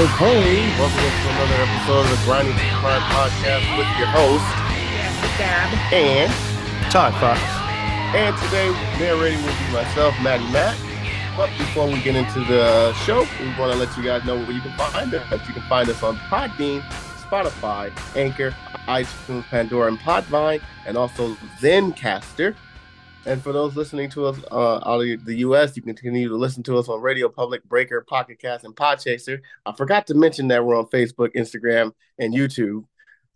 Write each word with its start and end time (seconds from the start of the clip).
Hey, 0.00 0.06
hey, 0.06 0.40
hey! 0.40 0.80
Welcome 0.80 0.96
to 0.96 1.28
another 1.28 1.62
episode 1.62 2.06
of 2.06 2.08
the 2.08 2.24
Grinding 2.24 2.54
True 2.54 2.78
Crime 2.80 3.02
Podcast 3.12 3.76
with 3.76 3.86
your 3.98 4.08
host 4.08 4.48
Gab. 5.36 5.92
and 5.92 6.32
Todd 6.90 7.12
Fox. 7.20 7.38
and 8.16 8.34
today 8.44 8.70
narrating 8.98 9.44
will 9.44 9.52
be 9.52 9.72
myself, 9.74 10.14
Maddie 10.22 10.50
Matt. 10.50 10.74
But 11.36 11.50
before 11.58 11.86
we 11.86 12.00
get 12.00 12.16
into 12.16 12.40
the 12.44 12.94
show, 12.94 13.26
we 13.40 13.48
want 13.58 13.74
to 13.74 13.78
let 13.78 13.94
you 13.94 14.02
guys 14.02 14.24
know 14.24 14.36
where 14.36 14.52
you 14.52 14.62
can 14.62 14.74
find 14.78 15.12
us. 15.12 15.46
You 15.46 15.52
can 15.52 15.68
find 15.68 15.86
us 15.90 16.02
on 16.02 16.16
Podbean, 16.16 16.80
Spotify, 17.20 17.92
Anchor, 18.16 18.56
iTunes, 18.88 19.44
Pandora, 19.50 19.88
and 19.88 19.98
Podvine, 19.98 20.62
and 20.86 20.96
also 20.96 21.34
Zencastr. 21.60 22.56
And 23.26 23.42
for 23.42 23.52
those 23.52 23.76
listening 23.76 24.08
to 24.10 24.26
us 24.26 24.38
uh, 24.50 24.76
out 24.76 25.02
of 25.02 25.24
the 25.24 25.36
U.S., 25.36 25.76
you 25.76 25.82
can 25.82 25.94
continue 25.94 26.28
to 26.28 26.36
listen 26.36 26.62
to 26.64 26.78
us 26.78 26.88
on 26.88 27.02
Radio 27.02 27.28
Public, 27.28 27.62
Breaker, 27.64 28.00
Pocket 28.08 28.38
Cast, 28.38 28.64
and 28.64 28.74
Podchaser. 28.74 29.40
I 29.66 29.72
forgot 29.72 30.06
to 30.06 30.14
mention 30.14 30.48
that 30.48 30.64
we're 30.64 30.78
on 30.78 30.86
Facebook, 30.86 31.34
Instagram, 31.34 31.92
and 32.18 32.34
YouTube. 32.34 32.84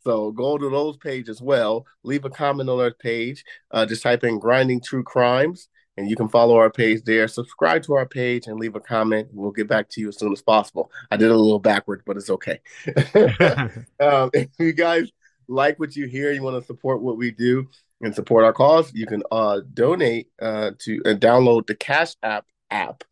So 0.03 0.33
go 0.33 0.57
to 0.57 0.71
those 0.71 0.97
pages 0.97 1.37
as 1.37 1.43
well. 1.43 1.87
Leave 2.03 2.25
a 2.25 2.31
comment 2.31 2.71
on 2.71 2.81
our 2.81 2.93
page. 2.93 3.45
Uh, 3.71 3.85
just 3.85 4.03
type 4.03 4.25
in 4.25 4.39
"Grinding 4.39 4.81
True 4.81 5.03
Crimes" 5.03 5.69
and 5.97 6.09
you 6.11 6.17
can 6.17 6.29
follow 6.29 6.57
our 6.57 6.71
page 6.71 7.03
there. 7.05 7.29
Subscribe 7.29 7.83
to 7.85 7.95
our 7.95 8.07
page 8.07 8.47
and 8.47 8.59
leave 8.59 8.75
a 8.75 8.81
comment. 8.81 9.29
We'll 9.33 9.53
get 9.53 9.69
back 9.69 9.89
to 9.91 10.01
you 10.01 10.09
as 10.09 10.19
soon 10.19 10.33
as 10.33 10.43
possible. 10.43 10.91
I 11.11 11.17
did 11.17 11.27
it 11.27 11.35
a 11.35 11.37
little 11.37 11.61
backwards, 11.61 12.03
but 12.05 12.17
it's 12.17 12.31
okay. 12.31 12.61
um, 14.01 14.31
if 14.33 14.49
you 14.59 14.73
guys 14.73 15.11
like 15.47 15.79
what 15.79 15.95
you 15.95 16.07
hear, 16.07 16.33
you 16.33 16.43
want 16.43 16.61
to 16.61 16.67
support 16.67 17.03
what 17.03 17.17
we 17.17 17.31
do 17.31 17.69
and 18.05 18.15
support 18.15 18.45
our 18.45 18.53
cause, 18.53 18.93
you 18.95 19.07
can 19.07 19.23
uh, 19.31 19.61
donate 19.73 20.29
uh, 20.41 20.73
to 20.81 21.03
and 21.05 21.21
download 21.21 21.67
the 21.67 21.75
Cash 21.75 22.15
App 22.23 22.47
app 22.71 23.05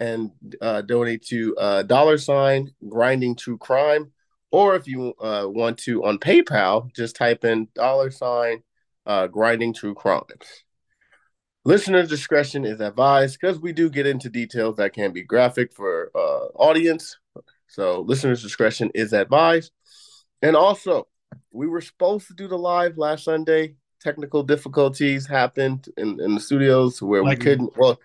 and 0.00 0.30
uh, 0.60 0.82
donate 0.82 1.24
to 1.26 1.56
uh, 1.56 1.82
dollar 1.82 2.18
sign 2.18 2.72
grinding 2.88 3.36
true 3.36 3.58
crime. 3.58 4.12
Or 4.50 4.76
if 4.76 4.86
you 4.86 5.14
uh, 5.20 5.46
want 5.48 5.78
to 5.80 6.04
on 6.04 6.18
PayPal, 6.18 6.92
just 6.94 7.16
type 7.16 7.44
in 7.44 7.68
dollar 7.74 8.10
sign 8.10 8.62
uh, 9.04 9.26
grinding 9.26 9.74
true 9.74 9.94
crimes. 9.94 10.24
Listener 11.64 12.06
discretion 12.06 12.64
is 12.64 12.80
advised 12.80 13.38
because 13.40 13.58
we 13.58 13.72
do 13.72 13.90
get 13.90 14.06
into 14.06 14.28
details 14.28 14.76
that 14.76 14.92
can 14.92 15.12
be 15.12 15.22
graphic 15.22 15.72
for 15.72 16.12
uh, 16.14 16.46
audience. 16.54 17.18
So 17.66 18.02
listener's 18.02 18.42
discretion 18.42 18.90
is 18.94 19.12
advised. 19.12 19.72
And 20.42 20.54
also, 20.54 21.08
we 21.50 21.66
were 21.66 21.80
supposed 21.80 22.28
to 22.28 22.34
do 22.34 22.46
the 22.46 22.56
live 22.56 22.98
last 22.98 23.24
Sunday. 23.24 23.74
Technical 24.02 24.42
difficulties 24.42 25.26
happened 25.26 25.88
in, 25.96 26.20
in 26.20 26.34
the 26.34 26.40
studios 26.40 27.00
where 27.02 27.22
Like- 27.24 27.38
we 27.38 27.44
couldn't. 27.44 27.76
Well, 27.76 27.98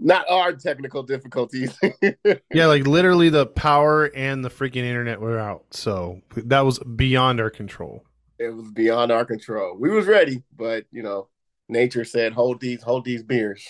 not 0.00 0.28
our 0.28 0.52
technical 0.52 1.02
difficulties. 1.04 1.78
yeah, 2.52 2.66
like 2.66 2.86
literally 2.86 3.28
the 3.28 3.46
power 3.46 4.06
and 4.06 4.44
the 4.44 4.50
freaking 4.50 4.78
internet 4.84 5.20
were 5.20 5.38
out. 5.38 5.64
So 5.70 6.20
that 6.36 6.62
was 6.64 6.78
beyond 6.80 7.40
our 7.40 7.50
control. 7.50 8.04
it 8.40 8.48
was 8.52 8.70
beyond 8.72 9.12
our 9.12 9.24
control. 9.24 9.76
We 9.78 9.90
was 9.90 10.06
ready, 10.06 10.42
but 10.56 10.84
you 10.90 11.02
know, 11.04 11.28
nature 11.68 12.04
said, 12.04 12.32
"Hold 12.32 12.60
these, 12.60 12.82
hold 12.82 13.04
these 13.04 13.22
beers." 13.22 13.64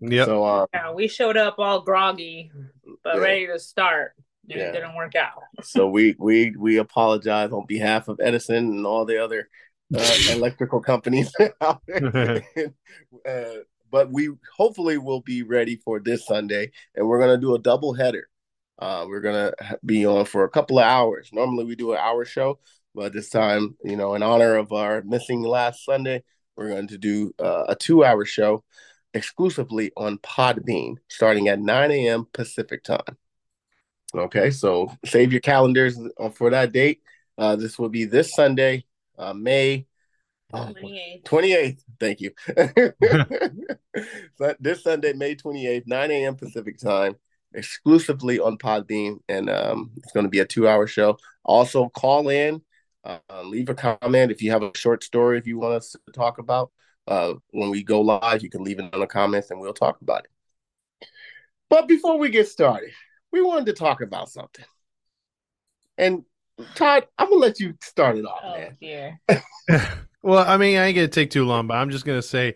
Yep. 0.00 0.26
So, 0.26 0.44
um, 0.44 0.66
Yeah, 0.74 0.92
we 0.92 1.06
showed 1.06 1.36
up 1.36 1.54
all 1.58 1.82
groggy, 1.82 2.50
but 3.04 3.14
Yeah. 3.14 3.20
ready 3.20 3.46
to 3.46 3.58
start. 3.60 4.14
And 4.50 4.58
Yeah. 4.58 4.68
It 4.70 4.72
didn't 4.72 4.96
work 4.96 5.14
out. 5.14 5.44
so 5.62 5.88
we 5.88 6.16
we 6.18 6.56
we 6.58 6.78
apologize 6.78 7.52
on 7.52 7.66
behalf 7.66 8.08
of 8.08 8.18
Edison 8.20 8.56
and 8.56 8.84
all 8.84 9.04
the 9.04 9.22
other 9.22 9.48
uh, 9.94 10.16
electrical 10.30 10.80
companies 10.80 11.32
out 11.60 11.82
there. 11.86 12.44
uh, 13.26 13.44
but 13.90 14.10
we 14.10 14.30
hopefully 14.56 14.96
will 14.98 15.20
be 15.20 15.42
ready 15.42 15.76
for 15.76 16.00
this 16.00 16.26
Sunday, 16.26 16.70
and 16.94 17.06
we're 17.06 17.20
gonna 17.20 17.38
do 17.38 17.54
a 17.54 17.58
double 17.58 17.92
header. 17.92 18.28
Uh, 18.78 19.04
we're 19.06 19.20
gonna 19.20 19.52
be 19.84 20.06
on 20.06 20.24
for 20.24 20.44
a 20.44 20.50
couple 20.50 20.78
of 20.78 20.84
hours. 20.84 21.30
Normally 21.32 21.64
we 21.64 21.76
do 21.76 21.92
an 21.92 21.98
hour 21.98 22.24
show, 22.24 22.58
but 22.94 23.12
this 23.12 23.28
time, 23.28 23.76
you 23.84 23.96
know, 23.96 24.14
in 24.14 24.22
honor 24.22 24.56
of 24.56 24.72
our 24.72 25.02
missing 25.02 25.42
last 25.42 25.84
Sunday, 25.84 26.24
we're 26.56 26.68
going 26.68 26.88
to 26.88 26.98
do 26.98 27.34
uh, 27.38 27.64
a 27.68 27.74
two-hour 27.74 28.24
show 28.24 28.64
exclusively 29.14 29.92
on 29.96 30.18
Podbean, 30.18 30.96
starting 31.08 31.48
at 31.48 31.60
9 31.60 31.90
a.m. 31.90 32.26
Pacific 32.32 32.84
time. 32.84 33.00
Okay, 34.14 34.50
so 34.50 34.92
save 35.04 35.32
your 35.32 35.40
calendars 35.40 35.98
uh, 36.18 36.28
for 36.28 36.50
that 36.50 36.72
date. 36.72 37.02
Uh, 37.38 37.56
this 37.56 37.78
will 37.78 37.88
be 37.88 38.04
this 38.04 38.34
Sunday, 38.34 38.84
uh, 39.22 39.34
May 39.34 39.86
oh, 40.52 40.72
28th. 40.82 41.24
28th. 41.24 41.80
Thank 42.00 42.20
you. 42.20 42.32
so 44.36 44.54
this 44.60 44.82
Sunday, 44.82 45.12
May 45.12 45.36
28th, 45.36 45.86
9 45.86 46.10
a.m. 46.10 46.36
Pacific 46.36 46.78
time, 46.78 47.16
exclusively 47.54 48.38
on 48.38 48.58
Podbean. 48.58 49.18
And 49.28 49.48
um, 49.48 49.92
it's 49.96 50.12
going 50.12 50.24
to 50.24 50.30
be 50.30 50.40
a 50.40 50.46
two 50.46 50.68
hour 50.68 50.86
show. 50.86 51.18
Also, 51.44 51.88
call 51.88 52.28
in, 52.28 52.62
uh, 53.04 53.18
leave 53.44 53.68
a 53.68 53.74
comment 53.74 54.30
if 54.30 54.42
you 54.42 54.50
have 54.50 54.62
a 54.62 54.76
short 54.76 55.04
story 55.04 55.38
if 55.38 55.46
you 55.46 55.58
want 55.58 55.74
us 55.74 55.92
to 55.92 56.12
talk 56.12 56.38
about. 56.38 56.70
Uh, 57.06 57.34
when 57.50 57.70
we 57.70 57.82
go 57.82 58.00
live, 58.00 58.42
you 58.42 58.50
can 58.50 58.62
leave 58.62 58.78
it 58.78 58.92
in 58.92 59.00
the 59.00 59.06
comments 59.06 59.50
and 59.50 59.60
we'll 59.60 59.72
talk 59.72 60.00
about 60.02 60.24
it. 60.24 61.08
But 61.68 61.88
before 61.88 62.18
we 62.18 62.28
get 62.28 62.48
started, 62.48 62.90
we 63.32 63.42
wanted 63.42 63.66
to 63.66 63.72
talk 63.72 64.02
about 64.02 64.30
something. 64.30 64.64
And 65.98 66.24
Todd, 66.74 67.06
I'm 67.18 67.28
gonna 67.28 67.40
let 67.40 67.60
you 67.60 67.74
start 67.82 68.16
it 68.16 68.24
off, 68.24 68.40
Oh 68.44 68.52
man. 68.52 68.76
dear. 68.80 69.20
Well, 70.24 70.44
I 70.46 70.56
mean, 70.56 70.78
I 70.78 70.86
ain't 70.86 70.94
gonna 70.94 71.08
take 71.08 71.30
too 71.30 71.44
long, 71.44 71.66
but 71.66 71.74
I'm 71.74 71.90
just 71.90 72.04
gonna 72.04 72.22
say, 72.22 72.54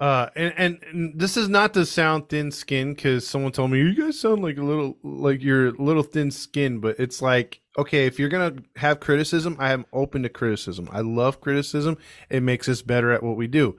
uh, 0.00 0.28
and 0.34 0.54
and, 0.56 0.82
and 0.90 1.20
this 1.20 1.36
is 1.36 1.48
not 1.50 1.74
to 1.74 1.84
sound 1.84 2.30
thin 2.30 2.50
skinned 2.50 2.96
because 2.96 3.26
someone 3.26 3.52
told 3.52 3.70
me 3.70 3.78
you 3.78 3.94
guys 3.94 4.18
sound 4.18 4.42
like 4.42 4.56
a 4.56 4.62
little 4.62 4.96
like 5.02 5.42
you're 5.42 5.68
a 5.68 5.72
little 5.72 6.02
thin 6.02 6.30
skinned, 6.30 6.80
but 6.80 6.98
it's 6.98 7.20
like 7.20 7.60
okay, 7.76 8.06
if 8.06 8.18
you're 8.18 8.30
gonna 8.30 8.54
have 8.76 9.00
criticism, 9.00 9.54
I 9.58 9.72
am 9.72 9.84
open 9.92 10.22
to 10.22 10.30
criticism. 10.30 10.88
I 10.90 11.00
love 11.02 11.42
criticism. 11.42 11.98
It 12.30 12.42
makes 12.42 12.70
us 12.70 12.80
better 12.80 13.12
at 13.12 13.22
what 13.22 13.36
we 13.36 13.48
do. 13.48 13.76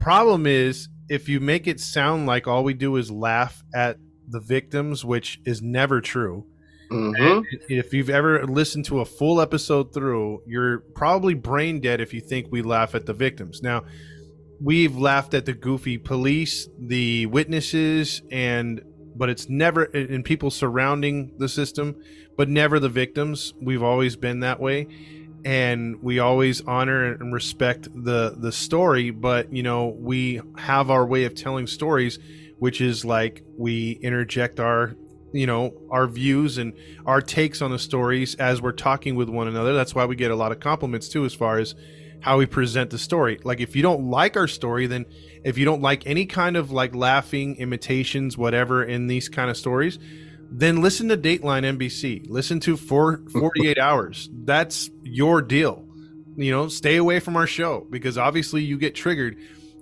Problem 0.00 0.44
is, 0.44 0.88
if 1.08 1.28
you 1.28 1.38
make 1.38 1.68
it 1.68 1.78
sound 1.78 2.26
like 2.26 2.48
all 2.48 2.64
we 2.64 2.74
do 2.74 2.96
is 2.96 3.12
laugh 3.12 3.62
at 3.72 3.98
the 4.26 4.40
victims, 4.40 5.04
which 5.04 5.40
is 5.44 5.62
never 5.62 6.00
true. 6.00 6.46
Mhm. 6.90 7.44
If 7.68 7.92
you've 7.92 8.10
ever 8.10 8.46
listened 8.46 8.84
to 8.86 9.00
a 9.00 9.04
full 9.04 9.40
episode 9.40 9.92
through, 9.92 10.42
you're 10.46 10.80
probably 10.94 11.34
brain 11.34 11.80
dead 11.80 12.00
if 12.00 12.12
you 12.14 12.20
think 12.20 12.48
we 12.50 12.62
laugh 12.62 12.94
at 12.94 13.06
the 13.06 13.12
victims. 13.14 13.62
Now, 13.62 13.84
we've 14.60 14.96
laughed 14.96 15.34
at 15.34 15.46
the 15.46 15.52
goofy 15.54 15.98
police, 15.98 16.68
the 16.78 17.26
witnesses, 17.26 18.22
and 18.30 18.82
but 19.16 19.28
it's 19.28 19.48
never 19.48 19.84
in 19.84 20.24
people 20.24 20.50
surrounding 20.50 21.32
the 21.38 21.48
system, 21.48 21.94
but 22.36 22.48
never 22.48 22.80
the 22.80 22.88
victims. 22.88 23.54
We've 23.62 23.82
always 23.82 24.16
been 24.16 24.40
that 24.40 24.60
way. 24.60 24.88
And 25.44 26.02
we 26.02 26.18
always 26.20 26.62
honor 26.62 27.12
and 27.12 27.32
respect 27.32 27.88
the 27.94 28.34
the 28.36 28.50
story, 28.50 29.10
but 29.10 29.52
you 29.52 29.62
know, 29.62 29.94
we 29.98 30.40
have 30.56 30.90
our 30.90 31.06
way 31.06 31.24
of 31.24 31.34
telling 31.34 31.66
stories, 31.66 32.18
which 32.58 32.80
is 32.80 33.04
like 33.04 33.42
we 33.56 33.92
interject 34.02 34.58
our 34.58 34.96
you 35.34 35.46
know 35.46 35.74
our 35.90 36.06
views 36.06 36.58
and 36.58 36.72
our 37.04 37.20
takes 37.20 37.60
on 37.60 37.72
the 37.72 37.78
stories 37.78 38.36
as 38.36 38.62
we're 38.62 38.72
talking 38.72 39.16
with 39.16 39.28
one 39.28 39.48
another. 39.48 39.74
That's 39.74 39.94
why 39.94 40.04
we 40.04 40.14
get 40.14 40.30
a 40.30 40.36
lot 40.36 40.52
of 40.52 40.60
compliments 40.60 41.08
too 41.08 41.24
as 41.24 41.34
far 41.34 41.58
as 41.58 41.74
how 42.20 42.38
we 42.38 42.46
present 42.46 42.90
the 42.90 42.98
story. 42.98 43.40
Like 43.42 43.60
if 43.60 43.74
you 43.74 43.82
don't 43.82 44.08
like 44.08 44.36
our 44.36 44.46
story 44.46 44.86
then 44.86 45.06
if 45.42 45.58
you 45.58 45.64
don't 45.64 45.82
like 45.82 46.06
any 46.06 46.24
kind 46.24 46.56
of 46.56 46.70
like 46.70 46.94
laughing 46.94 47.56
imitations 47.56 48.38
whatever 48.38 48.84
in 48.84 49.08
these 49.08 49.28
kind 49.28 49.50
of 49.50 49.56
stories 49.56 49.98
then 50.50 50.80
listen 50.80 51.08
to 51.08 51.16
dateline 51.16 51.64
nbc 51.76 52.30
listen 52.30 52.60
to 52.60 52.76
for 52.76 53.22
48 53.32 53.76
hours. 53.88 54.30
That's 54.32 54.88
your 55.02 55.42
deal. 55.42 55.84
You 56.36 56.52
know 56.52 56.68
stay 56.68 56.96
away 56.96 57.18
from 57.18 57.36
our 57.36 57.48
show 57.48 57.86
because 57.90 58.16
obviously 58.16 58.62
you 58.62 58.78
get 58.78 58.94
triggered. 58.94 59.36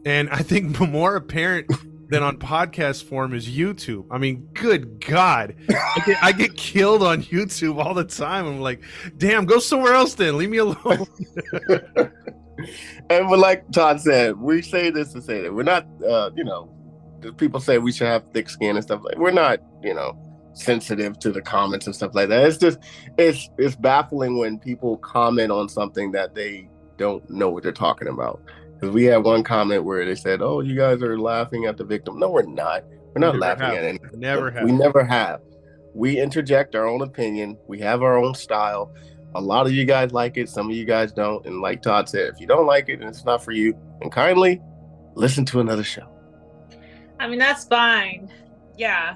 And 0.06 0.30
i 0.30 0.38
think 0.38 0.80
more 0.88 1.14
apparent 1.14 1.70
than 2.12 2.22
on 2.22 2.38
podcast 2.38 3.04
form 3.04 3.34
is 3.34 3.48
youtube 3.48 4.06
i 4.10 4.18
mean 4.18 4.48
good 4.54 5.04
god 5.04 5.54
I 5.70 6.02
get, 6.06 6.22
I 6.22 6.32
get 6.32 6.56
killed 6.56 7.02
on 7.02 7.22
youtube 7.24 7.82
all 7.82 7.94
the 7.94 8.04
time 8.04 8.46
i'm 8.46 8.60
like 8.60 8.82
damn 9.18 9.44
go 9.44 9.58
somewhere 9.58 9.94
else 9.94 10.14
then 10.14 10.36
leave 10.36 10.50
me 10.50 10.58
alone 10.58 11.06
and 13.10 13.28
but 13.28 13.38
like 13.38 13.70
Todd 13.70 14.00
said, 14.00 14.38
we 14.38 14.62
say 14.62 14.90
this 14.90 15.12
to 15.12 15.22
say 15.22 15.42
that 15.42 15.52
we're 15.52 15.62
not, 15.62 15.86
uh, 16.06 16.30
you 16.34 16.44
know, 16.44 16.70
people 17.36 17.60
say 17.60 17.78
we 17.78 17.92
should 17.92 18.06
have 18.06 18.24
thick 18.32 18.48
skin 18.48 18.76
and 18.76 18.84
stuff 18.84 19.02
like. 19.04 19.16
We're 19.18 19.30
not, 19.30 19.60
you 19.82 19.94
know, 19.94 20.18
sensitive 20.54 21.18
to 21.20 21.32
the 21.32 21.42
comments 21.42 21.86
and 21.86 21.94
stuff 21.94 22.14
like 22.14 22.28
that. 22.28 22.44
It's 22.44 22.58
just, 22.58 22.78
it's 23.18 23.48
it's 23.58 23.76
baffling 23.76 24.38
when 24.38 24.58
people 24.58 24.98
comment 24.98 25.50
on 25.50 25.68
something 25.68 26.12
that 26.12 26.34
they 26.34 26.68
don't 26.98 27.28
know 27.30 27.50
what 27.50 27.62
they're 27.62 27.72
talking 27.72 28.08
about. 28.08 28.42
Because 28.82 28.96
we 28.96 29.04
had 29.04 29.18
one 29.18 29.44
comment 29.44 29.84
where 29.84 30.04
they 30.04 30.16
said, 30.16 30.42
"Oh, 30.42 30.58
you 30.58 30.74
guys 30.74 31.00
are 31.04 31.16
laughing 31.16 31.66
at 31.66 31.76
the 31.76 31.84
victim." 31.84 32.18
No, 32.18 32.30
we're 32.32 32.42
not. 32.42 32.82
We're 33.14 33.20
not 33.20 33.26
Never 33.34 33.38
laughing 33.38 33.64
have. 33.66 33.74
at 33.76 33.84
anything. 33.84 34.18
never 34.18 34.50
have 34.50 34.64
We 34.64 34.72
never 34.72 35.04
have. 35.04 35.40
We 35.94 36.18
interject 36.20 36.74
our 36.74 36.88
own 36.88 37.00
opinion. 37.02 37.56
We 37.68 37.78
have 37.78 38.02
our 38.02 38.18
own 38.18 38.34
style. 38.34 38.92
A 39.36 39.40
lot 39.40 39.66
of 39.66 39.72
you 39.72 39.84
guys 39.84 40.10
like 40.10 40.36
it. 40.36 40.48
Some 40.48 40.68
of 40.68 40.74
you 40.74 40.84
guys 40.84 41.12
don't. 41.12 41.46
And 41.46 41.60
like 41.60 41.80
Todd 41.80 42.08
said, 42.08 42.32
if 42.34 42.40
you 42.40 42.48
don't 42.48 42.66
like 42.66 42.88
it 42.88 42.94
and 42.94 43.04
it's 43.04 43.24
not 43.24 43.44
for 43.44 43.52
you, 43.52 43.72
and 44.00 44.10
kindly 44.10 44.60
listen 45.14 45.44
to 45.44 45.60
another 45.60 45.84
show. 45.84 46.08
I 47.20 47.28
mean, 47.28 47.38
that's 47.38 47.64
fine. 47.64 48.32
Yeah. 48.76 49.14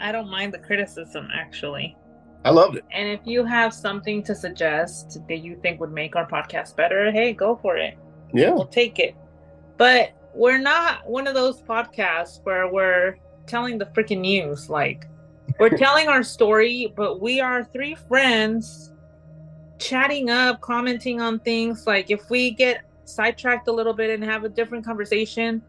I 0.00 0.10
don't 0.10 0.30
mind 0.30 0.54
the 0.54 0.58
criticism, 0.58 1.28
actually. 1.34 1.98
I 2.46 2.50
loved 2.50 2.76
it. 2.76 2.84
And 2.92 3.08
if 3.10 3.20
you 3.26 3.44
have 3.44 3.74
something 3.74 4.22
to 4.22 4.34
suggest 4.34 5.18
that 5.28 5.38
you 5.38 5.56
think 5.60 5.80
would 5.80 5.92
make 5.92 6.16
our 6.16 6.26
podcast 6.26 6.76
better, 6.76 7.12
hey, 7.12 7.34
go 7.34 7.56
for 7.56 7.76
it. 7.76 7.98
Yeah. 8.32 8.50
We'll 8.50 8.66
take 8.66 8.98
it. 8.98 9.14
But 9.76 10.12
we're 10.34 10.58
not 10.58 11.08
one 11.08 11.26
of 11.26 11.34
those 11.34 11.60
podcasts 11.60 12.40
where 12.44 12.70
we're 12.70 13.16
telling 13.46 13.78
the 13.78 13.86
freaking 13.86 14.20
news. 14.20 14.68
Like, 14.68 15.06
we're 15.58 15.70
telling 15.76 16.08
our 16.08 16.22
story, 16.22 16.92
but 16.94 17.20
we 17.20 17.40
are 17.40 17.64
three 17.64 17.94
friends 17.94 18.92
chatting 19.78 20.30
up, 20.30 20.60
commenting 20.60 21.20
on 21.20 21.38
things. 21.40 21.86
Like, 21.86 22.10
if 22.10 22.28
we 22.30 22.50
get 22.50 22.82
sidetracked 23.04 23.68
a 23.68 23.72
little 23.72 23.92
bit 23.92 24.10
and 24.10 24.22
have 24.24 24.44
a 24.44 24.48
different 24.48 24.84
conversation 24.84 25.62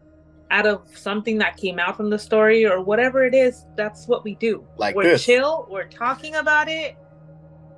out 0.50 0.66
of 0.66 0.82
something 0.96 1.38
that 1.38 1.56
came 1.56 1.78
out 1.78 1.96
from 1.96 2.10
the 2.10 2.18
story 2.18 2.66
or 2.66 2.80
whatever 2.80 3.24
it 3.24 3.34
is, 3.34 3.66
that's 3.76 4.08
what 4.08 4.24
we 4.24 4.34
do. 4.36 4.66
Like 4.76 4.94
we're 4.94 5.04
this. 5.04 5.24
chill, 5.24 5.66
we're 5.70 5.88
talking 5.88 6.36
about 6.36 6.68
it. 6.68 6.96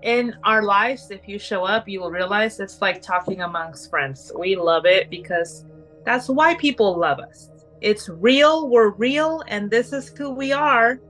In 0.03 0.35
our 0.45 0.63
lives, 0.63 1.11
if 1.11 1.29
you 1.29 1.39
show 1.39 1.65
up, 1.65 1.89
you 1.89 2.01
will 2.01 2.11
realize 2.11 2.59
it's 2.59 2.81
like 2.81 3.03
talking 3.03 3.43
amongst 3.43 3.91
friends. 3.91 4.33
We 4.37 4.57
love 4.57 4.87
it 4.87 5.11
because 5.11 5.65
that's 6.05 6.29
why 6.29 6.55
people 6.55 6.97
love 6.99 7.19
us. 7.21 7.51
It's 7.83 8.09
real, 8.09 8.69
we're 8.69 8.91
real, 8.91 9.43
and 9.49 9.71
this 9.71 9.93
is 9.93 10.09
who 10.09 10.31
we 10.31 10.53
are. 10.53 11.01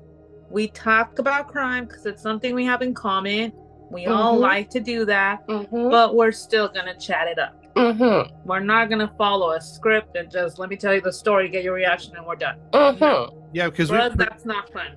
We 0.50 0.68
talk 0.68 1.18
about 1.20 1.46
crime 1.48 1.84
because 1.84 2.06
it's 2.06 2.22
something 2.22 2.54
we 2.54 2.64
have 2.64 2.82
in 2.82 2.94
common. 2.94 3.52
We 3.90 4.06
all 4.06 4.36
Mhm. 4.36 4.40
like 4.40 4.70
to 4.70 4.80
do 4.80 5.04
that, 5.04 5.46
Mm-hmm. 5.48 5.90
but 5.90 6.14
we're 6.14 6.32
still 6.32 6.68
gonna 6.68 6.96
chat 6.98 7.28
it 7.28 7.38
up. 7.38 7.56
Mm-hmm. 7.74 8.48
We're 8.48 8.60
not 8.60 8.90
gonna 8.90 9.12
follow 9.16 9.52
a 9.52 9.60
script 9.60 10.16
and 10.16 10.30
just 10.30 10.58
let 10.58 10.68
me 10.70 10.76
tell 10.76 10.94
you 10.94 11.00
the 11.00 11.12
story, 11.12 11.48
get 11.48 11.62
your 11.62 11.74
reaction, 11.74 12.16
and 12.16 12.26
we're 12.26 12.36
done. 12.36 12.58
Mm-hmm. 12.72 13.36
yeah 13.52 13.68
because 13.68 13.88
For 13.88 14.10
that's 14.16 14.44
not 14.44 14.72
fun. 14.72 14.96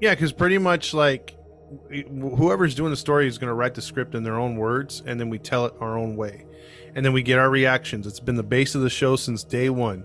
Yeah, 0.00 0.14
because 0.14 0.32
pretty 0.32 0.58
much 0.58 0.94
like 0.94 1.34
whoever's 1.90 2.74
doing 2.74 2.90
the 2.90 2.96
story 2.96 3.26
is 3.26 3.38
going 3.38 3.48
to 3.48 3.54
write 3.54 3.74
the 3.74 3.82
script 3.82 4.14
in 4.14 4.22
their 4.22 4.38
own 4.38 4.56
words, 4.56 5.02
and 5.06 5.18
then 5.20 5.28
we 5.30 5.38
tell 5.38 5.66
it 5.66 5.74
our 5.80 5.98
own 5.98 6.16
way, 6.16 6.46
and 6.94 7.04
then 7.04 7.12
we 7.12 7.22
get 7.22 7.38
our 7.38 7.50
reactions. 7.50 8.06
It's 8.06 8.20
been 8.20 8.36
the 8.36 8.42
base 8.42 8.74
of 8.74 8.82
the 8.82 8.90
show 8.90 9.16
since 9.16 9.44
day 9.44 9.70
one, 9.70 10.04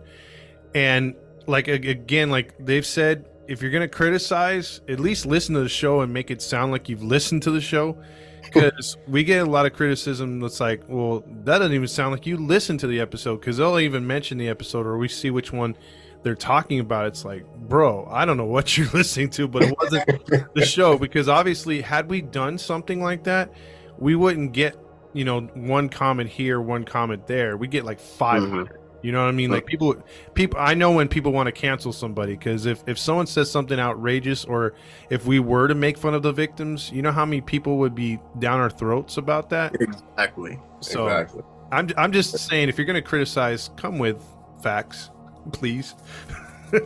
and 0.75 1.15
like 1.47 1.67
again, 1.67 2.29
like 2.29 2.53
they've 2.59 2.85
said, 2.85 3.25
if 3.47 3.61
you're 3.61 3.71
going 3.71 3.81
to 3.81 3.87
criticize, 3.87 4.81
at 4.87 4.99
least 4.99 5.25
listen 5.25 5.55
to 5.55 5.61
the 5.61 5.69
show 5.69 6.01
and 6.01 6.13
make 6.13 6.31
it 6.31 6.41
sound 6.41 6.71
like 6.71 6.89
you've 6.89 7.03
listened 7.03 7.43
to 7.43 7.51
the 7.51 7.61
show. 7.61 7.97
Because 8.53 8.97
we 9.07 9.23
get 9.23 9.47
a 9.47 9.49
lot 9.49 9.65
of 9.65 9.73
criticism 9.73 10.41
that's 10.41 10.59
like, 10.59 10.83
well, 10.87 11.23
that 11.43 11.59
doesn't 11.59 11.73
even 11.73 11.87
sound 11.87 12.11
like 12.11 12.27
you 12.27 12.37
listened 12.37 12.81
to 12.81 12.87
the 12.87 12.99
episode. 12.99 13.39
Because 13.39 13.57
they'll 13.57 13.79
even 13.79 14.05
mention 14.05 14.37
the 14.37 14.49
episode, 14.49 14.85
or 14.85 14.97
we 14.97 15.07
see 15.07 15.31
which 15.31 15.51
one 15.53 15.75
they're 16.23 16.35
talking 16.35 16.79
about. 16.79 17.05
It's 17.07 17.25
like, 17.25 17.45
bro, 17.67 18.07
I 18.09 18.25
don't 18.25 18.37
know 18.37 18.45
what 18.45 18.77
you're 18.77 18.89
listening 18.89 19.29
to, 19.31 19.47
but 19.47 19.63
it 19.63 19.75
wasn't 19.77 20.53
the 20.55 20.65
show. 20.65 20.97
Because 21.03 21.27
obviously 21.27 21.81
had 21.81 22.09
we 22.09 22.21
done 22.21 22.57
something 22.57 23.01
like 23.01 23.25
that 23.25 23.51
we 23.97 24.15
wouldn't 24.15 24.53
get 24.53 24.77
you 25.13 25.25
know 25.25 25.41
one 25.41 25.89
comment 25.89 26.29
here 26.29 26.59
one 26.59 26.83
comment 26.83 27.27
there. 27.27 27.57
We 27.57 27.67
get 27.67 27.85
like 27.85 27.99
500 27.99 28.67
mm-hmm. 28.67 28.75
you 29.05 29.11
know 29.11 29.21
what 29.21 29.29
i 29.29 29.31
mean? 29.31 29.51
Like 29.51 29.65
people 29.65 29.95
people 30.33 30.59
i 30.59 30.73
know 30.73 30.91
when 30.91 31.07
people 31.07 31.31
want 31.31 31.47
to 31.47 31.51
cancel 31.51 31.93
somebody 31.93 32.33
because 32.33 32.65
if 32.65 32.83
if 32.87 32.97
someone 32.97 33.27
says 33.27 33.49
something 33.49 33.79
outrageous 33.79 34.45
or 34.45 34.73
if 35.09 35.25
we 35.25 35.39
were 35.39 35.67
to 35.67 35.75
make 35.75 35.97
fun 35.97 36.13
of 36.13 36.23
the 36.23 36.31
victims 36.31 36.91
you 36.91 37.01
know 37.01 37.11
how 37.11 37.25
many 37.25 37.41
people 37.41 37.77
would 37.77 37.95
be 37.95 38.19
down 38.39 38.59
our 38.59 38.69
throats 38.69 39.17
about 39.17 39.49
that? 39.49 39.75
Exactly. 39.79 40.59
So- 40.79 41.07
exactly. 41.07 41.43
i'm, 41.71 41.89
I'm 41.97 42.11
just 42.11 42.37
saying 42.37 42.69
if 42.69 42.77
you're 42.77 42.85
going 42.85 43.01
to 43.01 43.07
criticize 43.07 43.69
come 43.77 43.99
with 43.99 44.21
facts 44.61 45.11
please 45.51 45.95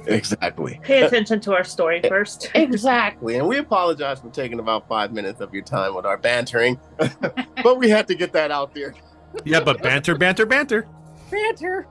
Exactly. 0.07 0.80
Pay 0.83 1.04
attention 1.04 1.39
to 1.42 1.54
our 1.54 1.63
story 1.63 2.01
first. 2.07 2.51
Exactly. 2.56 3.38
And 3.38 3.48
we 3.48 3.57
apologize 3.57 4.19
for 4.19 4.30
taking 4.30 4.59
about 4.59 4.88
five 4.88 5.13
minutes 5.13 5.39
of 5.42 5.54
your 5.54 5.63
time 5.63 5.95
with 5.95 6.06
our 6.06 6.18
bantering, 6.18 6.80
but 7.63 7.77
we 7.77 7.89
had 7.89 8.07
to 8.07 8.15
get 8.15 8.33
that 8.33 8.51
out 8.51 8.74
there. 8.74 8.94
yeah 9.45 9.59
but 9.59 9.81
banter 9.81 10.15
banter 10.15 10.45
banter 10.45 10.88
Banter. 11.30 11.88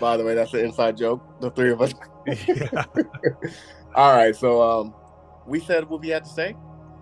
By 0.00 0.16
the 0.16 0.24
way, 0.24 0.34
that's 0.34 0.52
an 0.54 0.60
inside 0.60 0.96
joke. 0.96 1.22
The 1.40 1.50
three 1.52 1.70
of 1.70 1.80
us. 1.80 1.94
yeah. 2.26 2.84
All 3.94 4.12
right. 4.12 4.34
So 4.34 4.60
um, 4.60 4.94
we 5.46 5.60
said 5.60 5.88
what 5.88 6.00
we 6.00 6.08
had 6.08 6.24
to 6.24 6.30
say. 6.30 6.56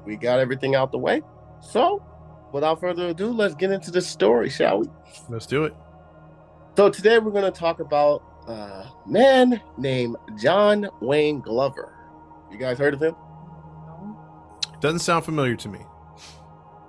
We 0.05 0.17
got 0.17 0.40
everything 0.40 0.75
out 0.75 0.93
the 0.93 0.99
way. 0.99 1.23
So, 1.61 2.05
without 2.52 2.81
further 2.81 3.08
ado, 3.08 3.31
let's 3.31 3.55
get 3.55 3.70
into 3.70 3.90
the 3.90 4.02
story, 4.02 4.51
shall 4.51 4.81
we? 4.81 4.89
let's 5.29 5.46
do 5.46 5.65
it 5.65 5.74
So 6.76 6.88
today 6.88 7.19
we're 7.19 7.32
going 7.32 7.50
to 7.50 7.50
talk 7.50 7.81
about 7.81 8.22
a 8.48 8.86
man 9.06 9.60
named 9.76 10.17
John 10.41 10.88
Wayne 11.00 11.41
Glover. 11.41 11.94
You 12.50 12.58
guys 12.58 12.79
heard 12.79 12.94
of 12.94 13.02
him? 13.02 13.14
doesn't 14.81 14.98
sound 14.98 15.24
familiar 15.24 15.55
to 15.55 15.69
me 15.69 15.79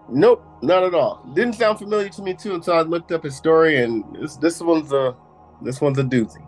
Nope, 0.09 0.43
not 0.61 0.83
at 0.83 0.93
all. 0.93 1.23
Didn't 1.33 1.53
sound 1.53 1.79
familiar 1.79 2.09
to 2.09 2.21
me 2.21 2.33
too 2.33 2.55
until 2.55 2.73
I 2.73 2.81
looked 2.81 3.11
up 3.11 3.23
his 3.23 3.35
story, 3.35 3.81
and 3.81 4.03
this 4.15 4.35
this 4.35 4.61
one's 4.61 4.91
a 4.91 5.15
this 5.61 5.79
one's 5.79 5.97
a 5.97 6.03
doozy. 6.03 6.45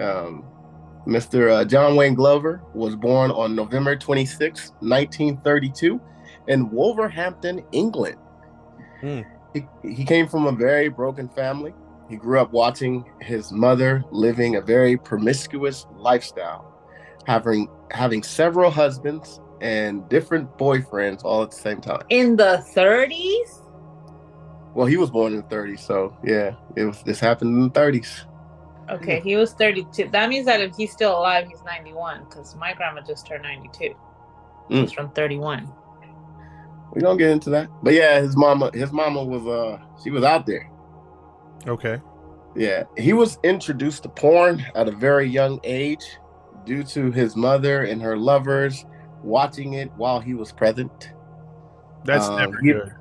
Um, 0.00 0.44
Mr. 1.06 1.52
Uh, 1.52 1.64
John 1.64 1.94
Wayne 1.94 2.14
Glover 2.14 2.62
was 2.74 2.96
born 2.96 3.30
on 3.30 3.54
November 3.54 3.96
26, 3.96 4.72
1932, 4.80 6.00
in 6.48 6.70
Wolverhampton, 6.70 7.62
England. 7.72 8.16
Hmm. 9.00 9.20
He, 9.52 9.66
he 9.82 10.04
came 10.04 10.26
from 10.26 10.46
a 10.46 10.52
very 10.52 10.88
broken 10.88 11.28
family. 11.28 11.74
He 12.10 12.16
grew 12.16 12.40
up 12.40 12.50
watching 12.50 13.08
his 13.20 13.52
mother 13.52 14.02
living 14.10 14.56
a 14.56 14.60
very 14.60 14.96
promiscuous 14.96 15.86
lifestyle, 15.94 16.74
having 17.24 17.68
having 17.92 18.24
several 18.24 18.68
husbands 18.68 19.40
and 19.60 20.08
different 20.08 20.58
boyfriends 20.58 21.24
all 21.24 21.44
at 21.44 21.52
the 21.52 21.56
same 21.56 21.80
time. 21.80 22.02
In 22.08 22.34
the 22.34 22.64
30s? 22.74 23.64
Well, 24.74 24.88
he 24.88 24.96
was 24.96 25.08
born 25.08 25.34
in 25.34 25.38
the 25.38 25.44
30s, 25.44 25.78
so 25.80 26.16
yeah, 26.24 26.56
it 26.74 26.84
was. 26.84 27.00
This 27.04 27.20
happened 27.20 27.54
in 27.54 27.62
the 27.62 27.70
30s. 27.70 28.24
Okay, 28.90 29.20
he 29.20 29.36
was 29.36 29.52
32. 29.52 30.08
That 30.10 30.28
means 30.28 30.46
that 30.46 30.60
if 30.60 30.74
he's 30.74 30.90
still 30.90 31.16
alive, 31.16 31.46
he's 31.46 31.62
91, 31.62 32.24
because 32.24 32.56
my 32.56 32.74
grandma 32.74 33.02
just 33.02 33.24
turned 33.24 33.44
92. 33.44 33.94
Mm. 34.68 34.80
She's 34.82 34.92
from 34.92 35.10
31. 35.12 35.72
We 36.92 37.02
don't 37.02 37.18
get 37.18 37.30
into 37.30 37.50
that, 37.50 37.68
but 37.84 37.94
yeah, 37.94 38.20
his 38.20 38.36
mama, 38.36 38.72
his 38.74 38.90
mama 38.90 39.22
was 39.22 39.46
uh, 39.46 39.80
she 40.02 40.10
was 40.10 40.24
out 40.24 40.44
there. 40.44 40.69
Okay 41.66 42.00
Yeah, 42.56 42.84
he 42.96 43.12
was 43.12 43.38
introduced 43.44 44.02
to 44.04 44.08
porn 44.08 44.64
at 44.74 44.88
a 44.88 44.92
very 44.92 45.26
young 45.28 45.60
age 45.64 46.04
due 46.64 46.82
to 46.84 47.10
his 47.12 47.36
mother 47.36 47.82
and 47.84 48.02
her 48.02 48.16
lovers 48.16 48.84
watching 49.22 49.74
it 49.74 49.90
while 49.96 50.20
he 50.20 50.34
was 50.34 50.50
present. 50.52 51.12
that's 52.04 52.28
Um, 52.28 52.36
never 52.36 52.58
he- 52.62 52.72
good 52.72 52.92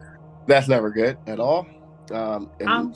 That's 0.48 0.68
never 0.68 0.90
good 0.92 1.18
at 1.28 1.40
all. 1.40 1.68
Um, 2.12 2.52
I'm 2.66 2.94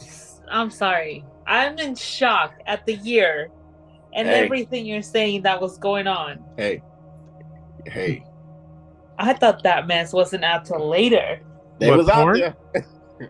I'm 0.51 0.69
sorry. 0.71 1.23
I'm 1.47 1.77
in 1.79 1.95
shock 1.95 2.53
at 2.65 2.85
the 2.85 2.95
year 2.95 3.49
and 4.15 4.27
Hey. 4.27 4.43
everything 4.45 4.85
you're 4.85 5.01
saying 5.01 5.43
that 5.43 5.59
was 5.61 5.77
going 5.77 6.07
on. 6.07 6.43
hey, 6.57 6.81
Hey, 7.85 8.23
I 9.19 9.33
thought 9.33 9.61
that 9.63 9.87
mess 9.87 10.13
wasn't 10.13 10.43
out 10.43 10.65
till 10.65 10.87
later. 10.89 11.39
they 11.79 11.89
What, 11.89 11.97
was 11.97 12.09
out 12.09 12.15
porn? 12.15 12.39
there. 12.39 12.55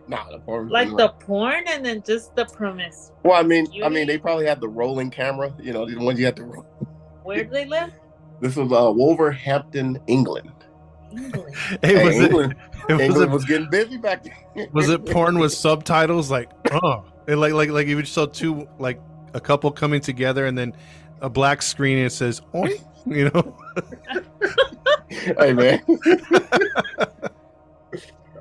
nah, 0.08 0.30
the 0.30 0.38
porn. 0.38 0.68
Like 0.68 0.88
in 0.88 0.96
the 0.96 1.08
porn 1.08 1.64
and 1.68 1.84
then 1.84 2.02
just 2.02 2.34
the 2.36 2.44
premise. 2.46 3.12
Well, 3.22 3.34
I 3.38 3.42
mean, 3.42 3.66
I 3.84 3.88
mean, 3.88 4.06
they 4.06 4.18
probably 4.18 4.46
had 4.46 4.60
the 4.60 4.68
rolling 4.68 5.10
camera. 5.10 5.54
You 5.60 5.72
know, 5.72 5.86
the 5.86 5.96
ones 5.96 6.18
you 6.18 6.26
have 6.26 6.34
to. 6.36 6.44
roll. 6.44 6.62
Where 7.22 7.44
do 7.44 7.50
they 7.50 7.64
live? 7.66 7.92
This 8.40 8.56
was 8.56 8.72
uh, 8.72 8.92
Wolverhampton, 8.92 9.98
England. 10.06 10.50
England. 11.12 11.54
Hey, 11.82 11.94
Hey, 11.94 12.04
was 12.04 12.16
it, 12.16 12.22
England, 12.24 12.54
was 12.88 13.00
England 13.00 13.30
it 13.30 13.34
was 13.34 13.44
getting 13.44 13.70
busy 13.70 13.96
back 13.96 14.24
then. 14.54 14.68
was 14.72 14.88
it 14.90 15.06
porn 15.06 15.38
with 15.38 15.52
subtitles 15.52 16.30
like 16.30 16.50
oh 16.72 17.04
and 17.28 17.40
like 17.40 17.52
like 17.52 17.70
like 17.70 17.86
you 17.86 17.94
would 17.96 18.08
saw 18.08 18.26
two 18.26 18.68
like 18.78 19.00
a 19.32 19.40
couple 19.40 19.70
coming 19.70 20.00
together 20.00 20.46
and 20.46 20.58
then 20.58 20.74
a 21.20 21.30
black 21.30 21.62
screen 21.62 21.98
and 21.98 22.08
it 22.08 22.10
says 22.10 22.42
Oink, 22.52 22.82
you 23.06 23.30
know 23.30 23.56
hey 25.38 25.52
man. 25.52 25.80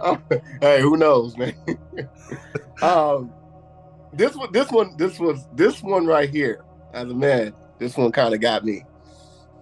Hey, 0.62 0.82
who 0.82 0.98
knows, 0.98 1.38
man? 1.38 1.56
um, 2.82 3.32
this 4.14 4.36
one, 4.36 4.52
this 4.52 4.72
one, 4.72 4.96
this 4.98 5.20
was 5.20 5.46
this 5.56 5.82
one 5.82 6.06
right 6.06 6.30
here. 6.30 6.64
As 6.94 7.10
a 7.10 7.14
man, 7.14 7.54
this 7.80 7.98
one 7.98 8.12
kind 8.12 8.34
of 8.34 8.42
got 8.42 8.64
me. 8.64 8.86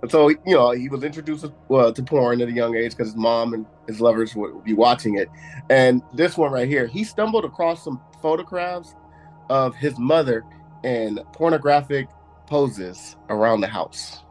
And 0.02 0.10
so 0.10 0.30
you 0.30 0.40
know, 0.48 0.72
he 0.72 0.90
was 0.90 1.04
introduced 1.04 1.46
uh, 1.70 1.92
to 1.92 2.04
porn 2.04 2.42
at 2.42 2.48
a 2.48 2.52
young 2.52 2.76
age 2.76 2.92
because 2.92 3.10
his 3.10 3.16
mom 3.16 3.54
and 3.54 3.66
his 3.88 4.02
lovers 4.02 4.36
would 4.36 4.64
be 4.64 4.74
watching 4.74 5.18
it. 5.18 5.30
And 5.70 6.02
this 6.14 6.38
one 6.38 6.52
right 6.52 6.68
here, 6.68 6.88
he 6.88 7.04
stumbled 7.04 7.46
across 7.46 7.84
some 7.84 8.02
photographs 8.22 8.96
of 9.50 9.76
his 9.76 9.98
mother 9.98 10.44
in 10.84 11.20
pornographic 11.34 12.08
poses 12.48 13.16
around 13.30 13.62
the 13.62 13.68
house. 13.68 14.24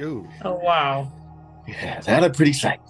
Ooh. 0.00 0.26
Oh 0.44 0.54
wow. 0.54 1.12
Yeah, 1.66 2.00
that 2.00 2.24
a 2.24 2.30
pretty 2.30 2.52
sight. 2.52 2.80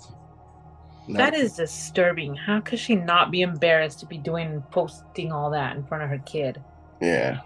That 1.16 1.34
is 1.34 1.56
disturbing. 1.56 2.34
How 2.34 2.60
could 2.60 2.78
she 2.78 2.94
not 2.94 3.30
be 3.30 3.40
embarrassed 3.42 4.00
to 4.00 4.06
be 4.06 4.18
doing 4.18 4.62
posting 4.70 5.32
all 5.32 5.50
that 5.50 5.76
in 5.76 5.84
front 5.84 6.02
of 6.04 6.10
her 6.10 6.18
kid? 6.18 6.60
yeah. 7.00 7.40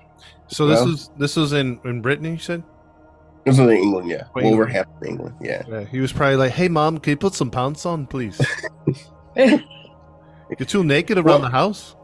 so 0.48 0.66
this 0.66 0.78
Well- 0.80 0.88
was 0.88 1.10
this 1.18 1.36
was 1.36 1.52
in 1.52 1.78
in 1.84 2.00
Britain 2.00 2.24
you 2.26 2.38
said 2.38 2.62
This 3.44 3.58
was 3.58 3.68
in 3.68 3.70
England, 3.70 4.08
yeah. 4.08 4.24
England. 4.36 4.46
Wolverhampton, 4.48 5.08
England, 5.08 5.34
yeah. 5.40 5.62
yeah 5.68 5.84
he 5.84 6.00
was 6.00 6.12
probably 6.12 6.36
like 6.36 6.52
hey 6.52 6.68
mom 6.68 6.98
can 6.98 7.10
you 7.12 7.16
put 7.16 7.34
some 7.34 7.50
pants 7.50 7.84
on 7.84 8.06
please 8.06 8.40
you're 9.36 10.66
too 10.66 10.84
naked 10.84 11.18
around 11.18 11.26
Well- 11.26 11.38
the 11.40 11.50
house 11.50 11.96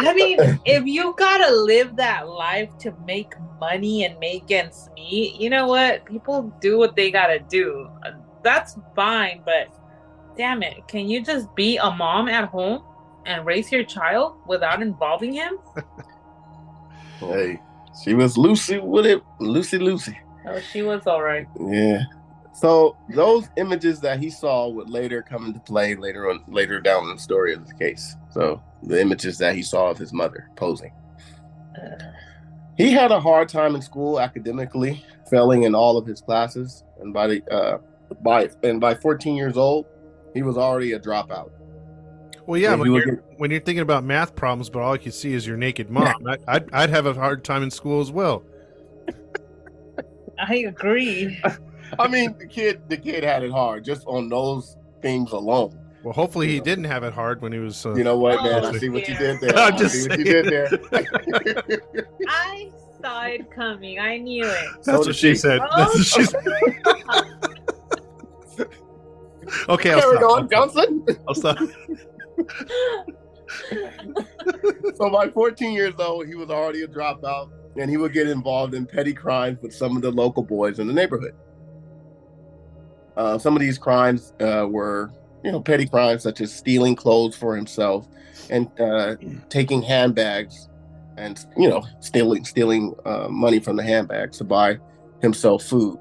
I 0.00 0.14
mean, 0.14 0.38
if 0.64 0.86
you 0.86 1.12
gotta 1.18 1.52
live 1.52 1.96
that 1.96 2.28
life 2.28 2.70
to 2.78 2.94
make 3.04 3.34
money 3.58 4.04
and 4.04 4.16
make 4.20 4.48
ends 4.48 4.88
meet, 4.94 5.40
you 5.40 5.50
know 5.50 5.66
what? 5.66 6.04
People 6.04 6.54
do 6.60 6.78
what 6.78 6.94
they 6.94 7.10
gotta 7.10 7.40
do. 7.40 7.88
That's 8.44 8.78
fine, 8.94 9.42
but 9.44 9.66
damn 10.38 10.62
it, 10.62 10.86
can 10.88 11.08
you 11.08 11.22
just 11.22 11.54
be 11.54 11.76
a 11.76 11.90
mom 11.90 12.28
at 12.28 12.48
home 12.48 12.82
and 13.26 13.44
raise 13.44 13.70
your 13.70 13.84
child 13.84 14.36
without 14.46 14.80
involving 14.80 15.34
him? 15.34 15.58
Hey, 17.20 17.60
she 18.04 18.14
was 18.14 18.38
Lucy 18.38 18.78
with 18.78 19.04
it, 19.04 19.20
Lucy 19.40 19.76
Lucy. 19.76 20.16
Oh, 20.46 20.60
she 20.60 20.82
was 20.82 21.04
all 21.08 21.20
right. 21.20 21.48
Yeah. 21.68 22.04
So 22.54 22.96
those 23.08 23.48
images 23.56 24.00
that 24.02 24.20
he 24.20 24.30
saw 24.30 24.68
would 24.68 24.88
later 24.88 25.20
come 25.20 25.46
into 25.46 25.58
play 25.58 25.96
later 25.96 26.30
on, 26.30 26.44
later 26.46 26.80
down 26.80 27.08
in 27.08 27.16
the 27.16 27.20
story 27.20 27.54
of 27.54 27.66
the 27.66 27.74
case. 27.74 28.14
So 28.30 28.62
the 28.84 29.00
images 29.00 29.36
that 29.38 29.56
he 29.56 29.62
saw 29.62 29.90
of 29.90 29.98
his 29.98 30.12
mother 30.12 30.48
posing. 30.54 30.92
Uh, 31.76 31.96
He 32.76 32.92
had 32.92 33.10
a 33.10 33.18
hard 33.20 33.48
time 33.48 33.74
in 33.74 33.82
school 33.82 34.20
academically, 34.20 35.04
failing 35.28 35.64
in 35.64 35.74
all 35.74 35.96
of 35.96 36.06
his 36.06 36.20
classes, 36.20 36.84
and 37.00 37.12
by 37.12 37.26
the 37.26 37.42
uh, 37.52 37.78
by 38.22 38.48
and 38.62 38.80
by 38.80 38.94
14 38.94 39.34
years 39.34 39.56
old, 39.56 39.86
he 40.38 40.42
was 40.42 40.56
already 40.56 40.92
a 40.92 41.00
dropout. 41.00 41.50
well 42.46 42.58
yeah 42.60 42.70
Yeah, 42.70 42.74
when 42.76 42.92
you're, 42.92 43.16
when 43.38 43.50
you're 43.50 43.58
thinking 43.60 43.82
about 43.82 44.04
math 44.04 44.36
problems 44.36 44.70
but 44.70 44.80
all 44.82 44.94
you 44.94 45.02
can 45.02 45.10
see 45.10 45.34
is 45.34 45.44
your 45.44 45.56
naked 45.56 45.90
mom 45.90 46.14
I, 46.28 46.36
I'd, 46.46 46.72
I'd 46.72 46.90
have 46.90 47.06
a 47.06 47.14
hard 47.14 47.42
time 47.42 47.64
in 47.64 47.70
school 47.72 48.00
as 48.00 48.12
well 48.12 48.44
I 50.40 50.54
agree. 50.58 51.36
I 51.98 52.06
mean, 52.06 52.36
the 52.38 52.46
kid, 52.46 52.82
the 52.88 52.96
kid 52.96 53.24
had 53.24 53.42
it 53.42 53.50
hard 53.50 53.84
just 53.84 54.06
on 54.06 54.28
those 54.28 54.76
things 55.02 55.32
alone. 55.32 55.76
well 56.04 56.12
hopefully 56.14 56.46
he 56.46 56.56
Yeah. 56.56 56.62
didn't 56.62 56.84
have 56.84 57.02
it 57.02 57.12
hard 57.12 57.42
when 57.42 57.50
he 57.52 57.58
was 57.58 57.84
uh, 57.84 57.94
You 57.94 58.04
know 58.04 58.16
what, 58.16 58.38
Oh, 58.38 58.44
man? 58.44 58.64
I 58.66 58.78
see 58.78 58.88
what 58.88 59.08
you 59.08 59.16
did 59.16 59.40
there. 59.40 59.58
I'm 59.58 59.74
I 59.74 59.76
just 59.76 59.94
see 59.96 60.08
what 60.08 60.16
you 60.18 60.24
did 60.24 60.46
there. 60.46 60.70
I 62.28 62.70
saw 63.02 63.24
it 63.24 63.50
coming. 63.50 63.98
I 63.98 64.18
knew 64.18 64.44
it. 64.46 64.68
that's 64.84 64.98
So 64.98 65.06
what 65.06 65.16
she 65.16 65.30
she. 65.30 65.34
said 65.34 65.60
Oh, 65.60 65.76
that's 65.76 65.94
what 65.98 66.06
she 66.06 66.22
said 66.24 66.44
okay 69.68 69.92
I'll 69.92 70.00
Carry 70.00 70.16
stop. 70.16 70.30
on, 70.30 70.48
Johnson. 70.50 71.06
I'll 71.26 71.34
stop. 71.34 71.58
So 74.98 75.08
by 75.10 75.28
14 75.28 75.72
years 75.72 75.94
old, 75.98 76.26
he 76.26 76.34
was 76.34 76.50
already 76.50 76.82
a 76.82 76.88
dropout, 76.88 77.50
and 77.76 77.88
he 77.88 77.96
would 77.96 78.12
get 78.12 78.26
involved 78.28 78.74
in 78.74 78.84
petty 78.84 79.14
crimes 79.14 79.60
with 79.62 79.72
some 79.72 79.94
of 79.94 80.02
the 80.02 80.10
local 80.10 80.42
boys 80.42 80.80
in 80.80 80.88
the 80.88 80.92
neighborhood. 80.92 81.34
Uh, 83.16 83.38
some 83.38 83.54
of 83.54 83.60
these 83.60 83.78
crimes 83.78 84.32
uh, 84.40 84.66
were, 84.68 85.12
you 85.44 85.52
know, 85.52 85.60
petty 85.60 85.86
crimes 85.86 86.24
such 86.24 86.40
as 86.40 86.52
stealing 86.52 86.96
clothes 86.96 87.36
for 87.36 87.54
himself 87.54 88.08
and 88.50 88.68
uh, 88.80 89.14
taking 89.50 89.82
handbags, 89.82 90.68
and 91.16 91.46
you 91.56 91.68
know, 91.68 91.84
stealing 92.00 92.44
stealing 92.44 92.94
uh, 93.04 93.28
money 93.28 93.60
from 93.60 93.76
the 93.76 93.82
handbags 93.84 94.38
to 94.38 94.44
buy 94.44 94.78
himself 95.22 95.62
food. 95.62 95.96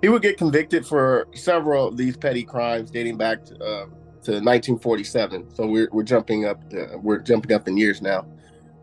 He 0.00 0.08
would 0.08 0.22
get 0.22 0.38
convicted 0.38 0.86
for 0.86 1.26
several 1.34 1.88
of 1.88 1.96
these 1.96 2.16
petty 2.16 2.44
crimes 2.44 2.90
dating 2.90 3.16
back 3.16 3.44
to, 3.46 3.54
uh, 3.56 3.84
to 4.22 4.32
1947. 4.32 5.54
So 5.54 5.66
we're, 5.66 5.88
we're 5.92 6.02
jumping 6.04 6.44
up 6.44 6.68
to, 6.70 6.98
we're 7.02 7.18
jumping 7.18 7.52
up 7.52 7.66
in 7.68 7.76
years 7.76 8.00
now. 8.00 8.26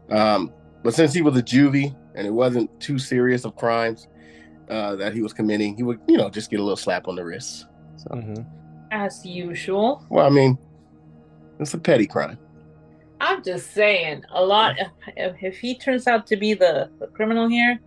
Um, 0.09 0.51
but 0.83 0.93
since 0.93 1.13
he 1.13 1.21
was 1.21 1.37
a 1.37 1.41
juvie 1.43 1.95
and 2.15 2.27
it 2.27 2.31
wasn't 2.31 2.77
too 2.79 2.99
serious 2.99 3.45
of 3.45 3.55
crimes 3.55 4.07
uh, 4.69 4.95
that 4.97 5.13
he 5.13 5.21
was 5.21 5.33
committing, 5.33 5.75
he 5.75 5.83
would 5.83 5.99
you 6.07 6.17
know 6.17 6.29
just 6.29 6.49
get 6.51 6.59
a 6.59 6.63
little 6.63 6.75
slap 6.77 7.07
on 7.07 7.15
the 7.15 7.23
wrist. 7.23 7.65
So, 7.97 8.09
Mhm. 8.15 8.45
As 8.91 9.25
usual. 9.25 10.05
well, 10.09 10.25
I 10.25 10.29
mean, 10.29 10.57
it's 11.59 11.73
a 11.73 11.77
petty 11.77 12.05
crime. 12.07 12.37
I'm 13.19 13.43
just 13.43 13.71
saying, 13.71 14.23
a 14.29 14.43
lot. 14.45 14.75
If, 15.15 15.35
if 15.41 15.57
he 15.57 15.75
turns 15.77 16.05
out 16.07 16.27
to 16.27 16.35
be 16.35 16.53
the, 16.53 16.89
the 16.99 17.07
criminal 17.07 17.47
here, 17.47 17.79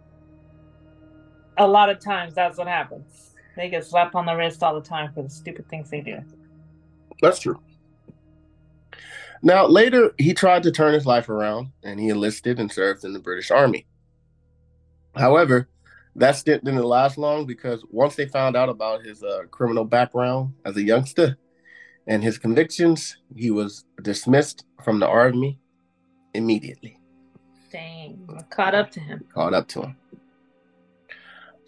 a 1.59 1.67
lot 1.67 1.91
of 1.91 2.01
times 2.01 2.35
that's 2.35 2.59
what 2.59 2.69
happens. 2.69 3.35
They 3.57 3.69
get 3.69 3.85
slapped 3.85 4.15
on 4.15 4.27
the 4.27 4.35
wrist 4.35 4.63
all 4.63 4.75
the 4.75 4.87
time 4.87 5.13
for 5.13 5.23
the 5.23 5.31
stupid 5.31 5.69
things 5.69 5.91
they 5.91 6.01
do. 6.01 6.21
That's 7.21 7.41
true. 7.41 7.61
Now, 9.43 9.67
later, 9.67 10.13
he 10.19 10.35
tried 10.35 10.63
to 10.65 10.71
turn 10.73 10.95
his 10.95 11.07
life 11.07 11.29
around 11.29 11.73
and 11.83 12.01
he 12.01 12.09
enlisted 12.09 12.59
and 12.59 12.71
served 12.71 13.05
in 13.05 13.13
the 13.13 13.19
British 13.21 13.51
Army. 13.51 13.87
However, 15.15 15.69
that 16.17 16.37
stint 16.37 16.65
didn't 16.65 16.83
last 16.83 17.19
long 17.19 17.47
because 17.47 17.85
once 17.91 18.17
they 18.17 18.27
found 18.27 18.57
out 18.57 18.69
about 18.69 19.05
his 19.05 19.23
uh, 19.23 19.43
criminal 19.51 19.85
background 19.85 20.55
as 20.65 20.77
a 20.77 20.83
youngster 20.83 21.37
and 22.07 22.23
his 22.23 22.39
convictions, 22.39 23.17
he 23.37 23.51
was 23.51 23.85
dismissed 24.03 24.65
from 24.85 24.99
the 24.99 25.07
Army 25.07 25.61
immediately, 26.35 26.99
Dang, 27.71 28.27
caught 28.51 28.75
up 28.75 28.91
to 28.93 29.01
him. 29.01 29.25
caught 29.33 29.55
up 29.55 29.69
to 29.69 29.83
him. 29.83 29.97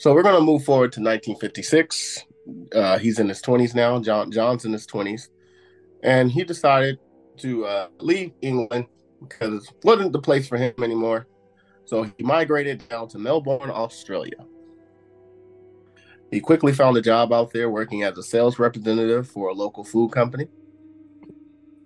So 0.01 0.15
we're 0.15 0.23
going 0.23 0.37
to 0.37 0.41
move 0.41 0.65
forward 0.65 0.93
to 0.93 1.01
1956. 1.01 2.25
Uh, 2.75 2.99
he's 2.99 3.19
in 3.19 3.29
his 3.29 3.43
20s 3.43 3.75
now. 3.75 4.01
John 4.01 4.33
John's 4.33 4.65
in 4.65 4.73
his 4.73 4.87
20s, 4.87 5.29
and 6.03 6.33
he 6.33 6.43
decided 6.43 6.99
to 7.37 7.67
uh, 7.67 7.89
leave 7.99 8.33
England 8.41 8.87
because 9.21 9.69
it 9.69 9.85
wasn't 9.85 10.13
the 10.13 10.19
place 10.19 10.49
for 10.49 10.57
him 10.57 10.73
anymore. 10.83 11.27
So 11.85 12.05
he 12.05 12.25
migrated 12.25 12.89
down 12.89 13.09
to 13.09 13.19
Melbourne, 13.19 13.69
Australia. 13.69 14.39
He 16.31 16.41
quickly 16.41 16.73
found 16.73 16.97
a 16.97 17.03
job 17.03 17.31
out 17.31 17.53
there 17.53 17.69
working 17.69 18.03
as 18.03 18.17
a 18.17 18.23
sales 18.23 18.59
representative 18.59 19.29
for 19.29 19.51
a 19.51 19.53
local 19.53 19.85
food 19.85 20.13
company. 20.13 20.49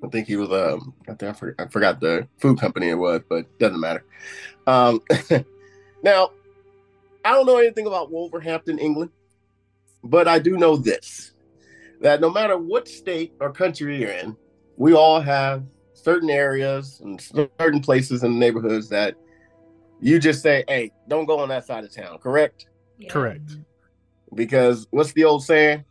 I 0.04 0.08
think 0.08 0.28
he 0.28 0.36
was 0.36 0.52
um 0.52 0.94
I, 1.08 1.14
think 1.14 1.30
I, 1.30 1.32
for, 1.32 1.56
I 1.58 1.66
forgot 1.66 1.98
the 1.98 2.28
food 2.38 2.60
company 2.60 2.90
it 2.90 2.94
was, 2.94 3.22
but 3.28 3.58
doesn't 3.58 3.80
matter. 3.80 4.04
Um, 4.68 5.00
now, 6.04 6.30
I 7.24 7.32
don't 7.32 7.46
know 7.46 7.58
anything 7.58 7.86
about 7.86 8.10
Wolverhampton, 8.10 8.78
England, 8.78 9.10
but 10.02 10.28
I 10.28 10.38
do 10.38 10.56
know 10.56 10.76
this: 10.76 11.32
that 12.00 12.20
no 12.20 12.30
matter 12.30 12.58
what 12.58 12.86
state 12.86 13.32
or 13.40 13.52
country 13.52 13.98
you're 14.00 14.10
in, 14.10 14.36
we 14.76 14.94
all 14.94 15.20
have 15.20 15.64
certain 15.94 16.28
areas 16.30 17.00
and 17.02 17.20
certain 17.20 17.80
places 17.80 18.22
in 18.22 18.32
the 18.32 18.38
neighborhoods 18.38 18.88
that 18.90 19.16
you 20.00 20.18
just 20.18 20.42
say, 20.42 20.64
"Hey, 20.68 20.92
don't 21.08 21.24
go 21.24 21.38
on 21.38 21.48
that 21.48 21.64
side 21.64 21.84
of 21.84 21.92
town." 21.92 22.18
Correct? 22.18 22.66
Correct. 23.08 23.56
Because 24.34 24.86
what's 24.90 25.12
the 25.12 25.24
old 25.24 25.44
saying? 25.44 25.84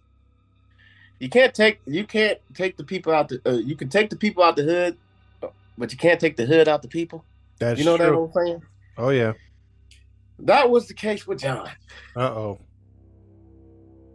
You 1.19 1.29
can't 1.29 1.53
take 1.53 1.79
you 1.85 2.05
can't 2.05 2.37
take 2.53 2.77
the 2.77 2.83
people 2.83 3.13
out 3.13 3.29
the 3.29 3.41
uh, 3.45 3.53
you 3.53 3.75
can 3.75 3.89
take 3.89 4.09
the 4.09 4.15
people 4.15 4.43
out 4.43 4.55
the 4.55 4.63
hood, 4.63 4.97
but 5.77 5.91
you 5.91 5.97
can't 5.97 6.19
take 6.19 6.35
the 6.35 6.45
hood 6.45 6.67
out 6.67 6.81
the 6.81 6.87
people. 6.87 7.23
That's 7.59 7.79
you 7.79 7.85
know 7.85 7.97
that 7.97 8.09
true. 8.09 8.17
old 8.17 8.33
saying? 8.33 8.61
Oh 8.97 9.09
yeah. 9.09 9.33
That 10.43 10.69
was 10.69 10.87
the 10.87 10.93
case 10.93 11.25
with 11.25 11.39
John. 11.39 11.69
Uh 12.15 12.19
oh. 12.19 12.59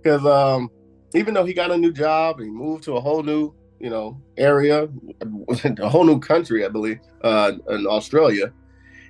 because 0.02 0.24
um, 0.26 0.70
even 1.14 1.34
though 1.34 1.44
he 1.44 1.54
got 1.54 1.70
a 1.70 1.76
new 1.76 1.92
job 1.92 2.38
and 2.38 2.46
he 2.46 2.50
moved 2.50 2.84
to 2.84 2.96
a 2.96 3.00
whole 3.00 3.22
new, 3.22 3.54
you 3.80 3.90
know, 3.90 4.20
area, 4.36 4.88
a 5.62 5.88
whole 5.88 6.04
new 6.04 6.20
country, 6.20 6.64
I 6.64 6.68
believe, 6.68 7.00
uh, 7.22 7.52
in 7.70 7.86
Australia, 7.86 8.52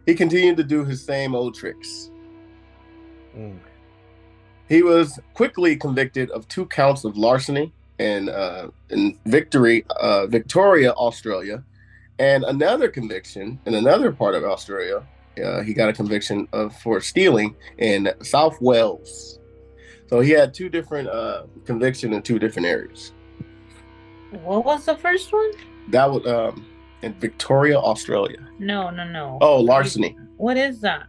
he 0.07 0.15
continued 0.15 0.57
to 0.59 0.65
do 0.65 0.85
his 0.85 1.05
same 1.05 1.35
old 1.35 1.55
tricks. 1.55 2.11
Mm. 3.37 3.59
He 4.69 4.83
was 4.83 5.19
quickly 5.35 5.77
convicted 5.77 6.31
of 6.31 6.47
two 6.49 6.67
counts 6.67 7.05
of 7.05 7.17
larceny 7.17 7.73
in 7.99 8.29
uh, 8.29 8.69
in 8.91 9.19
Victory, 9.27 9.85
uh, 10.01 10.27
Victoria, 10.27 10.93
Australia, 10.93 11.65
and 12.19 12.45
another 12.45 12.89
conviction 12.89 13.59
in 13.67 13.75
another 13.75 14.13
part 14.13 14.35
of 14.35 14.45
Australia. 14.45 15.05
Uh, 15.41 15.63
he 15.63 15.75
got 15.75 15.89
a 15.89 15.93
conviction 15.93 16.49
of 16.53 16.75
for 16.81 17.01
stealing 17.01 17.57
in 17.79 18.13
South 18.23 18.61
Wales. 18.61 19.39
So 20.09 20.21
he 20.21 20.31
had 20.31 20.55
two 20.55 20.69
different 20.69 21.09
uh, 21.09 21.45
conviction 21.65 22.13
in 22.13 22.23
two 22.23 22.39
different 22.39 22.67
areas. 22.67 23.13
What 24.43 24.65
was 24.65 24.85
the 24.85 24.97
first 24.97 25.33
one? 25.33 25.51
That 25.89 26.11
was 26.11 26.27
um, 26.27 26.67
in 27.03 27.15
Victoria, 27.15 27.79
Australia. 27.79 28.39
No, 28.59 28.91
no, 28.91 29.05
no. 29.05 29.39
Oh, 29.41 29.61
larceny. 29.61 30.17
What 30.37 30.57
is 30.57 30.81
that? 30.81 31.07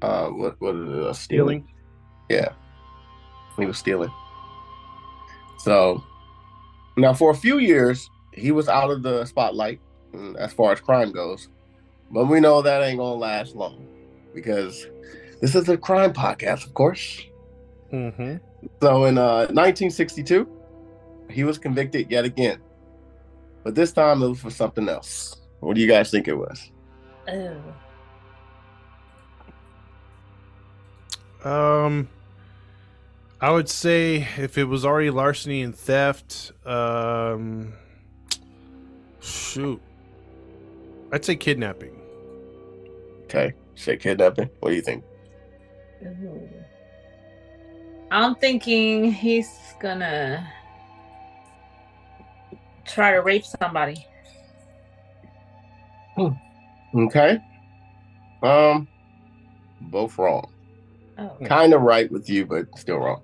Uh, 0.00 0.28
what 0.28 0.60
what 0.60 0.74
is 0.74 0.88
it? 0.88 1.02
Uh, 1.02 1.12
stealing. 1.12 1.68
Yeah, 2.28 2.52
he 3.58 3.66
was 3.66 3.78
stealing. 3.78 4.10
So 5.58 6.02
now, 6.96 7.14
for 7.14 7.30
a 7.30 7.34
few 7.34 7.58
years, 7.58 8.10
he 8.32 8.50
was 8.50 8.68
out 8.68 8.90
of 8.90 9.02
the 9.02 9.24
spotlight 9.24 9.80
mm, 10.12 10.36
as 10.36 10.52
far 10.52 10.72
as 10.72 10.80
crime 10.80 11.12
goes, 11.12 11.48
but 12.12 12.26
we 12.26 12.38
know 12.40 12.62
that 12.62 12.82
ain't 12.82 12.98
gonna 12.98 13.14
last 13.14 13.56
long 13.56 13.86
because 14.34 14.86
this 15.40 15.54
is 15.54 15.68
a 15.68 15.76
crime 15.76 16.12
podcast, 16.12 16.66
of 16.66 16.74
course. 16.74 17.22
Mm-hmm. 17.92 18.36
So 18.80 19.04
in 19.06 19.18
uh, 19.18 19.48
1962, 19.50 20.48
he 21.30 21.44
was 21.44 21.58
convicted 21.58 22.10
yet 22.10 22.24
again, 22.24 22.60
but 23.64 23.74
this 23.74 23.92
time 23.92 24.22
it 24.22 24.28
was 24.28 24.40
for 24.40 24.50
something 24.50 24.88
else. 24.88 25.40
What 25.60 25.74
do 25.74 25.80
you 25.80 25.88
guys 25.88 26.10
think 26.10 26.28
it 26.28 26.34
was? 26.34 26.70
Oh. 27.28 27.56
Um, 31.44 32.08
I 33.40 33.50
would 33.50 33.68
say 33.68 34.28
if 34.36 34.58
it 34.58 34.64
was 34.64 34.84
already 34.84 35.10
larceny 35.10 35.62
and 35.62 35.74
theft, 35.74 36.52
um, 36.64 37.72
shoot, 39.20 39.80
I'd 41.10 41.24
say 41.24 41.36
kidnapping. 41.36 42.01
Okay, 43.34 43.54
say 43.76 43.96
kidnapping. 43.96 44.50
What 44.60 44.68
do 44.70 44.76
you 44.76 44.82
think? 44.82 45.04
I'm 48.10 48.34
thinking 48.34 49.10
he's 49.10 49.48
gonna 49.80 50.52
try 52.84 53.12
to 53.12 53.22
rape 53.22 53.46
somebody. 53.46 54.06
Okay. 56.94 57.38
Um, 58.42 58.86
both 59.80 60.18
wrong. 60.18 60.52
Oh. 61.16 61.30
Kind 61.46 61.72
of 61.72 61.80
right 61.80 62.12
with 62.12 62.28
you, 62.28 62.44
but 62.44 62.66
still 62.76 62.98
wrong. 62.98 63.22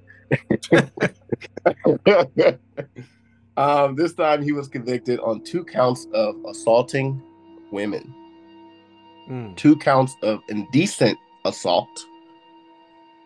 um, 3.59 3.95
this 3.95 4.15
time 4.15 4.43
he 4.43 4.53
was 4.53 4.69
convicted 4.69 5.21
on 5.21 5.45
two 5.45 5.65
counts 5.65 6.07
of 6.15 6.35
assaulting 6.47 7.23
women, 7.71 8.15
Mm. 9.28 9.56
two 9.56 9.76
counts 9.76 10.16
of 10.23 10.40
indecent 10.49 11.18
assault, 11.44 12.06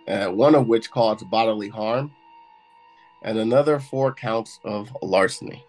uh, 0.08 0.26
one 0.26 0.56
of 0.56 0.66
which 0.66 0.90
caused 0.90 1.30
bodily 1.30 1.68
harm, 1.68 2.10
and 3.22 3.38
another 3.38 3.78
four 3.78 4.12
counts 4.12 4.58
of 4.64 4.90
larceny. 5.00 5.64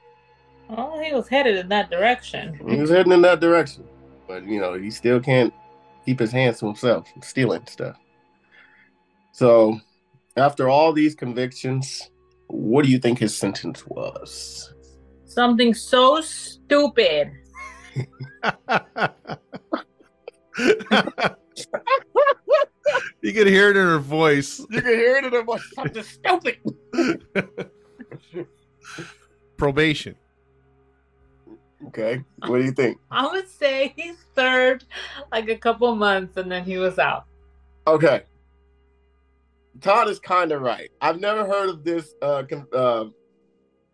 Oh, 0.69 0.99
he 0.99 1.13
was 1.13 1.27
headed 1.27 1.57
in 1.57 1.69
that 1.69 1.91
direction. 1.91 2.59
He 2.67 2.77
was 2.77 2.89
heading 2.89 3.11
in 3.11 3.21
that 3.21 3.41
direction, 3.41 3.87
but 4.27 4.43
you 4.43 4.59
know 4.59 4.73
he 4.73 4.89
still 4.89 5.19
can't 5.19 5.53
keep 6.03 6.19
his 6.19 6.31
hands 6.31 6.60
to 6.60 6.65
himself 6.65 7.08
stealing 7.21 7.67
stuff. 7.67 7.97
So, 9.34 9.79
after 10.36 10.67
all 10.67 10.93
these 10.93 11.13
convictions, 11.13 12.10
what 12.47 12.86
do 12.86 12.91
you 12.91 12.97
think 12.97 13.19
his 13.19 13.38
sentence 13.38 13.86
was? 13.86 14.73
Something 15.25 15.75
so 15.75 16.21
stupid. 16.21 17.31
you 23.21 23.33
could 23.33 23.47
hear 23.47 23.69
it 23.69 23.77
in 23.77 23.85
her 23.85 23.99
voice. 23.99 24.59
You 24.59 24.81
can 24.81 24.93
hear 24.93 25.17
it 25.17 25.25
in 25.25 25.31
her 25.31 25.43
voice. 25.43 25.63
Something 25.75 26.03
stupid. 26.03 26.57
Probation. 29.57 30.15
Okay, 31.87 32.23
what 32.47 32.59
do 32.59 32.63
you 32.63 32.71
think? 32.71 32.97
I 33.11 33.27
would 33.27 33.49
say 33.49 33.93
he 33.97 34.13
served 34.35 34.85
like 35.31 35.49
a 35.49 35.57
couple 35.57 35.93
months 35.95 36.37
and 36.37 36.49
then 36.51 36.63
he 36.63 36.77
was 36.77 36.97
out. 36.97 37.25
Okay, 37.85 38.23
Todd 39.81 40.07
is 40.07 40.19
kind 40.19 40.53
of 40.53 40.61
right. 40.61 40.89
I've 41.01 41.19
never 41.19 41.45
heard 41.45 41.69
of 41.69 41.83
this 41.83 42.13
uh, 42.21 42.43
con- 42.49 42.67
uh, 42.73 43.05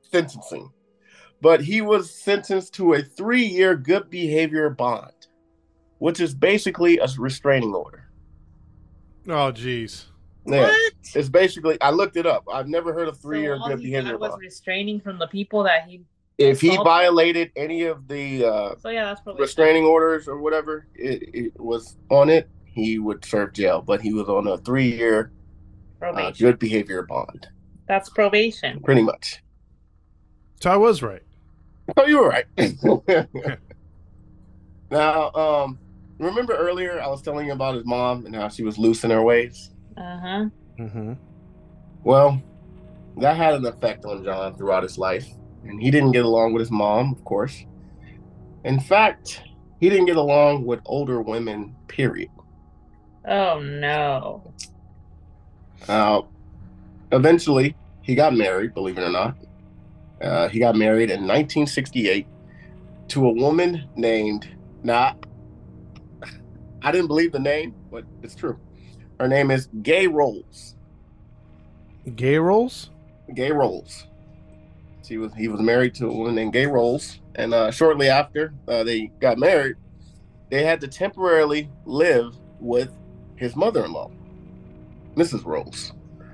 sentencing, 0.01 0.69
but 1.41 1.61
he 1.61 1.81
was 1.81 2.13
sentenced 2.13 2.75
to 2.75 2.93
a 2.93 3.01
three-year 3.01 3.75
good 3.75 4.09
behavior 4.11 4.69
bond, 4.69 5.18
which 5.99 6.19
is 6.19 6.33
basically 6.33 6.97
a 6.97 7.07
restraining 7.17 7.73
order. 7.73 8.09
Oh, 9.27 9.51
jeez. 9.51 10.05
Yeah, 10.45 10.61
What? 10.61 10.93
it's 11.13 11.29
basically. 11.29 11.79
I 11.81 11.91
looked 11.91 12.17
it 12.17 12.25
up. 12.25 12.43
I've 12.51 12.67
never 12.67 12.93
heard 12.93 13.07
of 13.07 13.19
three-year 13.19 13.57
so 13.57 13.61
all 13.63 13.69
good 13.69 13.81
behavior 13.81 14.11
got 14.13 14.19
was 14.19 14.29
bond. 14.31 14.41
restraining 14.41 14.99
from 14.99 15.19
the 15.19 15.27
people 15.27 15.63
that 15.63 15.83
he. 15.87 16.01
If 16.39 16.61
he 16.61 16.69
assaulted? 16.69 16.85
violated 16.85 17.51
any 17.57 17.83
of 17.83 18.07
the 18.07 18.45
uh, 18.45 18.75
So 18.79 18.89
yeah, 18.89 19.03
that's 19.05 19.19
probably 19.21 19.41
restraining 19.41 19.83
orders 19.83 20.27
or 20.29 20.39
whatever 20.39 20.87
it, 20.95 21.29
it 21.33 21.59
was 21.59 21.97
on 22.09 22.29
it, 22.29 22.49
he 22.63 22.97
would 22.97 23.23
serve 23.25 23.51
jail. 23.53 23.81
But 23.81 24.01
he 24.01 24.13
was 24.13 24.29
on 24.29 24.47
a 24.47 24.57
three-year 24.57 25.33
uh, 26.01 26.31
good 26.31 26.57
behavior 26.57 27.03
bond, 27.03 27.49
That's 27.89 28.09
probation. 28.09 28.79
pretty 28.79 29.03
much. 29.03 29.43
So 30.61 30.71
I 30.71 30.77
was 30.77 31.03
right. 31.03 31.23
Oh, 31.97 32.05
you 32.05 32.19
were 32.19 32.29
right. 32.29 32.45
now, 34.91 35.31
um, 35.33 35.77
remember 36.19 36.55
earlier 36.55 37.01
I 37.01 37.07
was 37.07 37.21
telling 37.21 37.47
you 37.47 37.53
about 37.53 37.75
his 37.75 37.85
mom 37.85 38.25
and 38.25 38.35
how 38.35 38.49
she 38.49 38.63
was 38.63 38.77
loose 38.77 39.03
in 39.03 39.11
her 39.11 39.23
ways? 39.23 39.71
Uh 39.97 40.19
huh. 40.19 40.45
Mm-hmm. 40.79 41.13
Well, 42.03 42.41
that 43.17 43.35
had 43.35 43.55
an 43.55 43.65
effect 43.65 44.05
on 44.05 44.23
John 44.23 44.55
throughout 44.55 44.83
his 44.83 44.97
life, 44.97 45.27
and 45.63 45.81
he 45.81 45.91
didn't 45.91 46.11
get 46.11 46.25
along 46.25 46.53
with 46.53 46.61
his 46.61 46.71
mom, 46.71 47.13
of 47.13 47.23
course. 47.25 47.65
In 48.63 48.79
fact, 48.79 49.41
he 49.79 49.89
didn't 49.89 50.05
get 50.05 50.17
along 50.17 50.65
with 50.65 50.79
older 50.85 51.21
women. 51.21 51.75
Period. 51.87 52.29
Oh 53.27 53.59
no. 53.59 54.53
Uh, 55.87 56.21
eventually, 57.11 57.75
he 58.01 58.15
got 58.15 58.33
married. 58.33 58.73
Believe 58.73 58.97
it 58.97 59.03
or 59.03 59.11
not, 59.11 59.35
uh, 60.21 60.49
he 60.49 60.59
got 60.59 60.75
married 60.75 61.09
in 61.09 61.21
1968 61.21 62.27
to 63.09 63.27
a 63.27 63.31
woman 63.31 63.87
named. 63.95 64.49
Nah, 64.83 65.13
I 66.81 66.91
didn't 66.91 67.07
believe 67.07 67.31
the 67.31 67.39
name, 67.39 67.75
but 67.91 68.05
it's 68.23 68.35
true. 68.35 68.57
Her 69.19 69.27
name 69.27 69.51
is 69.51 69.67
Gay 69.81 70.07
Rolls. 70.07 70.75
Gay 72.15 72.37
rolls? 72.37 72.89
Gay 73.33 73.51
Rolls. 73.51 74.05
She 75.03 75.17
was 75.17 75.33
he 75.33 75.47
was 75.47 75.59
married 75.59 75.95
to 75.95 76.07
a 76.07 76.13
woman 76.13 76.35
named 76.35 76.53
Gay 76.53 76.67
Rolls, 76.67 77.19
and 77.35 77.53
uh, 77.53 77.71
shortly 77.71 78.09
after 78.09 78.53
uh, 78.67 78.83
they 78.83 79.07
got 79.19 79.37
married, 79.37 79.75
they 80.49 80.63
had 80.63 80.79
to 80.81 80.87
temporarily 80.87 81.69
live 81.85 82.35
with 82.59 82.91
his 83.35 83.55
mother-in-law, 83.55 84.11
Mrs. 85.15 85.45
Rolls. 85.45 85.93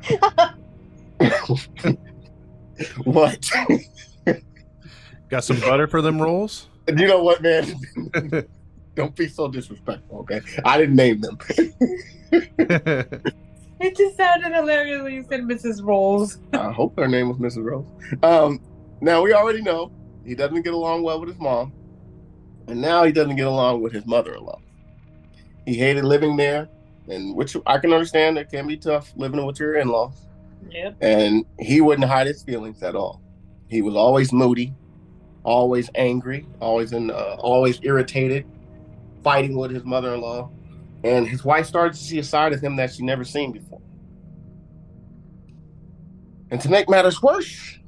what? 3.04 3.50
Got 5.30 5.44
some 5.44 5.60
butter 5.62 5.88
for 5.88 6.02
them 6.02 6.22
rolls? 6.22 6.68
you 6.88 7.08
know 7.08 7.24
what, 7.24 7.42
man? 7.42 7.80
Don't 8.96 9.16
be 9.16 9.28
so 9.28 9.48
disrespectful, 9.50 10.20
okay? 10.20 10.42
I 10.64 10.78
didn't 10.78 10.96
name 10.96 11.22
them. 11.22 11.38
It 13.78 13.98
just 13.98 14.16
sounded 14.16 14.54
hilarious 14.54 15.02
when 15.04 15.14
you 15.14 15.26
said 15.30 15.42
Mrs. 15.42 15.84
Rolls. 15.84 16.38
I 16.54 16.72
hope 16.72 16.98
her 16.98 17.10
name 17.10 17.28
was 17.28 17.38
Mrs. 17.38 17.66
Rolls. 17.66 17.86
Um, 18.24 18.62
now 19.02 19.22
we 19.22 19.34
already 19.34 19.62
know 19.62 19.92
he 20.26 20.34
doesn't 20.34 20.62
get 20.62 20.74
along 20.74 21.04
well 21.04 21.20
with 21.20 21.28
his 21.30 21.40
mom, 21.40 21.74
and 22.68 22.82
now 22.82 23.04
he 23.04 23.12
doesn't 23.12 23.36
get 23.36 23.48
along 23.48 23.82
with 23.82 23.92
his 23.92 24.06
mother-in-law. 24.06 24.62
He 25.66 25.76
hated 25.76 26.06
living 26.06 26.38
there, 26.38 26.70
and 27.10 27.36
which 27.36 27.58
I 27.68 27.78
can 27.78 27.92
understand. 27.92 28.38
It 28.38 28.50
can 28.50 28.66
be 28.66 28.78
tough 28.78 29.12
living 29.18 29.46
with 29.46 29.60
your 29.60 29.76
in-laws, 29.76 30.26
Yep. 30.72 30.96
and 31.02 31.46
he 31.60 31.82
wouldn't 31.82 32.08
hide 32.08 32.28
his 32.28 32.44
feelings 32.44 32.82
at 32.82 32.96
all. 32.96 33.22
He 33.68 33.82
was 33.82 33.96
always 33.96 34.32
moody, 34.32 34.74
always 35.44 35.90
angry, 35.96 36.48
always 36.62 36.94
in, 36.94 37.12
uh, 37.12 37.36
always 37.40 37.80
irritated, 37.84 38.46
fighting 39.26 39.58
with 39.58 39.72
his 39.72 39.84
mother-in-law, 39.84 40.52
and 41.04 41.28
his 41.28 41.44
wife 41.44 41.66
started 41.66 41.94
to 41.94 42.00
see 42.00 42.20
a 42.20 42.24
side 42.24 42.54
of 42.54 42.62
him 42.62 42.76
that 42.76 42.94
she 42.94 43.04
never 43.04 43.24
seen 43.24 43.52
before. 43.52 43.82
And 46.52 46.62
to 46.62 46.70
make 46.70 46.88
matters 46.88 47.24
worse, 47.24 47.80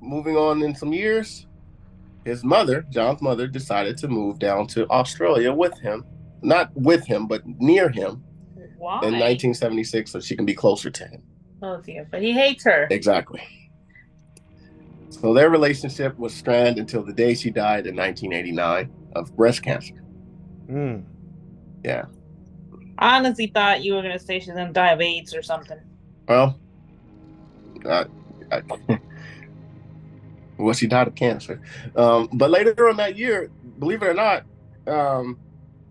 moving 0.00 0.38
on 0.38 0.62
in 0.62 0.74
some 0.74 0.94
years, 0.94 1.46
his 2.24 2.42
mother, 2.42 2.86
John's 2.88 3.20
mother, 3.20 3.46
decided 3.46 3.98
to 3.98 4.08
move 4.08 4.38
down 4.38 4.66
to 4.68 4.88
Australia 4.88 5.52
with 5.52 5.78
him. 5.80 6.02
Not 6.42 6.70
with 6.74 7.06
him, 7.06 7.26
but 7.26 7.42
near 7.46 7.90
him 7.90 8.24
Why? 8.78 8.94
in 9.02 9.18
1976 9.20 10.10
so 10.10 10.20
she 10.20 10.34
can 10.34 10.46
be 10.46 10.54
closer 10.54 10.88
to 10.88 11.04
him. 11.04 11.22
Oh 11.62 11.82
dear, 11.82 12.08
but 12.10 12.22
he 12.22 12.32
hates 12.32 12.64
her. 12.64 12.88
Exactly. 12.90 13.42
So 15.10 15.34
their 15.34 15.50
relationship 15.50 16.18
was 16.18 16.32
strained 16.32 16.78
until 16.78 17.02
the 17.02 17.12
day 17.12 17.34
she 17.34 17.50
died 17.50 17.86
in 17.86 17.94
1989 17.96 18.90
of 19.14 19.36
breast 19.36 19.62
cancer. 19.62 19.99
Mm. 20.70 21.04
Yeah. 21.84 22.04
I 22.98 23.16
honestly 23.16 23.46
thought 23.48 23.82
you 23.82 23.94
were 23.94 24.02
gonna 24.02 24.18
say 24.18 24.38
she's 24.40 24.48
gonna 24.54 24.72
die 24.72 24.92
of 24.92 25.00
AIDS 25.00 25.34
or 25.34 25.42
something. 25.42 25.78
Well, 26.28 26.58
I, 27.86 28.04
I, 28.52 28.62
well, 30.58 30.74
she 30.74 30.86
died 30.86 31.08
of 31.08 31.14
cancer. 31.14 31.60
Um, 31.96 32.28
but 32.32 32.50
later 32.50 32.88
on 32.88 32.96
that 32.98 33.16
year, 33.16 33.50
believe 33.78 34.02
it 34.02 34.08
or 34.08 34.14
not, 34.14 34.44
um, 34.86 35.38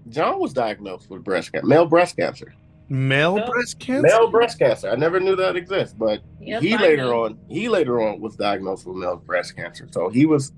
John 0.10 0.40
was 0.40 0.54
diagnosed 0.54 1.10
with 1.10 1.24
breast 1.24 1.52
cancer, 1.52 1.68
male 1.68 1.86
breast 1.86 2.16
cancer. 2.18 2.54
Male 2.92 3.38
Oh. 3.40 3.52
breast 3.52 3.80
cancer. 3.80 4.02
Male 4.02 4.32
breast 4.32 4.58
cancer. 4.60 4.90
I 4.90 4.96
never 4.96 5.20
knew 5.20 5.36
that 5.36 5.56
exists, 5.56 5.96
but 5.98 6.22
Yep, 6.42 6.62
he 6.62 6.74
I 6.74 6.82
later 6.82 7.04
know. 7.06 7.26
on, 7.26 7.40
he 7.48 7.70
later 7.70 8.02
on 8.02 8.20
was 8.20 8.36
diagnosed 8.36 8.86
with 8.88 8.98
male 8.98 9.18
breast 9.18 9.56
cancer. 9.56 9.88
So 9.92 10.10
he 10.10 10.26
was 10.26 10.54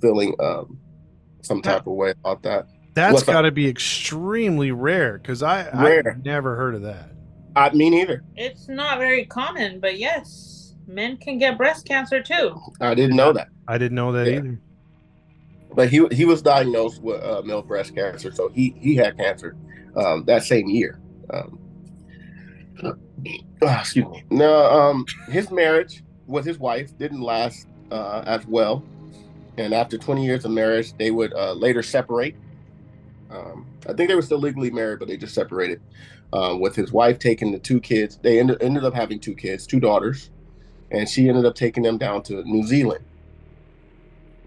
feeling 0.00 0.34
um, 0.38 0.78
some 1.42 1.62
type 1.62 1.86
of 1.88 1.94
way 1.94 2.10
about 2.10 2.42
that. 2.44 2.68
That's 2.94 3.14
What's 3.14 3.26
got 3.26 3.42
to 3.42 3.50
be 3.50 3.68
extremely 3.68 4.70
rare 4.70 5.18
because 5.18 5.42
I 5.42 5.68
Rare. 5.82 6.14
I've 6.16 6.24
never 6.24 6.54
heard 6.54 6.76
of 6.76 6.82
that. 6.82 7.10
I, 7.56 7.70
me 7.70 7.90
neither. 7.90 8.22
It's 8.36 8.68
not 8.68 8.98
very 8.98 9.24
common, 9.26 9.80
but 9.80 9.98
yes, 9.98 10.74
men 10.86 11.16
can 11.16 11.38
get 11.38 11.58
breast 11.58 11.86
cancer 11.86 12.22
too. 12.22 12.56
I 12.80 12.94
didn't 12.94 13.16
know 13.16 13.32
that. 13.32 13.48
I 13.66 13.78
didn't 13.78 13.96
know 13.96 14.12
that 14.12 14.26
Yeah. 14.26 14.38
either. 14.38 14.60
But 15.74 15.88
he 15.88 16.06
he 16.12 16.24
was 16.24 16.40
diagnosed 16.40 17.02
with 17.02 17.20
uh, 17.22 17.42
male 17.44 17.62
breast 17.62 17.96
cancer, 17.96 18.30
so 18.32 18.48
he 18.48 18.76
he 18.78 18.94
had 18.94 19.16
cancer 19.18 19.56
um, 19.96 20.24
that 20.26 20.44
same 20.44 20.68
year. 20.68 21.00
Um, 21.30 21.58
ah, 23.62 23.80
excuse 23.80 24.06
me. 24.06 24.22
No, 24.30 24.66
um, 24.66 25.04
his 25.28 25.50
marriage 25.50 26.04
with 26.26 26.44
his 26.44 26.58
wife 26.60 26.96
didn't 26.96 27.22
last 27.22 27.66
uh, 27.90 28.22
as 28.24 28.46
well, 28.46 28.84
and 29.58 29.74
after 29.74 29.98
20 29.98 30.24
years 30.24 30.44
of 30.44 30.52
marriage, 30.52 30.92
they 30.96 31.10
would 31.10 31.32
uh, 31.34 31.52
later 31.54 31.82
separate. 31.82 32.36
Um, 33.34 33.66
I 33.88 33.92
think 33.92 34.08
they 34.08 34.14
were 34.14 34.22
still 34.22 34.38
legally 34.38 34.70
married, 34.70 34.98
but 34.98 35.08
they 35.08 35.16
just 35.16 35.34
separated. 35.34 35.80
Uh, 36.32 36.56
with 36.58 36.74
his 36.74 36.92
wife 36.92 37.18
taking 37.18 37.52
the 37.52 37.58
two 37.58 37.80
kids, 37.80 38.18
they 38.22 38.40
ended, 38.40 38.60
ended 38.62 38.84
up 38.84 38.94
having 38.94 39.20
two 39.20 39.34
kids, 39.34 39.66
two 39.66 39.80
daughters, 39.80 40.30
and 40.90 41.08
she 41.08 41.28
ended 41.28 41.44
up 41.44 41.54
taking 41.54 41.82
them 41.82 41.98
down 41.98 42.22
to 42.24 42.42
New 42.44 42.66
Zealand. 42.66 43.04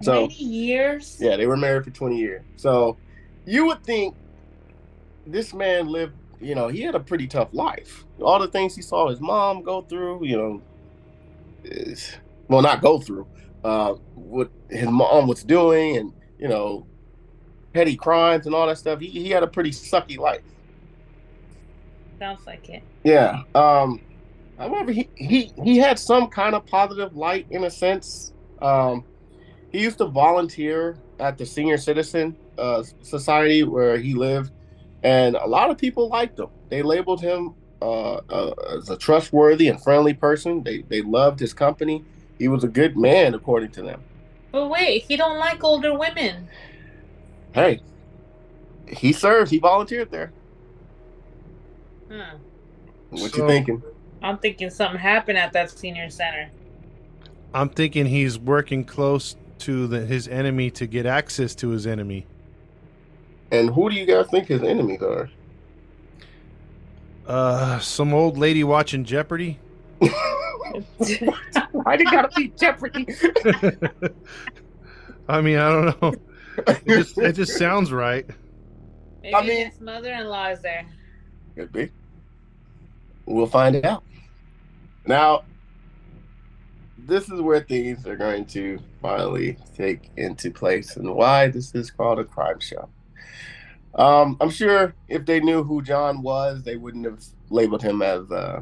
So. 0.01 0.27
Twenty 0.27 0.43
years. 0.43 1.17
Yeah, 1.19 1.37
they 1.37 1.47
were 1.47 1.57
married 1.57 1.85
for 1.85 1.91
20 1.91 2.17
years. 2.17 2.43
So 2.55 2.97
you 3.45 3.65
would 3.67 3.83
think 3.83 4.15
this 5.25 5.53
man 5.53 5.87
lived, 5.87 6.13
you 6.39 6.55
know, 6.55 6.67
he 6.67 6.81
had 6.81 6.95
a 6.95 6.99
pretty 6.99 7.27
tough 7.27 7.49
life. 7.51 8.05
All 8.21 8.39
the 8.39 8.47
things 8.47 8.75
he 8.75 8.81
saw 8.81 9.09
his 9.09 9.19
mom 9.19 9.63
go 9.63 9.81
through, 9.81 10.25
you 10.25 10.37
know, 10.37 10.61
is, 11.63 12.15
well, 12.47 12.61
not 12.61 12.81
go 12.81 12.99
through, 12.99 13.27
uh, 13.63 13.93
what 14.13 14.51
his 14.69 14.89
mom 14.89 15.27
was 15.27 15.43
doing 15.43 15.97
and, 15.97 16.13
you 16.37 16.47
know, 16.47 16.85
petty 17.77 17.95
crimes 17.95 18.47
and 18.47 18.55
all 18.55 18.65
that 18.65 18.79
stuff. 18.79 18.99
He, 18.99 19.05
he 19.05 19.29
had 19.29 19.43
a 19.43 19.47
pretty 19.47 19.69
sucky 19.69 20.17
life. 20.17 20.41
Sounds 22.17 22.39
like 22.47 22.67
it. 22.69 22.81
Yeah. 23.03 23.43
Um, 23.53 24.01
however, 24.57 24.91
he, 24.91 25.07
he, 25.13 25.53
he 25.63 25.77
had 25.77 25.99
some 25.99 26.27
kind 26.27 26.55
of 26.55 26.65
positive 26.65 27.15
light 27.15 27.45
in 27.51 27.65
a 27.65 27.69
sense. 27.69 28.33
Um, 28.63 29.05
he 29.71 29.79
used 29.79 29.99
to 29.99 30.05
volunteer 30.05 30.97
at 31.19 31.37
the 31.37 31.45
senior 31.45 31.77
citizen 31.77 32.35
uh, 32.57 32.81
society 33.03 33.61
where 33.61 33.99
he 33.99 34.15
lived, 34.15 34.51
and 35.03 35.35
a 35.35 35.45
lot 35.45 35.69
of 35.69 35.77
people 35.77 36.09
liked 36.09 36.39
him. 36.39 36.47
They 36.69 36.81
labeled 36.81 37.21
him 37.21 37.53
uh, 37.79 38.15
uh, 38.15 38.53
as 38.75 38.89
a 38.89 38.97
trustworthy 38.97 39.67
and 39.67 39.79
friendly 39.83 40.15
person. 40.15 40.63
They 40.63 40.81
they 40.81 41.03
loved 41.03 41.39
his 41.39 41.53
company. 41.53 42.03
He 42.39 42.47
was 42.47 42.63
a 42.63 42.67
good 42.67 42.97
man, 42.97 43.35
according 43.35 43.69
to 43.71 43.83
them. 43.83 44.01
But 44.51 44.69
wait, 44.69 45.03
he 45.03 45.15
don't 45.15 45.37
like 45.37 45.63
older 45.63 45.95
women. 45.95 46.47
Hey, 47.57 47.81
he 48.87 49.11
served. 49.11 49.49
He 49.49 49.57
volunteered 49.57 50.11
there. 50.11 50.31
Huh. 52.11 52.35
What 53.09 53.31
So- 53.31 53.41
you 53.43 53.47
thinking? 53.47 53.83
I'm 54.21 54.37
thinking 54.37 54.69
something 54.69 54.99
happened 54.99 55.37
at 55.37 55.53
that 55.53 55.69
senior 55.71 56.09
center. 56.09 56.49
I'm 57.53 57.69
thinking 57.69 58.05
he's 58.07 58.37
working 58.39 58.83
close 58.83 59.35
to 59.59 59.87
the, 59.87 60.05
his 60.05 60.27
enemy 60.27 60.69
to 60.71 60.85
get 60.87 61.05
access 61.05 61.53
to 61.55 61.69
his 61.69 61.85
enemy. 61.87 62.25
And 63.51 63.69
who 63.71 63.89
do 63.89 63.95
you 63.95 64.05
guys 64.05 64.27
think 64.29 64.47
his 64.47 64.61
enemies 64.63 65.01
are? 65.01 65.29
Uh, 67.25 67.79
some 67.79 68.13
old 68.13 68.37
lady 68.37 68.63
watching 68.63 69.03
Jeopardy. 69.03 69.59
Why 71.71 71.95
did 71.97 72.07
gotta 72.11 72.29
be 72.35 72.49
Jeopardy? 72.57 73.07
I 75.29 75.41
mean, 75.41 75.57
I 75.57 75.69
don't 75.71 76.01
know. 76.01 76.13
It 76.57 76.87
just, 76.87 77.17
it 77.17 77.33
just 77.33 77.57
sounds 77.57 77.91
right. 77.91 78.25
Maybe 79.21 79.35
I 79.35 79.41
mean- 79.41 79.69
his 79.69 79.79
mother-in-law 79.81 80.49
is 80.49 80.61
there. 80.61 80.85
Could 81.55 81.71
be. 81.71 81.89
We'll 83.25 83.47
find 83.47 83.75
it 83.75 83.85
out. 83.85 84.03
Now, 85.05 85.43
this 86.97 87.29
is 87.29 87.41
where 87.41 87.61
things 87.61 88.05
are 88.05 88.15
going 88.15 88.45
to 88.47 88.79
finally 89.01 89.57
take 89.75 90.11
into 90.17 90.51
place 90.51 90.97
and 90.97 91.13
why 91.13 91.47
this 91.47 91.73
is 91.75 91.89
called 91.91 92.19
a 92.19 92.23
crime 92.25 92.59
show. 92.59 92.89
Um, 93.95 94.37
I'm 94.39 94.49
sure 94.49 94.93
if 95.07 95.25
they 95.25 95.39
knew 95.39 95.63
who 95.63 95.81
John 95.81 96.21
was, 96.21 96.63
they 96.63 96.75
wouldn't 96.75 97.05
have 97.05 97.23
labeled 97.49 97.81
him 97.81 98.01
as 98.01 98.29
uh, 98.31 98.61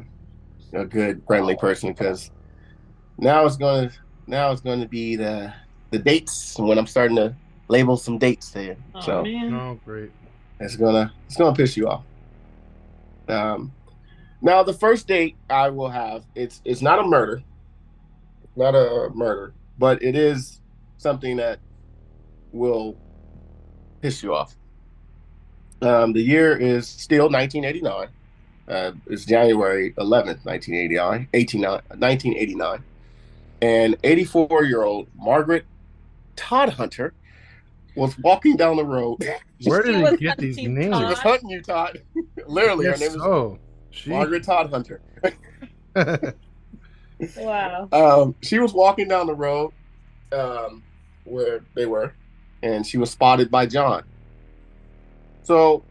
a 0.72 0.84
good, 0.84 1.22
friendly 1.26 1.56
person 1.56 1.90
because 1.90 2.30
now 3.18 3.44
it's 3.44 3.56
going 3.56 3.90
to 3.90 3.94
now 4.26 4.50
it's 4.50 4.60
going 4.60 4.80
to 4.80 4.88
be 4.88 5.16
the 5.16 5.52
the 5.90 5.98
dates 5.98 6.58
when 6.58 6.78
I'm 6.78 6.86
starting 6.86 7.16
to 7.16 7.34
label 7.68 7.96
some 7.96 8.18
dates 8.18 8.50
there. 8.50 8.76
Oh 8.94 9.00
so 9.00 9.22
man. 9.22 9.54
Oh, 9.54 9.80
great. 9.84 10.10
it's 10.60 10.76
gonna 10.76 11.12
it's 11.26 11.36
gonna 11.36 11.54
piss 11.54 11.76
you 11.76 11.88
off. 11.88 12.04
Um, 13.28 13.72
now 14.40 14.62
the 14.62 14.72
first 14.72 15.06
date 15.06 15.36
I 15.50 15.70
will 15.70 15.88
have 15.88 16.24
it's 16.34 16.60
it's 16.64 16.82
not 16.82 16.98
a 16.98 17.02
murder, 17.02 17.42
not 18.54 18.74
a 18.74 19.10
murder, 19.14 19.52
but 19.78 20.02
it 20.02 20.16
is 20.16 20.60
something 20.98 21.36
that 21.36 21.58
will 22.52 22.96
piss 24.00 24.22
you 24.22 24.34
off. 24.34 24.56
Um, 25.82 26.12
the 26.12 26.22
year 26.22 26.56
is 26.56 26.88
still 26.88 27.28
1989. 27.30 28.08
Uh, 28.68 28.92
it's 29.06 29.24
January 29.24 29.92
11th, 29.92 30.44
1989, 30.44 31.28
18, 31.32 31.60
1989. 31.60 32.84
And 33.62 33.96
84 34.02 34.64
year 34.64 34.82
old 34.82 35.08
Margaret 35.16 35.64
Todhunter 36.36 37.12
was 37.96 38.18
walking 38.18 38.56
down 38.56 38.76
the 38.76 38.84
road. 38.84 39.18
Where 39.64 39.82
did 39.82 40.00
was 40.02 40.12
he 40.12 40.26
get 40.26 40.38
these 40.38 40.56
hunting 40.56 40.74
names? 40.74 40.96
She 40.98 41.04
was 41.04 41.18
hunting 41.18 41.50
you, 41.50 41.62
Todd. 41.62 42.02
Literally, 42.46 42.86
her 42.86 42.92
Yes, 42.92 43.00
name 43.00 43.10
is 43.10 43.16
oh, 43.16 43.58
she. 43.90 44.10
Margaret 44.10 44.44
Todhunter. 44.44 45.00
Wow. 47.38 47.88
Um, 47.92 48.34
she 48.42 48.58
was 48.58 48.74
walking 48.74 49.08
down 49.08 49.26
the 49.26 49.34
road 49.34 49.72
um, 50.32 50.82
where 51.24 51.60
they 51.74 51.86
were, 51.86 52.12
and 52.62 52.86
she 52.86 52.98
was 52.98 53.10
spotted 53.10 53.50
by 53.50 53.66
John. 53.66 54.04
So 55.42 55.82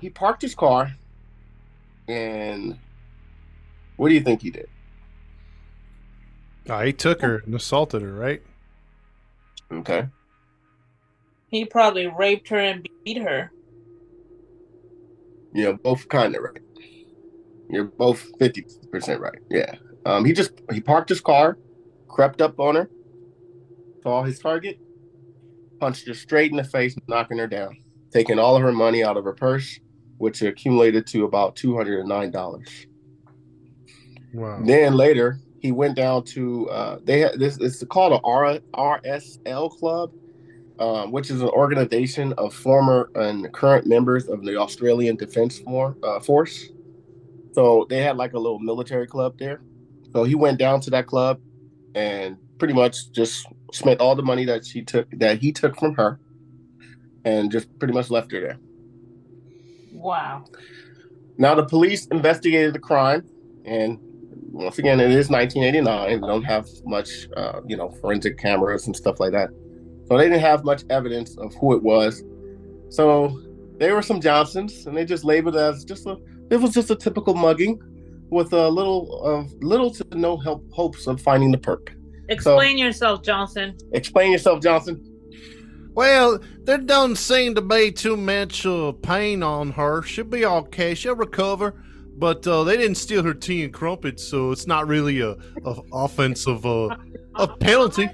he 0.00 0.10
parked 0.10 0.42
his 0.42 0.54
car, 0.54 0.92
and 2.08 2.76
what 3.96 4.08
do 4.08 4.14
you 4.14 4.20
think 4.20 4.42
he 4.42 4.50
did? 4.50 4.68
oh, 6.68 6.80
he 6.80 6.92
took 6.92 7.22
her 7.22 7.42
and 7.46 7.54
assaulted 7.54 8.02
her, 8.02 8.12
right? 8.12 8.42
Okay. 9.72 10.08
He 11.48 11.64
probably 11.64 12.06
raped 12.06 12.48
her 12.48 12.58
and 12.58 12.86
beat 13.04 13.18
her. 13.18 13.50
You 15.54 15.64
know, 15.64 15.72
both 15.74 16.08
kind 16.08 16.36
of 16.36 16.42
right. 16.42 16.60
You're 17.70 17.84
both 17.84 18.30
50% 18.38 19.18
right. 19.18 19.38
Yeah. 19.50 19.74
Um, 20.06 20.24
he 20.24 20.32
just 20.32 20.52
he 20.72 20.80
parked 20.80 21.08
his 21.08 21.20
car, 21.20 21.58
crept 22.08 22.40
up 22.40 22.58
on 22.60 22.76
her, 22.76 22.90
saw 24.02 24.22
his 24.22 24.38
target, 24.38 24.78
punched 25.80 26.06
her 26.06 26.14
straight 26.14 26.50
in 26.50 26.56
the 26.56 26.64
face, 26.64 26.96
knocking 27.08 27.38
her 27.38 27.46
down, 27.46 27.76
taking 28.10 28.38
all 28.38 28.56
of 28.56 28.62
her 28.62 28.72
money 28.72 29.02
out 29.02 29.16
of 29.16 29.24
her 29.24 29.34
purse, 29.34 29.80
which 30.18 30.42
accumulated 30.42 31.06
to 31.08 31.24
about 31.24 31.56
$209. 31.56 32.86
Wow. 34.34 34.60
Then 34.64 34.94
later, 34.94 35.40
he 35.60 35.72
went 35.72 35.96
down 35.96 36.24
to 36.24 36.68
uh, 36.70 36.98
they 37.02 37.20
had 37.20 37.38
this. 37.38 37.58
It's 37.58 37.82
called 37.84 38.12
a 38.12 38.20
R, 38.24 38.58
RSL 38.74 39.70
club, 39.78 40.12
um, 40.78 41.10
which 41.10 41.30
is 41.30 41.42
an 41.42 41.48
organization 41.48 42.32
of 42.34 42.54
former 42.54 43.10
and 43.14 43.52
current 43.52 43.86
members 43.86 44.28
of 44.28 44.44
the 44.44 44.56
Australian 44.56 45.16
Defence 45.16 45.58
For, 45.58 45.96
uh, 46.02 46.20
Force. 46.20 46.70
So 47.52 47.86
they 47.88 48.02
had 48.02 48.16
like 48.16 48.34
a 48.34 48.38
little 48.38 48.58
military 48.60 49.06
club 49.06 49.38
there, 49.38 49.60
So 50.12 50.24
he 50.24 50.34
went 50.34 50.58
down 50.58 50.80
to 50.82 50.90
that 50.90 51.06
club 51.06 51.40
and 51.94 52.36
pretty 52.58 52.74
much 52.74 53.10
just 53.12 53.46
spent 53.72 54.00
all 54.00 54.14
the 54.14 54.22
money 54.22 54.44
that 54.44 54.64
she 54.64 54.82
took 54.82 55.10
that 55.12 55.38
he 55.38 55.52
took 55.52 55.76
from 55.76 55.94
her 55.94 56.20
and 57.24 57.50
just 57.50 57.66
pretty 57.78 57.94
much 57.94 58.10
left 58.10 58.30
her 58.32 58.40
there. 58.40 58.58
Wow. 59.92 60.44
Now 61.36 61.54
the 61.54 61.64
police 61.64 62.06
investigated 62.06 62.74
the 62.74 62.78
crime 62.78 63.26
and 63.64 63.98
once 64.50 64.78
again 64.78 64.98
it 64.98 65.10
is 65.10 65.28
1989 65.28 66.20
they 66.20 66.26
don't 66.26 66.42
have 66.42 66.66
much 66.84 67.28
uh, 67.36 67.60
you 67.66 67.76
know 67.76 67.90
forensic 68.00 68.38
cameras 68.38 68.86
and 68.86 68.96
stuff 68.96 69.20
like 69.20 69.32
that 69.32 69.50
so 70.08 70.16
they 70.16 70.24
didn't 70.24 70.40
have 70.40 70.64
much 70.64 70.84
evidence 70.90 71.36
of 71.38 71.54
who 71.56 71.74
it 71.76 71.82
was 71.82 72.22
so 72.88 73.40
they 73.78 73.92
were 73.92 74.02
some 74.02 74.20
johnsons 74.20 74.86
and 74.86 74.96
they 74.96 75.04
just 75.04 75.24
labeled 75.24 75.54
it 75.54 75.60
as 75.60 75.84
just 75.84 76.06
a 76.06 76.16
it 76.50 76.56
was 76.56 76.72
just 76.72 76.90
a 76.90 76.96
typical 76.96 77.34
mugging 77.34 77.78
with 78.30 78.52
a 78.52 78.68
little 78.68 79.22
of 79.22 79.52
little 79.62 79.90
to 79.90 80.04
no 80.14 80.36
help 80.36 80.64
hopes 80.72 81.06
of 81.06 81.20
finding 81.20 81.50
the 81.52 81.58
perp 81.58 81.88
Explain 82.30 82.76
yourself, 82.76 83.22
Johnson. 83.22 83.76
explain 83.92 84.32
yourself 84.32 84.62
johnson 84.62 85.02
Well, 85.94 86.38
there 86.64 86.78
don't 86.78 87.16
seem 87.16 87.54
to 87.54 87.62
be 87.62 87.90
too 87.90 88.16
much 88.16 88.64
uh, 88.66 88.92
pain 88.92 89.42
on 89.42 89.72
her. 89.72 90.02
She'll 90.02 90.24
be 90.26 90.44
okay. 90.46 90.94
She'll 90.94 91.16
recover. 91.16 91.74
But 92.18 92.46
uh, 92.46 92.62
they 92.64 92.76
didn't 92.76 92.96
steal 92.96 93.22
her 93.24 93.34
tea 93.34 93.64
and 93.64 93.72
crumpets, 93.72 94.22
so 94.22 94.52
it's 94.52 94.66
not 94.66 94.86
really 94.86 95.20
a, 95.20 95.30
a 95.64 95.74
offensive 95.92 96.64
uh, 96.66 96.94
a 97.36 97.48
penalty. 97.48 98.08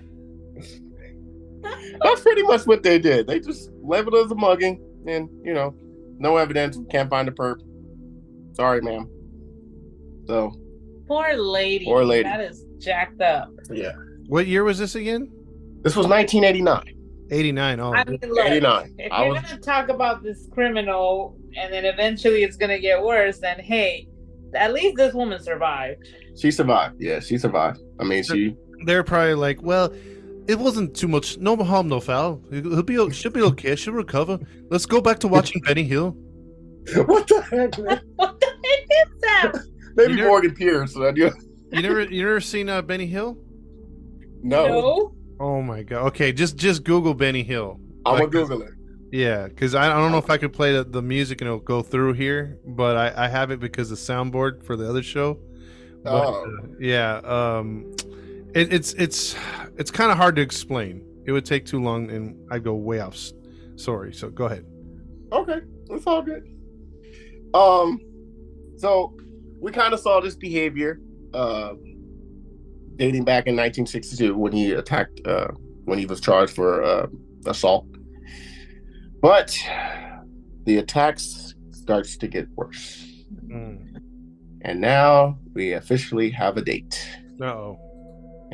That's 2.02 2.20
pretty 2.22 2.42
much 2.42 2.66
what 2.66 2.82
they 2.82 2.98
did 2.98 3.26
they 3.26 3.38
just 3.40 3.70
labeled 3.82 4.14
it 4.14 4.24
as 4.24 4.30
a 4.30 4.34
mugging 4.34 4.82
and 5.06 5.28
you 5.44 5.52
know 5.54 5.74
no 6.18 6.36
evidence 6.36 6.78
can't 6.90 7.10
find 7.10 7.26
the 7.28 7.32
perp 7.32 7.56
sorry 8.54 8.80
ma'am 8.80 9.08
so 10.26 10.52
Poor 11.06 11.34
lady. 11.36 11.84
Poor 11.84 12.02
lady. 12.02 12.22
That 12.22 12.40
is 12.40 12.64
jacked 12.78 13.20
up. 13.20 13.50
yeah 13.70 13.92
What 14.26 14.46
year 14.46 14.64
was 14.64 14.78
this 14.78 14.94
again? 14.94 15.30
this 15.82 15.94
was 15.96 16.06
1989 16.06 16.92
89. 17.30 17.80
Oh, 17.80 17.92
I 17.94 18.04
mean, 18.04 18.18
look, 18.28 18.46
89 18.46 18.94
if 18.98 19.12
I 19.12 19.24
you're 19.24 19.34
was- 19.34 19.42
gonna 19.42 19.60
talk 19.60 19.88
about 19.90 20.22
this 20.22 20.48
criminal 20.52 21.36
and 21.56 21.72
then 21.72 21.84
eventually 21.84 22.42
it's 22.42 22.56
gonna 22.56 22.78
get 22.78 23.02
worse, 23.02 23.38
then 23.38 23.58
hey, 23.60 24.08
at 24.54 24.72
least 24.72 24.96
this 24.96 25.12
woman 25.14 25.42
survived. 25.42 26.06
She 26.38 26.50
survived. 26.50 26.96
Yeah, 27.00 27.20
she 27.20 27.36
survived. 27.38 27.80
I 28.00 28.04
mean, 28.04 28.22
she. 28.22 28.54
they're 28.86 29.02
probably 29.04 29.34
like, 29.34 29.62
well, 29.62 29.92
it 30.48 30.58
wasn't 30.58 30.94
too 30.96 31.08
much. 31.08 31.38
No 31.38 31.56
harm, 31.56 31.88
no 31.88 32.00
foul. 32.00 32.42
He'll 32.50 32.82
be, 32.82 32.98
o- 32.98 33.10
she'll 33.10 33.32
be 33.32 33.42
okay. 33.42 33.76
She'll 33.76 33.94
recover. 33.94 34.38
Let's 34.70 34.86
go 34.86 35.00
back 35.00 35.18
to 35.20 35.28
watching 35.28 35.62
Benny 35.62 35.84
Hill. 35.84 36.10
what 37.06 37.26
the 37.28 37.40
heck? 37.42 37.78
man? 37.78 38.00
What 38.16 38.40
the 38.40 38.46
heck 38.46 38.84
is 38.90 39.20
that? 39.20 39.52
Maybe 39.96 40.10
You 40.12 40.16
never- 40.18 40.28
Morgan 40.28 40.54
Pierce. 40.54 40.94
So 40.94 41.08
you, 41.14 41.30
You 41.72 41.82
never, 41.82 42.02
you 42.02 42.22
never 42.22 42.40
seen 42.40 42.68
uh, 42.68 42.82
Benny 42.82 43.06
Hill? 43.06 43.38
no, 44.42 44.66
No. 44.66 45.14
Oh 45.40 45.60
my 45.62 45.82
god. 45.82 46.06
Okay, 46.08 46.32
just 46.32 46.56
just 46.56 46.84
Google 46.84 47.12
Benny 47.14 47.42
Hill. 47.42 47.80
I'm 48.06 48.18
gonna 48.18 48.30
Google 48.30 48.62
it. 48.62 48.70
Yeah, 49.10 49.48
because 49.48 49.74
I, 49.74 49.86
I 49.90 49.94
don't 50.00 50.10
know 50.12 50.18
if 50.18 50.28
I 50.30 50.36
could 50.38 50.52
play 50.52 50.72
the, 50.72 50.84
the 50.84 51.02
music 51.02 51.40
and 51.40 51.46
it'll 51.48 51.60
go 51.60 51.82
through 51.82 52.14
here, 52.14 52.58
but 52.66 52.96
I, 52.96 53.24
I 53.24 53.28
have 53.28 53.50
it 53.50 53.60
because 53.60 53.88
the 53.90 53.96
soundboard 53.96 54.64
for 54.64 54.76
the 54.76 54.88
other 54.88 55.02
show. 55.02 55.38
But, 56.02 56.12
Oh. 56.12 56.44
uh, 56.44 56.66
yeah, 56.80 57.16
um, 57.24 57.92
it, 58.54 58.72
it's 58.72 58.92
it's 58.94 59.36
it's 59.78 59.90
kind 59.90 60.10
of 60.10 60.16
hard 60.16 60.36
to 60.36 60.42
explain. 60.42 61.04
It 61.26 61.32
would 61.32 61.44
take 61.44 61.64
too 61.64 61.80
long, 61.82 62.10
and 62.10 62.36
I'd 62.50 62.64
go 62.64 62.74
way 62.74 63.00
off. 63.00 63.16
Sorry. 63.76 64.12
So 64.12 64.30
go 64.30 64.44
ahead. 64.46 64.64
Okay, 65.32 65.60
it's 65.90 66.06
all 66.06 66.22
good. 66.22 66.46
Um, 67.54 68.00
so 68.76 69.16
we 69.60 69.72
kind 69.72 69.94
of 69.94 70.00
saw 70.00 70.20
this 70.20 70.36
behavior, 70.36 71.00
uh, 71.32 71.74
dating 72.96 73.24
back 73.24 73.46
in 73.46 73.54
1962 73.56 74.36
when 74.36 74.52
he 74.52 74.72
attacked, 74.72 75.20
uh, 75.26 75.48
when 75.84 75.98
he 75.98 76.06
was 76.06 76.20
charged 76.20 76.54
for 76.54 76.82
uh, 76.82 77.06
assault. 77.46 77.86
But 79.20 79.56
the 80.64 80.78
attacks 80.78 81.54
starts 81.70 82.16
to 82.18 82.28
get 82.28 82.48
worse, 82.54 83.00
Mm. 83.46 83.96
and 84.62 84.80
now 84.80 85.38
we 85.54 85.72
officially 85.72 86.30
have 86.30 86.56
a 86.56 86.62
date. 86.62 86.98
Oh. 87.40 87.78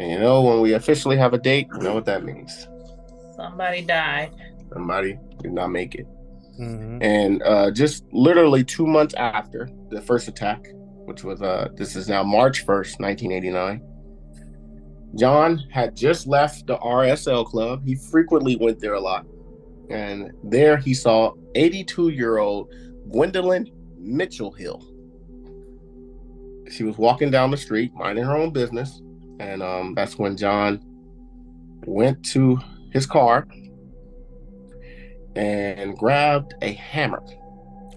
And 0.01 0.11
you 0.11 0.19
know, 0.19 0.41
when 0.41 0.63
we 0.63 0.73
officially 0.73 1.19
have 1.19 1.35
a 1.35 1.39
date, 1.39 1.69
you 1.75 1.81
know 1.83 1.93
what 1.93 2.07
that 2.07 2.25
means. 2.25 2.67
Somebody 3.37 3.83
died. 3.83 4.33
Somebody 4.73 5.19
did 5.43 5.53
not 5.53 5.69
make 5.69 5.95
it. 5.95 6.07
hmm 6.57 7.03
And 7.03 7.43
uh, 7.43 7.71
just 7.71 8.05
literally 8.11 8.65
two 8.65 8.87
months 8.87 9.13
after 9.19 9.69
the 9.91 10.01
first 10.01 10.27
attack, 10.27 10.67
which 11.05 11.23
was 11.23 11.43
uh, 11.43 11.69
this 11.75 11.97
is 11.97 12.09
now 12.09 12.23
March 12.23 12.65
1st, 12.65 12.99
1989, 12.99 13.83
John 15.19 15.59
had 15.71 15.95
just 15.95 16.27
left 16.27 16.67
the 16.67 16.79
RSL 16.79 17.45
club. 17.45 17.83
He 17.85 17.95
frequently 17.95 18.57
went 18.57 18.81
there 18.81 18.95
a 18.95 19.01
lot. 19.01 19.27
And 19.91 20.31
there 20.45 20.79
he 20.79 20.95
saw 20.95 21.35
82 21.57 22.09
year 22.09 22.39
old 22.39 22.73
Gwendolyn 23.11 23.71
Mitchell 23.99 24.53
Hill. 24.53 24.83
She 26.71 26.85
was 26.85 26.97
walking 26.97 27.31
down 27.31 27.51
the 27.51 27.59
street, 27.59 27.93
minding 27.95 28.25
her 28.25 28.35
own 28.35 28.51
business. 28.51 29.03
And 29.40 29.62
um, 29.62 29.94
that's 29.94 30.18
when 30.18 30.37
John 30.37 30.81
went 31.87 32.22
to 32.26 32.59
his 32.92 33.07
car 33.07 33.48
and 35.35 35.96
grabbed 35.96 36.53
a 36.61 36.72
hammer, 36.74 37.22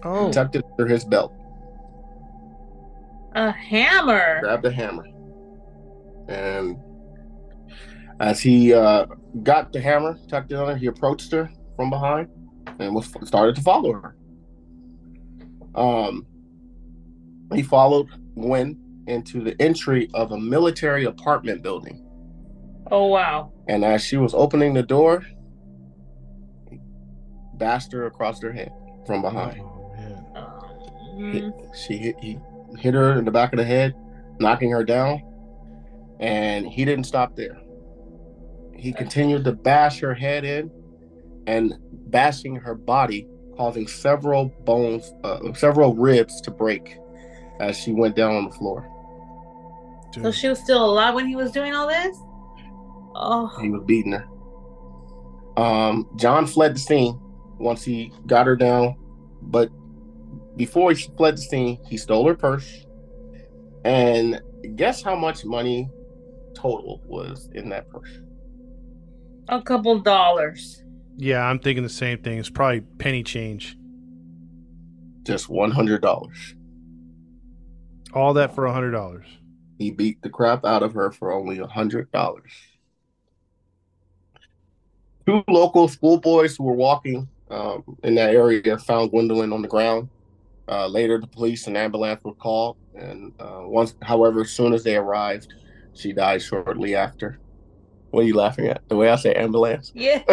Oh. 0.02 0.32
tucked 0.32 0.56
it 0.56 0.64
under 0.70 0.86
his 0.90 1.04
belt, 1.04 1.34
A 3.34 3.50
hammer. 3.50 4.40
grabbed 4.40 4.64
a 4.64 4.70
hammer. 4.70 5.04
And 6.28 6.78
as 8.20 8.40
he 8.40 8.72
uh, 8.72 9.04
got 9.42 9.70
the 9.72 9.80
hammer, 9.82 10.16
tucked 10.28 10.50
it 10.50 10.56
under, 10.56 10.76
he 10.76 10.86
approached 10.86 11.30
her 11.32 11.50
from 11.76 11.90
behind 11.90 12.28
and 12.78 12.94
was 12.94 13.12
started 13.24 13.54
to 13.56 13.60
follow 13.60 13.92
her. 13.92 14.16
Um, 15.74 16.26
he 17.52 17.62
followed 17.62 18.08
Gwen 18.34 18.78
into 19.06 19.40
the 19.42 19.60
entry 19.60 20.08
of 20.14 20.32
a 20.32 20.38
military 20.38 21.04
apartment 21.04 21.62
building. 21.62 22.00
Oh 22.90 23.06
wow. 23.06 23.52
And 23.68 23.84
as 23.84 24.04
she 24.04 24.16
was 24.16 24.34
opening 24.34 24.74
the 24.74 24.82
door, 24.82 25.22
he 26.70 26.78
bashed 27.54 27.92
her 27.92 28.06
across 28.06 28.40
her 28.42 28.52
head 28.52 28.70
from 29.06 29.22
behind. 29.22 29.60
Oh, 29.62 29.92
man. 29.96 31.32
Hit- 31.32 31.44
Um, 31.44 31.52
she 31.74 31.96
hit 31.96 32.16
he 32.20 32.38
hit 32.78 32.94
her 32.94 33.18
in 33.18 33.24
the 33.24 33.30
back 33.30 33.52
of 33.52 33.58
the 33.58 33.64
head, 33.64 33.94
knocking 34.40 34.70
her 34.70 34.84
down, 34.84 35.22
and 36.20 36.66
he 36.66 36.84
didn't 36.84 37.04
stop 37.04 37.36
there. 37.36 37.58
He 38.76 38.92
continued 38.92 39.44
to 39.44 39.52
bash 39.52 40.00
her 40.00 40.12
head 40.14 40.44
in 40.44 40.70
and 41.46 41.74
bashing 42.10 42.56
her 42.56 42.74
body, 42.74 43.26
causing 43.56 43.86
several 43.86 44.46
bones, 44.64 45.12
uh, 45.22 45.52
several 45.54 45.94
ribs 45.94 46.40
to 46.42 46.50
break 46.50 46.96
as 47.60 47.76
she 47.78 47.92
went 47.92 48.16
down 48.16 48.34
on 48.34 48.44
the 48.46 48.50
floor. 48.56 48.90
So 50.22 50.30
she 50.30 50.48
was 50.48 50.58
still 50.58 50.84
alive 50.84 51.14
when 51.14 51.26
he 51.26 51.36
was 51.36 51.52
doing 51.52 51.74
all 51.74 51.86
this? 51.88 52.16
Oh. 53.14 53.50
He 53.60 53.70
was 53.70 53.82
beating 53.84 54.12
her. 54.12 54.26
Um, 55.56 56.08
John 56.16 56.46
fled 56.46 56.74
the 56.74 56.80
scene 56.80 57.18
once 57.58 57.84
he 57.84 58.12
got 58.26 58.46
her 58.46 58.56
down, 58.56 58.96
but 59.42 59.70
before 60.56 60.92
he 60.92 61.08
fled 61.16 61.36
the 61.36 61.42
scene, 61.42 61.78
he 61.88 61.96
stole 61.96 62.26
her 62.26 62.34
purse. 62.34 62.86
And 63.84 64.40
guess 64.76 65.02
how 65.02 65.14
much 65.14 65.44
money 65.44 65.88
total 66.54 67.02
was 67.06 67.50
in 67.54 67.68
that 67.68 67.88
purse? 67.88 68.10
A 69.48 69.60
couple 69.60 69.98
dollars. 70.00 70.82
Yeah, 71.16 71.44
I'm 71.44 71.58
thinking 71.58 71.82
the 71.82 71.88
same 71.88 72.22
thing. 72.22 72.38
It's 72.38 72.50
probably 72.50 72.80
penny 72.80 73.22
change. 73.22 73.76
Just 75.22 75.48
one 75.48 75.70
hundred 75.70 76.02
dollars. 76.02 76.54
All 78.12 78.34
that 78.34 78.54
for 78.54 78.66
a 78.66 78.72
hundred 78.72 78.92
dollars. 78.92 79.26
He 79.84 79.90
beat 79.90 80.22
the 80.22 80.30
crap 80.30 80.64
out 80.64 80.82
of 80.82 80.94
her 80.94 81.12
for 81.12 81.30
only 81.30 81.58
a 81.58 81.66
hundred 81.66 82.10
dollars. 82.10 82.50
Two 85.26 85.44
local 85.46 85.88
schoolboys 85.88 86.56
who 86.56 86.64
were 86.64 86.72
walking 86.72 87.28
um, 87.50 87.84
in 88.02 88.14
that 88.14 88.30
area 88.30 88.78
found 88.78 89.12
Gwendoline 89.12 89.52
on 89.52 89.60
the 89.60 89.68
ground. 89.68 90.08
Uh, 90.66 90.86
later, 90.86 91.20
the 91.20 91.26
police 91.26 91.66
and 91.66 91.76
ambulance 91.76 92.24
were 92.24 92.32
called, 92.32 92.78
and 92.94 93.34
uh, 93.38 93.60
once, 93.64 93.94
however, 94.00 94.40
as 94.40 94.52
soon 94.52 94.72
as 94.72 94.84
they 94.84 94.96
arrived, 94.96 95.52
she 95.92 96.14
died 96.14 96.40
shortly 96.40 96.94
after. 96.94 97.38
What 98.10 98.24
are 98.24 98.26
you 98.26 98.36
laughing 98.36 98.68
at? 98.68 98.88
The 98.88 98.96
way 98.96 99.10
I 99.10 99.16
say 99.16 99.34
ambulance? 99.34 99.92
Yeah. 99.94 100.22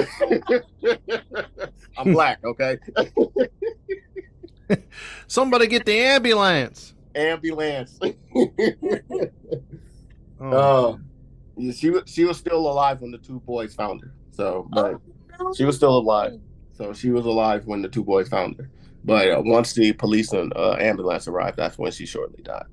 I'm 1.98 2.14
black, 2.14 2.40
okay? 2.46 2.78
Somebody 5.28 5.68
get 5.68 5.86
the 5.86 6.00
ambulance. 6.00 6.94
Ambulance. 7.16 8.00
Oh, 10.44 11.00
yeah, 11.56 11.72
she 11.72 11.92
was 11.92 12.02
she 12.08 12.24
was 12.24 12.36
still 12.38 12.58
alive 12.68 13.02
when 13.02 13.12
the 13.12 13.20
two 13.20 13.40
boys 13.42 13.76
found 13.76 14.02
her. 14.02 14.12
So, 14.32 14.68
but 14.72 15.00
Oh, 15.40 15.54
she 15.56 15.66
was 15.66 15.76
still 15.76 15.98
alive. 15.98 16.40
So 16.74 16.94
she 16.94 17.12
was 17.12 17.26
alive 17.26 17.66
when 17.66 17.82
the 17.82 17.90
two 17.90 18.04
boys 18.04 18.28
found 18.28 18.58
her. 18.58 18.70
But 19.04 19.30
uh, 19.30 19.42
once 19.44 19.74
the 19.74 19.94
police 19.94 20.32
and 20.34 20.52
uh, 20.56 20.78
ambulance 20.80 21.28
arrived, 21.28 21.58
that's 21.58 21.78
when 21.78 21.92
she 21.92 22.06
shortly 22.06 22.44
died. 22.44 22.66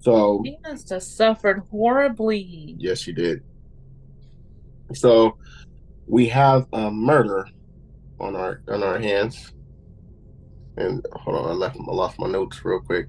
So 0.00 0.42
she 0.44 0.58
must 0.64 0.90
have 0.90 1.02
suffered 1.02 1.62
horribly. 1.70 2.74
yes, 2.78 3.00
she 3.00 3.12
did. 3.12 3.40
So 4.94 5.36
we 6.06 6.28
have 6.28 6.66
a 6.72 6.90
murder 6.90 7.46
on 8.18 8.36
our 8.36 8.62
on 8.68 8.82
our 8.82 8.98
hands. 8.98 9.52
And 10.76 11.06
hold 11.12 11.36
on, 11.36 11.50
I 11.50 11.54
left 11.54 11.76
I 11.76 11.92
lost 11.92 12.18
my 12.18 12.28
notes 12.28 12.64
real 12.64 12.80
quick. 12.80 13.08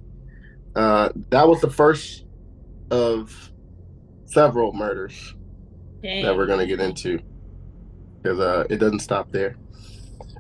Uh, 0.76 1.10
that 1.30 1.48
was 1.48 1.62
the 1.62 1.70
first 1.70 2.26
of 2.92 3.52
several 4.26 4.74
murders 4.74 5.36
that 6.02 6.36
we're 6.36 6.48
to 6.60 6.66
get 6.66 6.80
into 6.80 7.20
because 8.22 8.40
uh, 8.40 8.66
it 8.70 8.78
doesn't 8.78 9.00
stop 9.00 9.32
there. 9.32 9.56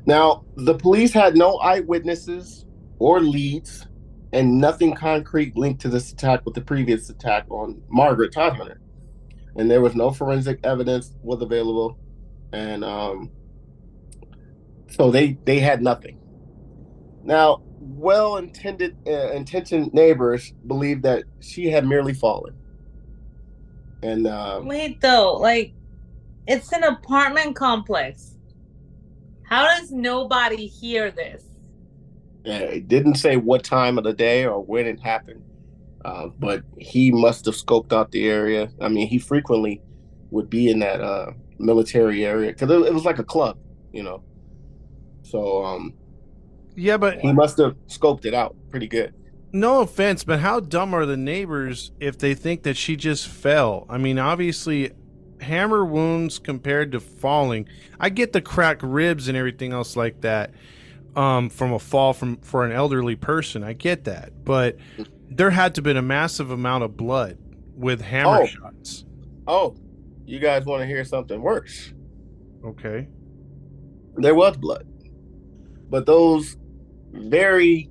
Now, 0.05 0.43
the 0.55 0.75
police 0.75 1.13
had 1.13 1.35
no 1.35 1.57
eyewitnesses 1.57 2.65
or 2.99 3.19
leads, 3.19 3.87
and 4.33 4.59
nothing 4.59 4.95
concrete 4.95 5.55
linked 5.55 5.81
to 5.81 5.89
this 5.89 6.11
attack 6.11 6.45
with 6.45 6.55
the 6.55 6.61
previous 6.61 7.09
attack 7.09 7.45
on 7.49 7.81
Margaret 7.89 8.33
Todhunter. 8.33 8.77
And 9.55 9.69
there 9.69 9.81
was 9.81 9.95
no 9.95 10.11
forensic 10.11 10.59
evidence 10.63 11.13
was 11.21 11.41
available, 11.41 11.99
and 12.51 12.83
um, 12.83 13.29
so 14.89 15.11
they 15.11 15.37
they 15.45 15.59
had 15.59 15.81
nothing. 15.81 16.19
Now, 17.23 17.61
well-intended 17.79 18.95
uh, 19.07 19.31
intentioned 19.31 19.93
neighbors 19.93 20.53
believed 20.67 21.03
that 21.03 21.23
she 21.39 21.69
had 21.69 21.85
merely 21.87 22.13
fallen, 22.13 22.53
and 24.01 24.27
um, 24.27 24.67
Wait 24.67 24.99
though, 25.01 25.33
like 25.33 25.73
it's 26.47 26.71
an 26.73 26.83
apartment 26.83 27.55
complex. 27.55 28.35
How 29.43 29.63
does 29.63 29.91
nobody 29.91 30.67
hear 30.67 31.11
this? 31.11 31.43
It 32.45 32.87
didn't 32.87 33.15
say 33.15 33.37
what 33.37 33.63
time 33.63 33.97
of 33.97 34.03
the 34.03 34.13
day 34.13 34.45
or 34.45 34.59
when 34.59 34.85
it 34.85 34.99
happened, 34.99 35.43
uh, 36.03 36.27
but 36.39 36.63
he 36.77 37.11
must 37.11 37.45
have 37.45 37.55
scoped 37.55 37.93
out 37.93 38.11
the 38.11 38.27
area. 38.27 38.69
I 38.81 38.89
mean, 38.89 39.07
he 39.07 39.19
frequently 39.19 39.81
would 40.31 40.49
be 40.49 40.69
in 40.69 40.79
that 40.79 40.99
uh, 40.99 41.31
military 41.59 42.25
area 42.25 42.51
because 42.51 42.69
it, 42.69 42.87
it 42.87 42.93
was 42.93 43.05
like 43.05 43.19
a 43.19 43.23
club, 43.23 43.57
you 43.93 44.03
know. 44.03 44.23
So 45.21 45.63
um, 45.63 45.93
Yeah, 46.75 46.97
but 46.97 47.19
he 47.19 47.31
must 47.33 47.57
have 47.57 47.75
scoped 47.87 48.25
it 48.25 48.33
out 48.33 48.55
pretty 48.69 48.87
good. 48.87 49.13
no 49.51 49.81
offense, 49.81 50.23
but 50.23 50.39
how 50.39 50.59
dumb 50.59 50.93
are 50.93 51.05
the 51.05 51.17
neighbors 51.17 51.91
if 51.99 52.17
they 52.17 52.33
think 52.33 52.63
that 52.63 52.75
she 52.77 52.95
just 52.95 53.27
fell? 53.27 53.85
I 53.89 53.97
mean, 53.97 54.17
obviously, 54.17 54.91
hammer 55.41 55.85
wounds 55.85 56.39
compared 56.39 56.91
to 56.93 56.99
falling. 56.99 57.67
I 57.99 58.09
get 58.09 58.33
the 58.33 58.41
cracked 58.41 58.81
ribs 58.83 59.27
and 59.27 59.37
everything 59.37 59.71
else 59.73 59.95
like 59.95 60.21
that 60.21 60.51
um, 61.15 61.49
from 61.49 61.73
a 61.73 61.79
fall 61.79 62.13
from 62.13 62.37
for 62.37 62.65
an 62.65 62.71
elderly 62.71 63.15
person. 63.15 63.63
I 63.63 63.73
get 63.73 64.05
that, 64.05 64.43
but 64.43 64.77
there 65.29 65.51
had 65.51 65.75
to 65.75 65.79
have 65.79 65.83
been 65.83 65.97
a 65.97 66.01
massive 66.01 66.49
amount 66.49 66.83
of 66.83 66.97
blood 66.97 67.37
with 67.75 68.01
hammer 68.01 68.41
Oh. 68.41 68.45
shots. 68.47 69.05
Oh, 69.47 69.75
you 70.25 70.39
guys 70.39 70.65
want 70.65 70.81
to 70.81 70.87
hear 70.87 71.03
something 71.05 71.41
worse? 71.41 71.93
Okay. 72.65 73.07
There 74.15 74.33
was 74.35 74.55
blood, 74.57 74.87
but 75.89 76.05
those 76.05 76.55
very 77.13 77.89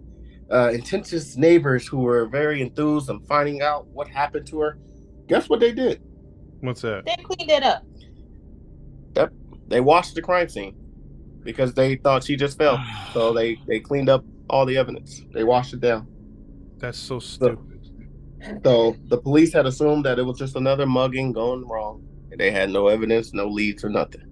uh, 0.51 0.71
intense 0.71 1.37
neighbors 1.37 1.87
who 1.87 1.99
were 1.99 2.27
very 2.27 2.61
enthused 2.61 3.09
on 3.09 3.21
finding 3.21 3.63
out 3.63 3.87
what 3.89 4.09
happened 4.09 4.47
to 4.49 4.61
her, 4.61 4.79
guess 5.27 5.49
what 5.49 5.61
they 5.61 5.73
did? 5.73 6.03
What's 6.61 6.83
that? 6.83 7.05
They 7.07 7.17
cleaned 7.23 7.51
it 7.51 7.63
up. 7.63 7.83
Yep. 9.17 9.33
they 9.69 9.81
washed 9.81 10.15
the 10.15 10.23
crime 10.23 10.49
scene 10.49 10.77
because 11.43 11.75
they 11.75 11.97
thought 11.97 12.25
she 12.25 12.37
just 12.37 12.59
fell. 12.59 12.83
So 13.13 13.33
they 13.35 13.59
they 13.67 13.81
cleaned 13.81 14.09
up 14.09 14.25
all 14.49 14.67
the 14.67 14.77
evidence. 14.77 15.23
They 15.33 15.45
washed 15.45 15.75
it 15.75 15.81
down. 15.81 16.07
That's 16.79 16.99
so 16.99 17.19
stupid. 17.19 17.73
So 18.65 18.97
the 19.07 19.19
police 19.19 19.53
had 19.53 19.67
assumed 19.67 20.05
that 20.05 20.19
it 20.19 20.23
was 20.23 20.39
just 20.39 20.57
another 20.57 20.87
mugging 20.87 21.33
going 21.33 21.67
wrong. 21.67 22.05
And 22.31 22.41
they 22.41 22.51
had 22.51 22.71
no 22.71 22.89
evidence, 22.89 23.33
no 23.33 23.47
leads 23.47 23.85
or 23.85 23.91
nothing. 23.91 24.25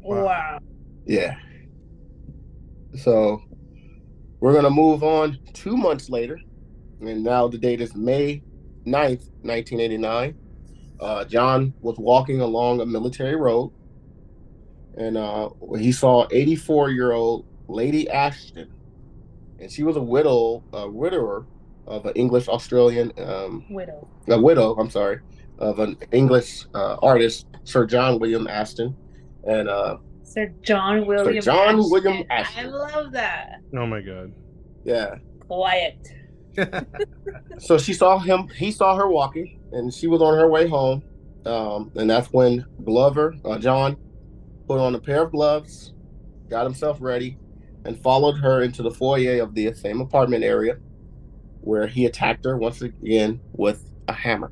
Wow. 0.00 0.24
Wow. 0.24 0.58
Yeah. 1.04 1.36
So 2.98 3.42
we're 4.40 4.52
gonna 4.52 4.70
move 4.70 5.02
on 5.02 5.38
two 5.52 5.76
months 5.76 6.10
later. 6.10 6.38
And 7.00 7.22
now 7.22 7.46
the 7.48 7.58
date 7.58 7.80
is 7.80 7.94
May 7.94 8.42
9th, 8.84 9.30
1989. 9.42 10.34
Uh, 11.00 11.24
John 11.24 11.72
was 11.80 11.96
walking 11.98 12.40
along 12.40 12.80
a 12.80 12.86
military 12.86 13.36
road 13.36 13.72
and 14.96 15.16
uh, 15.16 15.50
he 15.78 15.92
saw 15.92 16.26
84 16.30 16.90
year 16.90 17.12
old 17.12 17.46
Lady 17.68 18.08
Ashton. 18.10 18.68
And 19.60 19.70
she 19.70 19.82
was 19.84 19.96
a 19.96 20.02
widow, 20.02 20.64
a 20.72 20.88
widower 20.88 21.46
of 21.86 22.04
an 22.06 22.12
English 22.14 22.48
Australian, 22.48 23.12
um, 23.18 23.64
Widow. 23.70 24.08
a 24.28 24.40
widow, 24.40 24.74
I'm 24.76 24.90
sorry, 24.90 25.20
of 25.58 25.78
an 25.78 25.96
English 26.12 26.64
uh, 26.74 26.96
artist, 26.96 27.46
Sir 27.64 27.86
John 27.86 28.18
William 28.18 28.46
Ashton. 28.46 28.96
And 29.46 29.68
uh, 29.68 29.98
Sir 30.28 30.52
John 30.62 31.06
William. 31.06 31.42
John 31.42 31.78
Ashton. 31.78 31.90
William 31.90 32.24
I 32.28 32.62
love 32.64 33.12
that. 33.12 33.60
Oh 33.74 33.86
my 33.86 34.02
god. 34.02 34.32
yeah, 34.84 35.14
Quiet. 35.46 35.96
so 37.58 37.78
she 37.78 37.92
saw 37.92 38.18
him 38.18 38.48
he 38.48 38.72
saw 38.72 38.96
her 38.96 39.08
walking 39.08 39.60
and 39.72 39.94
she 39.94 40.06
was 40.08 40.20
on 40.20 40.36
her 40.36 40.48
way 40.48 40.66
home 40.66 41.02
um, 41.46 41.90
and 41.94 42.10
that's 42.10 42.32
when 42.32 42.66
glover 42.84 43.36
uh, 43.44 43.58
john 43.58 43.96
put 44.66 44.80
on 44.80 44.92
a 44.96 44.98
pair 44.98 45.22
of 45.22 45.30
gloves 45.30 45.92
got 46.50 46.64
himself 46.64 46.98
ready 47.00 47.36
and 47.84 47.96
followed 48.02 48.36
her 48.36 48.62
into 48.62 48.82
the 48.82 48.90
foyer 48.90 49.40
of 49.40 49.54
the 49.54 49.72
same 49.74 50.00
apartment 50.00 50.42
area 50.42 50.78
where 51.60 51.86
he 51.86 52.06
attacked 52.06 52.44
her 52.44 52.56
once 52.56 52.82
again 52.82 53.40
with 53.52 53.88
a 54.08 54.12
hammer 54.12 54.50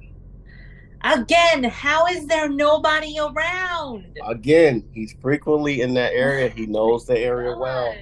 Again, 1.13 1.65
how 1.65 2.07
is 2.07 2.27
there 2.27 2.49
nobody 2.49 3.17
around? 3.19 4.19
again 4.25 4.85
he's 4.93 5.15
frequently 5.21 5.81
in 5.83 5.95
that 5.95 6.13
area 6.13 6.49
he 6.49 6.67
oh 6.69 6.71
knows 6.71 7.07
the 7.07 7.19
area 7.19 7.57
well 7.57 7.95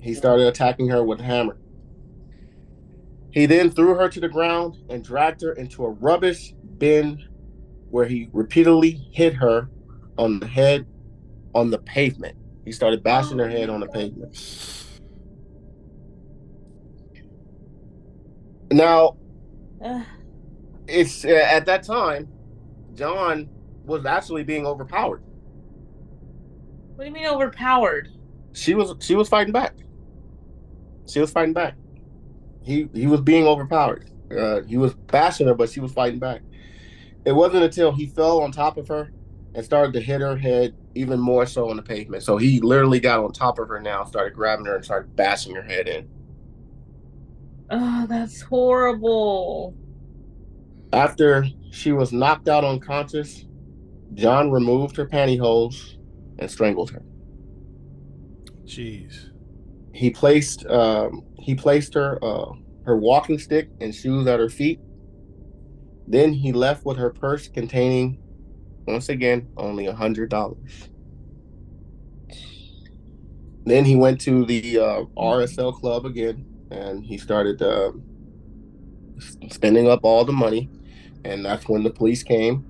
he 0.00 0.14
started 0.14 0.46
attacking 0.46 0.88
her 0.88 1.04
with 1.04 1.20
a 1.20 1.22
hammer 1.22 1.56
he 3.34 3.46
then 3.46 3.68
threw 3.68 3.94
her 3.96 4.08
to 4.08 4.20
the 4.20 4.28
ground 4.28 4.76
and 4.88 5.02
dragged 5.02 5.42
her 5.42 5.54
into 5.54 5.84
a 5.84 5.90
rubbish 5.90 6.54
bin 6.78 7.20
where 7.90 8.06
he 8.06 8.28
repeatedly 8.32 8.92
hit 9.12 9.34
her 9.34 9.68
on 10.18 10.38
the 10.38 10.46
head 10.46 10.86
on 11.52 11.70
the 11.70 11.78
pavement. 11.78 12.36
He 12.64 12.70
started 12.70 13.02
bashing 13.02 13.38
her 13.38 13.46
oh 13.46 13.50
head 13.50 13.70
on 13.70 13.80
the 13.80 13.88
pavement. 13.88 14.36
Now. 18.70 19.16
It's 20.86 21.24
uh, 21.24 21.28
at 21.28 21.66
that 21.66 21.82
time, 21.82 22.28
John 22.94 23.48
was 23.84 24.06
actually 24.06 24.44
being 24.44 24.66
overpowered. 24.66 25.22
what 26.94 27.04
do 27.04 27.06
you 27.06 27.12
mean 27.12 27.26
overpowered? 27.26 28.08
She 28.52 28.74
was 28.74 28.94
she 29.00 29.14
was 29.14 29.28
fighting 29.28 29.52
back. 29.52 29.74
She 31.08 31.20
was 31.20 31.30
fighting 31.30 31.54
back. 31.54 31.74
He 32.62 32.88
he 32.94 33.06
was 33.06 33.20
being 33.20 33.46
overpowered. 33.46 34.10
Uh, 34.30 34.62
he 34.62 34.76
was 34.76 34.94
bashing 34.94 35.46
her, 35.46 35.54
but 35.54 35.70
she 35.70 35.80
was 35.80 35.92
fighting 35.92 36.18
back. 36.18 36.42
It 37.24 37.32
wasn't 37.32 37.64
until 37.64 37.92
he 37.92 38.06
fell 38.06 38.42
on 38.42 38.52
top 38.52 38.76
of 38.76 38.88
her 38.88 39.12
and 39.54 39.64
started 39.64 39.92
to 39.94 40.00
hit 40.00 40.20
her 40.20 40.36
head 40.36 40.74
even 40.94 41.20
more 41.20 41.46
so 41.46 41.70
on 41.70 41.76
the 41.76 41.82
pavement. 41.82 42.22
So 42.22 42.36
he 42.36 42.60
literally 42.60 43.00
got 43.00 43.20
on 43.20 43.32
top 43.32 43.58
of 43.58 43.68
her 43.68 43.80
now, 43.80 44.04
started 44.04 44.34
grabbing 44.34 44.66
her 44.66 44.76
and 44.76 44.84
started 44.84 45.14
bashing 45.16 45.54
her 45.54 45.62
head 45.62 45.88
in. 45.88 46.08
Oh, 47.70 48.06
that's 48.08 48.42
horrible. 48.42 49.74
After 50.94 51.44
she 51.72 51.90
was 51.90 52.12
knocked 52.12 52.48
out 52.48 52.62
unconscious, 52.64 53.46
John 54.14 54.52
removed 54.52 54.96
her 54.96 55.06
pantyhose 55.06 55.96
and 56.38 56.48
strangled 56.48 56.90
her. 56.92 57.02
Jeez. 58.64 59.30
he 59.92 60.10
placed 60.10 60.64
um, 60.66 61.24
he 61.36 61.56
placed 61.56 61.94
her 61.94 62.18
uh, 62.24 62.52
her 62.84 62.96
walking 62.96 63.40
stick 63.40 63.70
and 63.80 63.92
shoes 63.92 64.28
at 64.28 64.38
her 64.38 64.48
feet. 64.48 64.78
Then 66.06 66.32
he 66.32 66.52
left 66.52 66.86
with 66.86 66.96
her 66.96 67.10
purse 67.10 67.48
containing, 67.48 68.20
once 68.86 69.08
again, 69.08 69.48
only 69.56 69.86
a 69.86 69.94
hundred 69.94 70.30
dollars. 70.30 70.90
Then 73.64 73.84
he 73.84 73.96
went 73.96 74.20
to 74.22 74.44
the 74.44 74.78
uh, 74.78 75.04
RSL 75.16 75.74
club 75.74 76.06
again, 76.06 76.46
and 76.70 77.04
he 77.04 77.18
started 77.18 77.60
uh, 77.62 77.90
spending 79.50 79.88
up 79.88 80.00
all 80.04 80.24
the 80.24 80.32
money, 80.32 80.70
and 81.24 81.44
that's 81.44 81.68
when 81.68 81.82
the 81.82 81.90
police 81.90 82.22
came. 82.22 82.64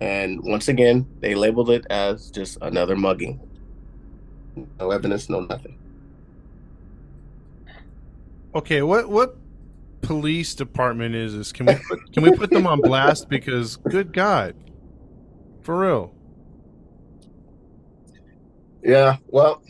And 0.00 0.40
once 0.44 0.68
again, 0.68 1.06
they 1.20 1.34
labeled 1.34 1.70
it 1.70 1.86
as 1.90 2.30
just 2.30 2.58
another 2.62 2.94
mugging. 2.94 3.40
No 4.78 4.90
evidence, 4.90 5.28
no 5.28 5.40
nothing. 5.40 5.76
Okay, 8.54 8.82
what 8.82 9.08
what 9.08 9.36
police 10.00 10.54
department 10.54 11.14
is 11.14 11.36
this? 11.36 11.52
Can 11.52 11.66
we 11.66 11.74
put, 11.74 12.12
can 12.12 12.22
we 12.22 12.32
put 12.32 12.50
them 12.50 12.66
on 12.66 12.80
blast? 12.80 13.28
Because 13.28 13.76
good 13.76 14.12
God, 14.12 14.54
for 15.62 15.80
real. 15.80 16.14
Yeah, 18.82 19.16
well, 19.26 19.62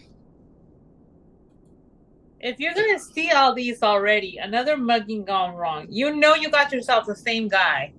If 2.40 2.60
you're 2.60 2.74
gonna 2.74 2.98
see 2.98 3.30
all 3.32 3.52
these 3.52 3.82
already, 3.82 4.38
another 4.38 4.76
mugging 4.76 5.24
gone 5.24 5.54
wrong. 5.54 5.86
You 5.90 6.14
know 6.14 6.34
you 6.34 6.50
got 6.50 6.72
yourself 6.72 7.06
the 7.06 7.16
same 7.16 7.48
guy. 7.48 7.92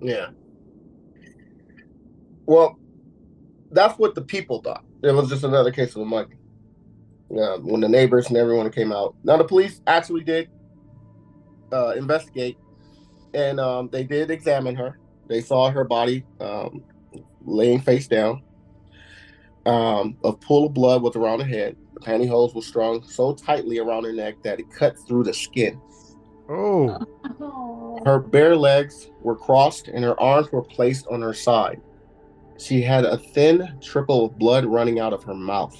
Yeah. 0.00 0.28
Well, 2.46 2.78
that's 3.70 3.98
what 3.98 4.14
the 4.14 4.22
people 4.22 4.60
thought. 4.62 4.84
It 5.02 5.12
was 5.12 5.28
just 5.28 5.42
another 5.44 5.72
case 5.72 5.96
of 5.96 6.02
a 6.02 6.04
mugging. 6.04 6.38
Yeah, 7.30 7.56
when 7.56 7.80
the 7.80 7.88
neighbors 7.88 8.28
and 8.28 8.36
everyone 8.36 8.70
came 8.70 8.92
out. 8.92 9.16
Now 9.24 9.36
the 9.36 9.44
police 9.44 9.80
actually 9.86 10.22
did 10.22 10.48
uh, 11.72 11.94
investigate, 11.96 12.58
and 13.34 13.58
um, 13.58 13.88
they 13.90 14.04
did 14.04 14.30
examine 14.30 14.76
her. 14.76 14.98
They 15.28 15.40
saw 15.40 15.70
her 15.70 15.84
body 15.84 16.24
um, 16.40 16.84
laying 17.44 17.80
face 17.80 18.06
down. 18.06 18.42
Um, 19.64 20.16
a 20.24 20.32
pool 20.32 20.66
of 20.66 20.74
blood 20.74 21.02
was 21.02 21.16
around 21.16 21.40
her 21.40 21.46
head. 21.46 21.76
The 22.02 22.10
pantyhose 22.10 22.54
was 22.54 22.66
strung 22.66 23.02
so 23.02 23.34
tightly 23.34 23.78
around 23.78 24.04
her 24.04 24.12
neck 24.12 24.36
that 24.42 24.60
it 24.60 24.70
cut 24.70 24.98
through 24.98 25.24
the 25.24 25.34
skin. 25.34 25.80
Oh. 26.48 26.98
oh, 27.40 28.00
Her 28.04 28.18
bare 28.18 28.56
legs 28.56 29.10
were 29.20 29.36
crossed 29.36 29.88
and 29.88 30.04
her 30.04 30.20
arms 30.20 30.50
were 30.52 30.62
placed 30.62 31.06
on 31.08 31.22
her 31.22 31.34
side. 31.34 31.80
She 32.58 32.82
had 32.82 33.04
a 33.04 33.16
thin 33.16 33.78
trickle 33.80 34.26
of 34.26 34.38
blood 34.38 34.64
running 34.64 35.00
out 35.00 35.12
of 35.12 35.22
her 35.24 35.34
mouth. 35.34 35.76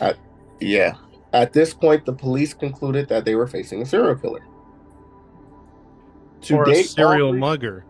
At, 0.00 0.16
yeah. 0.60 0.94
At 1.32 1.52
this 1.52 1.74
point, 1.74 2.04
the 2.06 2.12
police 2.12 2.54
concluded 2.54 3.08
that 3.08 3.24
they 3.24 3.34
were 3.34 3.46
facing 3.46 3.82
a 3.82 3.86
serial 3.86 4.14
killer. 4.14 4.46
To 6.42 6.56
or 6.56 6.62
a 6.62 6.66
date, 6.66 6.86
all 6.98 7.10
serial 7.10 7.30
three- 7.32 7.40
mugger. 7.40 7.84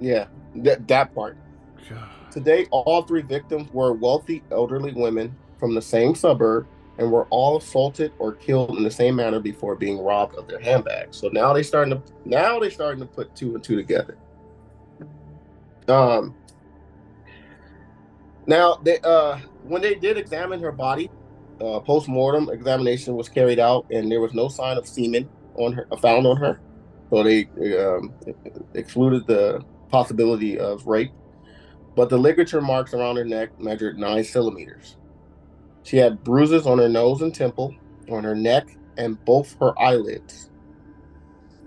Yeah, 0.00 0.26
that, 0.56 0.86
that 0.88 1.14
part. 1.14 1.36
God. 1.88 2.08
To 2.32 2.40
date, 2.40 2.68
all 2.70 3.02
three 3.02 3.22
victims 3.22 3.68
were 3.72 3.92
wealthy 3.92 4.42
elderly 4.50 4.92
women 4.92 5.36
from 5.58 5.74
the 5.74 5.82
same 5.82 6.14
suburb 6.14 6.66
and 6.98 7.10
were 7.10 7.26
all 7.30 7.56
assaulted 7.58 8.12
or 8.18 8.32
killed 8.32 8.76
in 8.76 8.82
the 8.82 8.90
same 8.90 9.14
manner 9.16 9.38
before 9.40 9.76
being 9.76 9.98
robbed 9.98 10.34
of 10.36 10.48
their 10.48 10.60
handbags. 10.60 11.16
So 11.16 11.28
now 11.28 11.52
they 11.52 11.62
starting 11.62 11.94
to 11.94 12.02
now 12.24 12.58
they 12.58 12.70
starting 12.70 13.00
to 13.00 13.06
put 13.06 13.34
two 13.36 13.54
and 13.54 13.62
two 13.62 13.76
together. 13.76 14.18
Um 15.86 16.34
now 18.46 18.80
they 18.82 18.98
uh 19.00 19.38
when 19.62 19.82
they 19.82 19.94
did 19.94 20.16
examine 20.16 20.60
her 20.60 20.72
body, 20.72 21.10
uh 21.60 21.80
post-mortem 21.80 22.48
examination 22.50 23.14
was 23.14 23.28
carried 23.28 23.58
out 23.58 23.86
and 23.90 24.10
there 24.10 24.20
was 24.20 24.34
no 24.34 24.48
sign 24.48 24.76
of 24.76 24.86
semen 24.86 25.28
on 25.54 25.72
her 25.72 25.86
found 26.00 26.26
on 26.26 26.36
her. 26.36 26.60
So 27.10 27.22
they 27.22 27.48
um, 27.78 28.12
excluded 28.74 29.26
the 29.26 29.64
possibility 29.88 30.58
of 30.58 30.86
rape 30.86 31.12
but 31.98 32.08
the 32.08 32.16
ligature 32.16 32.60
marks 32.60 32.94
around 32.94 33.16
her 33.16 33.24
neck 33.24 33.58
measured 33.58 33.98
nine 33.98 34.22
centimeters. 34.22 34.96
She 35.88 35.96
had 35.96 36.22
bruises 36.22 36.66
on 36.66 36.76
her 36.80 36.88
nose 36.88 37.22
and 37.22 37.34
temple, 37.34 37.74
on 38.10 38.22
her 38.22 38.34
neck, 38.34 38.76
and 38.98 39.24
both 39.24 39.56
her 39.58 39.72
eyelids. 39.80 40.50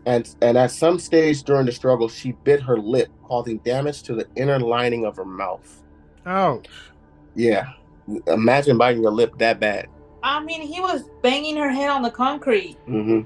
And, 0.05 0.30
and 0.43 0.59
at 0.59 0.69
some 0.69 0.99
stage 0.99 1.41
during 1.41 1.65
the 1.65 1.72
struggle, 1.72 2.07
she 2.07 2.34
bit 2.34 2.61
her 2.61 2.78
lip, 2.78 3.09
causing 3.24 3.57
damage 3.59 4.03
to 4.03 4.13
the 4.13 4.28
inner 4.36 4.59
lining 4.59 5.05
of 5.05 5.15
her 5.15 5.26
mouth. 5.26 5.82
Ouch. 6.28 6.67
Yeah. 7.34 7.72
Imagine 8.28 8.78
biting 8.78 9.01
your 9.01 9.11
lip 9.11 9.39
that 9.39 9.59
bad. 9.59 9.88
I 10.22 10.39
mean, 10.39 10.61
he 10.61 10.80
was 10.80 11.09
banging 11.24 11.57
her 11.57 11.72
head 11.72 11.89
on 11.89 12.03
the 12.03 12.11
concrete. 12.11 12.78
Mm-hmm. 12.88 13.22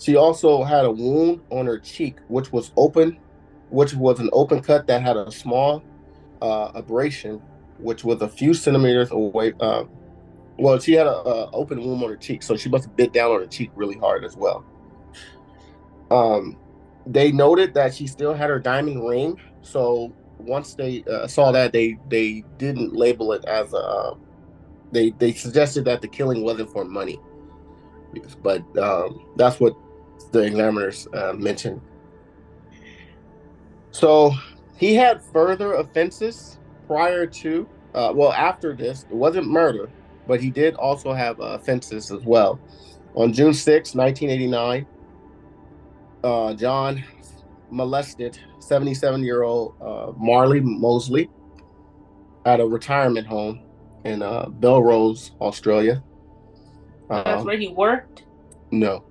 She 0.00 0.16
also 0.16 0.64
had 0.64 0.84
a 0.86 0.90
wound 0.90 1.40
on 1.50 1.66
her 1.66 1.78
cheek, 1.78 2.16
which 2.26 2.50
was 2.50 2.72
open, 2.76 3.20
which 3.70 3.94
was 3.94 4.18
an 4.18 4.28
open 4.32 4.60
cut 4.60 4.88
that 4.88 5.02
had 5.02 5.16
a 5.16 5.30
small 5.30 5.84
uh, 6.40 6.72
abrasion, 6.74 7.40
which 7.82 8.04
was 8.04 8.22
a 8.22 8.28
few 8.28 8.54
centimeters 8.54 9.10
away. 9.10 9.52
Uh, 9.60 9.84
well, 10.58 10.78
she 10.78 10.92
had 10.92 11.06
a, 11.06 11.10
a 11.10 11.50
open 11.50 11.80
wound 11.80 12.02
on 12.02 12.10
her 12.10 12.16
cheek, 12.16 12.42
so 12.42 12.56
she 12.56 12.68
must 12.68 12.84
have 12.84 12.96
bit 12.96 13.12
down 13.12 13.30
on 13.30 13.40
her 13.40 13.46
cheek 13.46 13.70
really 13.74 13.98
hard 13.98 14.24
as 14.24 14.36
well. 14.36 14.64
Um, 16.10 16.58
they 17.06 17.32
noted 17.32 17.74
that 17.74 17.94
she 17.94 18.06
still 18.06 18.34
had 18.34 18.50
her 18.50 18.58
diamond 18.58 19.06
ring, 19.06 19.40
so 19.62 20.12
once 20.38 20.74
they 20.74 21.04
uh, 21.10 21.26
saw 21.26 21.52
that, 21.52 21.72
they 21.72 21.98
they 22.08 22.44
didn't 22.58 22.94
label 22.94 23.32
it 23.32 23.44
as 23.46 23.72
a. 23.72 24.14
They 24.92 25.10
they 25.10 25.32
suggested 25.32 25.84
that 25.86 26.02
the 26.02 26.08
killing 26.08 26.42
wasn't 26.42 26.70
for 26.70 26.84
money, 26.84 27.18
but 28.42 28.60
um, 28.76 29.26
that's 29.36 29.58
what 29.58 29.74
the 30.32 30.40
examiners 30.40 31.08
uh, 31.14 31.32
mentioned. 31.32 31.80
So 33.90 34.32
he 34.76 34.94
had 34.94 35.22
further 35.22 35.74
offenses 35.74 36.58
prior 36.86 37.26
to, 37.26 37.68
uh, 37.94 38.12
well, 38.14 38.32
after 38.32 38.74
this. 38.74 39.04
It 39.10 39.14
wasn't 39.16 39.46
murder, 39.48 39.88
but 40.26 40.40
he 40.40 40.50
did 40.50 40.74
also 40.74 41.12
have 41.12 41.40
uh, 41.40 41.44
offenses 41.60 42.10
as 42.10 42.22
well. 42.24 42.58
On 43.14 43.32
June 43.32 43.52
6, 43.54 43.94
1989, 43.94 44.86
uh, 46.24 46.54
John 46.54 47.02
molested 47.70 48.38
77 48.60 49.22
year 49.24 49.42
old 49.42 49.74
uh, 49.80 50.12
Marley 50.16 50.60
Mosley 50.60 51.28
at 52.44 52.60
a 52.60 52.66
retirement 52.66 53.26
home 53.26 53.60
in 54.04 54.22
uh, 54.22 54.46
Belrose, 54.46 55.32
Australia. 55.40 56.02
That's 57.08 57.40
Um, 57.40 57.46
where 57.46 57.56
he 57.58 57.68
worked. 57.68 58.24
no. 58.70 59.04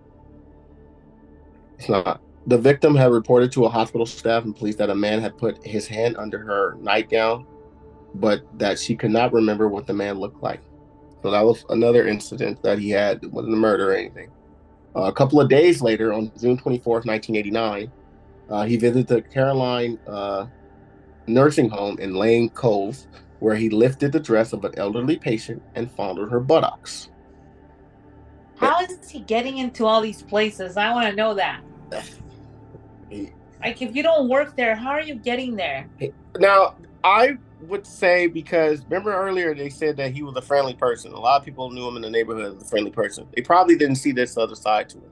It's 1.77 1.89
not. 1.89 2.21
The 2.45 2.57
victim 2.57 2.95
had 2.95 3.11
reported 3.11 3.51
to 3.53 3.65
a 3.65 3.69
hospital 3.69 4.05
staff 4.05 4.43
and 4.43 4.55
police 4.55 4.75
that 4.75 4.89
a 4.91 4.95
man 4.95 5.19
had 5.19 5.35
put 5.37 5.63
his 5.65 5.87
hand 5.87 6.15
under 6.17 6.37
her 6.39 6.75
nightgown, 6.79 7.45
but 8.13 8.41
that 8.57 8.79
she 8.79 8.95
could 8.95 9.11
not 9.11 9.33
remember 9.33 9.67
what 9.67 9.87
the 9.87 9.93
man 9.93 10.19
looked 10.19 10.41
like. 10.43 10.61
So 11.21 11.31
that 11.31 11.41
was 11.45 11.63
another 11.69 12.07
incident 12.07 12.59
that 12.63 12.79
he 12.79 12.89
had. 12.89 13.19
It 13.23 13.31
wasn't 13.31 13.53
a 13.53 13.57
murder 13.57 13.91
or 13.91 13.95
anything. 13.95 14.29
Uh, 14.95 15.03
a 15.03 15.13
couple 15.13 15.39
of 15.39 15.49
days 15.49 15.81
later, 15.81 16.11
on 16.11 16.31
June 16.39 16.57
24th, 16.57 17.05
1989, 17.05 17.91
uh, 18.49 18.65
he 18.65 18.75
visited 18.77 19.07
the 19.07 19.21
Caroline 19.21 19.97
uh, 20.07 20.47
nursing 21.27 21.69
home 21.69 21.97
in 21.99 22.13
Lane 22.13 22.49
Cove, 22.49 22.97
where 23.39 23.55
he 23.55 23.69
lifted 23.69 24.11
the 24.11 24.19
dress 24.19 24.51
of 24.51 24.63
an 24.65 24.73
elderly 24.77 25.17
patient 25.17 25.61
and 25.75 25.91
fondled 25.91 26.29
her 26.31 26.39
buttocks. 26.39 27.07
How 28.55 28.79
is 28.81 29.09
he 29.09 29.21
getting 29.21 29.57
into 29.57 29.85
all 29.85 30.01
these 30.01 30.21
places? 30.21 30.77
I 30.77 30.93
want 30.93 31.09
to 31.09 31.15
know 31.15 31.35
that. 31.35 31.61
He- 33.09 33.31
Like, 33.63 33.81
if 33.81 33.95
you 33.95 34.03
don't 34.03 34.29
work 34.29 34.55
there, 34.55 34.75
how 34.75 34.89
are 34.91 35.01
you 35.01 35.15
getting 35.15 35.55
there? 35.55 35.87
Now, 36.37 36.75
I 37.03 37.33
would 37.63 37.85
say 37.85 38.27
because 38.27 38.83
remember 38.85 39.13
earlier 39.13 39.53
they 39.53 39.69
said 39.69 39.97
that 39.97 40.11
he 40.11 40.23
was 40.23 40.35
a 40.35 40.41
friendly 40.41 40.73
person. 40.73 41.11
A 41.13 41.19
lot 41.19 41.39
of 41.39 41.45
people 41.45 41.69
knew 41.71 41.87
him 41.87 41.95
in 41.95 42.01
the 42.01 42.09
neighborhood 42.09 42.55
as 42.55 42.61
a 42.61 42.65
friendly 42.65 42.91
person. 42.91 43.27
They 43.35 43.41
probably 43.41 43.75
didn't 43.75 43.95
see 43.95 44.11
this 44.11 44.37
other 44.37 44.55
side 44.55 44.89
to 44.89 44.97
him. 44.97 45.11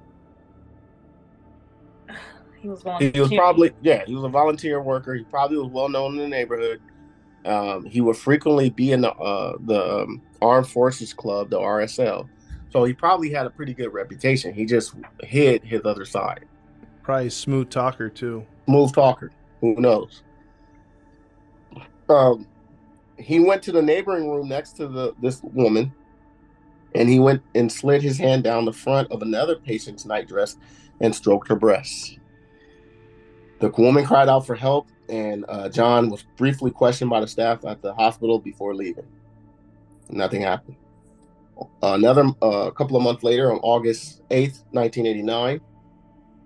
He 2.61 2.67
was 2.67 2.83
going. 2.83 3.13
He 3.13 3.21
was 3.21 3.29
probably 3.29 3.71
yeah, 3.81 4.03
he 4.05 4.13
was 4.13 4.25
a 4.25 4.27
volunteer 4.27 4.81
worker. 4.81 5.15
He 5.15 5.23
probably 5.23 5.57
was 5.57 5.69
well 5.69 5.87
known 5.87 6.15
in 6.15 6.19
the 6.19 6.27
neighborhood. 6.27 6.81
Um, 7.45 7.85
he 7.85 8.01
would 8.01 8.17
frequently 8.17 8.69
be 8.69 8.91
in 8.91 8.99
the 8.99 9.13
uh, 9.13 9.55
the 9.61 10.01
um, 10.01 10.21
Armed 10.41 10.67
Forces 10.67 11.13
Club, 11.13 11.49
the 11.49 11.57
RSL. 11.57 12.27
So 12.69 12.83
he 12.83 12.91
probably 12.91 13.31
had 13.31 13.45
a 13.45 13.49
pretty 13.49 13.73
good 13.73 13.93
reputation. 13.93 14.53
He 14.53 14.65
just 14.65 14.93
hid 15.21 15.63
his 15.63 15.85
other 15.85 16.03
side. 16.03 16.45
Probably 17.01 17.27
a 17.27 17.31
smooth 17.31 17.69
talker 17.69 18.09
too. 18.09 18.45
smooth 18.65 18.93
talker. 18.93 19.31
Who 19.61 19.75
knows? 19.75 20.23
Um, 22.09 22.47
he 23.17 23.39
went 23.39 23.61
to 23.63 23.71
the 23.71 23.81
neighboring 23.81 24.29
room 24.29 24.47
next 24.49 24.73
to 24.73 24.87
the 24.87 25.13
this 25.21 25.41
woman, 25.43 25.93
and 26.95 27.09
he 27.09 27.19
went 27.19 27.41
and 27.53 27.71
slid 27.71 28.01
his 28.01 28.17
hand 28.17 28.43
down 28.43 28.65
the 28.65 28.73
front 28.73 29.11
of 29.11 29.21
another 29.21 29.55
patient's 29.55 30.05
nightdress 30.05 30.57
and 31.01 31.13
stroked 31.13 31.47
her 31.47 31.55
breasts. 31.55 32.17
The 33.59 33.69
woman 33.69 34.05
cried 34.05 34.29
out 34.29 34.45
for 34.45 34.55
help, 34.55 34.87
and 35.09 35.45
uh, 35.49 35.69
John 35.69 36.09
was 36.09 36.23
briefly 36.37 36.71
questioned 36.71 37.09
by 37.09 37.19
the 37.19 37.27
staff 37.27 37.65
at 37.65 37.81
the 37.81 37.93
hospital 37.93 38.39
before 38.39 38.73
leaving. 38.73 39.07
Nothing 40.09 40.41
happened. 40.41 40.77
Another 41.83 42.31
a 42.41 42.71
couple 42.71 42.95
of 42.95 43.03
months 43.03 43.21
later, 43.21 43.51
on 43.51 43.59
August 43.59 44.21
eighth, 44.31 44.63
nineteen 44.71 45.05
eighty 45.05 45.21
nine, 45.21 45.59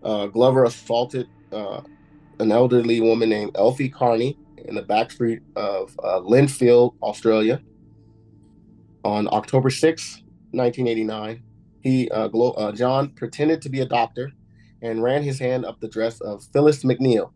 uh, 0.04 0.26
Glover 0.26 0.66
assaulted 0.66 1.30
uh, 1.52 1.82
an 2.40 2.52
elderly 2.52 3.00
woman 3.00 3.30
named 3.30 3.52
Elfie 3.56 3.90
Carney 3.90 4.38
in 4.66 4.76
the 4.76 4.82
back 4.82 5.12
street 5.12 5.40
of 5.56 5.96
uh, 6.04 6.20
Lindfield, 6.20 6.96
Australia. 7.02 7.62
On 9.04 9.28
October 9.34 9.70
6, 9.70 10.24
1989, 10.52 11.44
he 11.82 12.10
uh, 12.10 12.28
Glo- 12.30 12.52
uh, 12.52 12.72
John 12.72 13.10
pretended 13.10 13.62
to 13.64 13.70
be 13.70 13.82
a 13.82 13.86
doctor 13.86 14.32
and 14.82 15.04
ran 15.04 15.24
his 15.24 15.40
hand 15.40 15.66
up 15.66 15.80
the 15.80 15.90
dress 15.90 16.22
of 16.22 16.44
Phyllis 16.54 16.84
McNeil, 16.84 17.32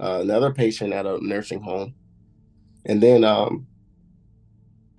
uh, 0.00 0.18
another 0.20 0.52
patient 0.52 0.92
at 0.92 1.06
a 1.06 1.18
nursing 1.24 1.60
home. 1.60 1.94
And 2.84 3.02
then 3.02 3.24
um, 3.24 3.66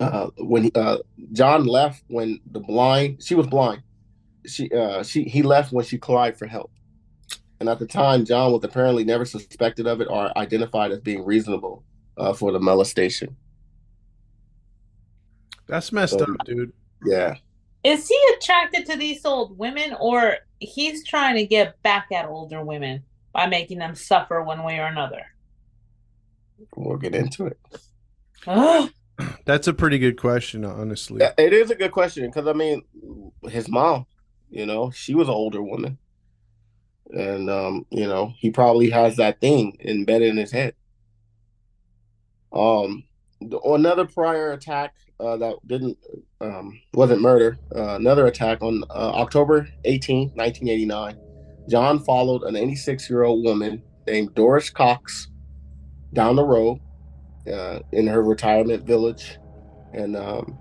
uh, 0.00 0.30
when 0.38 0.64
he, 0.64 0.72
uh, 0.74 0.98
John 1.32 1.66
left, 1.66 2.02
when 2.08 2.40
the 2.50 2.60
blind, 2.60 3.22
she 3.22 3.34
was 3.34 3.46
blind. 3.46 3.82
She 4.46 4.70
she 5.04 5.24
he 5.24 5.42
left 5.42 5.70
when 5.70 5.84
she 5.84 5.98
cried 5.98 6.38
for 6.38 6.46
help. 6.46 6.72
And 7.60 7.68
at 7.68 7.78
the 7.78 7.86
time, 7.86 8.24
John 8.24 8.52
was 8.52 8.64
apparently 8.64 9.04
never 9.04 9.24
suspected 9.26 9.86
of 9.86 10.00
it 10.00 10.08
or 10.10 10.36
identified 10.36 10.92
as 10.92 11.00
being 11.00 11.24
reasonable 11.24 11.84
uh, 12.16 12.32
for 12.32 12.52
the 12.52 12.58
molestation. 12.58 13.36
That's 15.66 15.92
messed 15.92 16.18
So- 16.18 16.24
up, 16.24 16.44
dude. 16.44 16.72
Yeah. 17.04 17.36
Is 17.82 18.08
he 18.08 18.18
attracted 18.36 18.84
to 18.86 18.96
these 18.96 19.24
old 19.24 19.56
women 19.56 19.94
or 19.98 20.36
he's 20.58 21.02
trying 21.06 21.36
to 21.36 21.46
get 21.46 21.80
back 21.82 22.08
at 22.12 22.26
older 22.26 22.62
women 22.62 23.04
by 23.32 23.46
making 23.46 23.78
them 23.78 23.94
suffer 23.94 24.42
one 24.42 24.64
way 24.64 24.78
or 24.78 24.84
another? 24.86 25.22
We'll 26.76 26.98
get 26.98 27.14
into 27.14 27.46
it. 27.46 27.58
That's 29.46 29.66
a 29.66 29.72
pretty 29.72 29.98
good 29.98 30.18
question, 30.20 30.64
honestly. 30.64 31.22
It 31.38 31.52
is 31.54 31.70
a 31.70 31.74
good 31.74 31.92
question 31.92 32.26
because 32.26 32.46
I 32.46 32.52
mean, 32.52 32.82
his 33.48 33.66
mom, 33.68 34.04
you 34.50 34.66
know, 34.66 34.90
she 34.90 35.14
was 35.14 35.28
an 35.28 35.34
older 35.34 35.62
woman, 35.62 35.96
and 37.12 37.50
um, 37.50 37.86
you 37.90 38.06
know, 38.06 38.32
he 38.38 38.50
probably 38.50 38.90
has 38.90 39.16
that 39.16 39.40
thing 39.40 39.76
embedded 39.84 40.28
in 40.28 40.36
his 40.36 40.52
head. 40.52 40.74
Um, 42.52 43.04
the- 43.40 43.60
another 43.60 44.06
prior 44.06 44.52
attack 44.52 44.94
uh, 45.18 45.36
that 45.36 45.56
didn't 45.66 45.98
um 46.40 46.80
wasn't 46.94 47.20
murder. 47.20 47.58
Uh, 47.74 47.96
another 47.96 48.26
attack 48.26 48.62
on 48.62 48.82
uh, 48.90 49.12
October 49.14 49.68
18, 49.84 50.30
1989. 50.34 51.18
John 51.68 51.98
followed 52.00 52.42
an 52.42 52.56
86 52.56 53.08
year 53.10 53.22
old 53.24 53.44
woman 53.44 53.82
named 54.06 54.34
Doris 54.34 54.70
Cox 54.70 55.28
down 56.12 56.36
the 56.36 56.44
road 56.44 56.80
uh, 57.52 57.80
in 57.92 58.06
her 58.06 58.22
retirement 58.22 58.84
village 58.84 59.38
and 59.92 60.16
um, 60.16 60.58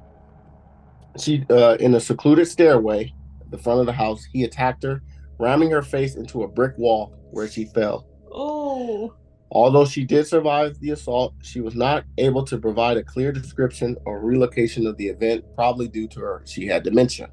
she 1.17 1.45
uh, 1.49 1.75
in 1.79 1.95
a 1.95 1.99
secluded 1.99 2.47
stairway 2.47 3.13
at 3.41 3.51
the 3.51 3.57
front 3.57 3.79
of 3.79 3.85
the 3.85 3.93
house 3.93 4.23
he 4.31 4.43
attacked 4.43 4.83
her 4.83 5.01
ramming 5.39 5.71
her 5.71 5.81
face 5.81 6.15
into 6.15 6.43
a 6.43 6.47
brick 6.47 6.77
wall 6.77 7.13
where 7.31 7.47
she 7.47 7.65
fell 7.65 8.05
Oh. 8.31 9.13
although 9.51 9.85
she 9.85 10.03
did 10.05 10.27
survive 10.27 10.79
the 10.79 10.91
assault 10.91 11.33
she 11.41 11.61
was 11.61 11.73
not 11.75 12.03
able 12.17 12.43
to 12.45 12.57
provide 12.57 12.97
a 12.97 13.03
clear 13.03 13.31
description 13.31 13.97
or 14.05 14.19
relocation 14.19 14.85
of 14.85 14.97
the 14.97 15.07
event 15.07 15.43
probably 15.55 15.87
due 15.87 16.07
to 16.09 16.19
her 16.19 16.43
she 16.45 16.67
had 16.67 16.83
dementia 16.83 17.29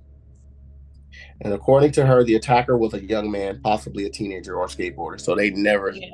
and 1.43 1.53
according 1.53 1.93
to 1.93 2.05
her 2.07 2.23
the 2.25 2.35
attacker 2.37 2.77
was 2.79 2.95
a 2.95 3.03
young 3.05 3.31
man 3.31 3.61
possibly 3.63 4.07
a 4.07 4.11
teenager 4.11 4.57
or 4.57 4.67
skateboarder 4.67 5.21
so 5.21 5.35
they 5.35 5.51
never 5.51 5.91
Yeah, 5.91 6.09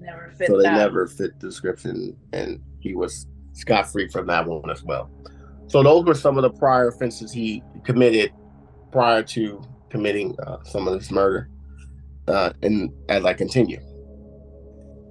never 0.00 0.30
fit 0.36 0.48
so 0.48 0.56
they 0.56 0.62
that. 0.64 0.74
never 0.74 1.06
fit 1.06 1.38
the 1.40 1.48
description, 1.48 2.16
and 2.32 2.60
he 2.80 2.94
was 2.94 3.26
scot 3.54 3.90
free 3.90 4.08
from 4.08 4.26
that 4.28 4.46
one 4.46 4.70
as 4.70 4.84
well. 4.84 5.10
So 5.66 5.82
those 5.82 6.04
were 6.04 6.14
some 6.14 6.38
of 6.38 6.42
the 6.42 6.50
prior 6.50 6.88
offenses 6.88 7.32
he 7.32 7.62
committed 7.84 8.32
prior 8.92 9.22
to 9.24 9.60
committing 9.90 10.36
uh, 10.46 10.58
some 10.64 10.88
of 10.88 10.94
this 10.98 11.10
murder. 11.10 11.48
Uh, 12.26 12.52
and 12.62 12.90
as 13.08 13.24
I 13.24 13.32
continue, 13.32 13.80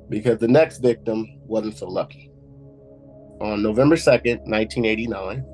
because 0.09 0.39
the 0.39 0.47
next 0.47 0.79
victim 0.79 1.25
wasn't 1.41 1.77
so 1.77 1.87
lucky. 1.87 2.31
On 3.41 3.61
November 3.61 3.97
second, 3.97 4.41
nineteen 4.45 4.85
eighty 4.85 5.07
nine. 5.07 5.45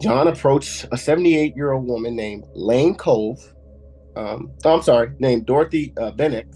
John 0.00 0.28
approached 0.28 0.86
a 0.92 0.96
78 0.98 1.56
year 1.56 1.72
old 1.72 1.86
woman 1.86 2.16
named 2.16 2.44
Lane 2.54 2.94
Cove. 2.94 3.38
Um, 4.16 4.52
I'm 4.64 4.82
sorry, 4.82 5.12
named 5.18 5.46
Dorothy 5.46 5.92
uh, 5.96 6.10
Bennick 6.12 6.52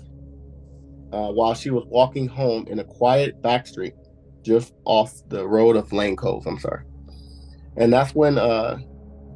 uh, 1.12 1.32
while 1.32 1.54
she 1.54 1.70
was 1.70 1.84
walking 1.86 2.28
home 2.28 2.66
in 2.68 2.78
a 2.80 2.84
quiet 2.84 3.40
back 3.42 3.66
street 3.66 3.94
just 4.42 4.74
off 4.84 5.12
the 5.28 5.46
road 5.46 5.76
of 5.76 5.92
Lane 5.92 6.16
Cove. 6.16 6.46
I'm 6.46 6.58
sorry. 6.58 6.84
And 7.76 7.92
that's 7.92 8.14
when 8.14 8.38
uh, 8.38 8.78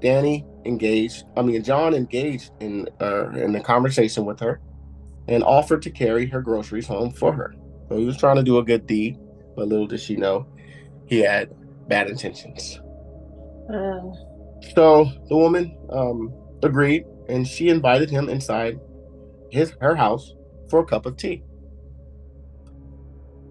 Danny 0.00 0.44
engaged, 0.64 1.24
I 1.36 1.42
mean, 1.42 1.62
John 1.62 1.94
engaged 1.94 2.50
in, 2.60 2.88
uh, 3.00 3.30
in 3.30 3.52
the 3.52 3.60
conversation 3.60 4.24
with 4.24 4.40
her 4.40 4.60
and 5.28 5.44
offered 5.44 5.82
to 5.82 5.90
carry 5.90 6.26
her 6.26 6.40
groceries 6.40 6.86
home 6.86 7.10
for 7.10 7.32
her. 7.32 7.54
So 7.88 7.96
he 7.96 8.04
was 8.04 8.16
trying 8.16 8.36
to 8.36 8.42
do 8.42 8.58
a 8.58 8.64
good 8.64 8.86
deed, 8.86 9.18
but 9.56 9.68
little 9.68 9.86
did 9.86 10.00
she 10.00 10.16
know 10.16 10.46
he 11.06 11.20
had 11.20 11.54
bad 11.88 12.08
intentions. 12.08 12.80
Ugh. 13.72 14.14
So 14.74 15.10
the 15.28 15.36
woman 15.36 15.76
um, 15.90 16.32
agreed, 16.62 17.04
and 17.28 17.46
she 17.46 17.68
invited 17.68 18.10
him 18.10 18.28
inside 18.28 18.80
his 19.50 19.74
her 19.80 19.94
house 19.94 20.34
for 20.70 20.80
a 20.80 20.84
cup 20.84 21.06
of 21.06 21.16
tea. 21.16 21.42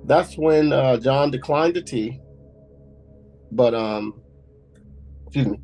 That's 0.06 0.36
when 0.36 0.74
uh, 0.74 0.98
John 0.98 1.30
declined 1.30 1.76
the 1.76 1.82
tea, 1.82 2.20
but 3.52 3.76
um, 3.76 4.20
excuse 5.28 5.48
me. 5.48 5.60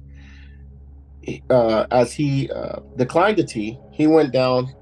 Uh, 1.50 1.86
as 1.92 2.14
he 2.14 2.50
uh, 2.52 2.80
declined 2.96 3.38
the 3.38 3.44
tea, 3.44 3.80
he 3.92 4.08
went 4.08 4.32
down 4.32 4.74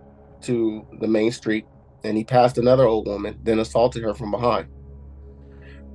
to 0.42 0.86
the 1.00 1.08
main 1.08 1.32
street 1.32 1.66
and 2.04 2.16
he 2.16 2.24
passed 2.24 2.58
another 2.58 2.86
old 2.86 3.08
woman, 3.08 3.40
then 3.44 3.60
assaulted 3.60 4.04
her 4.04 4.14
from 4.14 4.32
behind. 4.32 4.68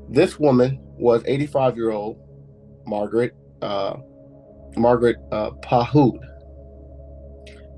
This 0.08 0.38
woman 0.38 0.80
was 0.98 1.22
85 1.24 1.76
year 1.76 1.90
old 1.90 2.18
Margaret 2.86 3.34
uh, 3.62 3.96
Margaret 4.76 5.16
uh, 5.30 5.50
Pahood. 5.62 6.18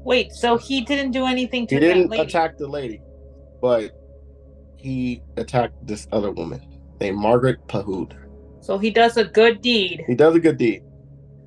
Wait, 0.04 0.32
so 0.32 0.56
he 0.56 0.80
didn't 0.80 1.12
do 1.12 1.26
anything 1.26 1.66
to? 1.66 1.74
He 1.74 1.80
didn't 1.80 2.12
attack 2.12 2.56
the 2.58 2.66
lady, 2.66 3.00
but 3.60 3.92
he 4.76 5.22
attacked 5.36 5.86
this 5.86 6.08
other 6.10 6.32
woman 6.32 6.60
named 7.00 7.18
Margaret 7.18 7.66
Pahud. 7.68 8.16
So 8.60 8.78
he 8.78 8.90
does 8.90 9.16
a 9.16 9.24
good 9.24 9.60
deed. 9.60 10.04
He 10.06 10.14
does 10.14 10.34
a 10.34 10.40
good 10.40 10.56
deed. 10.56 10.82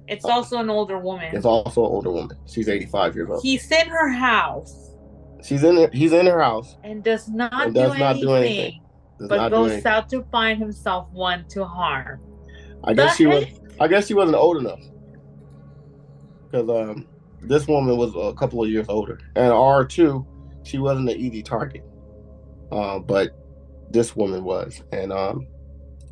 It's 0.07 0.25
also 0.25 0.59
an 0.59 0.69
older 0.69 0.99
woman. 0.99 1.35
It's 1.35 1.45
also 1.45 1.83
an 1.85 1.91
older 1.91 2.11
woman. 2.11 2.37
She's 2.45 2.69
85 2.69 3.15
years 3.15 3.29
old. 3.29 3.41
He's 3.43 3.71
in 3.71 3.87
her 3.87 4.09
house 4.09 4.85
She's 5.45 5.63
in. 5.63 5.91
He's 5.91 6.11
in 6.11 6.25
her 6.25 6.41
house. 6.41 6.75
and 6.83 7.03
does 7.03 7.29
not, 7.29 7.53
And 7.53 7.73
do, 7.75 7.81
does 7.81 7.91
anything, 7.91 7.99
not 7.99 8.15
do 8.19 8.33
anything. 8.33 8.81
Does 9.19 9.29
but 9.29 9.49
goes 9.49 9.71
anything. 9.71 9.91
out 9.91 10.09
to 10.09 10.23
find 10.31 10.59
himself 10.59 11.07
one 11.11 11.45
to 11.49 11.63
harm. 11.65 12.19
I 12.83 12.93
guess 12.93 13.11
The 13.11 13.17
she 13.17 13.25
was. 13.27 13.45
I 13.79 13.87
guess 13.87 14.07
she 14.07 14.15
wasn't 14.15 14.37
old 14.37 14.57
enough 14.57 14.79
because 16.49 16.69
um, 16.69 17.07
this 17.41 17.67
woman 17.67 17.95
was 17.97 18.13
a 18.15 18.33
couple 18.33 18.63
of 18.63 18.69
years 18.69 18.87
older, 18.89 19.19
and 19.35 19.51
R 19.51 19.85
two, 19.85 20.25
she 20.63 20.79
wasn't 20.79 21.09
an 21.09 21.15
easy 21.17 21.43
target, 21.43 21.83
uh, 22.71 22.97
but 22.99 23.35
this 23.91 24.15
woman 24.15 24.43
was, 24.43 24.81
and 24.93 25.11
um, 25.13 25.45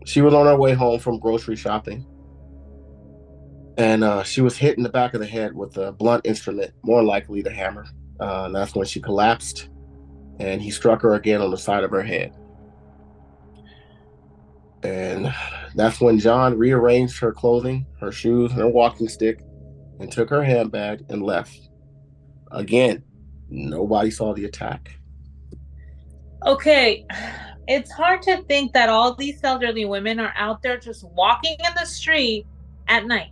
she 0.06 0.22
was 0.22 0.34
on 0.34 0.46
her 0.46 0.58
way 0.58 0.74
home 0.74 1.00
from 1.00 1.18
grocery 1.20 1.56
shopping, 1.56 2.06
and 3.78 4.04
uh, 4.04 4.24
she 4.24 4.42
was 4.42 4.58
hit 4.58 4.78
in 4.78 4.84
the 4.84 4.90
back 4.90 5.14
of 5.14 5.20
the 5.20 5.26
head 5.26 5.56
with 5.56 5.78
a 5.78 5.92
blunt 5.92 6.26
instrument, 6.26 6.74
more 6.84 7.04
likely 7.04 7.42
the 7.42 7.52
hammer. 7.52 7.86
Uh, 8.20 8.46
and 8.46 8.56
that's 8.56 8.76
when 8.76 8.86
she 8.86 9.02
collapsed, 9.02 9.70
and 10.40 10.62
he 10.62 10.70
struck 10.70 11.02
her 11.02 11.16
again 11.16 11.42
on 11.42 11.52
the 11.52 11.58
side 11.58 11.84
of 11.84 11.92
her 11.92 12.04
head. 12.04 12.34
And 14.84 15.34
that's 15.76 16.02
when 16.02 16.20
John 16.20 16.58
rearranged 16.58 17.18
her 17.20 17.32
clothing, 17.32 17.86
her 18.00 18.12
shoes, 18.12 18.52
and 18.52 18.60
her 18.60 18.68
walking 18.68 19.08
stick, 19.08 19.42
and 20.00 20.12
took 20.12 20.30
her 20.30 20.44
handbag 20.44 21.06
and 21.10 21.24
left. 21.24 21.70
Again, 22.52 23.04
nobody 23.50 24.12
saw 24.12 24.34
the 24.34 24.46
attack. 24.46 24.92
Okay, 26.46 27.06
it's 27.68 27.92
hard 27.92 28.22
to 28.24 28.44
think 28.44 28.74
that 28.74 28.90
all 28.90 29.16
these 29.16 29.40
elderly 29.44 29.86
women 29.86 30.20
are 30.20 30.34
out 30.36 30.62
there 30.62 30.78
just 30.78 31.06
walking 31.12 31.56
in 31.60 31.74
the 31.80 31.86
street 31.86 32.46
at 32.90 33.06
night. 33.06 33.32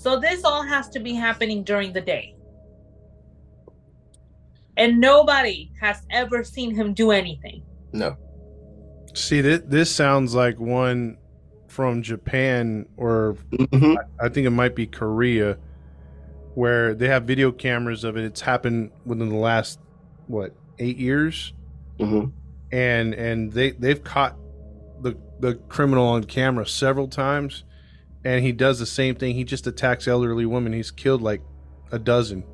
So 0.00 0.18
this 0.18 0.44
all 0.44 0.62
has 0.62 0.88
to 0.90 0.98
be 0.98 1.12
happening 1.12 1.62
during 1.62 1.92
the 1.92 2.00
day. 2.00 2.34
And 4.78 4.98
nobody 4.98 5.70
has 5.78 5.98
ever 6.08 6.42
seen 6.42 6.74
him 6.74 6.94
do 6.94 7.10
anything. 7.10 7.62
No. 7.92 8.16
See, 9.14 9.42
this, 9.42 9.60
this 9.66 9.94
sounds 9.94 10.34
like 10.34 10.58
one 10.58 11.18
from 11.68 12.00
Japan, 12.00 12.86
or 12.96 13.36
Mhm. 13.52 13.96
I 14.18 14.30
think 14.30 14.46
it 14.46 14.50
might 14.50 14.74
be 14.74 14.86
Korea, 14.86 15.58
where 16.54 16.94
they 16.94 17.08
have 17.08 17.24
video 17.24 17.52
cameras 17.52 18.02
of 18.02 18.16
it. 18.16 18.24
It's 18.24 18.40
happened 18.40 18.92
within 19.04 19.28
the 19.28 19.36
last 19.36 19.80
what 20.28 20.54
eight 20.78 20.96
years, 20.96 21.52
Mhm. 21.98 22.32
and 22.72 23.12
and 23.14 23.52
they 23.52 23.72
they've 23.72 24.02
caught 24.02 24.34
the 25.02 25.14
the 25.40 25.56
criminal 25.68 26.06
on 26.06 26.24
camera 26.24 26.66
several 26.66 27.06
times, 27.06 27.64
and 28.24 28.44
he 28.44 28.52
does 28.52 28.78
the 28.78 28.86
same 28.86 29.14
thing. 29.14 29.34
He 29.34 29.44
just 29.44 29.66
attacks 29.66 30.06
elderly 30.08 30.46
women. 30.46 30.72
He's 30.72 30.90
killed 30.90 31.22
like 31.22 31.40
a 31.92 31.98
dozen, 31.98 32.44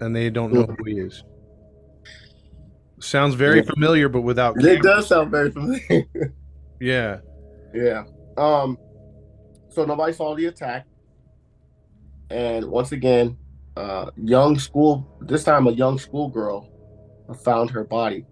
and 0.00 0.14
they 0.14 0.30
don't 0.30 0.52
know 0.52 0.64
who 0.64 0.84
he 0.84 0.98
is. 0.98 1.22
Sounds 3.00 3.34
very 3.34 3.58
Yeah. 3.58 3.64
familiar, 3.74 4.08
but 4.08 4.22
without. 4.22 4.62
It 4.62 4.82
does 4.82 5.08
sound 5.08 5.30
very 5.30 5.50
familiar. 5.50 6.06
Yeah. 6.80 7.18
yeah. 7.72 8.04
Um. 8.36 8.76
So 9.70 9.84
nobody 9.84 10.12
saw 10.12 10.34
the 10.34 10.46
attack, 10.46 10.86
and 12.30 12.66
once 12.66 12.92
again, 12.92 13.38
uh, 13.76 14.10
young 14.16 14.58
school. 14.58 15.06
This 15.22 15.44
time, 15.44 15.66
a 15.66 15.70
young 15.72 15.98
schoolgirl 15.98 16.68
found 17.42 17.70
her 17.70 17.84
body, 17.84 18.26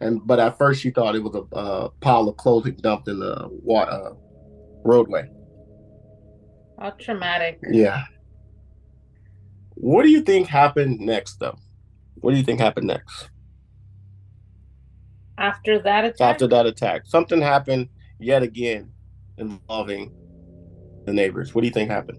and 0.00 0.26
but 0.26 0.40
at 0.40 0.58
first 0.58 0.80
she 0.80 0.90
thought 0.90 1.14
it 1.14 1.22
was 1.22 1.34
a, 1.36 1.54
uh 1.54 1.88
pile 2.00 2.28
of 2.28 2.36
clothing 2.36 2.76
dumped 2.80 3.06
in 3.06 3.20
the 3.20 3.48
wa- 3.62 3.82
uh, 3.82 4.14
roadway. 4.84 5.28
How 6.78 6.90
traumatic. 6.90 7.60
Yeah. 7.70 8.04
What 9.74 10.02
do 10.02 10.10
you 10.10 10.22
think 10.22 10.48
happened 10.48 11.00
next, 11.00 11.40
though? 11.40 11.58
What 12.16 12.30
do 12.30 12.36
you 12.36 12.42
think 12.42 12.60
happened 12.60 12.86
next 12.86 13.28
After 15.36 15.78
that 15.80 16.04
attack, 16.04 16.20
after 16.20 16.46
that 16.48 16.66
attack? 16.66 17.06
Something 17.06 17.40
happened 17.40 17.88
yet 18.18 18.42
again 18.42 18.92
involving 19.36 20.12
the 21.04 21.12
neighbors. 21.12 21.54
What 21.54 21.62
do 21.62 21.66
you 21.66 21.72
think 21.72 21.90
happened? 21.90 22.18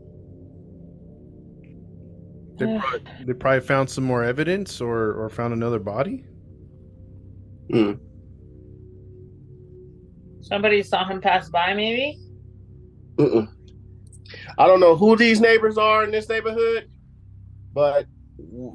They 2.57 2.77
probably, 2.79 3.25
they 3.25 3.33
probably 3.33 3.61
found 3.61 3.89
some 3.89 4.03
more 4.03 4.23
evidence 4.23 4.79
or 4.79 5.13
or 5.13 5.29
found 5.29 5.53
another 5.53 5.79
body. 5.79 6.23
Mm. 7.73 7.99
Somebody 10.41 10.83
saw 10.83 11.05
him 11.07 11.19
pass 11.19 11.49
by, 11.49 11.73
maybe. 11.73 12.19
Mm-mm. 13.17 13.54
I 14.57 14.67
don't 14.67 14.79
know 14.79 14.95
who 14.95 15.15
these 15.15 15.39
neighbors 15.41 15.77
are 15.77 16.03
in 16.03 16.11
this 16.11 16.29
neighborhood, 16.29 16.89
but 17.73 18.05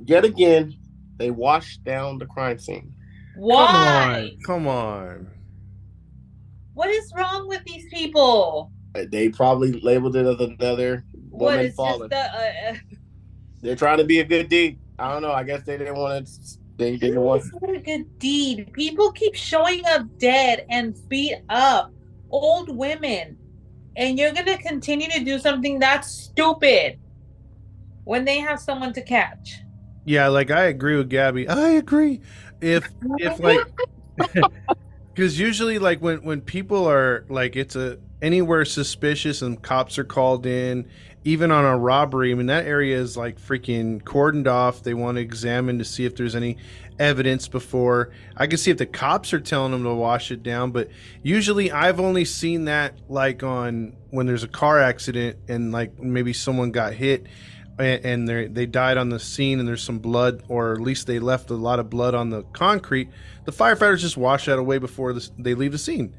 yet 0.06 0.24
again, 0.24 0.74
they 1.18 1.30
washed 1.30 1.84
down 1.84 2.18
the 2.18 2.26
crime 2.26 2.58
scene. 2.58 2.92
Why? 3.36 4.36
Come 4.44 4.66
on, 4.66 4.66
come 4.66 4.66
on. 4.68 5.30
What 6.74 6.88
is 6.90 7.12
wrong 7.16 7.48
with 7.48 7.62
these 7.64 7.84
people? 7.92 8.72
Uh, 8.94 9.04
They 9.10 9.28
probably 9.28 9.72
labeled 9.80 10.16
it 10.16 10.26
as 10.26 10.40
another 10.40 11.04
What 11.30 11.52
woman 11.52 11.66
is 11.66 11.74
falling. 11.74 12.08
the? 12.08 12.16
Uh, 12.16 12.70
uh, 12.70 12.74
They're 13.60 13.76
trying 13.76 13.98
to 13.98 14.04
be 14.04 14.20
a 14.20 14.24
good 14.24 14.48
deed. 14.48 14.78
I 14.98 15.12
don't 15.12 15.22
know. 15.22 15.32
I 15.32 15.44
guess 15.44 15.62
they 15.64 15.78
didn't 15.78 15.96
want 15.96 16.26
to. 16.26 16.32
They 16.76 16.96
didn't 16.96 17.20
want. 17.20 17.42
It's 17.42 17.52
not 17.60 17.74
a 17.74 17.80
good 17.80 18.18
deed. 18.18 18.72
People 18.72 19.12
keep 19.12 19.34
showing 19.34 19.82
up 19.86 20.06
dead 20.18 20.64
and 20.70 20.96
beat 21.08 21.36
up 21.50 21.92
old 22.30 22.74
women, 22.74 23.36
and 23.96 24.18
you're 24.18 24.32
gonna 24.32 24.58
continue 24.58 25.08
to 25.10 25.24
do 25.24 25.38
something 25.38 25.78
that's 25.78 26.08
stupid 26.08 26.98
when 28.04 28.24
they 28.24 28.38
have 28.38 28.60
someone 28.60 28.92
to 28.92 29.02
catch. 29.02 29.60
Yeah, 30.04 30.28
like 30.28 30.50
I 30.50 30.64
agree 30.64 30.96
with 30.96 31.10
Gabby. 31.10 31.48
I 31.48 31.70
agree. 31.70 32.20
If 32.60 32.88
if 33.18 33.38
like 33.40 33.60
because 35.14 35.38
usually 35.38 35.78
like 35.78 36.00
when 36.00 36.22
when 36.22 36.40
people 36.40 36.86
are 36.86 37.24
like 37.28 37.56
it's 37.56 37.76
a 37.76 37.98
anywhere 38.22 38.64
suspicious 38.64 39.42
and 39.42 39.62
cops 39.62 39.98
are 39.98 40.04
called 40.04 40.46
in 40.46 40.88
even 41.24 41.50
on 41.50 41.64
a 41.64 41.76
robbery 41.76 42.32
i 42.32 42.34
mean 42.34 42.46
that 42.46 42.66
area 42.66 42.98
is 42.98 43.16
like 43.16 43.40
freaking 43.40 44.02
cordoned 44.02 44.46
off 44.46 44.82
they 44.82 44.94
want 44.94 45.16
to 45.16 45.20
examine 45.20 45.78
to 45.78 45.84
see 45.84 46.04
if 46.04 46.16
there's 46.16 46.34
any 46.34 46.56
evidence 47.00 47.48
before. 47.48 48.10
I 48.36 48.46
can 48.46 48.58
see 48.58 48.70
if 48.70 48.78
the 48.78 48.86
cops 48.86 49.32
are 49.32 49.40
telling 49.40 49.72
them 49.72 49.82
to 49.82 49.94
wash 49.94 50.30
it 50.30 50.42
down 50.42 50.70
but 50.70 50.88
usually 51.22 51.72
i've 51.72 51.98
only 51.98 52.24
seen 52.24 52.66
that 52.66 52.94
like 53.08 53.42
on 53.42 53.96
when 54.10 54.26
there's 54.26 54.44
a 54.44 54.48
car 54.48 54.78
accident 54.78 55.36
and 55.48 55.72
like 55.72 55.98
maybe 55.98 56.32
someone 56.32 56.70
got 56.70 56.92
hit 56.92 57.26
and, 57.78 58.28
they 58.28 58.46
they 58.46 58.66
died 58.66 58.98
on 58.98 59.08
the 59.08 59.18
scene 59.18 59.58
and 59.58 59.66
there's 59.66 59.82
some 59.82 59.98
blood 59.98 60.42
or 60.48 60.74
at 60.74 60.80
least 60.80 61.06
they 61.06 61.18
left 61.18 61.48
a 61.50 61.54
lot 61.54 61.78
of 61.78 61.88
blood 61.88 62.14
on 62.14 62.28
the 62.28 62.42
concrete 62.52 63.08
the 63.44 63.52
firefighters 63.52 63.98
just 63.98 64.16
wash 64.16 64.46
that 64.46 64.58
away 64.58 64.78
before 64.78 65.12
the, 65.12 65.28
they 65.38 65.54
leave 65.54 65.72
the 65.72 65.78
scene. 65.78 66.14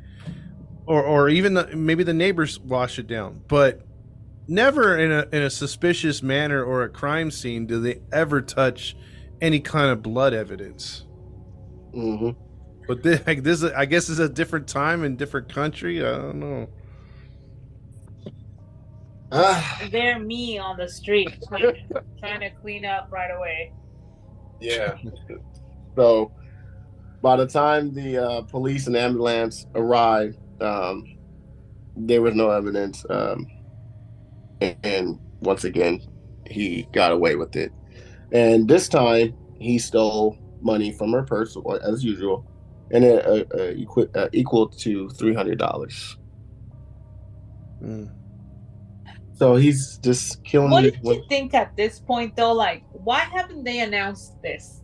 Or 0.86 1.04
or 1.04 1.30
even 1.30 1.54
the, 1.54 1.68
maybe 1.76 2.04
the 2.04 2.14
neighbors 2.14 2.60
wash 2.60 3.00
it 3.00 3.08
down. 3.08 3.42
But 3.48 3.86
never 4.48 4.98
in 4.98 5.12
a 5.12 5.28
in 5.32 5.44
a 5.44 5.50
suspicious 5.50 6.22
manner 6.22 6.64
or 6.64 6.84
a 6.84 6.90
crime 6.90 7.32
scene 7.32 7.66
do 7.68 7.80
they 7.80 8.02
ever 8.12 8.42
touch 8.42 8.96
any 9.42 9.60
kind 9.60 9.90
of 9.92 10.02
blood 10.02 10.34
evidence 10.34 11.06
hmm 11.94 12.30
but 12.88 13.04
this, 13.04 13.22
like 13.28 13.44
this 13.44 13.64
is- 13.64 13.72
i 13.74 13.86
guess 13.86 14.10
is 14.10 14.20
a 14.20 14.30
different 14.30 14.68
time 14.68 15.04
and 15.04 15.18
different 15.18 15.52
country 15.54 16.06
i 16.06 16.12
don't 16.18 16.40
know 16.40 16.68
Ah, 19.34 19.80
They're 19.92 20.20
me 20.20 20.58
on 20.58 20.76
the 20.78 20.90
street 20.90 21.30
trying, 21.48 21.72
trying 22.20 22.42
to 22.42 22.50
clean 22.62 22.84
up 22.84 23.08
right 23.12 23.30
away. 23.32 23.72
yeah. 24.60 24.98
So, 25.98 26.34
by 27.22 27.38
the 27.38 27.48
time 27.48 27.94
the 27.94 28.18
uh, 28.18 28.42
police 28.44 28.88
and 28.88 28.98
ambulance 28.98 29.66
arrived, 29.74 30.38
um, 30.60 31.04
there 31.96 32.22
was 32.22 32.36
no 32.36 32.50
evidence, 32.52 33.06
um, 33.10 33.48
and, 34.60 34.76
and 34.84 35.20
once 35.42 35.64
again, 35.64 36.02
he 36.46 36.88
got 36.94 37.12
away 37.14 37.36
with 37.36 37.56
it. 37.56 37.72
And 38.32 38.68
this 38.68 38.88
time, 38.88 39.34
he 39.60 39.78
stole 39.78 40.38
money 40.62 40.92
from 40.92 41.12
her 41.12 41.24
purse, 41.24 41.58
as 41.84 42.04
usual, 42.04 42.46
and 42.92 43.04
it 43.04 43.26
uh, 43.26 43.44
uh, 43.54 43.74
equi- 43.78 44.10
uh, 44.16 44.30
equal 44.32 44.68
to 44.68 45.10
three 45.10 45.34
hundred 45.34 45.60
dollars. 45.60 46.18
Mm. 47.84 48.10
So 49.34 49.56
he's 49.56 49.98
just 49.98 50.44
killing 50.44 50.70
What 50.70 50.86
it. 50.86 51.02
did 51.02 51.04
you 51.04 51.24
think 51.28 51.54
at 51.54 51.76
this 51.76 52.00
point, 52.00 52.36
though? 52.36 52.54
Like, 52.54 52.84
why 52.92 53.20
haven't 53.20 53.64
they 53.64 53.80
announced 53.80 54.40
this? 54.44 54.82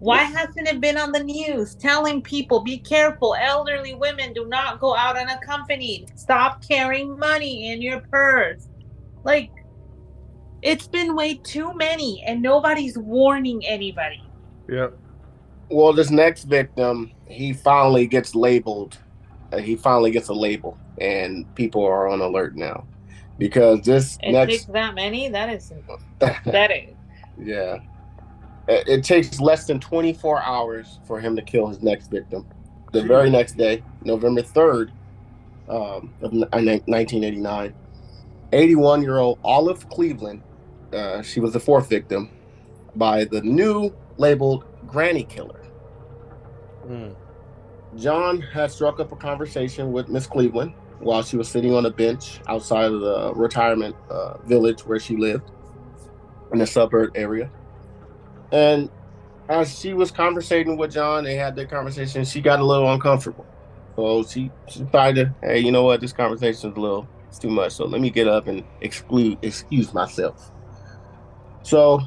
Why 0.00 0.24
hasn't 0.24 0.66
it 0.66 0.80
been 0.80 0.98
on 0.98 1.12
the 1.12 1.22
news 1.22 1.76
telling 1.76 2.22
people, 2.22 2.64
be 2.64 2.78
careful, 2.78 3.36
elderly 3.36 3.94
women 3.94 4.32
do 4.32 4.48
not 4.48 4.80
go 4.80 4.96
out 4.96 5.16
unaccompanied, 5.16 6.10
stop 6.18 6.66
carrying 6.66 7.16
money 7.16 7.70
in 7.70 7.80
your 7.80 8.00
purse? 8.10 8.66
Like, 9.22 9.52
it's 10.62 10.86
been 10.88 11.14
way 11.16 11.34
too 11.34 11.74
many, 11.74 12.22
and 12.26 12.40
nobody's 12.40 12.96
warning 12.96 13.64
anybody. 13.66 14.22
yeah 14.68 14.88
Well, 15.70 15.92
this 15.92 16.10
next 16.10 16.44
victim, 16.44 17.12
he 17.26 17.52
finally 17.52 18.06
gets 18.06 18.34
labeled. 18.34 18.98
Uh, 19.52 19.58
he 19.58 19.76
finally 19.76 20.10
gets 20.10 20.28
a 20.28 20.34
label, 20.34 20.78
and 21.00 21.52
people 21.54 21.84
are 21.84 22.08
on 22.08 22.20
alert 22.20 22.56
now 22.56 22.86
because 23.38 23.82
this 23.82 24.18
It 24.22 24.32
next, 24.32 24.52
takes 24.52 24.64
that 24.66 24.94
many? 24.94 25.28
That 25.28 25.50
is 25.50 25.72
that 26.20 26.70
is. 26.70 26.94
yeah, 27.38 27.78
it, 28.68 28.88
it 28.88 29.04
takes 29.04 29.40
less 29.40 29.66
than 29.66 29.80
24 29.80 30.42
hours 30.42 31.00
for 31.06 31.20
him 31.20 31.34
to 31.36 31.42
kill 31.42 31.66
his 31.66 31.82
next 31.82 32.10
victim. 32.10 32.46
The 32.92 33.02
very 33.02 33.30
next 33.30 33.56
day, 33.56 33.82
November 34.04 34.42
3rd, 34.42 34.90
um, 35.68 36.12
of 36.22 36.32
ni- 36.32 36.46
1989, 36.86 37.74
81-year-old 38.52 39.38
Olive 39.42 39.88
Cleveland, 39.88 40.42
uh, 40.92 41.22
she 41.22 41.40
was 41.40 41.52
the 41.52 41.60
fourth 41.60 41.88
victim 41.88 42.30
by 42.96 43.24
the 43.24 43.40
new 43.42 43.94
labeled 44.18 44.64
Granny 44.86 45.24
Killer. 45.24 45.60
Mm. 46.86 47.14
John 47.96 48.40
had 48.40 48.70
struck 48.70 49.00
up 49.00 49.12
a 49.12 49.16
conversation 49.16 49.92
with 49.92 50.08
Miss 50.08 50.26
Cleveland 50.26 50.74
while 50.98 51.22
she 51.22 51.36
was 51.36 51.48
sitting 51.48 51.74
on 51.74 51.86
a 51.86 51.90
bench 51.90 52.40
outside 52.46 52.86
of 52.90 53.00
the 53.00 53.32
retirement 53.34 53.96
uh, 54.10 54.38
village 54.38 54.86
where 54.86 54.98
she 54.98 55.16
lived 55.16 55.50
in 56.52 56.58
the 56.58 56.66
suburb 56.66 57.10
area. 57.14 57.50
And 58.52 58.90
as 59.48 59.78
she 59.78 59.94
was 59.94 60.10
conversating 60.10 60.76
with 60.76 60.92
John, 60.92 61.24
they 61.24 61.34
had 61.34 61.56
their 61.56 61.66
conversation, 61.66 62.24
she 62.24 62.40
got 62.40 62.60
a 62.60 62.64
little 62.64 62.90
uncomfortable. 62.92 63.46
So 63.96 64.24
she, 64.24 64.50
she 64.68 64.80
decided, 64.84 65.34
hey, 65.42 65.58
you 65.58 65.72
know 65.72 65.82
what, 65.82 66.00
this 66.00 66.12
conversation 66.12 66.70
is 66.70 66.76
a 66.76 66.80
little, 66.80 67.08
it's 67.28 67.38
too 67.38 67.50
much. 67.50 67.72
So 67.72 67.84
let 67.84 68.00
me 68.00 68.10
get 68.10 68.28
up 68.28 68.46
and 68.46 68.64
exclude, 68.80 69.38
excuse 69.42 69.92
myself. 69.92 70.50
So 71.62 72.00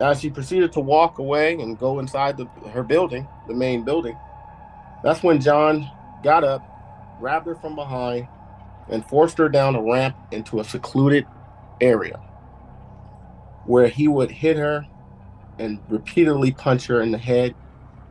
as 0.00 0.20
she 0.20 0.30
proceeded 0.30 0.72
to 0.72 0.80
walk 0.80 1.18
away 1.18 1.54
and 1.54 1.78
go 1.78 1.98
inside 1.98 2.36
the, 2.36 2.46
her 2.70 2.82
building, 2.82 3.26
the 3.46 3.54
main 3.54 3.82
building, 3.82 4.16
that's 5.02 5.22
when 5.22 5.40
John 5.40 5.90
got 6.22 6.44
up, 6.44 6.62
grabbed 7.20 7.46
her 7.46 7.54
from 7.54 7.74
behind, 7.74 8.28
and 8.88 9.04
forced 9.06 9.38
her 9.38 9.48
down 9.48 9.74
a 9.74 9.82
ramp 9.82 10.16
into 10.32 10.60
a 10.60 10.64
secluded 10.64 11.26
area 11.80 12.20
where 13.66 13.88
he 13.88 14.08
would 14.08 14.30
hit 14.30 14.56
her 14.56 14.86
and 15.58 15.78
repeatedly 15.88 16.52
punch 16.52 16.86
her 16.86 17.02
in 17.02 17.10
the 17.10 17.18
head, 17.18 17.54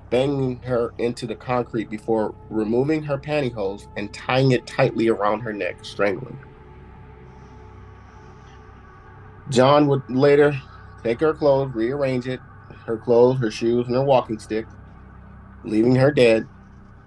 banging 0.09 0.61
her 0.61 0.93
into 0.97 1.25
the 1.25 1.35
concrete 1.35 1.89
before 1.89 2.35
removing 2.49 3.01
her 3.03 3.17
pantyhose 3.17 3.87
and 3.97 4.13
tying 4.13 4.51
it 4.51 4.67
tightly 4.67 5.07
around 5.07 5.39
her 5.39 5.53
neck, 5.53 5.83
strangling. 5.83 6.35
her. 6.35 6.47
John 9.49 9.87
would 9.87 10.03
later 10.09 10.59
take 11.03 11.19
her 11.19 11.33
clothes, 11.33 11.73
rearrange 11.73 12.27
it, 12.27 12.39
her 12.85 12.97
clothes, 12.97 13.39
her 13.39 13.51
shoes, 13.51 13.87
and 13.87 13.95
her 13.95 14.03
walking 14.03 14.39
stick, 14.39 14.65
leaving 15.63 15.95
her 15.95 16.11
dead, 16.11 16.47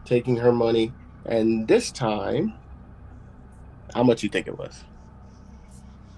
taking 0.04 0.36
her 0.36 0.52
money, 0.52 0.92
and 1.26 1.66
this 1.68 1.90
time, 1.90 2.54
how 3.94 4.02
much 4.02 4.22
you 4.22 4.28
think 4.28 4.46
it 4.46 4.58
was? 4.58 4.84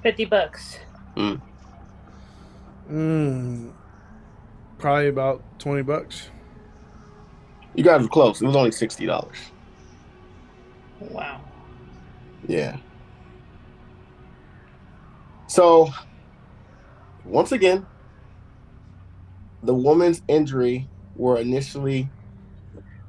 50 0.02 0.24
bucks. 0.26 0.78
Mm. 1.16 1.40
probably 4.78 5.08
about 5.08 5.42
20 5.60 5.82
bucks 5.82 6.30
You 7.74 7.84
guys 7.84 8.02
were 8.02 8.08
close. 8.08 8.42
It 8.42 8.46
was 8.46 8.56
only 8.56 8.72
sixty 8.72 9.06
dollars. 9.06 9.36
Wow. 11.00 11.40
Yeah. 12.46 12.76
So, 15.46 15.90
once 17.24 17.52
again, 17.52 17.86
the 19.62 19.74
woman's 19.74 20.22
injury 20.28 20.88
were 21.16 21.36
initially 21.38 22.08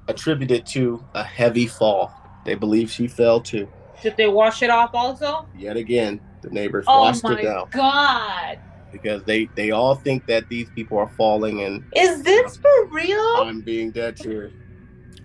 attributed 0.08 0.66
to 0.68 1.04
a 1.14 1.24
heavy 1.24 1.66
fall. 1.68 2.14
They 2.46 2.56
believe 2.56 2.92
she 2.92 3.08
fell 3.08 3.40
too. 3.40 3.68
Did 4.02 4.18
they 4.18 4.28
wash 4.28 4.62
it 4.62 4.70
off 4.70 4.92
also? 4.94 5.48
Yet 5.58 5.78
again, 5.78 6.20
the 6.42 6.50
neighbors 6.50 6.86
Oh 6.88 7.00
washed 7.00 7.24
it 7.26 7.42
down 7.44 7.70
god. 7.72 8.60
because 8.92 9.24
they 9.24 9.46
they 9.56 9.72
all 9.72 9.96
think 9.96 10.26
that 10.28 10.50
these 10.50 10.70
people 10.72 10.98
are 10.98 11.08
falling, 11.08 11.62
and 11.64 11.84
Is 11.96 12.22
this 12.22 12.58
for 12.58 12.86
real? 12.88 13.36
I'm 13.38 13.62
being 13.62 13.92
dead 13.92 14.20
serious. 14.20 14.54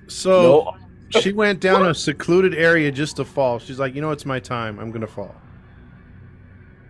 so 0.06 0.74
No, 1.12 1.20
she 1.20 1.32
went 1.32 1.58
down 1.60 1.84
a 1.86 1.94
secluded 1.94 2.54
area 2.54 2.92
just 2.92 3.16
to 3.16 3.24
fall 3.24 3.58
she's 3.58 3.78
like 3.78 3.94
you 3.94 4.00
know 4.02 4.10
it's 4.10 4.26
my 4.26 4.38
time 4.38 4.78
i'm 4.78 4.90
gonna 4.90 5.06
fall 5.06 5.34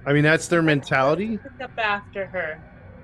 I 0.08 0.14
mean, 0.14 0.22
that's 0.22 0.48
their 0.48 0.62
mentality. 0.62 1.36
Pick 1.36 1.60
up 1.60 1.70
after 1.76 2.24
her. 2.26 2.58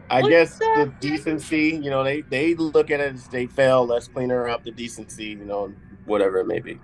I 0.09 0.23
What 0.23 0.31
guess 0.31 0.59
the- 0.59 0.91
the 1.01 1.09
decency, 1.09 1.79
you 1.83 1.91
know, 1.91 2.03
they 2.03 2.23
they 2.23 2.55
look 2.55 2.91
at 2.91 2.99
it 3.01 3.13
as 3.15 3.29
they 3.29 3.47
fail. 3.47 3.87
Let's 3.87 4.09
clean 4.09 4.31
her 4.31 4.49
up. 4.49 4.65
The 4.65 4.71
decency, 4.71 5.27
you 5.27 5.45
know, 5.45 5.71
whatever 6.07 6.39
it 6.39 6.47
may 6.47 6.61
be. 6.61 6.81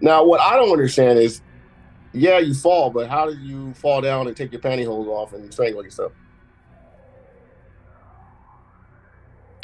Now, 0.00 0.24
what 0.24 0.40
I 0.40 0.54
don't 0.54 0.70
understand 0.70 1.18
is, 1.18 1.42
yeah, 2.12 2.38
you 2.38 2.54
fall, 2.54 2.90
but 2.90 3.08
how 3.08 3.26
did 3.26 3.40
you 3.40 3.74
fall 3.74 4.00
down 4.00 4.28
and 4.28 4.36
take 4.36 4.52
your 4.52 4.60
pantyhose 4.60 5.08
off 5.08 5.32
and 5.32 5.52
strangle 5.52 5.82
yourself? 5.82 6.12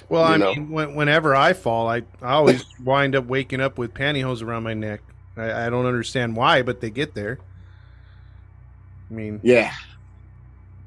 Well, 0.08 0.26
You 0.28 0.34
I 0.34 0.36
know. 0.38 0.54
mean, 0.54 0.70
when, 0.70 0.94
whenever 0.96 1.34
I 1.36 1.52
fall, 1.52 1.88
I, 1.88 1.98
I 2.20 2.32
always 2.34 2.64
wind 2.84 3.14
up 3.14 3.26
waking 3.26 3.60
up 3.60 3.78
with 3.78 3.94
pantyhose 3.94 4.42
around 4.42 4.64
my 4.64 4.74
neck. 4.74 5.02
I, 5.36 5.66
I 5.66 5.70
don't 5.70 5.86
understand 5.86 6.36
why, 6.36 6.62
but 6.62 6.80
they 6.80 6.90
get 6.90 7.14
there. 7.14 7.38
I 9.10 9.14
mean, 9.14 9.40
Yeah, 9.42 9.72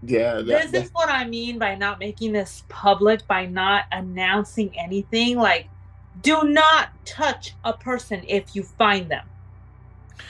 yeah. 0.03 0.35
That, 0.35 0.45
this 0.45 0.71
that- 0.71 0.83
is 0.85 0.89
what 0.91 1.09
I 1.09 1.25
mean 1.25 1.57
by 1.59 1.75
not 1.75 1.99
making 1.99 2.33
this 2.33 2.63
public, 2.69 3.25
by 3.27 3.45
not 3.45 3.85
announcing 3.91 4.77
anything. 4.77 5.37
Like, 5.37 5.67
do 6.21 6.43
not 6.43 6.89
touch 7.05 7.55
a 7.63 7.73
person 7.73 8.23
if 8.27 8.55
you 8.55 8.63
find 8.63 9.09
them. 9.09 9.25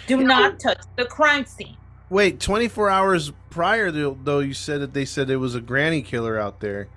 Do 0.07 0.23
not 0.23 0.59
touch 0.59 0.81
the 0.95 1.05
crime 1.05 1.45
scene. 1.45 1.77
wait, 2.09 2.39
24 2.39 2.89
hours 2.89 3.31
prior, 3.49 3.91
though, 3.91 4.17
though, 4.23 4.39
you 4.39 4.53
said 4.53 4.81
that 4.81 4.93
they 4.93 5.05
said 5.05 5.29
it 5.29 5.37
was 5.37 5.55
a 5.55 5.61
granny 5.61 6.01
killer 6.01 6.39
out 6.39 6.59
there. 6.59 6.87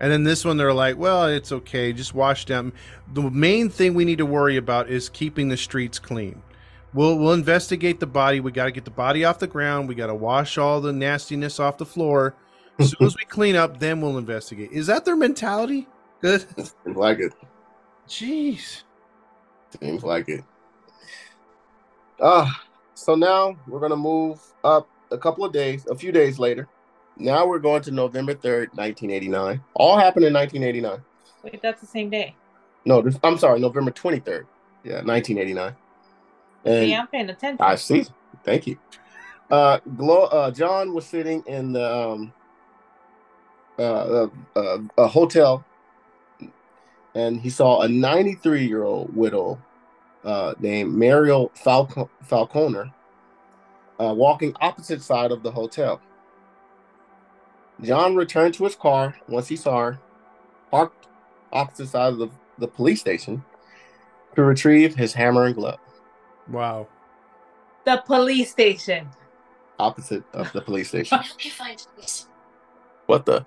And 0.00 0.12
then 0.12 0.22
this 0.22 0.44
one, 0.44 0.56
they're 0.56 0.72
like, 0.72 0.96
well, 0.96 1.26
it's 1.26 1.50
okay. 1.50 1.92
Just 1.92 2.14
wash 2.14 2.44
down. 2.44 2.72
The 3.12 3.22
main 3.30 3.68
thing 3.68 3.94
we 3.94 4.04
need 4.04 4.18
to 4.18 4.26
worry 4.26 4.56
about 4.56 4.88
is 4.88 5.08
keeping 5.08 5.48
the 5.48 5.56
streets 5.56 5.98
clean. 5.98 6.40
We'll, 6.94 7.18
we'll 7.18 7.32
investigate 7.32 8.00
the 8.00 8.06
body. 8.06 8.40
We 8.40 8.50
got 8.50 8.64
to 8.64 8.70
get 8.70 8.84
the 8.84 8.90
body 8.90 9.24
off 9.24 9.38
the 9.38 9.46
ground. 9.46 9.88
We 9.88 9.94
got 9.94 10.06
to 10.06 10.14
wash 10.14 10.56
all 10.56 10.80
the 10.80 10.92
nastiness 10.92 11.60
off 11.60 11.78
the 11.78 11.84
floor. 11.86 12.34
As 12.78 12.90
soon 12.90 13.06
as 13.06 13.16
we 13.16 13.24
clean 13.28 13.56
up, 13.56 13.78
then 13.78 14.00
we'll 14.00 14.18
investigate. 14.18 14.70
Is 14.72 14.86
that 14.86 15.04
their 15.04 15.16
mentality? 15.16 15.86
Good. 16.20 16.46
seems 16.56 16.96
like 16.96 17.18
it. 17.18 17.34
Jeez. 18.08 18.82
Seems 19.80 20.02
like 20.02 20.28
it. 20.28 20.44
Ah, 22.20 22.62
so 22.94 23.14
now 23.14 23.56
we're 23.68 23.80
gonna 23.80 23.96
move 23.96 24.40
up 24.64 24.88
a 25.12 25.18
couple 25.18 25.44
of 25.44 25.52
days, 25.52 25.86
a 25.86 25.94
few 25.94 26.10
days 26.10 26.38
later. 26.38 26.66
Now 27.16 27.46
we're 27.46 27.58
going 27.58 27.82
to 27.82 27.90
November 27.90 28.34
third, 28.34 28.74
nineteen 28.76 29.10
eighty 29.10 29.28
nine. 29.28 29.60
All 29.74 29.98
happened 29.98 30.24
in 30.24 30.32
nineteen 30.32 30.64
eighty 30.64 30.80
nine. 30.80 31.02
Wait, 31.44 31.60
that's 31.62 31.80
the 31.80 31.86
same 31.86 32.10
day. 32.10 32.34
No, 32.84 33.02
this, 33.02 33.18
I'm 33.22 33.38
sorry, 33.38 33.60
November 33.60 33.90
twenty 33.90 34.18
third. 34.18 34.46
Yeah, 34.82 35.02
nineteen 35.02 35.38
eighty 35.38 35.54
nine. 35.54 35.76
And 36.68 36.90
See, 36.90 36.94
I'm 36.94 37.06
paying 37.06 37.30
attention. 37.30 37.56
I 37.60 37.76
see. 37.76 38.04
Thank 38.44 38.66
you. 38.66 38.78
Uh, 39.50 39.78
Glo- 39.96 40.26
uh, 40.26 40.50
John 40.50 40.92
was 40.92 41.06
sitting 41.06 41.42
in 41.46 41.72
the 41.72 41.94
um, 41.96 42.32
uh, 43.78 43.82
uh, 43.82 44.28
uh, 44.54 44.78
a 44.98 45.08
hotel, 45.08 45.64
and 47.14 47.40
he 47.40 47.48
saw 47.48 47.80
a 47.80 47.88
93 47.88 48.66
year 48.66 48.84
old 48.84 49.14
widow 49.16 49.58
uh, 50.24 50.54
named 50.58 50.92
Mariel 50.94 51.50
Falco- 51.54 52.10
Falconer 52.22 52.92
uh, 53.98 54.12
walking 54.14 54.54
opposite 54.60 55.02
side 55.02 55.32
of 55.32 55.42
the 55.42 55.50
hotel. 55.50 56.00
John 57.80 58.14
returned 58.14 58.54
to 58.54 58.64
his 58.64 58.76
car 58.76 59.16
once 59.28 59.48
he 59.48 59.56
saw 59.56 59.78
her, 59.78 59.98
parked 60.70 61.06
opposite 61.52 61.88
side 61.88 62.12
of 62.12 62.18
the, 62.18 62.28
the 62.58 62.68
police 62.68 63.00
station 63.00 63.42
to 64.34 64.42
retrieve 64.42 64.96
his 64.96 65.14
hammer 65.14 65.44
and 65.44 65.54
glove. 65.54 65.78
Wow. 66.50 66.88
the 67.84 68.02
police 68.06 68.50
station. 68.50 69.08
opposite 69.78 70.24
of 70.32 70.52
the 70.52 70.60
police 70.60 70.88
station. 70.88 71.18
Okay, 71.34 71.50
fine. 71.50 71.76
Yes. 71.98 72.28
What 73.06 73.24
the? 73.24 73.44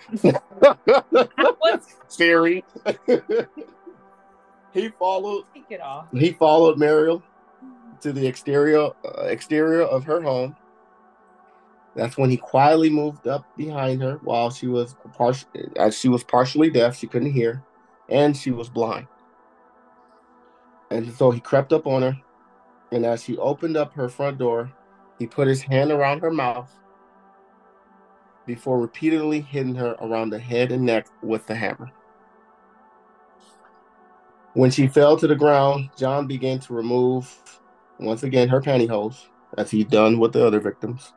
What's 1.59 1.95
Siri. 2.07 2.63
he 4.73 4.89
followed. 4.89 5.43
take 5.53 5.65
it 5.69 5.81
off? 5.81 6.07
He 6.13 6.31
followed 6.33 6.77
Mariel 6.79 7.21
to 8.01 8.11
the 8.11 8.25
exterior 8.25 8.89
uh, 9.05 9.23
exterior 9.25 9.81
of 9.81 10.03
her 10.05 10.21
home. 10.21 10.55
That's 11.95 12.17
when 12.17 12.29
he 12.29 12.37
quietly 12.37 12.89
moved 12.89 13.27
up 13.27 13.45
behind 13.57 14.01
her 14.01 14.19
while 14.23 14.49
she 14.49 14.67
was 14.67 14.95
partial 15.13 15.49
as 15.75 15.97
she 15.97 16.07
was 16.07 16.23
partially 16.23 16.69
deaf, 16.69 16.97
she 16.97 17.05
couldn't 17.05 17.33
hear, 17.33 17.61
and 18.09 18.35
she 18.35 18.51
was 18.51 18.69
blind. 18.69 19.07
And 20.89 21.13
so 21.13 21.31
he 21.31 21.39
crept 21.39 21.71
up 21.73 21.85
on 21.85 22.01
her, 22.01 22.17
and 22.91 23.05
as 23.05 23.23
she 23.23 23.37
opened 23.37 23.77
up 23.77 23.93
her 23.93 24.09
front 24.09 24.37
door, 24.37 24.71
he 25.17 25.27
put 25.27 25.47
his 25.47 25.61
hand 25.61 25.91
around 25.91 26.19
her 26.19 26.31
mouth 26.31 26.71
before 28.45 28.79
repeatedly 28.79 29.41
hitting 29.41 29.75
her 29.75 29.95
around 30.01 30.29
the 30.29 30.39
head 30.39 30.71
and 30.71 30.85
neck 30.85 31.07
with 31.21 31.45
the 31.47 31.55
hammer. 31.55 31.91
When 34.53 34.71
she 34.71 34.87
fell 34.87 35.15
to 35.17 35.27
the 35.27 35.35
ground, 35.35 35.89
John 35.95 36.27
began 36.27 36.59
to 36.59 36.73
remove 36.73 37.33
once 37.99 38.23
again 38.23 38.49
her 38.49 38.59
pantyhose, 38.59 39.27
as 39.57 39.71
he'd 39.71 39.89
done 39.89 40.19
with 40.19 40.33
the 40.33 40.45
other 40.45 40.59
victims. 40.59 41.13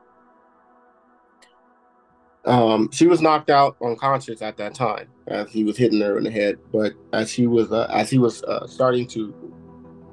Um, 2.45 2.91
she 2.93 3.07
was 3.07 3.23
knocked 3.23 3.49
out 3.49 3.77
unconscious 3.83 4.43
at 4.43 4.59
that 4.59 4.75
time 4.75 5.09
as 5.29 5.51
he 5.51 5.65
was 5.65 5.79
hitting 5.79 6.01
her 6.03 6.19
in 6.19 6.25
the 6.25 6.31
head. 6.31 6.59
But 6.73 6.93
as 7.13 7.31
she 7.31 7.47
was 7.47 7.73
uh, 7.73 7.87
as 7.91 8.11
he 8.11 8.19
was 8.19 8.43
uh, 8.45 8.67
starting 8.67 9.07
to 9.09 9.54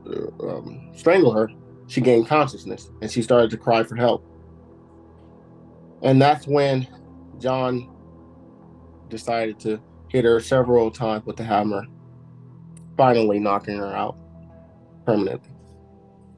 um, 0.06 0.92
strangle 0.96 1.32
her, 1.32 1.50
she 1.88 2.02
gained 2.02 2.28
consciousness 2.28 2.90
and 3.02 3.12
she 3.12 3.22
started 3.22 3.50
to 3.52 3.58
cry 3.58 3.84
for 3.84 3.96
help. 3.96 4.26
And 6.02 6.22
that's 6.22 6.48
when 6.48 6.88
John 7.40 7.90
decided 9.10 9.60
to 9.62 9.80
hit 10.08 10.26
her 10.26 10.40
several 10.40 10.90
times 10.90 11.26
with 11.26 11.38
the 11.38 11.44
hammer, 11.44 11.86
finally 12.98 13.40
knocking 13.40 13.78
her 13.78 13.94
out 13.94 14.18
permanently. 15.06 15.50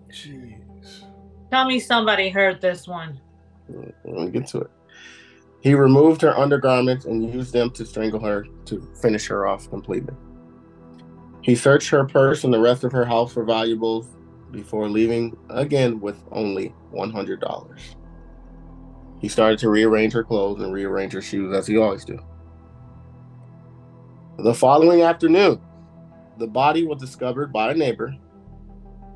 Jeez. 0.10 1.06
Tell 1.52 1.66
me 1.66 1.80
somebody 1.80 2.30
heard 2.30 2.62
this 2.62 2.88
one. 2.88 3.20
Let 3.70 4.06
me 4.06 4.30
get 4.32 4.48
to 4.48 4.62
it. 4.62 4.72
He 5.62 5.76
removed 5.76 6.22
her 6.24 6.38
undergarments 6.38 7.06
and 7.06 7.34
used 7.34 7.54
them 7.54 7.72
to 7.72 7.86
strangle 7.86 8.20
her 8.20 8.46
to 8.66 8.82
finish 9.02 9.28
her 9.28 9.48
off 9.48 9.70
completely. 9.70 10.14
He 11.44 11.56
searched 11.56 11.90
her 11.90 12.06
purse 12.06 12.44
and 12.44 12.54
the 12.54 12.60
rest 12.60 12.84
of 12.84 12.92
her 12.94 13.06
house 13.06 13.34
for 13.34 13.44
valuables 13.44 14.08
before 14.52 14.90
leaving 14.90 15.38
again 15.50 16.00
with 16.00 16.18
only 16.32 16.74
$100. 16.94 17.96
He 19.20 19.28
started 19.28 19.60
to 19.60 19.70
rearrange 19.70 20.14
her 20.14 20.24
clothes 20.24 20.62
and 20.62 20.74
rearrange 20.74 21.14
her 21.14 21.22
shoes 21.22 21.54
as 21.56 21.68
he 21.68 21.78
always 21.78 22.06
do. 22.06 22.20
The 24.38 24.54
following 24.54 25.02
afternoon, 25.02 25.62
the 26.38 26.48
body 26.48 26.86
was 26.86 27.00
discovered 27.00 27.54
by 27.54 27.72
a 27.72 27.76
neighbor 27.76 28.16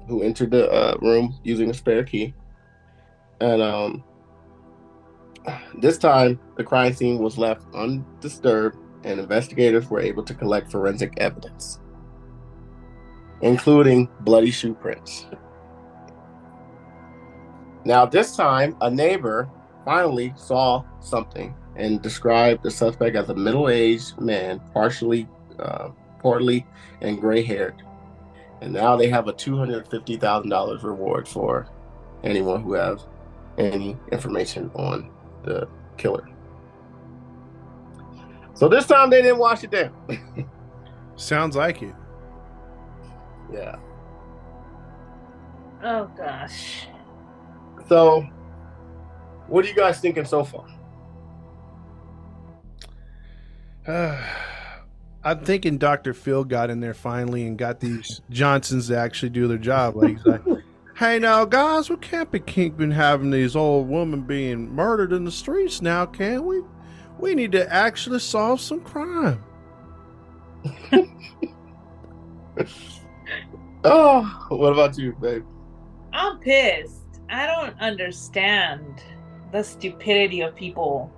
who 0.07 0.21
entered 0.21 0.51
the 0.51 0.69
uh, 0.71 0.97
room 1.01 1.38
using 1.43 1.69
a 1.69 1.73
spare 1.73 2.03
key. 2.03 2.34
And 3.41 3.61
um, 3.61 4.03
this 5.80 5.97
time, 5.97 6.39
the 6.55 6.63
crime 6.63 6.93
scene 6.93 7.19
was 7.19 7.38
left 7.38 7.65
undisturbed, 7.73 8.78
and 9.03 9.19
investigators 9.19 9.89
were 9.89 9.99
able 9.99 10.23
to 10.23 10.34
collect 10.34 10.71
forensic 10.71 11.13
evidence, 11.17 11.80
including 13.41 14.09
bloody 14.21 14.51
shoe 14.51 14.73
prints. 14.73 15.25
Now, 17.85 18.05
this 18.05 18.35
time, 18.35 18.75
a 18.81 18.89
neighbor 18.89 19.49
finally 19.85 20.33
saw 20.35 20.83
something 20.99 21.55
and 21.77 22.01
described 22.01 22.63
the 22.63 22.71
suspect 22.71 23.15
as 23.15 23.29
a 23.29 23.35
middle 23.35 23.69
aged 23.69 24.19
man, 24.19 24.59
partially 24.73 25.27
uh, 25.59 25.89
portly 26.19 26.65
and 27.01 27.19
gray 27.21 27.41
haired. 27.41 27.81
And 28.61 28.73
now 28.73 28.95
they 28.95 29.07
have 29.09 29.27
a 29.27 29.33
$250,000 29.33 30.83
reward 30.83 31.27
for 31.27 31.69
anyone 32.23 32.63
who 32.63 32.73
has 32.73 33.05
any 33.57 33.95
information 34.11 34.71
on 34.75 35.09
the 35.43 35.67
killer. 35.97 36.27
So 38.53 38.67
this 38.67 38.88
time 38.88 39.11
they 39.11 39.21
didn't 39.21 39.38
wash 39.38 39.63
it 39.63 39.71
down. 39.71 39.93
Sounds 41.15 41.55
like 41.55 41.83
it. 41.83 41.93
Yeah. 43.51 43.77
Oh 45.83 46.09
gosh. 46.17 46.87
So 47.87 48.27
what 49.47 49.65
are 49.65 49.67
you 49.67 49.75
guys 49.75 49.99
thinking 49.99 50.25
so 50.25 50.43
far? 50.43 50.65
I'm 55.23 55.43
thinking 55.43 55.77
Dr. 55.77 56.13
Phil 56.13 56.43
got 56.43 56.69
in 56.69 56.79
there 56.79 56.93
finally 56.93 57.45
and 57.45 57.57
got 57.57 57.79
these 57.79 58.21
Johnsons 58.29 58.87
to 58.87 58.97
actually 58.97 59.29
do 59.29 59.47
their 59.47 59.57
job. 59.57 59.95
Like, 59.95 60.17
like, 60.25 60.41
hey, 60.97 61.19
now, 61.19 61.45
guys, 61.45 61.89
we 61.89 61.97
can't 61.97 62.31
be 62.31 62.39
keeping 62.39 62.91
having 62.91 63.31
these 63.31 63.55
old 63.55 63.89
women 63.89 64.21
being 64.21 64.73
murdered 64.73 65.11
in 65.13 65.25
the 65.25 65.31
streets 65.31 65.81
now, 65.81 66.05
can 66.05 66.45
we? 66.45 66.61
We 67.19 67.33
need 67.35 67.51
to 67.53 67.73
actually 67.73 68.19
solve 68.19 68.61
some 68.61 68.81
crime. 68.81 69.43
Oh, 73.84 74.45
what 74.49 74.73
about 74.73 74.97
you, 74.97 75.13
babe? 75.13 75.45
I'm 76.13 76.39
pissed. 76.39 77.21
I 77.30 77.45
don't 77.45 77.80
understand. 77.80 79.03
the 79.51 79.63
stupidity 79.63 80.41
of 80.41 80.55
people. 80.55 81.11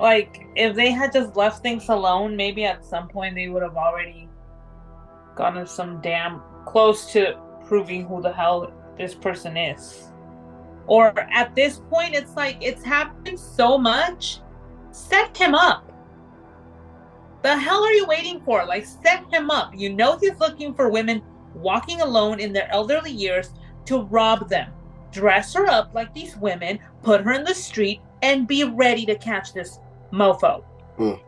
Like, 0.00 0.46
if 0.56 0.74
they 0.76 0.90
had 0.90 1.12
just 1.12 1.36
left 1.36 1.62
things 1.62 1.88
alone, 1.88 2.36
maybe 2.36 2.64
at 2.64 2.84
some 2.84 3.08
point 3.08 3.34
they 3.34 3.48
would 3.48 3.62
have 3.62 3.76
already 3.76 4.28
gotten 5.36 5.66
some 5.66 6.00
damn 6.02 6.42
close 6.66 7.12
to 7.12 7.38
proving 7.66 8.06
who 8.06 8.20
the 8.20 8.32
hell 8.32 8.72
this 8.98 9.14
person 9.14 9.56
is. 9.56 10.10
Or 10.86 11.18
at 11.18 11.54
this 11.54 11.80
point, 11.90 12.14
it's 12.14 12.34
like 12.36 12.58
it's 12.60 12.84
happened 12.84 13.38
so 13.38 13.78
much. 13.78 14.40
Set 14.90 15.36
him 15.36 15.54
up. 15.54 15.85
The 17.42 17.56
hell 17.56 17.84
are 17.84 17.92
you 17.92 18.06
waiting 18.06 18.40
for? 18.40 18.64
Like, 18.64 18.86
set 18.86 19.24
him 19.32 19.50
up. 19.50 19.72
You 19.74 19.92
know 19.92 20.18
he's 20.18 20.38
looking 20.38 20.74
for 20.74 20.90
women 20.90 21.22
walking 21.54 22.00
alone 22.00 22.40
in 22.40 22.52
their 22.52 22.70
elderly 22.72 23.12
years 23.12 23.50
to 23.86 24.02
rob 24.02 24.48
them. 24.48 24.72
Dress 25.12 25.54
her 25.54 25.66
up 25.66 25.94
like 25.94 26.12
these 26.12 26.36
women, 26.36 26.78
put 27.02 27.22
her 27.22 27.32
in 27.32 27.44
the 27.44 27.54
street, 27.54 28.00
and 28.22 28.48
be 28.48 28.64
ready 28.64 29.06
to 29.06 29.16
catch 29.16 29.52
this 29.52 29.78
mofo. 30.12 30.64
Mm. 30.98 31.20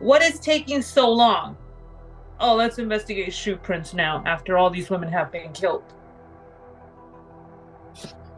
What 0.00 0.22
is 0.22 0.40
taking 0.40 0.82
so 0.82 1.08
long? 1.10 1.56
Oh, 2.40 2.54
let's 2.54 2.78
investigate 2.78 3.32
shoe 3.32 3.56
prints 3.56 3.94
now 3.94 4.22
after 4.26 4.58
all 4.58 4.68
these 4.68 4.90
women 4.90 5.08
have 5.10 5.30
been 5.30 5.52
killed. 5.52 5.84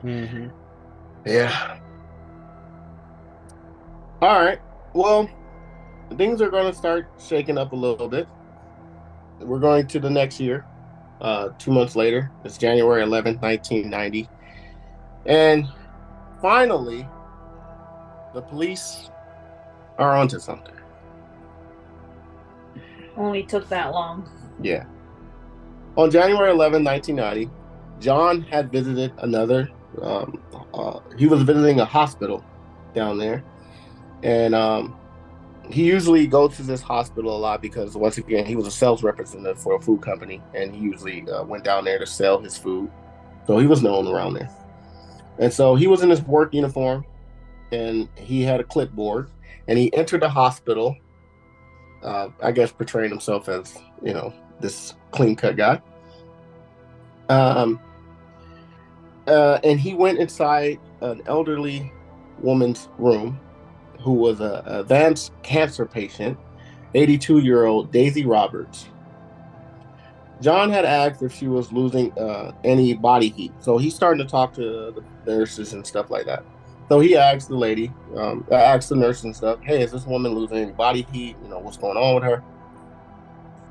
Mm-hmm. 0.03 0.49
Yeah. 1.25 1.79
All 4.21 4.45
right. 4.45 4.61
Well, 4.93 5.31
things 6.19 6.41
are 6.41 6.51
going 6.51 6.71
to 6.71 6.77
start 6.77 7.09
shaking 7.19 7.59
up 7.59 7.73
a 7.73 7.77
little 7.77 8.09
bit. 8.09 8.29
We're 9.41 9.59
going 9.59 9.87
to 9.89 10.01
the 10.01 10.11
next 10.11 10.41
year. 10.41 10.65
Uh, 11.21 11.51
two 11.59 11.71
months 11.71 11.97
later, 11.97 12.31
it's 12.45 12.59
January 12.59 13.03
11th, 13.03 13.41
1990. 13.41 14.29
And 15.27 15.67
finally, 16.43 17.09
the 18.35 18.43
police 18.43 19.11
are 19.99 20.17
onto 20.17 20.39
something. 20.39 20.75
Only 23.17 23.45
took 23.45 23.69
that 23.69 23.93
long. 23.93 24.29
Yeah. 24.61 24.85
On 25.97 26.11
January 26.11 26.51
11, 26.51 26.85
1990, 26.85 27.51
John 28.01 28.43
had 28.43 28.73
visited 28.73 29.13
another, 29.19 29.71
um, 30.03 30.43
uh, 30.75 30.99
he 31.17 31.27
was 31.27 31.43
visiting 31.43 31.81
a 31.81 31.85
hospital 31.85 32.45
down 32.95 33.19
there. 33.19 33.45
And 34.25 34.55
um, 34.55 34.97
he 35.71 35.85
usually 35.85 36.27
goes 36.27 36.57
to 36.57 36.63
this 36.63 36.83
hospital 36.83 37.37
a 37.37 37.39
lot 37.39 37.63
because, 37.63 37.97
once 37.97 38.19
again, 38.19 38.45
he 38.45 38.57
was 38.57 38.67
a 38.67 38.71
sales 38.71 39.03
representative 39.03 39.61
for 39.61 39.77
a 39.77 39.81
food 39.81 40.03
company 40.03 40.43
and 40.55 40.75
he 40.75 40.81
usually 40.81 41.29
uh, 41.31 41.43
went 41.45 41.65
down 41.65 41.85
there 41.85 41.99
to 41.99 42.07
sell 42.07 42.39
his 42.41 42.57
food. 42.57 42.91
So 43.47 43.59
he 43.59 43.67
was 43.67 43.83
known 43.83 44.07
around 44.07 44.35
there. 44.35 44.51
And 45.39 45.53
so 45.53 45.75
he 45.75 45.87
was 45.87 46.03
in 46.03 46.11
his 46.11 46.23
work 46.23 46.55
uniform 46.55 47.05
and 47.73 48.09
he 48.17 48.43
had 48.43 48.61
a 48.61 48.65
clipboard 48.65 49.31
and 49.67 49.79
he 49.79 49.93
entered 49.95 50.23
the 50.23 50.29
hospital, 50.29 50.97
uh, 52.03 52.29
I 52.43 52.53
guess 52.53 52.71
portraying 52.71 53.11
himself 53.11 53.49
as, 53.49 53.77
you 54.03 54.13
know, 54.13 54.33
this 54.61 54.95
clean 55.11 55.35
cut 55.35 55.57
guy. 55.57 55.81
Um, 57.29 57.81
uh, 59.27 59.59
and 59.65 59.81
he 59.81 59.95
went 59.95 60.19
inside 60.19 60.79
an 61.01 61.23
elderly 61.27 61.91
woman's 62.41 62.89
room 62.99 63.41
who 64.05 64.13
was 64.13 64.41
a 64.41 64.63
advanced 64.67 65.33
cancer 65.43 65.87
patient, 65.87 66.39
82 66.95 67.39
year 67.39 67.65
old 67.65 67.91
Daisy 67.91 68.27
Roberts. 68.27 68.87
John 70.41 70.71
had 70.71 70.85
asked 70.85 71.23
if 71.23 71.33
she 71.33 71.49
was 71.49 71.73
losing 71.73 72.13
uh, 72.19 72.53
any 72.65 72.93
body 72.93 73.31
heat. 73.31 73.53
So 73.61 73.79
he's 73.79 73.95
starting 73.95 74.25
to 74.25 74.31
talk 74.31 74.53
to 74.55 74.93
the 74.93 75.03
nurses 75.27 75.73
and 75.73 75.87
stuff 75.87 76.11
like 76.11 76.27
that. 76.27 76.45
So 76.89 77.01
he 77.01 77.17
asked 77.17 77.49
the 77.49 77.57
lady, 77.57 77.91
um, 78.15 78.47
uh, 78.51 78.57
asked 78.57 78.91
the 78.91 78.97
nurse 78.97 79.25
and 79.25 79.35
stuff, 79.35 79.59
hey, 79.63 79.83
is 79.83 79.93
this 79.93 80.05
woman 80.05 80.33
losing 80.33 80.59
any 80.59 80.73
body 80.73 81.07
heat? 81.11 81.37
You 81.43 81.49
know, 81.49 81.61
what's 81.61 81.79
going 81.79 81.97
on 81.97 82.17
with 82.17 82.25
her? 82.25 82.45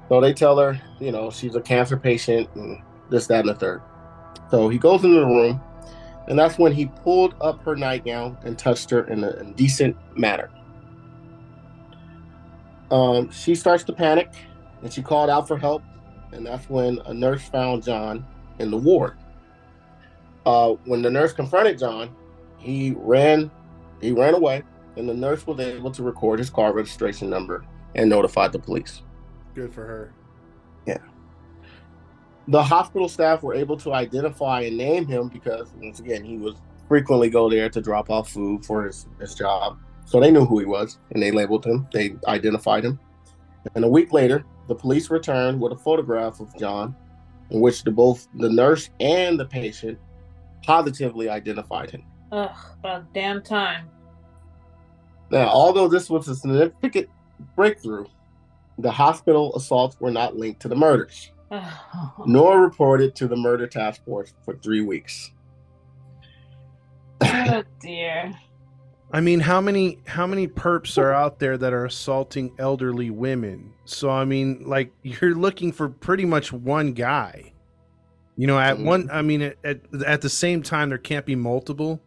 So 0.10 0.20
they 0.20 0.34
tell 0.34 0.58
her, 0.58 0.82
you 1.00 1.12
know, 1.12 1.30
she's 1.30 1.56
a 1.56 1.62
cancer 1.62 1.96
patient 1.96 2.50
and 2.56 2.82
this, 3.12 3.28
that, 3.28 3.42
and 3.42 3.50
the 3.50 3.56
third. 3.56 3.82
So 4.50 4.68
he 4.68 4.80
goes 4.80 5.04
into 5.04 5.20
the 5.20 5.28
room, 5.28 5.62
and 6.28 6.38
that's 6.38 6.58
when 6.58 6.72
he 6.72 6.86
pulled 6.86 7.36
up 7.42 7.64
her 7.64 7.76
nightgown 7.76 8.38
and 8.44 8.58
touched 8.58 8.90
her 8.90 9.08
in 9.08 9.24
a 9.24 9.32
indecent 9.32 9.96
manner. 10.18 10.50
Um, 12.92 13.32
she 13.32 13.56
starts 13.56 13.84
to 13.86 13.94
panic, 13.94 14.32
and 14.82 14.94
she 14.94 15.02
called 15.02 15.30
out 15.30 15.48
for 15.48 15.58
help, 15.58 15.84
and 16.32 16.46
that's 16.46 16.70
when 16.70 17.00
a 17.06 17.14
nurse 17.14 17.42
found 17.42 17.84
John 17.84 18.26
in 18.60 18.72
the 18.72 18.78
ward. 18.78 19.18
Uh, 20.46 20.74
when 20.86 21.02
the 21.02 21.10
nurse 21.10 21.34
confronted 21.34 21.80
John, 21.80 22.16
he 22.58 22.94
ran, 22.98 23.50
he 24.02 24.12
ran 24.12 24.34
away, 24.34 24.64
and 24.96 25.08
the 25.08 25.14
nurse 25.14 25.48
was 25.48 25.60
able 25.60 25.92
to 25.92 26.04
record 26.04 26.40
his 26.40 26.50
car 26.50 26.74
registration 26.74 27.30
number 27.30 27.66
and 27.96 28.10
notified 28.10 28.52
the 28.52 28.60
police. 28.60 29.02
Good 29.56 29.74
for 29.74 29.86
her. 29.86 30.14
The 32.48 32.62
hospital 32.62 33.08
staff 33.08 33.42
were 33.42 33.54
able 33.54 33.78
to 33.78 33.94
identify 33.94 34.62
and 34.62 34.78
name 34.78 35.08
him 35.08 35.30
because 35.30 35.72
once 35.82 36.00
again 36.00 36.24
he 36.24 36.38
was 36.38 36.56
frequently 36.88 37.30
go 37.30 37.50
there 37.50 37.70
to 37.70 37.82
drop 37.82 38.10
off 38.10 38.30
food 38.30 38.66
for 38.66 38.86
his, 38.86 39.08
his 39.20 39.34
job. 39.34 39.78
So 40.06 40.20
they 40.20 40.32
knew 40.32 40.46
who 40.46 40.60
he 40.60 40.66
was 40.66 41.00
and 41.12 41.24
they 41.24 41.32
labeled 41.32 41.66
him. 41.66 41.88
They 41.94 42.16
identified 42.28 42.84
him. 42.84 43.00
And 43.76 43.86
a 43.86 43.88
week 43.88 44.12
later 44.12 44.44
the 44.68 44.76
police 44.76 45.10
returned 45.10 45.60
with 45.60 45.72
a 45.74 45.78
photograph 45.78 46.40
of 46.40 46.56
john 46.58 46.96
in 47.50 47.60
which 47.60 47.84
the 47.84 47.92
both 47.92 48.28
the 48.36 48.50
nurse 48.50 48.90
and 49.00 49.40
the 49.40 49.46
patient 49.46 50.00
positively 50.64 51.30
identified 51.30 51.92
him. 51.92 52.04
Ugh, 52.32 52.56
about 52.80 53.14
damn 53.14 53.42
time. 53.42 53.90
now 55.30 55.48
although 55.48 55.88
this 55.88 56.10
was 56.10 56.28
a 56.28 56.36
significant 56.36 57.10
breakthrough 57.56 58.06
the 58.80 58.92
hospital 58.92 59.56
assaults 59.56 60.00
were 60.00 60.12
not 60.12 60.36
linked 60.38 60.62
to 60.62 60.68
the 60.68 60.76
murders 60.76 61.33
nor 62.26 62.62
reported 62.66 63.16
to 63.16 63.28
the 63.28 63.36
murder 63.36 63.68
task 63.68 64.04
force 64.06 64.34
for 64.46 64.56
three 64.58 64.82
weeks 64.82 65.32
oh 67.22 67.64
dear. 67.82 68.34
I 69.12 69.22
mean, 69.22 69.40
how 69.40 69.62
many 69.62 70.00
how 70.08 70.26
many 70.26 70.48
perps 70.48 70.98
are 70.98 71.14
out 71.14 71.40
there 71.40 71.58
that 71.58 71.72
are 71.72 71.86
assaulting 71.86 72.52
elderly 72.58 73.12
women? 73.12 73.74
So 73.86 74.10
I 74.10 74.26
mean, 74.26 74.64
like 74.66 74.92
you're 75.04 75.36
looking 75.36 75.72
for 75.72 75.90
pretty 75.90 76.26
much 76.26 76.52
one 76.52 76.94
guy. 76.94 77.54
You 78.36 78.48
know, 78.48 78.60
at 78.60 78.78
Mhm. 78.78 78.86
one 78.86 79.10
I 79.12 79.22
mean 79.22 79.42
at, 79.44 79.58
at 79.64 79.82
at 80.06 80.22
the 80.22 80.30
same 80.30 80.64
time 80.64 80.90
there 80.90 80.98
can't 80.98 81.26
be 81.26 81.36
multiple. 81.36 82.02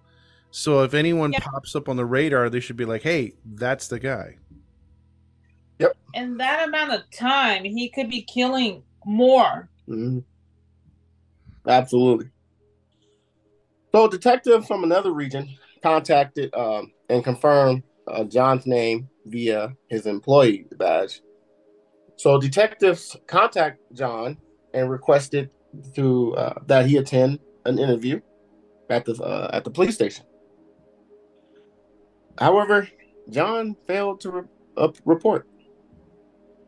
So 0.51 0.83
if 0.83 0.95
anyone 0.95 1.33
Yeah. 1.33 1.41
pops 1.41 1.77
up 1.77 1.89
on 1.89 1.97
the 1.97 2.05
radar, 2.07 2.51
they 2.51 2.61
should 2.61 2.77
be 2.77 2.85
like, 2.85 3.03
"Hey, 3.03 3.35
that's 3.45 3.89
the 3.89 4.01
guy." 4.01 4.37
Yep. 5.79 5.97
In 6.15 6.37
that 6.39 6.67
amount 6.67 6.93
of 6.93 7.03
time, 7.11 7.63
he 7.65 7.89
could 7.91 8.09
be 8.11 8.23
killing 8.23 8.83
more. 9.07 9.71
Mhm. 9.89 10.25
Absolutely. 11.67 12.31
So, 13.95 14.05
a 14.05 14.11
detective 14.11 14.67
from 14.67 14.85
another 14.85 15.13
region 15.13 15.49
contacted 15.83 16.55
um, 16.55 16.93
and 17.09 17.25
confirmed 17.25 17.83
uh, 18.07 18.25
John's 18.25 18.67
name 18.67 19.09
via 19.25 19.73
his 19.89 20.07
employee 20.07 20.67
badge. 20.77 21.23
So, 22.17 22.39
detectives 22.39 23.17
contact 23.27 23.79
John 23.95 24.37
and 24.75 24.91
requested 24.91 25.51
to 25.95 26.35
uh, 26.37 26.55
that 26.67 26.87
he 26.87 26.97
attend 26.99 27.39
an 27.65 27.79
interview 27.79 28.21
at 28.91 29.05
the 29.05 29.15
uh, 29.23 29.51
at 29.53 29.65
the 29.65 29.71
police 29.71 29.95
station. 29.95 30.25
However, 32.39 32.89
John 33.31 33.77
failed 33.87 34.21
to 34.21 34.31
re- 34.31 34.43
uh, 34.77 34.89
report, 35.05 35.49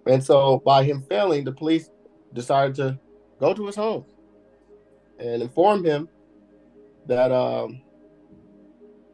and 0.07 0.25
so 0.25 0.63
by 0.65 0.85
him 0.85 1.05
failing, 1.09 1.45
the 1.45 1.53
police 1.53 1.91
decided 2.33 2.75
to 2.77 2.99
go 3.41 3.55
to 3.55 3.67
his 3.67 3.77
home 3.77 4.05
and 5.19 5.43
inform 5.43 5.85
him 5.85 6.09
that 7.07 7.33
um 7.33 7.81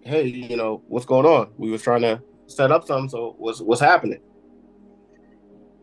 hey 0.03 0.25
you 0.27 0.57
know 0.57 0.83
what's 0.89 1.07
going 1.07 1.27
on? 1.27 1.53
We 1.57 1.71
was 1.71 1.83
trying 1.83 2.03
to 2.03 2.21
set 2.47 2.71
up 2.71 2.87
something 2.87 3.09
so 3.09 3.35
what's 3.39 3.61
what's 3.61 3.81
happening? 3.81 4.21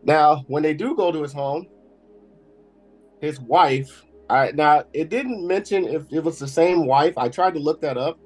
Now 0.02 0.44
when 0.46 0.62
they 0.62 0.74
do 0.74 0.94
go 0.94 1.10
to 1.12 1.22
his 1.22 1.32
home 1.32 1.66
his 3.20 3.40
wife 3.40 4.04
i 4.28 4.50
now 4.50 4.82
it 4.92 5.08
didn't 5.08 5.46
mention 5.46 5.84
if 5.86 6.02
it 6.12 6.20
was 6.20 6.38
the 6.38 6.48
same 6.48 6.86
wife. 6.86 7.16
I 7.16 7.28
tried 7.28 7.54
to 7.54 7.60
look 7.60 7.80
that 7.82 7.96
up 7.96 8.18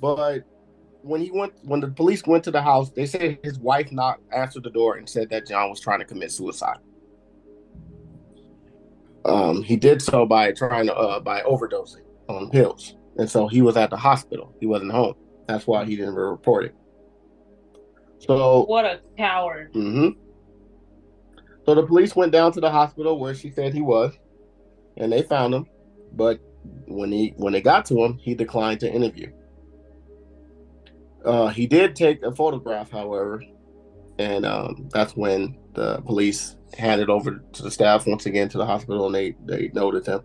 but 0.00 0.44
when 1.02 1.20
he 1.20 1.30
went 1.30 1.52
when 1.64 1.80
the 1.80 1.88
police 1.88 2.24
went 2.26 2.44
to 2.44 2.50
the 2.50 2.62
house 2.62 2.90
they 2.90 3.06
said 3.06 3.38
his 3.42 3.58
wife 3.58 3.90
not 3.92 4.20
answered 4.32 4.62
the 4.62 4.70
door 4.70 4.96
and 4.96 5.08
said 5.08 5.28
that 5.30 5.46
john 5.46 5.68
was 5.68 5.80
trying 5.80 5.98
to 5.98 6.04
commit 6.04 6.30
suicide 6.30 6.78
um, 9.24 9.62
he 9.62 9.76
did 9.76 10.02
so 10.02 10.26
by 10.26 10.52
trying 10.52 10.86
to 10.86 10.94
uh, 10.94 11.20
by 11.20 11.42
overdosing 11.42 12.04
on 12.28 12.50
pills, 12.50 12.96
and 13.16 13.30
so 13.30 13.48
he 13.48 13.62
was 13.62 13.76
at 13.76 13.90
the 13.90 13.96
hospital. 13.96 14.54
He 14.60 14.66
wasn't 14.66 14.92
home. 14.92 15.14
That's 15.48 15.66
why 15.66 15.84
he 15.84 15.96
didn't 15.96 16.14
report 16.14 16.66
it. 16.66 16.74
So, 18.18 18.64
What 18.64 18.84
a 18.84 19.00
coward. 19.18 19.72
Mm-hmm. 19.74 20.10
so 21.66 21.74
the 21.74 21.82
police 21.84 22.14
went 22.14 22.30
down 22.30 22.52
to 22.52 22.60
the 22.60 22.70
hospital 22.70 23.18
where 23.18 23.34
she 23.34 23.50
said 23.50 23.74
he 23.74 23.80
was, 23.82 24.12
and 24.96 25.12
they 25.12 25.22
found 25.22 25.54
him. 25.54 25.66
But 26.12 26.40
when 26.86 27.10
he 27.10 27.34
when 27.36 27.52
they 27.52 27.60
got 27.60 27.84
to 27.86 28.04
him, 28.04 28.18
he 28.18 28.34
declined 28.34 28.80
to 28.80 28.92
interview. 28.92 29.32
Uh, 31.24 31.48
he 31.48 31.66
did 31.66 31.94
take 31.94 32.22
a 32.22 32.34
photograph, 32.34 32.90
however, 32.90 33.42
and 34.18 34.44
um, 34.44 34.88
that's 34.92 35.16
when 35.16 35.56
the 35.74 36.00
police 36.02 36.56
handed 36.76 37.10
over 37.10 37.42
to 37.52 37.62
the 37.62 37.70
staff 37.70 38.06
once 38.06 38.26
again 38.26 38.48
to 38.50 38.58
the 38.58 38.66
hospital, 38.66 39.06
and 39.06 39.14
they 39.14 39.34
they 39.44 39.70
noted 39.74 40.06
him. 40.06 40.22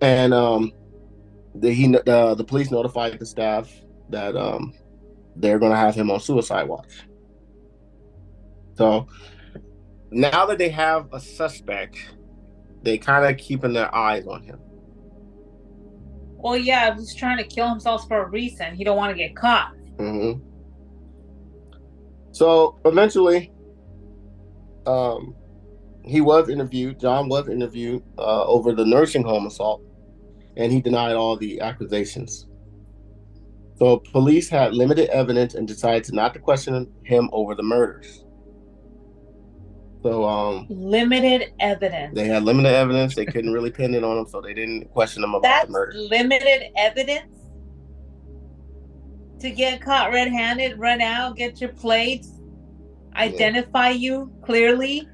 And 0.00 0.34
um, 0.34 0.72
the 1.54 1.72
he 1.72 1.96
uh, 1.96 2.34
the 2.34 2.44
police 2.44 2.70
notified 2.70 3.18
the 3.18 3.26
staff 3.26 3.70
that 4.10 4.36
um, 4.36 4.74
they're 5.36 5.58
going 5.58 5.72
to 5.72 5.78
have 5.78 5.94
him 5.94 6.10
on 6.10 6.20
suicide 6.20 6.68
watch. 6.68 7.04
So 8.76 9.06
now 10.10 10.46
that 10.46 10.58
they 10.58 10.70
have 10.70 11.08
a 11.12 11.20
suspect, 11.20 11.96
they 12.82 12.98
kind 12.98 13.24
of 13.24 13.40
keeping 13.40 13.72
their 13.72 13.94
eyes 13.94 14.26
on 14.26 14.42
him. 14.42 14.58
Well, 16.42 16.56
yeah, 16.56 16.94
he's 16.94 17.14
trying 17.14 17.38
to 17.38 17.44
kill 17.44 17.68
himself 17.68 18.08
for 18.08 18.24
a 18.24 18.28
reason. 18.28 18.74
He 18.74 18.82
don't 18.82 18.96
want 18.96 19.12
to 19.12 19.16
get 19.16 19.36
caught. 19.36 19.74
hmm 19.98 20.32
So 22.32 22.80
eventually, 22.84 23.52
um, 24.86 25.34
he 26.04 26.20
was 26.20 26.48
interviewed. 26.48 26.98
John 27.00 27.28
was 27.28 27.48
interviewed 27.48 28.02
uh, 28.18 28.44
over 28.44 28.72
the 28.72 28.84
nursing 28.84 29.22
home 29.22 29.46
assault, 29.46 29.82
and 30.56 30.72
he 30.72 30.80
denied 30.80 31.14
all 31.14 31.36
the 31.36 31.60
accusations. 31.60 32.46
So 33.78 33.98
police 33.98 34.48
had 34.48 34.74
limited 34.74 35.08
evidence 35.10 35.54
and 35.54 35.66
decided 35.66 36.04
to 36.04 36.14
not 36.14 36.34
to 36.34 36.40
question 36.40 36.92
him 37.04 37.28
over 37.32 37.54
the 37.54 37.62
murders. 37.62 38.24
So 40.02 40.24
um, 40.28 40.66
Limited 40.68 41.52
evidence. 41.60 42.14
they 42.14 42.26
had 42.26 42.42
limited 42.42 42.72
evidence. 42.74 43.14
They 43.14 43.24
couldn't 43.24 43.52
really 43.52 43.70
pin 43.70 43.94
it 43.94 44.02
on 44.02 44.18
him, 44.18 44.26
so 44.26 44.40
they 44.40 44.52
didn't 44.52 44.90
question 44.90 45.22
him 45.22 45.30
about 45.34 45.42
That's 45.42 45.66
the 45.66 45.72
murder. 45.72 45.96
limited 45.96 46.70
evidence 46.76 47.38
to 49.38 49.50
get 49.50 49.80
caught 49.80 50.12
red-handed, 50.12 50.78
run 50.78 51.00
out, 51.00 51.36
get 51.36 51.60
your 51.60 51.70
plates, 51.70 52.30
identify 53.16 53.90
you 53.90 54.32
clearly. 54.44 55.06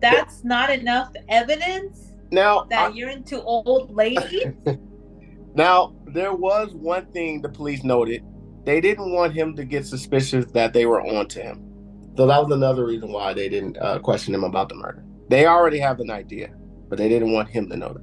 That's 0.00 0.44
not 0.44 0.70
enough 0.70 1.10
evidence 1.28 2.12
Now, 2.30 2.64
that 2.70 2.90
I- 2.90 2.94
you're 2.94 3.10
into 3.10 3.42
old 3.42 3.94
ladies. 3.94 4.44
Now, 5.56 5.94
there 6.06 6.34
was 6.34 6.74
one 6.74 7.06
thing 7.12 7.40
the 7.40 7.48
police 7.48 7.84
noted. 7.84 8.24
They 8.64 8.80
didn't 8.80 9.12
want 9.12 9.34
him 9.34 9.54
to 9.54 9.64
get 9.64 9.86
suspicious 9.86 10.46
that 10.46 10.72
they 10.72 10.84
were 10.84 11.00
on 11.00 11.28
to 11.28 11.40
him. 11.42 11.62
So 12.16 12.26
that 12.26 12.42
was 12.42 12.52
another 12.52 12.84
reason 12.84 13.12
why 13.12 13.34
they 13.34 13.48
didn't 13.48 13.78
uh, 13.78 14.00
question 14.00 14.34
him 14.34 14.42
about 14.42 14.68
the 14.68 14.74
murder. 14.74 15.04
They 15.28 15.46
already 15.46 15.78
have 15.78 16.00
an 16.00 16.10
idea, 16.10 16.52
but 16.88 16.98
they 16.98 17.08
didn't 17.08 17.32
want 17.32 17.50
him 17.50 17.68
to 17.70 17.76
know 17.76 17.92
that. 17.92 18.02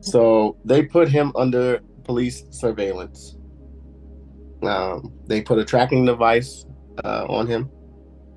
So 0.00 0.58
they 0.64 0.82
put 0.82 1.08
him 1.08 1.32
under 1.36 1.80
police 2.04 2.44
surveillance. 2.50 3.38
Um, 4.66 5.12
they 5.26 5.42
put 5.42 5.58
a 5.58 5.64
tracking 5.64 6.04
device 6.04 6.66
uh, 7.04 7.26
on 7.28 7.46
him 7.46 7.70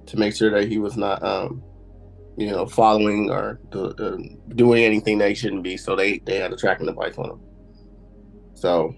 to 0.07 0.17
make 0.17 0.35
sure 0.35 0.49
that 0.51 0.67
he 0.67 0.77
was 0.77 0.97
not 0.97 1.23
um, 1.23 1.63
you 2.37 2.51
know, 2.51 2.67
following 2.67 3.31
or 3.31 3.59
do, 3.71 3.87
uh, 3.87 4.17
doing 4.55 4.83
anything 4.83 5.17
that 5.17 5.29
he 5.29 5.35
shouldn't 5.35 5.63
be. 5.63 5.75
So 5.75 5.95
they 5.95 6.19
they 6.19 6.37
had 6.37 6.53
a 6.53 6.55
tracking 6.55 6.85
device 6.85 7.17
on 7.17 7.31
him. 7.31 7.41
So 8.53 8.93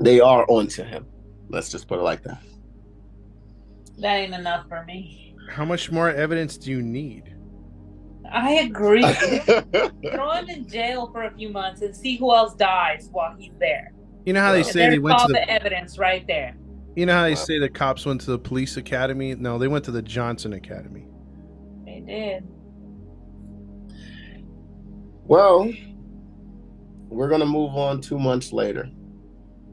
they 0.00 0.20
are 0.20 0.44
onto 0.48 0.82
him. 0.82 1.06
Let's 1.48 1.70
just 1.70 1.86
put 1.86 2.00
it 2.00 2.02
like 2.02 2.22
that. 2.24 2.42
that 3.98 4.14
ain't 4.16 4.34
enough 4.34 4.68
for 4.68 4.84
me. 4.84 5.36
How 5.48 5.64
much 5.64 5.92
more 5.92 6.10
evidence 6.10 6.58
do 6.58 6.70
you 6.70 6.82
need? 6.82 7.34
I 8.32 8.54
agree. 8.54 9.02
Throw 9.12 10.30
him 10.32 10.48
in 10.48 10.68
jail 10.68 11.10
for 11.12 11.24
a 11.24 11.30
few 11.36 11.50
months 11.50 11.82
and 11.82 11.94
see 11.94 12.16
who 12.16 12.34
else 12.34 12.54
dies 12.54 13.08
while 13.12 13.36
he's 13.38 13.52
there. 13.60 13.92
You 14.24 14.32
know 14.32 14.40
how 14.40 14.52
they 14.52 14.58
And 14.58 14.66
say 14.66 14.90
they 14.90 14.98
went 14.98 15.18
all 15.20 15.26
to 15.26 15.32
the 15.32 15.40
the 15.40 15.50
evidence 15.50 15.98
right 15.98 16.26
there. 16.26 16.56
You 16.96 17.06
know 17.06 17.14
how 17.14 17.24
they 17.24 17.34
say 17.34 17.58
the 17.58 17.68
cops 17.68 18.06
went 18.06 18.20
to 18.22 18.30
the 18.30 18.38
police 18.38 18.76
academy? 18.76 19.34
No, 19.34 19.58
they 19.58 19.68
went 19.68 19.84
to 19.86 19.90
the 19.90 20.00
Johnson 20.02 20.52
Academy. 20.52 21.06
They 21.84 22.00
did. 22.06 22.44
well, 25.26 25.70
we're 27.08 27.28
gonna 27.28 27.46
move 27.46 27.74
on 27.74 28.00
two 28.00 28.18
months 28.18 28.52
later, 28.52 28.88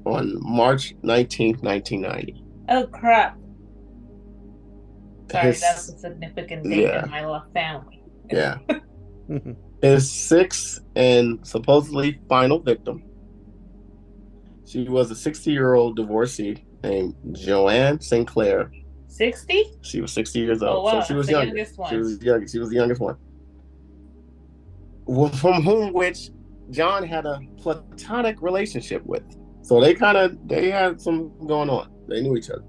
on 0.06 0.38
March 0.42 0.96
nineteenth, 1.04 1.62
nineteen 1.64 2.02
ninety. 2.02 2.44
Oh 2.70 2.88
crap! 2.88 3.38
Sorry, 5.32 5.48
His- 5.48 5.62
that's 5.62 5.90
a 5.90 5.98
significant 5.98 6.64
date 6.64 6.82
Yeah. 6.82 7.04
in 7.06 7.12
my 7.12 7.26
love 7.26 7.44
family. 7.54 8.04
Yeah, 8.32 8.58
his 9.82 10.10
sixth 10.12 10.80
and 10.96 11.46
supposedly 11.46 12.20
final 12.30 12.60
victim. 12.60 13.04
She 14.72 14.88
was 14.88 15.12
a 15.12 15.16
sixty-year-old 15.16 15.98
divorcee 15.98 16.64
named 16.82 17.14
Joanne 17.34 18.00
Sinclair. 18.00 18.72
Sixty? 19.08 19.66
She 19.82 20.00
was 20.00 20.14
sixty 20.14 20.40
years 20.40 20.64
Oh 20.64 20.68
old, 20.68 20.86
wow, 20.86 21.02
so 21.02 21.08
she 21.08 21.14
was 21.14 21.26
the 21.28 21.34
young. 21.34 21.48
youngest 21.48 21.76
She 21.76 21.82
one. 21.82 21.98
was 22.00 22.24
young. 22.24 22.48
She 22.48 22.58
was 22.60 22.70
the 22.70 22.76
youngest 22.76 23.02
one. 23.02 23.18
Well, 25.06 25.28
From 25.28 25.62
whom 25.64 25.92
which 25.92 26.30
John 26.70 27.04
had 27.06 27.26
a 27.26 27.42
platonic 27.58 28.42
relationship 28.42 29.06
with. 29.06 29.24
So 29.62 29.82
they 29.82 29.94
kind 29.94 30.18
of 30.18 30.38
they 30.48 30.72
had 30.72 31.02
some 31.02 31.34
going 31.46 31.70
on. 31.70 31.92
They 32.08 32.22
knew 32.22 32.38
each 32.38 32.50
other. 32.50 32.64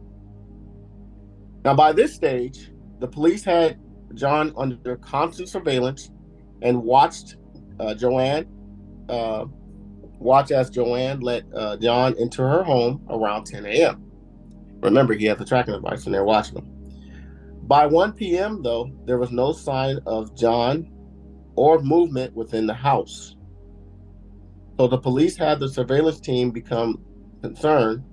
Now 1.65 1.75
by 1.75 1.93
this 1.93 2.13
stage, 2.13 2.73
the 2.99 3.07
police 3.07 3.45
had 3.45 3.79
John 4.15 4.53
under 4.57 4.97
constant 4.97 5.49
surveillance 5.49 6.11
and 6.63 6.83
watched 6.83 7.37
uh, 7.79 7.95
Joanne 7.95 8.47
uh, 9.09 9.45
watch 10.23 10.51
as 10.51 10.71
Joanne 10.71 11.21
let 11.21 11.45
uh, 11.55 11.77
John 11.77 12.15
into 12.19 12.43
her 12.43 12.63
home 12.63 13.05
around 13.11 13.45
10 13.45 13.67
a.m. 13.67 14.05
Remember, 14.81 15.15
he 15.15 15.27
had 15.27 15.39
the 15.39 15.45
tracking 15.45 15.75
device 15.75 16.07
and 16.07 16.15
they're 16.15 16.25
watching 16.25 16.59
him. 16.59 16.73
By 17.63 17.87
1 17.87 18.13
p.m., 18.15 18.63
though, 18.63 18.91
there 19.05 19.19
was 19.19 19.31
no 19.31 19.53
sign 19.53 19.99
of 20.07 20.37
John 20.37 20.91
or 21.55 21.81
movement 21.81 22.35
within 22.35 22.67
the 22.67 22.75
house. 22.75 23.37
So 24.79 24.89
the 24.89 24.99
police 24.99 25.37
had 25.37 25.61
the 25.61 25.69
surveillance 25.69 26.21
team 26.21 26.51
become 26.51 27.03
concerned. 27.41 28.05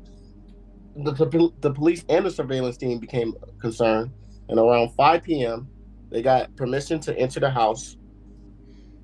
The, 0.96 1.14
the, 1.14 1.50
the 1.62 1.74
police 1.74 2.04
and 2.10 2.26
the 2.26 2.32
surveillance 2.32 2.78
team 2.78 3.00
became 3.00 3.34
concerned, 3.60 4.12
and 4.50 4.60
around 4.60 4.94
5 4.96 5.24
p.m., 5.24 5.68
they 6.12 6.22
got 6.22 6.56
permission 6.56 7.00
to 7.02 7.18
enter 7.18 7.40
the 7.40 7.50
house 7.50 7.98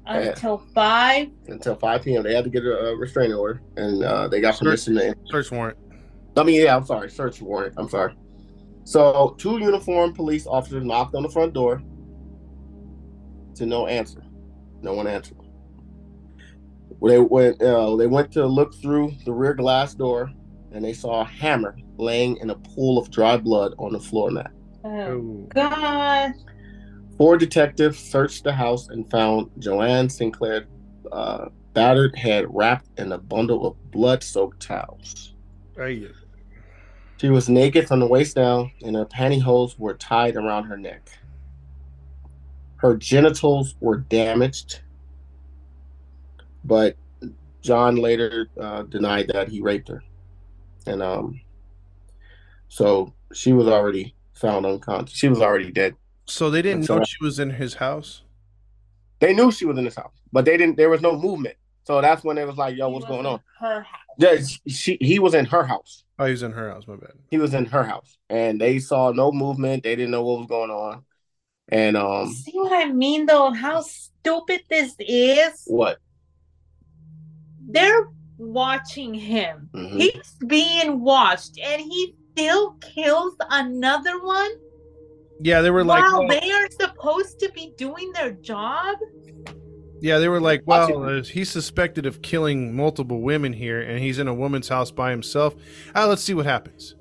Until 0.07 0.57
five. 0.73 1.29
until 1.47 1.75
5 1.75 2.01
p.m. 2.03 2.23
They 2.23 2.33
had 2.35 2.43
to 2.43 2.49
get 2.49 2.63
a, 2.63 2.89
a 2.89 2.95
restraining 2.95 3.33
order, 3.35 3.61
and 3.77 4.03
uh, 4.03 4.27
they 4.27 4.39
got 4.41 4.55
Search- 4.55 4.63
permission 4.63 4.95
to 4.95 5.15
Search 5.25 5.51
warrant. 5.51 5.77
I 6.37 6.43
mean, 6.43 6.61
yeah, 6.61 6.75
I'm 6.75 6.85
sorry, 6.85 7.09
search 7.09 7.41
warrant. 7.41 7.73
I'm 7.77 7.89
sorry. 7.89 8.13
So, 8.83 9.35
two 9.39 9.57
uniformed 9.57 10.15
police 10.15 10.45
officers 10.45 10.83
knocked 10.83 11.15
on 11.15 11.23
the 11.23 11.29
front 11.29 11.53
door 11.53 11.81
to 13.55 13.65
no 13.65 13.87
answer. 13.87 14.21
No 14.81 14.93
one 14.93 15.07
answered. 15.07 15.37
When 16.99 17.11
they 17.11 17.19
went, 17.19 17.61
uh, 17.61 17.95
they 17.95 18.07
went 18.07 18.31
to 18.33 18.45
look 18.45 18.75
through 18.75 19.13
the 19.25 19.33
rear 19.33 19.53
glass 19.53 19.93
door, 19.95 20.29
and 20.71 20.83
they 20.83 20.93
saw 20.93 21.21
a 21.21 21.25
hammer 21.25 21.75
laying 21.97 22.37
in 22.37 22.49
a 22.51 22.55
pool 22.55 22.97
of 22.99 23.09
dry 23.09 23.37
blood 23.37 23.73
on 23.79 23.93
the 23.93 23.99
floor 23.99 24.29
mat. 24.29 24.51
Oh 24.83 24.89
Oh. 24.89 25.47
God! 25.53 26.31
Four 27.17 27.37
detectives 27.37 27.97
searched 27.97 28.43
the 28.43 28.51
house 28.51 28.89
and 28.89 29.09
found 29.09 29.49
Joanne 29.59 30.09
Sinclair 30.09 30.65
uh, 31.11 31.45
battered 31.73 32.15
head 32.17 32.45
wrapped 32.49 32.87
in 32.99 33.11
a 33.11 33.17
bundle 33.17 33.65
of 33.65 33.91
blood-soaked 33.91 34.61
towels. 34.61 35.33
Ay, 35.79 36.07
She 37.17 37.29
was 37.29 37.47
naked 37.47 37.87
from 37.87 37.99
the 38.01 38.07
waist 38.07 38.35
down, 38.35 38.71
and 38.83 38.95
her 38.95 39.05
pantyhose 39.05 39.79
were 39.79 39.93
tied 39.93 40.35
around 40.35 40.65
her 40.65 40.77
neck. 40.77 41.09
Her 42.77 42.97
genitals 42.97 43.75
were 43.79 43.97
damaged, 43.97 44.81
but 46.65 46.97
John 47.61 47.95
later 47.95 48.47
uh, 48.59 48.83
denied 48.83 49.29
that 49.29 49.47
he 49.47 49.61
raped 49.61 49.87
her, 49.87 50.03
and 50.85 51.01
um, 51.01 51.41
so 52.67 53.13
she 53.33 53.53
was 53.53 53.67
already 53.67 54.13
found 54.33 54.65
unconscious. 54.65 55.17
She 55.17 55.29
was 55.29 55.41
already 55.41 55.71
dead. 55.71 55.95
So 56.25 56.49
they 56.49 56.61
didn't 56.61 56.81
That's 56.81 56.89
know 56.89 57.03
she 57.03 57.23
was 57.23 57.39
in 57.39 57.51
his 57.51 57.75
house. 57.75 58.23
They 59.19 59.33
knew 59.33 59.51
she 59.51 59.65
was 59.65 59.77
in 59.77 59.85
his 59.85 59.95
house, 59.95 60.13
but 60.33 60.45
they 60.45 60.57
didn't. 60.57 60.77
There 60.77 60.89
was 60.89 61.01
no 61.01 61.17
movement, 61.17 61.55
so 61.83 62.01
that's 62.01 62.23
when 62.23 62.37
it 62.37 62.45
was 62.47 62.57
like, 62.57 62.75
"Yo, 62.75 62.89
what's 62.89 63.05
going 63.05 63.25
on?" 63.25 63.39
Her 63.59 63.81
house. 63.81 63.99
Yeah, 64.17 64.37
she. 64.67 64.97
He 64.99 65.19
was 65.19 65.33
in 65.33 65.45
her 65.45 65.63
house. 65.63 66.03
Oh, 66.19 66.25
he 66.25 66.31
was 66.31 66.43
in 66.43 66.51
her 66.53 66.69
house. 66.69 66.87
My 66.87 66.95
bad. 66.95 67.11
he 67.29 67.37
was 67.37 67.53
in 67.53 67.65
her 67.65 67.83
house 67.83 68.17
and 68.29 68.59
they 68.59 68.79
saw 68.79 69.11
no 69.11 69.31
movement 69.33 69.83
they 69.83 69.95
didn't 69.97 70.11
know 70.11 70.23
what 70.23 70.37
was 70.39 70.47
going 70.47 70.71
on 70.71 71.03
and 71.67 71.97
um 71.97 72.31
See 72.31 72.53
what 72.53 72.71
I 72.71 72.89
mean, 72.91 73.25
though? 73.25 73.51
How 73.51 73.81
stupid 73.81 74.61
this 74.69 74.95
is. 74.99 75.63
what 75.67 75.97
They're 77.67 78.07
watching 78.37 79.13
him. 79.13 79.69
Mhm. 79.73 79.99
He's 79.99 80.35
being 80.47 81.01
watched, 81.01 81.59
and 81.59 81.81
he 81.81 82.15
still 82.31 82.71
kills 82.81 83.35
another 83.49 84.21
one 84.23 84.51
Yeah, 85.41 85.61
they 85.61 85.69
were 85.71 85.83
like, 85.83 86.01
while 86.03 86.25
well, 86.25 86.39
they 86.39 86.51
are 86.51 86.69
supposed 86.71 87.39
to 87.39 87.51
be 87.51 87.73
doing 87.77 88.11
their 88.13 88.31
job. 88.31 88.97
Yeah, 90.01 90.19
they 90.19 90.27
were 90.29 90.39
like, 90.41 90.61
well, 90.65 91.03
uh, 91.03 91.23
he's 91.23 91.49
suspected 91.49 92.05
of 92.05 92.21
killing 92.21 92.75
multiple 92.75 93.21
women 93.21 93.53
here, 93.53 93.81
and 93.81 93.99
he's 93.99 94.19
in 94.19 94.27
a 94.27 94.33
woman's 94.33 94.67
house 94.69 94.91
by 94.91 95.11
himself. 95.11 95.55
Ah, 95.95 96.05
let's 96.05 96.21
see 96.21 96.33
what 96.33 96.45
happens. 96.45 96.95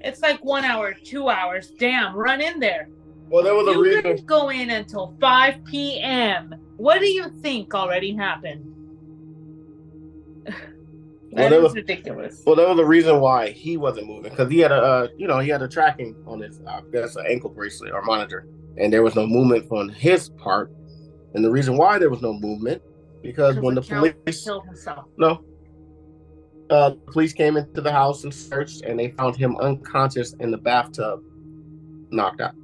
It's 0.00 0.22
like 0.22 0.44
one 0.44 0.64
hour, 0.64 0.94
two 0.94 1.28
hours. 1.28 1.72
Damn, 1.78 2.14
run 2.14 2.40
in 2.40 2.60
there. 2.60 2.88
Well, 3.28 3.42
there 3.44 3.54
was 3.54 3.68
a 3.68 3.72
You 3.72 3.82
reason. 3.82 4.02
didn't 4.04 4.26
go 4.26 4.48
in 4.50 4.70
until 4.70 5.14
5 5.20 5.64
p.m. 5.64 6.54
What 6.76 7.00
do 7.00 7.06
you 7.06 7.28
think 7.42 7.74
already 7.74 8.14
happened? 8.14 8.74
Well, 11.30 11.50
that 11.50 11.62
was- 11.62 11.74
ridiculous. 11.74 12.42
Was 12.46 12.58
a 12.78 12.84
reason 12.84 13.20
why 13.20 13.50
he 13.50 13.76
wasn't 13.76 14.06
moving 14.06 14.30
because 14.30 14.50
he 14.50 14.58
had 14.60 14.72
a, 14.72 14.76
uh, 14.82 15.08
you 15.16 15.26
know, 15.26 15.38
he 15.40 15.50
had 15.50 15.62
a 15.62 15.68
tracking 15.68 16.16
on 16.26 16.40
his, 16.40 16.60
I 16.66 16.80
guess, 16.92 17.16
an 17.16 17.26
ankle 17.28 17.50
bracelet 17.50 17.92
or 17.92 18.02
monitor, 18.02 18.46
and 18.76 18.92
there 18.92 19.02
was 19.02 19.14
no 19.14 19.26
movement 19.26 19.70
on 19.70 19.88
his 19.90 20.30
part. 20.30 20.72
And 21.34 21.44
the 21.44 21.50
reason 21.50 21.76
why 21.76 21.98
there 21.98 22.08
was 22.10 22.22
no 22.22 22.32
movement 22.32 22.82
because 23.22 23.56
when 23.58 23.74
the 23.74 23.82
police, 23.82 24.44
killed 24.44 24.64
himself. 24.64 25.04
no, 25.18 25.44
uh, 26.70 26.90
the 26.90 27.12
police 27.12 27.32
came 27.34 27.56
into 27.56 27.80
the 27.82 27.92
house 27.92 28.24
and 28.24 28.32
searched, 28.32 28.82
and 28.82 28.98
they 28.98 29.10
found 29.10 29.36
him 29.36 29.56
unconscious 29.58 30.32
in 30.40 30.50
the 30.50 30.56
bathtub, 30.58 31.22
knocked 32.10 32.40
out. 32.40 32.54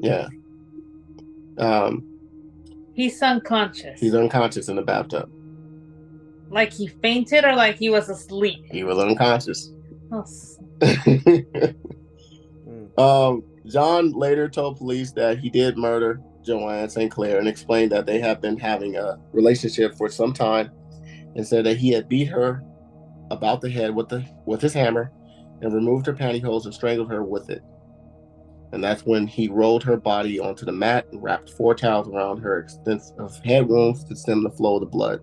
Yeah. 0.00 0.26
Um, 1.58 2.04
He's 2.94 3.22
unconscious. 3.22 4.00
he's 4.00 4.14
unconscious 4.14 4.68
in 4.68 4.76
the 4.76 4.82
bathtub. 4.82 5.30
Like 6.52 6.72
he 6.72 6.86
fainted 6.86 7.44
or 7.44 7.54
like 7.54 7.76
he 7.76 7.88
was 7.88 8.08
asleep. 8.10 8.64
He 8.70 8.84
was 8.84 8.98
unconscious. 8.98 9.72
Oh, 10.12 10.24
um, 13.30 13.42
John 13.66 14.12
later 14.12 14.48
told 14.48 14.76
police 14.76 15.12
that 15.12 15.38
he 15.38 15.48
did 15.48 15.78
murder 15.78 16.20
Joanne 16.44 16.90
Sinclair 16.90 17.38
and 17.38 17.48
explained 17.48 17.90
that 17.92 18.04
they 18.04 18.20
have 18.20 18.42
been 18.42 18.58
having 18.58 18.96
a 18.96 19.18
relationship 19.32 19.94
for 19.94 20.10
some 20.10 20.34
time 20.34 20.70
and 21.34 21.46
said 21.46 21.64
that 21.64 21.78
he 21.78 21.90
had 21.90 22.08
beat 22.08 22.26
her 22.26 22.62
about 23.30 23.62
the 23.62 23.70
head 23.70 23.94
with 23.94 24.10
the 24.10 24.22
with 24.44 24.60
his 24.60 24.74
hammer 24.74 25.10
and 25.62 25.72
removed 25.72 26.04
her 26.06 26.12
pantyhose 26.12 26.66
and 26.66 26.74
strangled 26.74 27.10
her 27.10 27.24
with 27.24 27.48
it. 27.48 27.62
And 28.72 28.84
that's 28.84 29.06
when 29.06 29.26
he 29.26 29.48
rolled 29.48 29.84
her 29.84 29.96
body 29.96 30.38
onto 30.38 30.66
the 30.66 30.72
mat 30.72 31.06
and 31.12 31.22
wrapped 31.22 31.50
four 31.50 31.74
towels 31.74 32.08
around 32.08 32.40
her 32.40 32.58
extensive 32.58 33.36
head 33.44 33.68
wounds 33.68 34.04
to 34.04 34.16
stem 34.16 34.42
the 34.42 34.50
flow 34.50 34.74
of 34.74 34.80
the 34.80 34.86
blood. 34.86 35.20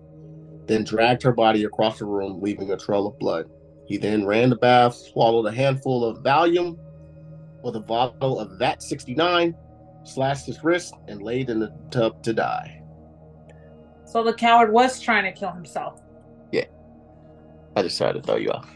Then 0.70 0.84
dragged 0.84 1.24
her 1.24 1.32
body 1.32 1.64
across 1.64 1.98
the 1.98 2.04
room, 2.04 2.40
leaving 2.40 2.70
a 2.70 2.76
trail 2.76 3.08
of 3.08 3.18
blood. 3.18 3.50
He 3.88 3.96
then 3.96 4.24
ran 4.24 4.50
the 4.50 4.56
bath, 4.56 4.94
swallowed 4.94 5.46
a 5.46 5.52
handful 5.52 6.04
of 6.04 6.22
Valium 6.22 6.78
with 7.64 7.74
a 7.74 7.80
bottle 7.80 8.38
of 8.38 8.56
VAT 8.56 8.80
69, 8.80 9.52
slashed 10.04 10.46
his 10.46 10.62
wrist, 10.62 10.94
and 11.08 11.22
laid 11.22 11.50
in 11.50 11.58
the 11.58 11.74
tub 11.90 12.22
to 12.22 12.32
die. 12.32 12.84
so 14.04 14.22
the 14.22 14.32
coward 14.32 14.72
was 14.72 15.00
trying 15.00 15.24
to 15.24 15.32
kill 15.32 15.50
himself. 15.50 16.02
Yeah. 16.52 16.66
I 17.74 17.82
just 17.82 17.98
tried 17.98 18.12
to 18.12 18.22
throw 18.22 18.36
you 18.36 18.52
off. 18.52 18.70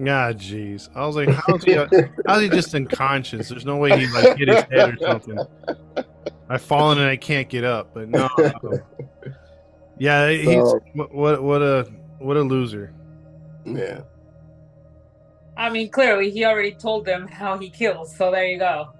Ah, 0.00 0.32
jeez. 0.32 0.88
I 0.94 1.04
was 1.04 1.16
like, 1.16 1.28
how's 1.28 1.64
he, 1.64 1.74
how's 2.26 2.40
he 2.40 2.48
just 2.48 2.74
unconscious? 2.74 3.50
There's 3.50 3.66
no 3.66 3.76
way 3.76 3.90
he 3.98 4.06
like 4.06 4.38
hit 4.38 4.48
his 4.48 4.64
head 4.70 4.94
or 4.94 5.06
something. 5.06 5.38
I've 6.48 6.62
fallen 6.62 6.96
and 6.96 7.10
I 7.10 7.18
can't 7.18 7.50
get 7.50 7.64
up, 7.64 7.92
but 7.92 8.08
no. 8.08 8.26
Yeah, 9.98 10.30
he's 10.30 10.44
So- 10.44 10.80
what 10.94 11.14
what 11.14 11.42
what 11.42 11.62
a 11.62 11.86
what 12.18 12.36
a 12.36 12.42
loser. 12.42 12.92
Yeah. 13.64 14.00
I 15.56 15.70
mean, 15.70 15.88
clearly 15.90 16.30
he 16.30 16.44
already 16.44 16.72
told 16.72 17.06
them 17.06 17.26
how 17.26 17.56
he 17.58 17.70
kills, 17.70 18.14
so 18.14 18.30
there 18.30 18.46
you 18.46 18.58
go. 18.58 18.92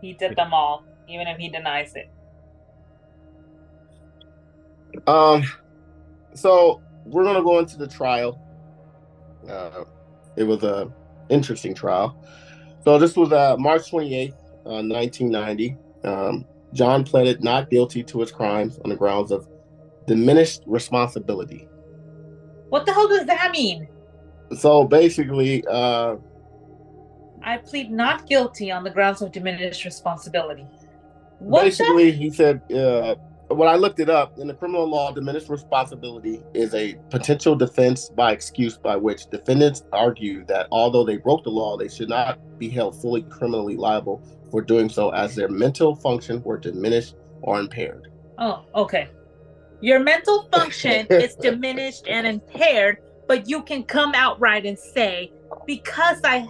He 0.00 0.12
did 0.12 0.36
them 0.36 0.54
all, 0.54 0.84
even 1.08 1.26
if 1.26 1.36
he 1.36 1.48
denies 1.48 1.94
it. 1.96 2.08
Um, 5.06 5.42
so 6.34 6.80
we're 7.04 7.24
gonna 7.24 7.42
go 7.42 7.58
into 7.58 7.76
the 7.76 7.86
trial. 7.88 8.40
Uh, 9.48 9.84
it 10.36 10.44
was 10.44 10.62
a 10.62 10.92
interesting 11.28 11.74
trial. 11.74 12.22
So 12.84 12.98
this 12.98 13.16
was 13.16 13.32
uh, 13.32 13.56
March 13.58 13.88
twenty 13.90 14.14
eighth, 14.14 14.36
uh, 14.66 14.82
nineteen 14.82 15.30
ninety. 15.30 15.76
Um, 16.04 16.46
John 16.72 17.04
pleaded 17.04 17.42
not 17.42 17.68
guilty 17.68 18.02
to 18.04 18.20
his 18.20 18.30
crimes 18.30 18.78
on 18.84 18.90
the 18.90 18.96
grounds 18.96 19.32
of 19.32 19.48
diminished 20.06 20.62
responsibility. 20.66 21.68
What 22.68 22.86
the 22.86 22.92
hell 22.92 23.08
does 23.08 23.26
that 23.26 23.50
mean? 23.50 23.88
So 24.58 24.84
basically, 24.84 25.64
uh, 25.66 26.16
I 27.42 27.58
plead 27.58 27.90
not 27.90 28.26
guilty 28.26 28.70
on 28.70 28.84
the 28.84 28.90
grounds 28.90 29.22
of 29.22 29.32
diminished 29.32 29.84
responsibility. 29.84 30.66
What 31.38 31.60
the? 31.60 31.64
basically 31.64 32.12
he 32.12 32.30
said 32.30 32.60
uh, 32.70 33.14
when 33.48 33.66
i 33.66 33.74
looked 33.74 33.98
it 33.98 34.10
up 34.10 34.38
in 34.38 34.46
the 34.46 34.52
criminal 34.52 34.86
law 34.86 35.10
diminished 35.10 35.48
responsibility 35.48 36.42
is 36.52 36.74
a 36.74 36.94
potential 37.10 37.56
defense 37.56 38.10
by 38.10 38.30
excuse 38.30 38.76
by 38.76 38.94
which 38.94 39.26
defendants 39.30 39.82
argue 39.90 40.44
that 40.44 40.68
although 40.70 41.02
they 41.02 41.16
broke 41.16 41.42
the 41.44 41.50
law 41.50 41.78
they 41.78 41.88
should 41.88 42.10
not 42.10 42.38
be 42.58 42.68
held 42.68 42.94
fully 43.00 43.22
criminally 43.22 43.74
liable 43.74 44.22
for 44.50 44.60
doing 44.60 44.90
so 44.90 45.08
as 45.10 45.34
their 45.34 45.48
mental 45.48 45.96
function 45.96 46.42
were 46.42 46.58
diminished 46.58 47.14
or 47.40 47.58
impaired 47.58 48.06
Oh, 48.40 48.64
okay. 48.74 49.08
Your 49.80 50.00
mental 50.00 50.48
function 50.52 51.06
is 51.10 51.34
diminished 51.36 52.06
and 52.08 52.26
impaired, 52.26 52.98
but 53.26 53.48
you 53.48 53.62
can 53.62 53.84
come 53.84 54.12
outright 54.14 54.66
and 54.66 54.78
say, 54.78 55.32
because 55.66 56.20
I 56.24 56.46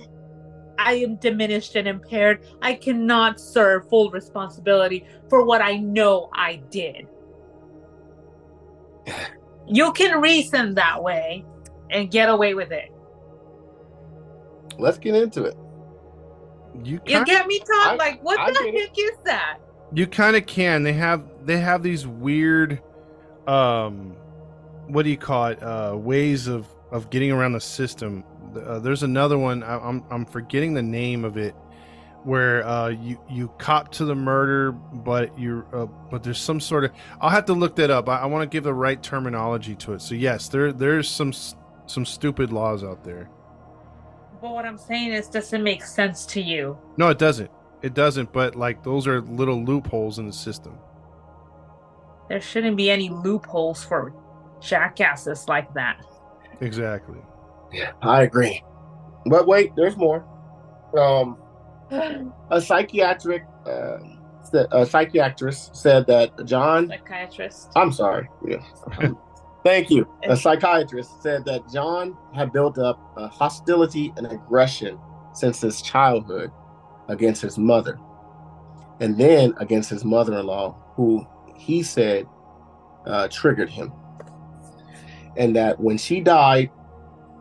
I 0.78 0.94
am 0.94 1.16
diminished 1.16 1.76
and 1.76 1.86
impaired, 1.86 2.42
I 2.62 2.72
cannot 2.72 3.38
serve 3.38 3.88
full 3.90 4.10
responsibility 4.10 5.04
for 5.28 5.44
what 5.44 5.60
I 5.60 5.76
know 5.76 6.30
I 6.32 6.62
did. 6.70 7.06
You 9.72 9.92
can 9.92 10.20
reason 10.20 10.74
that 10.74 11.00
way 11.00 11.44
and 11.90 12.10
get 12.10 12.28
away 12.28 12.54
with 12.54 12.72
it. 12.72 12.90
let's 14.78 14.98
get 14.98 15.14
into 15.14 15.44
it 15.44 15.56
You 16.82 17.00
You 17.06 17.18
kind 17.18 17.26
get 17.26 17.46
me, 17.46 17.60
Tom? 17.60 17.96
Like, 17.96 18.20
what 18.24 18.40
I 18.40 18.50
the 18.50 18.78
heck 18.78 18.98
is 18.98 19.12
that? 19.26 19.58
you 19.92 20.06
kind 20.06 20.36
of 20.36 20.46
can. 20.46 20.82
They 20.82 20.92
have 20.94 21.22
they 21.44 21.58
have 21.58 21.82
these 21.82 22.06
weird, 22.06 22.80
um, 23.46 24.16
what 24.88 25.04
do 25.04 25.10
you 25.10 25.16
call 25.16 25.46
it? 25.46 25.62
Uh, 25.62 25.96
ways 25.96 26.46
of 26.46 26.66
of 26.90 27.10
getting 27.10 27.30
around 27.30 27.52
the 27.52 27.60
system. 27.60 28.24
Uh, 28.56 28.78
there's 28.80 29.02
another 29.02 29.38
one. 29.38 29.62
I, 29.62 29.78
I'm 29.78 30.04
I'm 30.10 30.24
forgetting 30.24 30.74
the 30.74 30.82
name 30.82 31.24
of 31.24 31.36
it, 31.36 31.54
where 32.24 32.66
uh, 32.66 32.88
you 32.88 33.20
you 33.28 33.52
cop 33.58 33.92
to 33.92 34.04
the 34.04 34.14
murder, 34.14 34.72
but 34.72 35.36
you're 35.38 35.66
uh, 35.74 35.86
but 36.10 36.22
there's 36.22 36.38
some 36.38 36.60
sort 36.60 36.84
of. 36.84 36.92
I'll 37.20 37.30
have 37.30 37.46
to 37.46 37.52
look 37.52 37.76
that 37.76 37.90
up. 37.90 38.08
I, 38.08 38.18
I 38.18 38.26
want 38.26 38.42
to 38.42 38.54
give 38.54 38.64
the 38.64 38.74
right 38.74 39.00
terminology 39.02 39.74
to 39.76 39.94
it. 39.94 40.02
So 40.02 40.14
yes, 40.14 40.48
there 40.48 40.72
there's 40.72 41.08
some 41.08 41.32
some 41.86 42.04
stupid 42.04 42.52
laws 42.52 42.82
out 42.82 43.04
there. 43.04 43.30
But 44.40 44.52
what 44.52 44.64
I'm 44.64 44.78
saying 44.78 45.12
is, 45.12 45.28
does 45.28 45.52
it 45.52 45.60
make 45.60 45.84
sense 45.84 46.24
to 46.26 46.40
you? 46.40 46.78
No, 46.96 47.08
it 47.08 47.18
doesn't. 47.18 47.50
It 47.82 47.94
doesn't. 47.94 48.32
But 48.32 48.56
like 48.56 48.82
those 48.82 49.06
are 49.06 49.20
little 49.20 49.62
loopholes 49.62 50.18
in 50.18 50.26
the 50.26 50.32
system. 50.32 50.78
There 52.30 52.40
shouldn't 52.40 52.78
be 52.78 52.90
any 52.90 53.10
loopholes 53.10 53.84
for 53.84 54.14
jackasses 54.62 55.46
like 55.48 55.74
that. 55.74 56.00
Exactly. 56.62 57.18
yeah 57.72 57.92
i 58.02 58.22
agree 58.22 58.62
but 59.26 59.46
wait 59.46 59.72
there's 59.76 59.96
more 59.96 60.26
um 60.98 61.38
a 62.50 62.60
psychiatric 62.60 63.44
uh, 63.66 63.96
a 64.72 64.84
psychiatrist 64.84 65.74
said 65.74 66.06
that 66.06 66.32
john 66.44 66.88
Psychiatrist. 66.88 67.70
I'm 67.76 67.92
sorry. 67.92 68.28
Yeah. 68.46 68.62
Thank 69.64 69.90
you. 69.90 70.08
A 70.24 70.36
psychiatrist 70.36 71.22
said 71.22 71.44
that 71.44 71.70
John 71.70 72.16
had 72.34 72.50
built 72.50 72.78
up 72.78 72.98
a 73.18 73.28
hostility 73.28 74.10
and 74.16 74.26
aggression 74.26 74.98
since 75.34 75.60
his 75.60 75.82
childhood 75.82 76.50
against 77.08 77.42
his 77.42 77.58
mother, 77.58 77.98
and 79.00 79.18
then 79.18 79.52
against 79.58 79.90
his 79.90 80.02
mother 80.02 80.38
in 80.38 80.46
law, 80.46 80.76
who 80.96 81.26
he 81.60 81.82
said 81.82 82.26
uh, 83.06 83.28
triggered 83.28 83.68
him. 83.70 83.92
And 85.36 85.54
that 85.54 85.78
when 85.78 85.98
she 85.98 86.20
died, 86.20 86.70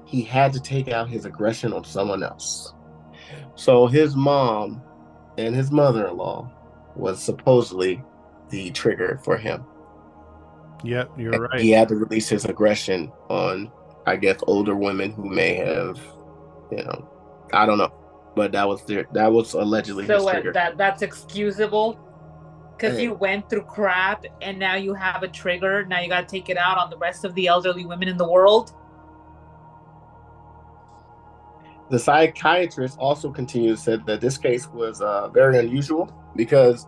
he 0.06 0.22
had 0.22 0.54
to 0.54 0.60
take 0.60 0.90
out 0.90 1.10
his 1.10 1.26
aggression 1.26 1.74
on 1.74 1.84
someone 1.84 2.24
else. 2.24 2.74
So 3.56 3.88
his 3.88 4.16
mom 4.16 4.82
and 5.38 5.56
his 5.56 5.72
mother 5.72 6.08
in 6.08 6.18
law 6.18 6.52
was 6.96 7.22
supposedly 7.22 8.04
the 8.50 8.72
trigger 8.72 9.20
for 9.24 9.38
him. 9.38 9.64
Yep, 10.84 11.12
you're 11.18 11.32
right. 11.32 11.60
He 11.60 11.72
had 11.72 11.90
to 11.90 11.96
release 11.96 12.30
his 12.30 12.46
aggression 12.46 13.12
on, 13.30 13.72
I 14.06 14.16
guess, 14.16 14.40
older 14.48 14.76
women 14.76 15.12
who 15.12 15.30
may 15.30 15.56
have, 15.56 16.00
you 16.72 16.84
know, 16.84 17.10
I 17.54 17.66
don't 17.66 17.78
know, 17.78 17.94
but 18.36 18.52
that 18.54 18.68
was 18.68 18.84
their 18.86 19.06
that 19.14 19.32
was 19.32 19.54
allegedly 19.54 20.08
So 20.08 20.16
his 20.16 20.24
what, 20.24 20.32
trigger. 20.34 20.54
that 20.54 20.78
that's 20.78 21.02
excusable 21.02 22.00
because 22.80 22.98
Hey. 22.98 23.04
you 23.04 23.14
went 23.14 23.50
through 23.50 23.64
crap 23.64 24.26
and 24.42 24.58
now 24.58 24.76
you 24.76 24.94
have 24.94 25.22
a 25.22 25.28
trigger. 25.28 25.86
Now 25.86 26.00
you 26.00 26.08
got 26.08 26.22
to 26.22 26.28
take 26.28 26.50
it 26.50 26.58
out 26.58 26.78
on 26.78 26.90
the 26.90 26.98
rest 26.98 27.26
of 27.26 27.36
the 27.36 27.48
elderly 27.48 27.86
women 27.86 28.08
in 28.08 28.16
the 28.16 28.28
world. 28.28 28.72
The 31.90 32.00
psychiatrist 32.00 32.98
also 32.98 33.32
continued 33.32 33.80
said 33.80 34.06
that 34.06 34.22
this 34.22 34.38
case 34.38 34.68
was 34.70 35.02
uh, 35.02 35.28
very 35.30 35.58
unusual 35.58 36.14
because 36.36 36.88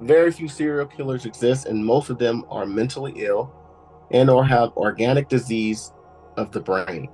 very 0.00 0.30
few 0.30 0.48
serial 0.48 0.86
killers 0.86 1.24
exist, 1.24 1.66
and 1.66 1.84
most 1.84 2.10
of 2.10 2.18
them 2.18 2.44
are 2.50 2.66
mentally 2.66 3.12
ill 3.16 3.52
and 4.10 4.28
or 4.28 4.44
have 4.44 4.72
organic 4.76 5.28
disease 5.28 5.92
of 6.36 6.50
the 6.50 6.60
brain. 6.60 7.08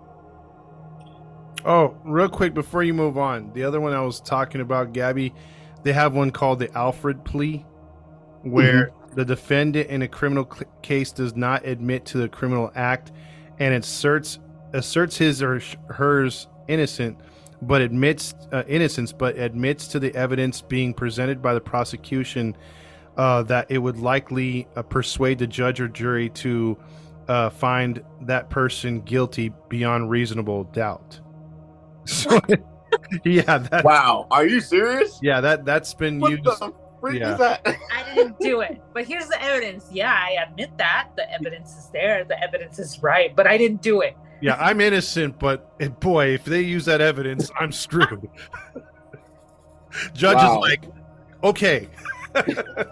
Oh, 1.64 1.96
real 2.04 2.28
quick 2.28 2.54
before 2.54 2.82
you 2.82 2.94
move 2.94 3.18
on, 3.18 3.52
the 3.52 3.64
other 3.64 3.80
one 3.80 3.92
I 3.92 4.00
was 4.00 4.20
talking 4.20 4.60
about, 4.60 4.92
Gabby, 4.92 5.34
they 5.82 5.92
have 5.92 6.14
one 6.14 6.30
called 6.30 6.58
the 6.58 6.72
Alford 6.76 7.24
plea, 7.24 7.66
where 8.50 8.90
the 9.14 9.24
defendant 9.24 9.88
in 9.90 10.02
a 10.02 10.08
criminal 10.08 10.48
cl- 10.50 10.70
case 10.82 11.12
does 11.12 11.34
not 11.36 11.64
admit 11.66 12.04
to 12.06 12.18
the 12.18 12.28
criminal 12.28 12.70
act 12.74 13.12
and 13.58 13.74
asserts 13.74 14.38
asserts 14.72 15.16
his 15.16 15.42
or 15.42 15.60
hers 15.88 16.48
innocent, 16.68 17.18
but 17.62 17.80
admits 17.80 18.34
uh, 18.52 18.62
innocence, 18.68 19.12
but 19.12 19.36
admits 19.38 19.88
to 19.88 19.98
the 19.98 20.14
evidence 20.14 20.60
being 20.60 20.92
presented 20.92 21.40
by 21.40 21.54
the 21.54 21.60
prosecution 21.60 22.54
uh, 23.16 23.42
that 23.44 23.70
it 23.70 23.78
would 23.78 23.96
likely 23.96 24.66
uh, 24.76 24.82
persuade 24.82 25.38
the 25.38 25.46
judge 25.46 25.80
or 25.80 25.88
jury 25.88 26.28
to 26.30 26.76
uh, 27.28 27.48
find 27.48 28.02
that 28.22 28.50
person 28.50 29.00
guilty 29.00 29.50
beyond 29.68 30.10
reasonable 30.10 30.64
doubt. 30.64 31.20
So, 32.06 32.38
yeah, 33.24 33.58
that, 33.58 33.84
Wow, 33.84 34.28
are 34.30 34.46
you 34.46 34.60
serious? 34.60 35.18
yeah, 35.22 35.40
that 35.40 35.64
that's 35.64 35.92
been 35.94 36.20
What 36.20 36.30
used. 36.30 36.44
the 36.44 36.72
freak 37.00 37.20
yeah. 37.20 37.32
is 37.32 37.38
that? 37.38 37.66
I 37.92 38.14
didn't 38.14 38.38
do 38.38 38.60
it. 38.60 38.80
But 38.92 39.06
here's 39.06 39.28
the 39.28 39.42
evidence. 39.42 39.86
Yeah, 39.90 40.12
I 40.12 40.42
admit 40.48 40.76
that. 40.78 41.08
The 41.16 41.32
evidence 41.32 41.76
is 41.76 41.90
there. 41.92 42.24
The 42.24 42.42
evidence 42.42 42.78
is 42.78 43.02
right. 43.02 43.34
But 43.34 43.46
I 43.46 43.56
didn't 43.58 43.82
do 43.82 44.00
it. 44.00 44.16
Yeah, 44.40 44.56
I'm 44.60 44.80
innocent, 44.80 45.38
but 45.38 45.72
eh, 45.80 45.88
boy, 45.88 46.28
if 46.28 46.44
they 46.44 46.60
use 46.60 46.84
that 46.84 47.00
evidence, 47.00 47.50
I'm 47.58 47.72
screwed. 47.72 48.28
Judge 50.12 50.36
Wow. 50.36 50.52
is 50.52 50.58
like, 50.58 50.84
okay, 51.42 51.88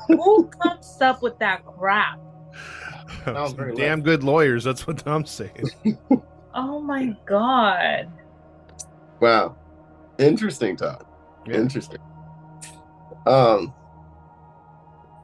Who 0.08 0.48
comes 0.62 0.98
up 1.00 1.22
with 1.22 1.38
that 1.38 1.64
crap? 1.66 2.18
Sounds 3.24 3.52
very 3.52 3.74
damn 3.74 4.00
good 4.02 4.22
lawyers. 4.24 4.64
That's 4.64 4.86
what 4.86 5.06
I'm 5.06 5.24
saying. 5.24 5.70
Oh 6.56 6.80
my 6.80 7.16
god. 7.26 8.12
Wow, 9.18 9.56
interesting 10.20 10.76
talk. 10.76 11.04
Yeah. 11.48 11.56
Interesting. 11.56 11.98
Um. 13.26 13.74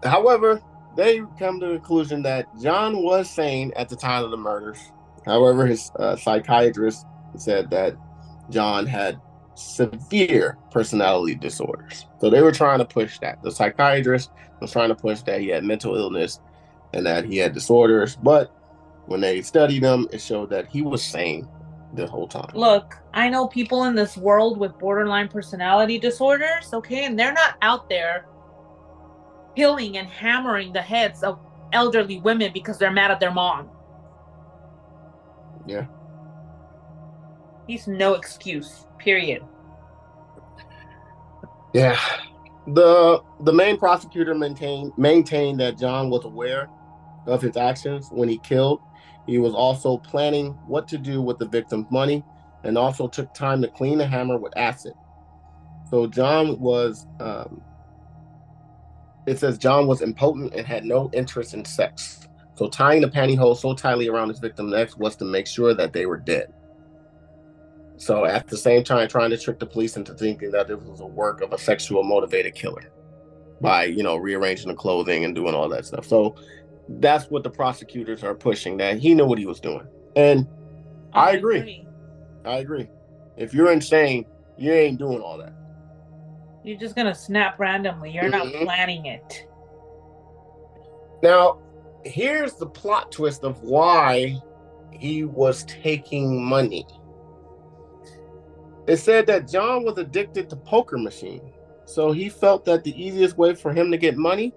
However, 0.05 0.61
they 0.97 1.23
come 1.39 1.61
to 1.61 1.67
the 1.67 1.75
conclusion 1.75 2.23
that 2.23 2.47
John 2.61 3.03
was 3.03 3.31
sane 3.31 3.73
at 3.77 3.89
the 3.89 3.97
time 3.97 4.25
of 4.25 4.31
the 4.31 4.37
murders. 4.37 4.79
However, 5.27 5.67
his 5.67 5.91
uh, 5.99 6.17
psychiatrist 6.17 7.07
said 7.37 7.71
that 7.71 7.95
John 8.51 8.87
had 8.87 9.21
severe 9.55 10.57
personality 10.71 11.35
disorders. 11.35 12.07
So 12.21 12.31
they 12.31 12.43
were 12.43 12.53
trying 12.53 12.79
to 12.79 12.85
push 12.85 13.19
that. 13.19 13.43
The 13.43 13.51
psychiatrist 13.51 14.31
was 14.61 14.73
trying 14.73 14.89
to 14.89 14.95
push 14.95 15.23
that 15.23 15.41
he 15.41 15.49
had 15.49 15.65
mental 15.65 15.97
illness 15.97 16.41
and 16.93 17.05
that 17.07 17.25
he 17.25 17.37
had 17.37 17.53
disorders. 17.53 18.17
But 18.17 18.55
when 19.07 19.21
they 19.21 19.43
studied 19.43 19.83
him, 19.83 20.09
it 20.13 20.21
showed 20.21 20.51
that 20.51 20.69
he 20.69 20.83
was 20.83 21.03
sane 21.03 21.49
the 21.95 22.07
whole 22.07 22.29
time. 22.29 22.51
Look, 22.55 22.97
I 23.13 23.29
know 23.29 23.49
people 23.49 23.85
in 23.85 23.95
this 23.95 24.17
world 24.17 24.59
with 24.59 24.79
borderline 24.79 25.29
personality 25.29 25.99
disorders, 25.99 26.73
okay? 26.73 27.05
And 27.05 27.19
they're 27.19 27.33
not 27.33 27.57
out 27.63 27.89
there 27.89 28.27
killing 29.61 29.99
and 29.99 30.09
hammering 30.09 30.73
the 30.73 30.81
heads 30.81 31.23
of 31.23 31.39
elderly 31.75 32.19
women 32.19 32.51
because 32.55 32.79
they're 32.79 32.91
mad 32.91 33.11
at 33.11 33.21
their 33.21 33.31
mom. 33.31 33.69
Yeah. 35.67 35.87
He's 37.67 37.87
no 37.87 38.15
excuse. 38.15 38.87
Period. 38.99 39.43
Yeah. 41.75 41.99
The 42.69 43.23
the 43.43 43.53
main 43.53 43.77
prosecutor 43.77 44.35
maintained 44.35 44.93
maintained 44.97 45.61
that 45.61 45.79
John 45.79 46.09
was 46.09 46.25
aware 46.25 46.71
of 47.27 47.43
his 47.43 47.59
actions 47.59 48.09
when 48.11 48.31
he 48.31 48.39
killed. 48.39 48.81
He 49.27 49.39
was 49.39 49.53
also 49.53 49.99
planning 49.99 50.53
what 50.67 50.89
to 50.89 50.97
do 50.97 51.21
with 51.21 51.39
the 51.39 51.47
victim's 51.47 51.91
money 51.91 52.25
and 52.65 52.79
also 52.79 53.07
took 53.09 53.35
time 53.35 53.61
to 53.61 53.69
clean 53.69 53.99
the 53.99 54.07
hammer 54.07 54.39
with 54.39 54.57
acid. 54.57 54.95
So 55.91 56.07
John 56.07 56.59
was 56.59 57.07
um 57.21 57.63
it 59.27 59.39
says 59.39 59.59
John 59.59 59.87
was 59.87 60.03
impotent 60.03 60.55
and 60.55 60.67
had 60.67 60.85
no 60.85 61.11
interest 61.13 61.55
in 61.55 61.65
sex. 61.65 62.29
So 62.55 62.69
tying 62.69 63.01
the 63.01 63.09
pantyhose 63.09 63.59
so 63.59 63.75
tightly 63.75 64.09
around 64.09 64.29
his 64.29 64.39
victim's 64.39 64.73
neck 64.73 64.99
was 64.99 65.17
to 65.17 65.25
make 65.25 65.47
sure 65.47 65.75
that 65.75 65.93
they 65.93 66.07
were 66.07 66.19
dead. 66.19 66.53
So 67.97 68.25
at 68.25 68.49
the 68.49 68.57
same 68.57 68.83
time, 68.83 69.09
trying 69.09 69.31
to 69.31 69.39
trick 69.39 69.59
the 69.59 69.67
police 69.67 69.97
into 69.97 70.15
thinking 70.15 70.51
that 70.53 70.69
this 70.69 70.81
was 70.81 71.01
a 71.01 71.07
work 71.07 71.43
of 71.43 71.53
a 71.53 71.59
sexual 71.59 72.03
motivated 72.03 72.55
killer 72.55 72.91
by, 73.61 73.85
you 73.85 74.03
know, 74.03 74.17
rearranging 74.17 74.69
the 74.69 74.75
clothing 74.75 75.25
and 75.25 75.35
doing 75.35 75.55
all 75.55 75.69
that 75.69 75.85
stuff. 75.85 76.07
So 76.07 76.35
that's 76.89 77.31
what 77.31 77.43
the 77.43 77.51
prosecutors 77.51 78.25
are 78.25 78.35
pushing. 78.35 78.79
That 78.79 78.99
he 78.99 79.15
knew 79.15 79.27
what 79.27 79.39
he 79.39 79.47
was 79.47 79.61
doing, 79.61 79.87
and 80.17 80.49
I 81.13 81.33
agree. 81.33 81.87
I 82.45 82.57
agree. 82.57 82.89
If 83.37 83.53
you're 83.53 83.71
insane, 83.71 84.25
you 84.57 84.73
ain't 84.73 84.99
doing 84.99 85.21
all 85.21 85.39
that. 85.39 85.53
You're 86.63 86.79
just 86.79 86.95
gonna 86.95 87.15
snap 87.15 87.59
randomly. 87.59 88.11
You're 88.11 88.29
not 88.29 88.47
Mhm. 88.47 88.65
planning 88.65 89.07
it. 89.07 89.47
Now, 91.23 91.59
here's 92.05 92.55
the 92.55 92.67
plot 92.67 93.13
twist 93.13 93.45
of 93.45 93.63
why 93.63 94.37
he 94.93 95.25
was 95.25 95.65
taking 95.65 96.43
money. 96.43 96.87
It 98.87 98.97
said 98.97 99.27
that 99.27 99.49
John 99.49 99.85
was 99.85 99.99
addicted 99.99 100.51
to 100.51 100.57
poker 100.57 100.99
machine. 100.99 101.53
So 101.85 102.13
he 102.13 102.29
felt 102.29 102.65
that 102.67 102.85
the 102.85 103.03
easiest 103.03 103.37
way 103.37 103.55
for 103.55 103.73
him 103.73 103.91
to 103.91 103.99
get 103.99 104.17
money 104.17 104.55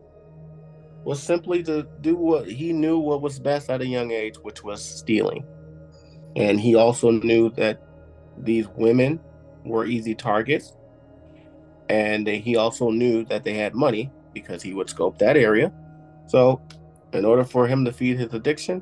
was 1.03 1.21
simply 1.21 1.63
to 1.63 1.87
do 2.01 2.15
what 2.15 2.47
he 2.47 2.71
knew 2.71 2.97
what 2.99 3.21
was 3.21 3.39
best 3.39 3.69
at 3.69 3.81
a 3.81 3.87
young 3.87 4.11
age, 4.11 4.35
which 4.41 4.63
was 4.63 4.83
stealing. 4.83 5.45
And 6.35 6.59
he 6.59 6.75
also 6.75 7.11
knew 7.11 7.49
that 7.51 7.81
these 8.37 8.67
women 8.69 9.19
were 9.65 9.85
easy 9.85 10.15
targets. 10.15 10.73
And 11.89 12.27
he 12.27 12.55
also 12.55 12.89
knew 12.89 13.25
that 13.25 13.43
they 13.43 13.53
had 13.53 13.75
money 13.75 14.11
because 14.33 14.61
he 14.61 14.73
would 14.73 14.89
scope 14.89 15.17
that 15.19 15.37
area. 15.37 15.71
So, 16.27 16.61
in 17.11 17.25
order 17.25 17.43
for 17.43 17.67
him 17.67 17.85
to 17.85 17.91
feed 17.91 18.17
his 18.17 18.33
addiction, 18.33 18.81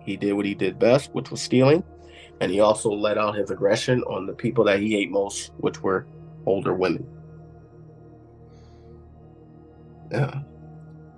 he 0.00 0.16
did 0.16 0.32
what 0.32 0.46
he 0.46 0.54
did 0.54 0.78
best, 0.78 1.12
which 1.12 1.30
was 1.30 1.42
stealing. 1.42 1.82
And 2.40 2.50
he 2.52 2.60
also 2.60 2.90
let 2.90 3.18
out 3.18 3.36
his 3.36 3.50
aggression 3.50 4.02
on 4.04 4.26
the 4.26 4.32
people 4.32 4.64
that 4.64 4.80
he 4.80 4.92
hate 4.92 5.10
most, 5.10 5.52
which 5.58 5.82
were 5.82 6.06
older 6.44 6.74
women. 6.74 7.06
Yeah. 10.10 10.40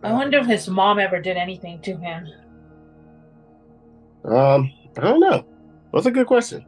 I 0.03 0.13
wonder 0.13 0.39
if 0.39 0.47
his 0.47 0.69
mom 0.69 0.99
ever 0.99 1.21
did 1.21 1.37
anything 1.37 1.81
to 1.83 1.97
him. 1.97 2.27
Um, 4.25 4.73
I 4.97 5.01
don't 5.01 5.21
know. 5.21 5.45
That's 5.93 6.07
a 6.07 6.11
good 6.11 6.27
question. 6.27 6.65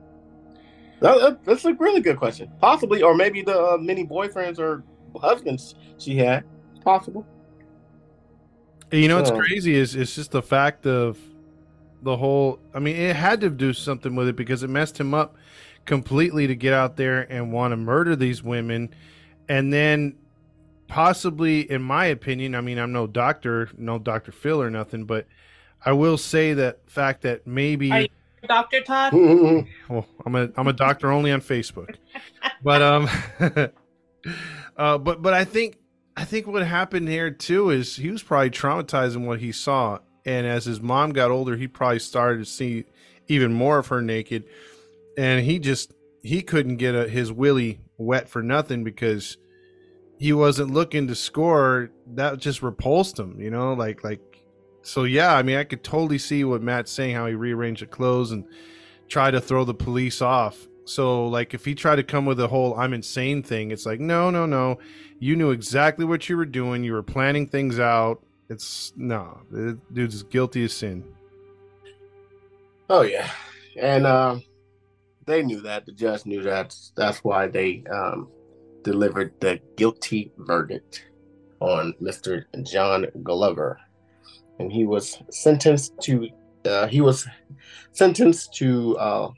That, 1.00 1.18
that- 1.20 1.44
that's 1.44 1.64
a 1.64 1.74
really 1.74 2.00
good 2.00 2.16
question. 2.18 2.50
Possibly, 2.60 3.02
or 3.02 3.14
maybe 3.14 3.42
the 3.42 3.58
uh, 3.58 3.78
many 3.78 4.06
boyfriends 4.06 4.58
or 4.58 4.82
husbands 5.20 5.74
she 5.98 6.16
had. 6.16 6.44
Possible. 6.84 7.26
You 8.92 9.08
know 9.08 9.16
what's 9.16 9.30
So- 9.30 9.38
crazy 9.38 9.74
is 9.74 9.94
it's 9.94 10.14
just 10.14 10.30
the 10.32 10.42
fact 10.42 10.86
of 10.86 11.18
the 12.02 12.16
whole. 12.16 12.58
I 12.74 12.78
mean, 12.80 12.96
it 12.96 13.14
had 13.16 13.40
to 13.42 13.50
do 13.50 13.72
something 13.72 14.14
with 14.16 14.28
it 14.28 14.36
because 14.36 14.62
it 14.62 14.70
messed 14.70 14.98
him 14.98 15.14
up 15.14 15.36
completely 15.86 16.46
to 16.46 16.54
get 16.54 16.72
out 16.72 16.96
there 16.96 17.30
and 17.32 17.52
want 17.52 17.72
to 17.72 17.76
murder 17.76 18.14
these 18.16 18.42
women, 18.42 18.90
and 19.48 19.72
then 19.72 20.14
possibly, 20.88 21.70
in 21.70 21.82
my 21.82 22.06
opinion, 22.06 22.54
I 22.54 22.60
mean, 22.60 22.78
I'm 22.78 22.92
no 22.92 23.06
doctor, 23.06 23.70
no 23.78 23.98
Doctor 23.98 24.32
Phil 24.32 24.60
or 24.60 24.70
nothing, 24.70 25.04
but 25.04 25.26
I 25.84 25.92
will 25.92 26.18
say 26.18 26.52
that 26.54 26.78
fact 26.90 27.22
that 27.22 27.46
maybe. 27.46 27.90
Are 27.92 28.00
you- 28.02 28.08
Dr. 28.46 28.80
Todd? 28.80 29.12
well, 29.12 30.06
I'm 30.24 30.34
a 30.34 30.50
I'm 30.56 30.66
a 30.66 30.72
doctor 30.72 31.10
only 31.10 31.32
on 31.32 31.40
Facebook, 31.40 31.96
but 32.62 32.82
um, 32.82 33.08
uh, 34.76 34.98
but 34.98 35.22
but 35.22 35.34
I 35.34 35.44
think 35.44 35.78
I 36.16 36.24
think 36.24 36.46
what 36.46 36.64
happened 36.66 37.08
here 37.08 37.30
too 37.30 37.70
is 37.70 37.96
he 37.96 38.10
was 38.10 38.22
probably 38.22 38.50
traumatized 38.50 39.16
in 39.16 39.26
what 39.26 39.40
he 39.40 39.52
saw, 39.52 39.98
and 40.24 40.46
as 40.46 40.64
his 40.64 40.80
mom 40.80 41.12
got 41.12 41.30
older, 41.30 41.56
he 41.56 41.68
probably 41.68 41.98
started 41.98 42.38
to 42.38 42.44
see 42.44 42.84
even 43.28 43.52
more 43.52 43.78
of 43.78 43.88
her 43.88 44.02
naked, 44.02 44.44
and 45.16 45.44
he 45.44 45.58
just 45.58 45.92
he 46.22 46.42
couldn't 46.42 46.76
get 46.76 46.94
a, 46.94 47.08
his 47.08 47.32
willy 47.32 47.80
wet 47.96 48.28
for 48.28 48.42
nothing 48.42 48.84
because 48.84 49.36
he 50.18 50.32
wasn't 50.32 50.70
looking 50.70 51.06
to 51.08 51.14
score. 51.14 51.90
That 52.06 52.38
just 52.38 52.62
repulsed 52.62 53.18
him, 53.18 53.40
you 53.40 53.50
know, 53.50 53.72
like 53.72 54.04
like 54.04 54.29
so 54.82 55.04
yeah, 55.04 55.34
I 55.34 55.42
mean, 55.42 55.56
I 55.56 55.64
could 55.64 55.84
totally 55.84 56.18
see 56.18 56.44
what 56.44 56.62
Matt's 56.62 56.90
saying, 56.90 57.14
how 57.14 57.26
he 57.26 57.34
rearranged 57.34 57.82
the 57.82 57.86
clothes 57.86 58.32
and 58.32 58.44
try 59.08 59.30
to 59.30 59.40
throw 59.40 59.64
the 59.64 59.74
police 59.74 60.22
off. 60.22 60.66
So, 60.84 61.26
like, 61.26 61.54
if 61.54 61.64
he 61.64 61.74
tried 61.74 61.96
to 61.96 62.02
come 62.02 62.26
with 62.26 62.40
a 62.40 62.48
whole 62.48 62.74
"I'm 62.78 62.92
insane" 62.94 63.42
thing, 63.42 63.70
it's 63.70 63.86
like, 63.86 64.00
no, 64.00 64.30
no, 64.30 64.46
no. 64.46 64.78
You 65.20 65.36
knew 65.36 65.50
exactly 65.50 66.04
what 66.04 66.28
you 66.28 66.36
were 66.36 66.46
doing. 66.46 66.82
You 66.82 66.94
were 66.94 67.02
planning 67.02 67.46
things 67.46 67.78
out. 67.78 68.22
It's 68.48 68.92
no, 68.96 69.40
the 69.50 69.78
dude's 69.92 70.22
guilty 70.24 70.64
as 70.64 70.72
sin. 70.72 71.04
Oh 72.88 73.02
yeah, 73.02 73.30
and 73.80 74.06
um, 74.06 74.42
they 75.26 75.42
knew 75.42 75.60
that. 75.60 75.86
The 75.86 75.92
judge 75.92 76.26
knew 76.26 76.42
that. 76.42 76.74
That's 76.96 77.22
why 77.22 77.46
they 77.46 77.84
um, 77.92 78.28
delivered 78.82 79.34
the 79.40 79.60
guilty 79.76 80.32
verdict. 80.38 81.04
on 81.60 81.94
Mr. 82.02 82.44
John 82.64 83.06
Glover, 83.22 83.78
and 84.60 84.70
he 84.70 84.84
was 84.84 85.20
sentenced 85.30 85.98
to. 86.02 86.28
Uh, 86.64 86.86
he 86.86 87.00
was 87.00 87.26
sentenced 87.92 88.54
to. 88.54 88.96
Uh, 88.98 89.30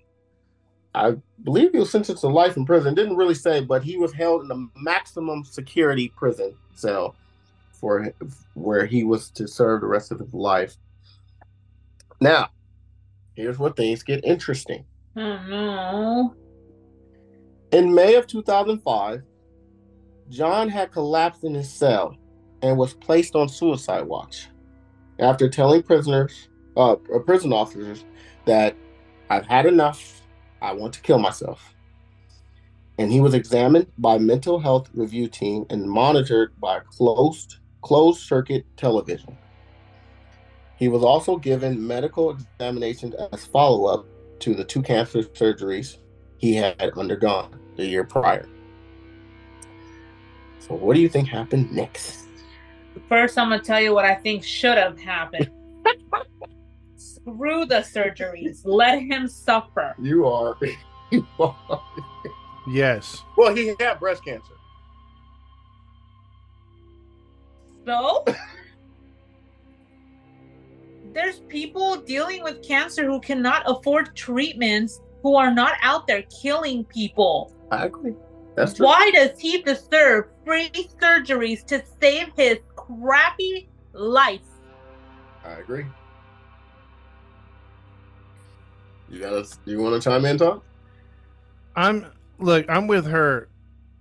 I 0.95 1.17
believe 1.45 1.73
he 1.73 1.79
was 1.79 1.91
sentenced 1.91 2.23
to 2.23 2.29
life 2.29 2.57
in 2.57 2.67
prison. 2.67 2.95
Didn't 2.95 3.17
really 3.17 3.37
say, 3.37 3.61
but 3.61 3.83
he 3.83 3.97
was 3.97 4.13
held 4.13 4.45
in 4.45 4.51
a 4.51 4.67
maximum 4.77 5.45
security 5.45 6.13
prison 6.17 6.55
cell 6.75 7.15
for 7.73 8.13
where 8.55 8.85
he 8.85 9.05
was 9.05 9.31
to 9.31 9.47
serve 9.47 9.81
the 9.81 9.87
rest 9.87 10.11
of 10.11 10.19
his 10.19 10.35
life. 10.35 10.77
Now, 12.21 12.51
here's 13.35 13.59
where 13.59 13.71
things 13.71 14.03
get 14.03 14.25
interesting. 14.25 14.85
Oh 15.17 15.41
no. 15.49 16.35
In 17.73 17.95
May 17.95 18.17
of 18.17 18.27
2005, 18.27 19.23
John 20.29 20.69
had 20.69 20.93
collapsed 20.93 21.45
in 21.45 21.55
his 21.55 21.73
cell 21.73 22.17
and 22.61 22.77
was 22.77 22.93
placed 22.93 23.35
on 23.35 23.49
suicide 23.49 24.05
watch 24.05 24.49
after 25.23 25.49
telling 25.49 25.83
prisoners, 25.83 26.49
uh, 26.77 26.97
prison 27.25 27.53
officers, 27.53 28.05
that 28.45 28.77
I've 29.31 29.47
had 29.47 29.67
enough. 29.67 30.21
I 30.61 30.73
want 30.73 30.93
to 30.95 31.01
kill 31.01 31.19
myself. 31.19 31.75
And 32.99 33.11
he 33.11 33.21
was 33.21 33.35
examined 33.35 33.87
by 33.99 34.19
mental 34.19 34.61
health 34.61 34.89
review 34.95 35.27
team 35.27 35.65
and 35.71 35.91
monitored 35.91 36.53
by 36.61 36.81
closed 36.81 37.57
closed 37.81 38.21
circuit 38.21 38.65
television. 38.77 39.37
He 40.77 40.89
was 40.89 41.03
also 41.03 41.37
given 41.37 41.85
medical 41.85 42.31
examinations 42.31 43.15
as 43.33 43.45
follow 43.45 43.87
up 43.87 44.07
to 44.41 44.55
the 44.55 44.65
two 44.65 44.83
cancer 44.83 45.23
surgeries 45.23 45.99
he 46.39 46.55
had 46.55 46.93
undergone 46.97 47.59
the 47.77 47.87
year 47.87 48.05
prior. 48.05 48.49
So, 50.61 50.75
what 50.75 50.95
do 50.95 51.01
you 51.01 51.09
think 51.09 51.29
happened 51.29 51.73
next? 51.73 52.22
First, 53.09 53.39
I'm 53.39 53.51
gonna 53.51 53.63
tell 53.63 53.81
you 53.81 53.95
what 53.95 54.05
I 54.05 54.15
think 54.15 54.45
should 54.45 54.79
have 54.79 54.99
happened. 54.99 55.51
Screw 56.97 57.67
the 57.67 57.77
surgeries. 57.77 58.61
Let 58.65 59.03
him 59.03 59.29
suffer. 59.29 59.95
You 60.01 60.27
are. 60.27 60.57
You 61.11 61.27
are. 61.39 61.83
Yes. 62.67 63.23
Well, 63.37 63.55
he 63.55 63.75
had 63.79 64.01
breast 64.01 64.25
cancer. 64.25 64.55
So 67.85 68.25
there's 71.13 71.41
people 71.49 71.97
dealing 71.97 72.43
with 72.43 72.67
cancer 72.67 73.05
who 73.05 73.21
cannot 73.21 73.63
afford 73.67 74.17
treatments 74.17 75.01
who 75.23 75.37
are 75.37 75.53
not 75.53 75.75
out 75.83 76.07
there 76.07 76.23
killing 76.43 76.85
people. 76.87 77.53
I 77.71 77.87
agree. 77.87 78.15
That's 78.57 78.75
true. 78.75 78.87
Why 78.87 79.11
does 79.13 79.39
he 79.39 79.63
deserve 79.63 80.27
free 80.45 80.71
surgeries 81.01 81.65
to 81.67 81.83
save 82.01 82.29
his 82.37 82.59
crappy 83.01 83.69
life? 83.93 84.41
I 85.45 85.53
agree. 85.53 85.87
You 89.09 89.21
guys, 89.21 89.59
you 89.65 89.79
want 89.79 90.01
to 90.01 90.09
chime 90.09 90.25
in, 90.25 90.39
Tom? 90.39 90.63
I'm 91.77 92.07
look, 92.39 92.67
I'm 92.69 92.87
with 92.87 93.07
her. 93.07 93.49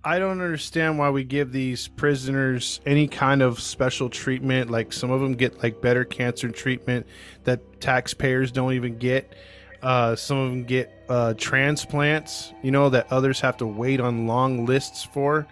I 0.04 0.18
don't 0.18 0.40
understand 0.40 0.98
why 0.98 1.10
we 1.10 1.22
give 1.22 1.52
these 1.52 1.86
prisoners 1.86 2.80
any 2.84 3.06
kind 3.06 3.40
of 3.40 3.60
special 3.60 4.08
treatment. 4.08 4.70
Like 4.70 4.92
some 4.92 5.10
of 5.10 5.20
them 5.20 5.34
get 5.34 5.62
like 5.62 5.80
better 5.80 6.04
cancer 6.04 6.48
treatment 6.48 7.06
that 7.44 7.80
taxpayers 7.80 8.50
don't 8.50 8.72
even 8.72 8.98
get. 8.98 9.34
Uh, 9.82 10.16
some 10.16 10.38
of 10.38 10.50
them 10.50 10.64
get 10.64 10.92
uh, 11.08 11.34
transplants, 11.34 12.52
you 12.62 12.70
know, 12.70 12.88
that 12.88 13.12
others 13.12 13.40
have 13.40 13.56
to 13.58 13.66
wait 13.66 14.00
on 14.00 14.26
long 14.26 14.64
lists 14.64 15.04
for. 15.04 15.46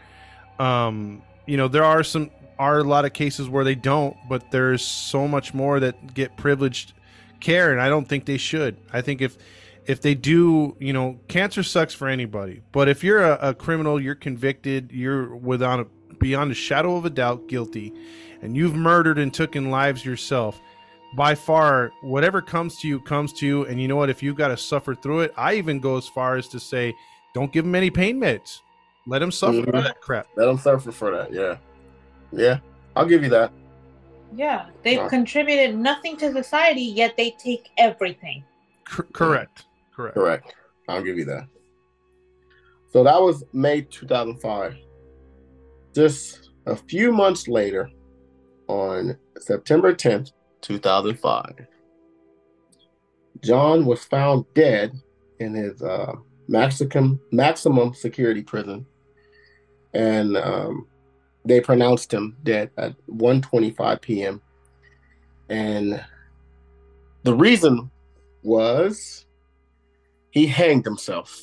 Um, 0.58 1.22
you 1.46 1.56
know, 1.56 1.68
there 1.68 1.84
are 1.84 2.02
some 2.02 2.30
are 2.61 2.78
a 2.78 2.85
lot 2.85 3.07
of 3.07 3.15
cases 3.15 3.49
where 3.49 3.65
they 3.65 3.74
don't, 3.74 4.15
but 4.28 4.51
there's 4.51 4.85
so 4.85 5.27
much 5.27 5.55
more 5.55 5.81
that 5.81 6.12
get 6.12 6.37
privileged 6.37 6.93
care, 7.41 7.73
and 7.73 7.81
I 7.81 7.89
don't 7.89 8.07
think 8.07 8.27
they 8.27 8.37
should. 8.37 8.77
I 8.93 9.01
think 9.01 9.23
if 9.23 9.39
if 9.87 10.03
they 10.03 10.15
do, 10.15 10.77
you 10.78 10.93
know, 10.93 11.19
cancer 11.27 11.62
sucks 11.62 11.95
for 11.95 12.07
anybody. 12.07 12.61
But 12.70 12.89
if 12.89 13.03
you're 13.03 13.23
a, 13.24 13.39
a 13.49 13.55
criminal, 13.55 13.99
you're 13.99 14.15
convicted, 14.15 14.93
you're 14.93 15.35
without 15.35 15.81
a, 15.81 15.87
beyond 16.19 16.53
a 16.53 16.55
shadow 16.55 16.97
of 16.97 17.07
a 17.07 17.11
doubt 17.11 17.49
guilty, 17.49 17.95
and 18.43 18.55
you've 18.55 18.74
murdered 18.74 19.19
and 19.19 19.32
taken 19.32 19.70
lives 19.70 20.05
yourself. 20.05 20.61
By 21.16 21.35
far, 21.35 21.91
whatever 22.03 22.43
comes 22.43 22.78
to 22.81 22.89
you 22.89 23.01
comes 23.01 23.32
to 23.41 23.47
you, 23.47 23.65
and 23.65 23.81
you 23.81 23.89
know 23.89 23.97
what? 23.97 24.11
If 24.11 24.23
you've 24.23 24.37
got 24.37 24.49
to 24.49 24.57
suffer 24.59 24.95
through 24.95 25.20
it, 25.20 25.32
I 25.37 25.55
even 25.55 25.81
go 25.81 25.97
as 25.97 26.07
far 26.07 26.37
as 26.37 26.47
to 26.49 26.61
say, 26.61 26.95
don't 27.35 27.51
give 27.53 27.65
them 27.65 27.74
any 27.74 27.91
pain 27.91 28.20
meds. 28.20 28.61
Let 29.07 29.20
them 29.20 29.32
suffer 29.32 29.62
Mhm. 29.62 29.65
for 29.65 29.81
that 29.81 30.01
crap. 30.03 30.27
Let 30.37 30.45
them 30.45 30.59
suffer 30.59 30.93
for 30.93 31.11
that. 31.16 31.32
Yeah, 31.32 31.57
yeah. 32.32 32.59
I'll 32.97 33.07
give 33.07 33.23
you 33.23 33.31
that. 33.31 33.52
Yeah, 34.35 34.66
they've 34.85 34.98
Wow. 34.98 35.09
contributed 35.09 35.77
nothing 35.77 36.16
to 36.19 36.32
society, 36.32 36.82
yet 36.82 37.16
they 37.16 37.31
take 37.32 37.69
everything. 37.78 38.44
C- 38.89 39.02
correct. 39.12 39.66
Correct. 39.94 40.15
Correct. 40.15 40.55
I'll 40.89 41.02
give 41.02 41.19
you 41.19 41.24
that. 41.27 41.47
So 42.93 43.05
that 43.05 43.20
was 43.20 43.44
May 43.52 43.82
2005. 43.82 44.77
Just 45.94 46.51
a 46.66 46.77
few 46.77 47.12
months 47.12 47.48
later, 47.48 47.90
on 48.69 49.16
September 49.39 49.93
10th, 49.94 50.31
2005, 50.61 51.66
John 53.43 53.85
was 53.85 54.05
found 54.05 54.44
dead 54.55 54.93
in 55.39 55.55
his 55.55 55.82
uh, 55.82 56.12
maximum 56.48 57.20
maximum 57.32 57.94
security 57.94 58.43
prison, 58.43 58.86
and 59.94 60.36
um, 60.36 60.86
they 61.44 61.60
pronounced 61.60 62.12
him 62.12 62.36
dead 62.42 62.70
at 62.76 62.94
1:25 63.08 64.00
p.m. 64.00 64.40
And 65.48 66.04
the 67.22 67.34
reason 67.34 67.90
was 68.42 69.26
he 70.30 70.46
hanged 70.46 70.84
himself 70.84 71.38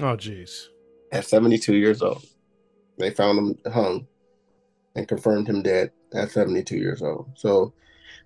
Oh, 0.00 0.16
jeez. 0.16 0.66
at 1.12 1.24
72 1.24 1.74
years 1.74 2.02
old. 2.02 2.24
They 2.98 3.10
found 3.10 3.38
him 3.38 3.72
hung 3.72 4.06
and 4.94 5.08
confirmed 5.08 5.48
him 5.48 5.62
dead 5.62 5.92
at 6.14 6.30
72 6.30 6.76
years 6.76 7.02
old. 7.02 7.30
So 7.36 7.72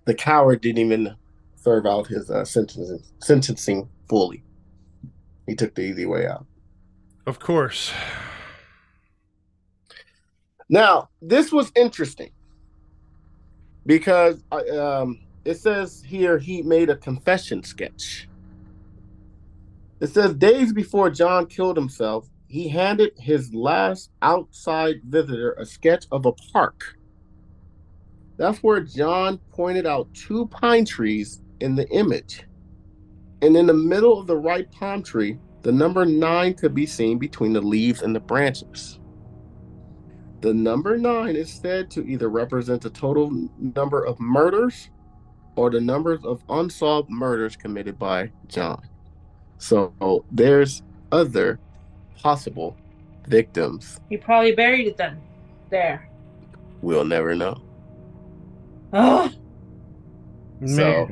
the 0.05 0.13
coward 0.13 0.61
didn't 0.61 0.79
even 0.85 1.15
serve 1.55 1.85
out 1.85 2.07
his 2.07 2.29
uh, 2.29 2.43
sentencing, 2.43 3.01
sentencing 3.19 3.87
fully. 4.09 4.43
He 5.47 5.55
took 5.55 5.73
the 5.75 5.81
easy 5.83 6.05
way 6.05 6.27
out. 6.27 6.45
Of 7.25 7.39
course. 7.39 7.91
Now, 10.73 11.09
this 11.21 11.51
was 11.51 11.71
interesting 11.75 12.31
because 13.85 14.43
um, 14.51 15.19
it 15.45 15.59
says 15.59 16.03
here 16.03 16.39
he 16.39 16.63
made 16.63 16.89
a 16.89 16.95
confession 16.95 17.61
sketch. 17.61 18.27
It 19.99 20.07
says 20.07 20.33
days 20.33 20.73
before 20.73 21.11
John 21.11 21.45
killed 21.45 21.77
himself, 21.77 22.27
he 22.47 22.67
handed 22.67 23.11
his 23.19 23.53
last 23.53 24.09
outside 24.23 24.95
visitor 25.03 25.53
a 25.59 25.65
sketch 25.67 26.05
of 26.11 26.25
a 26.25 26.31
park. 26.31 26.97
That's 28.37 28.63
where 28.63 28.79
John 28.79 29.37
pointed 29.51 29.85
out 29.85 30.11
two 30.15 30.47
pine 30.47 30.85
trees 30.85 31.43
in 31.59 31.75
the 31.75 31.87
image. 31.89 32.47
And 33.43 33.55
in 33.55 33.67
the 33.67 33.75
middle 33.75 34.19
of 34.19 34.25
the 34.25 34.37
right 34.37 34.71
palm 34.71 35.03
tree, 35.03 35.37
the 35.61 35.71
number 35.71 36.03
nine 36.03 36.55
could 36.55 36.73
be 36.73 36.87
seen 36.87 37.19
between 37.19 37.53
the 37.53 37.61
leaves 37.61 38.01
and 38.01 38.15
the 38.15 38.19
branches. 38.19 38.99
The 40.43 40.53
number 40.53 40.97
nine 40.97 41.37
is 41.37 41.49
said 41.49 41.89
to 41.91 42.05
either 42.05 42.27
represent 42.27 42.81
the 42.81 42.89
total 42.89 43.31
number 43.57 44.03
of 44.03 44.19
murders 44.19 44.89
or 45.55 45.69
the 45.69 45.79
numbers 45.79 46.25
of 46.25 46.43
unsolved 46.49 47.09
murders 47.09 47.55
committed 47.55 47.97
by 47.97 48.29
John. 48.49 48.85
So 49.57 50.25
there's 50.33 50.83
other 51.13 51.59
possible 52.17 52.75
victims. 53.25 54.01
He 54.09 54.17
probably 54.17 54.51
buried 54.51 54.97
them 54.97 55.21
there. 55.69 56.09
We'll 56.81 57.05
never 57.05 57.35
know. 57.35 57.61
Oh, 58.91 59.31
So 60.65 61.07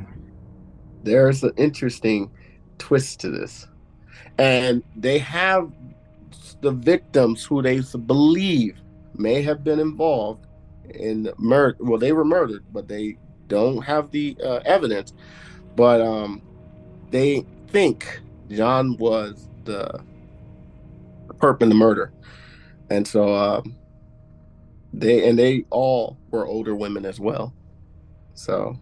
there's 1.03 1.41
an 1.41 1.53
interesting 1.55 2.29
twist 2.79 3.21
to 3.21 3.29
this. 3.29 3.65
And 4.37 4.83
they 4.97 5.19
have 5.19 5.71
the 6.59 6.71
victims 6.71 7.45
who 7.45 7.61
they 7.61 7.79
believe 8.05 8.77
may 9.15 9.41
have 9.41 9.63
been 9.63 9.79
involved 9.79 10.47
in 10.89 11.31
murder. 11.37 11.77
Well, 11.79 11.99
they 11.99 12.11
were 12.11 12.25
murdered, 12.25 12.63
but 12.71 12.87
they 12.87 13.17
don't 13.47 13.81
have 13.81 14.11
the 14.11 14.37
uh, 14.43 14.59
evidence. 14.65 15.13
But 15.75 16.01
um, 16.01 16.41
they 17.09 17.45
think 17.67 18.21
John 18.49 18.97
was 18.97 19.47
the 19.63 20.01
perp 21.37 21.61
in 21.61 21.69
the 21.69 21.75
murder, 21.75 22.11
and 22.89 23.07
so 23.07 23.33
um, 23.33 23.75
they 24.93 25.27
and 25.27 25.37
they 25.37 25.65
all 25.69 26.17
were 26.29 26.45
older 26.45 26.75
women 26.75 27.05
as 27.05 27.19
well. 27.19 27.53
So 28.33 28.77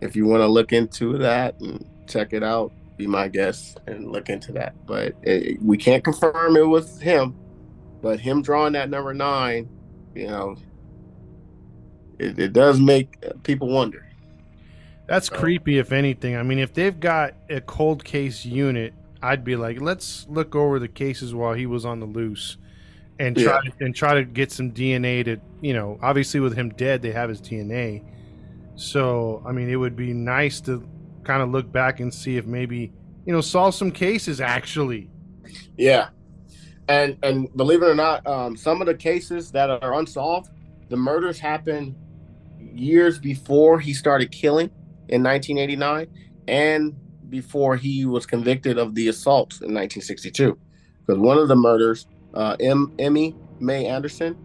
if 0.00 0.16
you 0.16 0.26
want 0.26 0.40
to 0.40 0.46
look 0.46 0.72
into 0.72 1.18
that 1.18 1.60
and 1.60 1.84
check 2.08 2.32
it 2.32 2.42
out, 2.42 2.72
be 2.96 3.06
my 3.06 3.28
guest 3.28 3.78
and 3.86 4.10
look 4.10 4.28
into 4.28 4.52
that. 4.52 4.74
But 4.86 5.14
it, 5.22 5.62
we 5.62 5.76
can't 5.76 6.02
confirm 6.02 6.56
it 6.56 6.66
was 6.66 7.00
him, 7.00 7.34
but 8.02 8.20
him 8.20 8.42
drawing 8.42 8.72
that 8.74 8.90
number 8.90 9.14
nine, 9.14 9.68
you 10.14 10.26
know, 10.26 10.56
it, 12.18 12.38
it 12.38 12.52
does 12.52 12.80
make 12.80 13.16
people 13.42 13.68
wonder. 13.68 14.06
That's 15.06 15.28
So- 15.28 15.36
creepy, 15.36 15.78
if 15.78 15.92
anything. 15.92 16.36
I 16.36 16.42
mean, 16.42 16.58
if 16.58 16.72
they've 16.72 16.98
got 16.98 17.34
a 17.48 17.60
cold 17.60 18.04
case 18.04 18.44
unit, 18.44 18.94
I'd 19.22 19.44
be 19.44 19.56
like, 19.56 19.80
let's 19.80 20.26
look 20.28 20.54
over 20.54 20.78
the 20.78 20.88
cases 20.88 21.34
while 21.34 21.52
he 21.54 21.66
was 21.66 21.84
on 21.84 22.00
the 22.00 22.06
loose, 22.06 22.56
and 23.18 23.36
try 23.36 23.60
and 23.80 23.94
try 23.94 24.14
to 24.14 24.24
get 24.24 24.50
some 24.50 24.72
DNA 24.72 25.24
to, 25.26 25.36
you 25.60 25.74
know, 25.74 25.98
obviously 26.00 26.40
with 26.40 26.56
him 26.56 26.70
dead, 26.70 27.02
they 27.02 27.10
have 27.12 27.28
his 27.28 27.40
DNA. 27.40 28.02
So, 28.76 29.42
I 29.46 29.52
mean, 29.52 29.68
it 29.68 29.76
would 29.76 29.94
be 29.94 30.14
nice 30.14 30.60
to 30.62 30.82
kind 31.22 31.42
of 31.42 31.50
look 31.50 31.70
back 31.70 32.00
and 32.00 32.12
see 32.12 32.38
if 32.38 32.46
maybe, 32.46 32.90
you 33.26 33.32
know, 33.34 33.42
solve 33.42 33.74
some 33.74 33.90
cases 33.90 34.40
actually. 34.40 35.10
Yeah, 35.76 36.08
and 36.90 37.16
and 37.22 37.56
believe 37.56 37.82
it 37.82 37.86
or 37.86 37.94
not, 37.94 38.26
um, 38.26 38.56
some 38.56 38.80
of 38.80 38.86
the 38.86 38.94
cases 38.94 39.52
that 39.52 39.70
are 39.70 39.94
unsolved, 39.94 40.50
the 40.88 40.96
murders 40.96 41.38
happened 41.38 41.94
years 42.58 43.18
before 43.18 43.78
he 43.78 43.94
started 43.94 44.32
killing 44.32 44.70
in 45.08 45.22
1989, 45.22 46.08
and 46.48 46.96
before 47.28 47.76
he 47.76 48.04
was 48.06 48.26
convicted 48.26 48.76
of 48.76 48.94
the 48.96 49.06
assaults 49.06 49.56
in 49.60 49.72
1962. 49.72 50.58
Because 51.06 51.20
one 51.20 51.38
of 51.38 51.46
the 51.46 51.54
murders, 51.54 52.08
uh, 52.34 52.56
M. 52.58 52.92
Emmy 52.98 53.36
May 53.60 53.86
Anderson, 53.86 54.36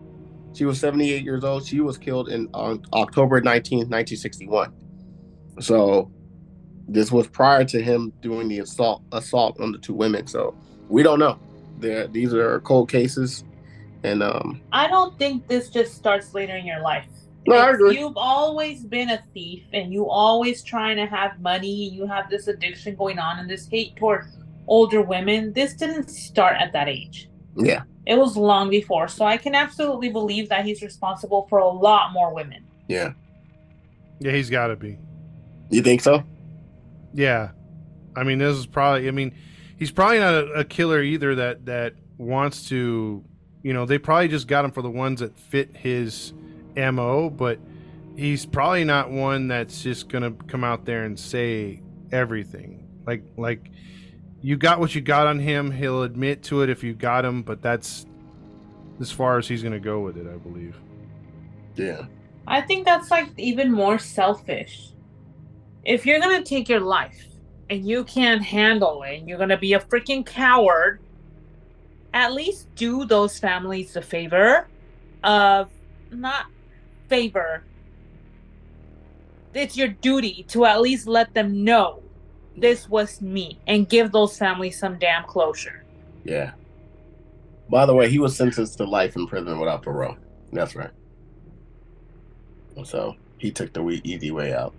she 0.54 0.66
was 0.66 0.80
78 0.80 1.24
years 1.24 1.44
old. 1.44 1.66
She 1.66 1.82
was 1.82 1.98
killed 1.98 2.30
in 2.30 2.48
on 2.54 2.86
October 2.94 3.42
19, 3.42 3.80
1961. 3.80 4.72
So 5.60 6.12
this 6.88 7.12
was 7.12 7.28
prior 7.28 7.66
to 7.66 7.82
him 7.82 8.14
doing 8.22 8.48
the 8.48 8.60
assault 8.60 9.02
assault 9.12 9.60
on 9.60 9.72
the 9.72 9.80
two 9.80 9.96
women. 9.96 10.28
So 10.28 10.56
we 10.90 11.02
don't 11.02 11.20
know. 11.20 11.40
They're, 11.80 12.08
these 12.08 12.34
are 12.34 12.60
cold 12.62 12.90
cases, 12.90 13.44
and 14.04 14.24
um, 14.24 14.62
I 14.72 14.88
don't 14.88 15.18
think 15.20 15.48
this 15.48 15.70
just 15.70 15.96
starts 15.96 16.34
later 16.34 16.56
in 16.56 16.66
your 16.66 16.82
life. 16.82 17.06
No, 17.48 17.56
I 17.56 17.72
agree. 17.72 18.00
You've 18.00 18.18
always 18.18 18.84
been 18.84 19.12
a 19.12 19.24
thief 19.36 19.64
and 19.72 19.94
you 19.94 20.10
always 20.10 20.64
trying 20.64 20.98
to 20.98 21.06
have 21.06 21.40
money. 21.40 21.90
You 21.92 22.08
have 22.08 22.28
this 22.28 22.48
addiction 22.48 22.96
going 22.96 23.20
on 23.20 23.38
and 23.38 23.48
this 23.48 23.68
hate 23.68 23.96
toward 23.98 24.26
older 24.68 25.04
women. 25.04 25.54
This 25.54 25.76
didn't 25.76 26.10
start 26.10 26.56
at 26.60 26.74
that 26.74 26.88
age. 26.90 27.30
yeah, 27.56 27.84
It 28.08 28.18
was 28.18 28.36
long 28.36 28.72
before. 28.72 29.08
So 29.08 29.26
I 29.26 29.38
can 29.38 29.54
absolutely 29.54 30.10
believe 30.10 30.50
that 30.50 30.66
he's 30.66 30.82
responsible 30.82 31.46
for 31.48 31.60
a 31.60 31.68
lot 31.68 32.14
more 32.14 32.34
women. 32.34 32.66
yeah. 32.88 33.12
Yeah, 34.20 34.32
he's 34.32 34.50
got 34.50 34.68
to 34.68 34.76
be. 34.78 34.98
You 35.70 35.82
think 35.84 36.02
so? 36.02 36.24
Yeah, 37.14 37.50
I 38.16 38.24
mean, 38.24 38.40
this 38.40 38.56
is 38.58 38.66
probably. 38.66 39.08
I 39.10 39.12
mean, 39.12 39.36
he's 39.78 39.92
probably 39.92 40.20
not 40.20 40.34
a, 40.34 40.46
a 40.54 40.64
killer 40.64 41.02
either. 41.02 41.36
That 41.36 41.66
that 41.66 41.94
wants 42.18 42.70
to, 42.70 43.24
you 43.64 43.74
know, 43.74 43.86
they 43.86 43.98
probably 43.98 44.28
just 44.28 44.48
got 44.48 44.66
him 44.66 44.72
for 44.72 44.82
the 44.82 44.90
ones 44.90 45.20
that 45.20 45.38
fit 45.38 45.76
his 45.76 46.34
mo. 46.76 47.30
But 47.30 47.60
he's 48.16 48.46
probably 48.46 48.84
not 48.84 49.12
one 49.12 49.48
that's 49.48 49.82
just 49.82 50.10
gonna 50.10 50.32
come 50.48 50.64
out 50.64 50.86
there 50.86 51.04
and 51.04 51.20
say 51.20 51.82
everything. 52.12 52.88
Like 53.06 53.24
like 53.38 53.72
you 54.42 54.58
got 54.58 54.80
what 54.80 54.96
you 54.96 55.02
got 55.02 55.28
on 55.28 55.40
him. 55.40 55.72
He'll 55.72 56.04
admit 56.04 56.44
to 56.44 56.62
it 56.62 56.70
if 56.70 56.84
you 56.84 56.94
got 56.94 57.26
him, 57.26 57.42
but 57.42 57.62
that's 57.62 58.06
as 59.00 59.12
far 59.12 59.38
as 59.38 59.48
he's 59.48 59.64
gonna 59.64 59.80
go 59.80 60.00
with 60.00 60.18
it, 60.18 60.28
I 60.28 60.38
believe. 60.38 60.78
Yeah, 61.76 62.06
I 62.48 62.62
think 62.62 62.86
that's 62.86 63.12
like 63.12 63.28
even 63.38 63.72
more 63.72 64.00
selfish. 64.00 64.90
If 65.84 66.06
you're 66.06 66.20
gonna 66.20 66.44
take 66.44 66.70
your 66.70 66.80
life 66.80 67.35
and 67.70 67.88
you 67.88 68.04
can't 68.04 68.44
handle 68.44 69.04
it, 69.04 69.20
and 69.20 69.28
you're 69.28 69.38
gonna 69.38 69.58
be 69.58 69.74
a 69.74 69.80
freaking 69.80 70.26
coward, 70.26 71.00
at 72.14 72.34
least 72.34 72.74
do 72.76 73.06
those 73.06 73.38
families 73.40 73.94
the 73.94 74.02
favor 74.02 74.68
of 75.24 75.70
not 76.12 76.46
favor. 77.10 77.64
It's 79.54 79.76
your 79.78 79.88
duty 79.90 80.46
to 80.50 80.66
at 80.66 80.82
least 80.82 81.08
let 81.08 81.34
them 81.34 81.64
know 81.64 82.02
this 82.58 82.88
was 82.90 83.22
me 83.22 83.60
and 83.68 83.88
give 83.90 84.12
those 84.12 84.38
families 84.38 84.80
some 84.80 84.98
damn 85.00 85.24
closure. 85.26 85.84
yeah. 86.24 86.52
By 87.68 87.88
the 87.88 87.96
way, 87.96 88.10
he 88.10 88.20
was 88.20 88.38
sentenced 88.38 88.78
to 88.78 88.84
life 88.84 89.16
in 89.16 89.26
prison 89.26 89.60
without 89.60 89.82
parole. 89.82 90.18
That's 90.54 90.76
right. 90.76 90.92
So 92.84 93.16
he 93.40 93.50
took 93.50 93.74
the 93.74 93.82
easy 94.04 94.30
way 94.30 94.54
out. 94.54 94.76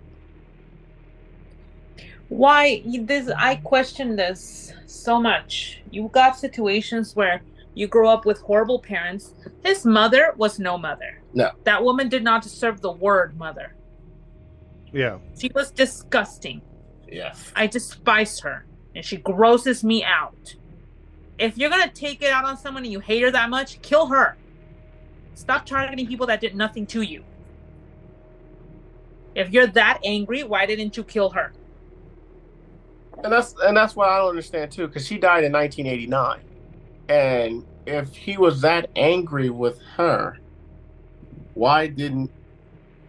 Why 2.29 2.81
this 2.85 3.29
i 3.37 3.55
question 3.55 4.15
this 4.15 4.73
so 4.85 5.19
much. 5.19 5.81
You 5.91 6.09
got 6.11 6.37
situations 6.37 7.15
where 7.15 7.41
you 7.73 7.87
grow 7.87 8.09
up 8.09 8.25
with 8.25 8.39
horrible 8.41 8.79
parents. 8.79 9.33
His 9.63 9.85
mother 9.85 10.33
was 10.35 10.59
no 10.59 10.77
mother. 10.77 11.21
No. 11.33 11.51
that 11.65 11.83
woman 11.83 12.09
did 12.09 12.23
not 12.23 12.41
deserve 12.41 12.81
the 12.81 12.91
word 12.91 13.37
mother. 13.37 13.75
Yeah, 14.91 15.19
she 15.37 15.51
was 15.53 15.71
disgusting. 15.71 16.61
Yeah, 17.07 17.33
i 17.55 17.67
despise 17.67 18.39
her 18.41 18.65
and 18.95 19.05
she 19.05 19.17
grosses 19.17 19.83
me 19.83 20.03
out. 20.03 20.55
If 21.37 21.57
you're 21.57 21.69
gonna 21.69 21.91
take 21.91 22.21
it 22.21 22.31
out 22.31 22.45
on 22.45 22.57
someone 22.57 22.83
and 22.83 22.91
you 22.91 22.99
hate 22.99 23.21
her 23.21 23.31
that 23.31 23.49
much 23.49 23.81
kill 23.81 24.07
her. 24.07 24.35
Stop 25.35 25.67
targeting 25.67 26.07
people 26.07 26.25
that 26.25 26.41
did 26.41 26.55
nothing 26.55 26.87
to 26.87 27.03
you. 27.03 27.23
If 29.35 29.51
you're 29.51 29.67
that 29.67 29.99
angry 30.03 30.43
why 30.43 30.65
didn't 30.65 30.97
you 30.97 31.03
kill 31.03 31.29
her 31.29 31.53
and 33.23 33.31
that's 33.31 33.55
and 33.63 33.75
that's 33.75 33.95
what 33.95 34.09
I 34.09 34.17
don't 34.17 34.29
understand 34.29 34.71
too, 34.71 34.87
because 34.87 35.05
she 35.05 35.17
died 35.17 35.43
in 35.43 35.51
1989, 35.51 36.41
and 37.09 37.65
if 37.85 38.15
he 38.15 38.37
was 38.37 38.61
that 38.61 38.89
angry 38.95 39.49
with 39.49 39.79
her, 39.95 40.37
why 41.53 41.87
didn't 41.87 42.31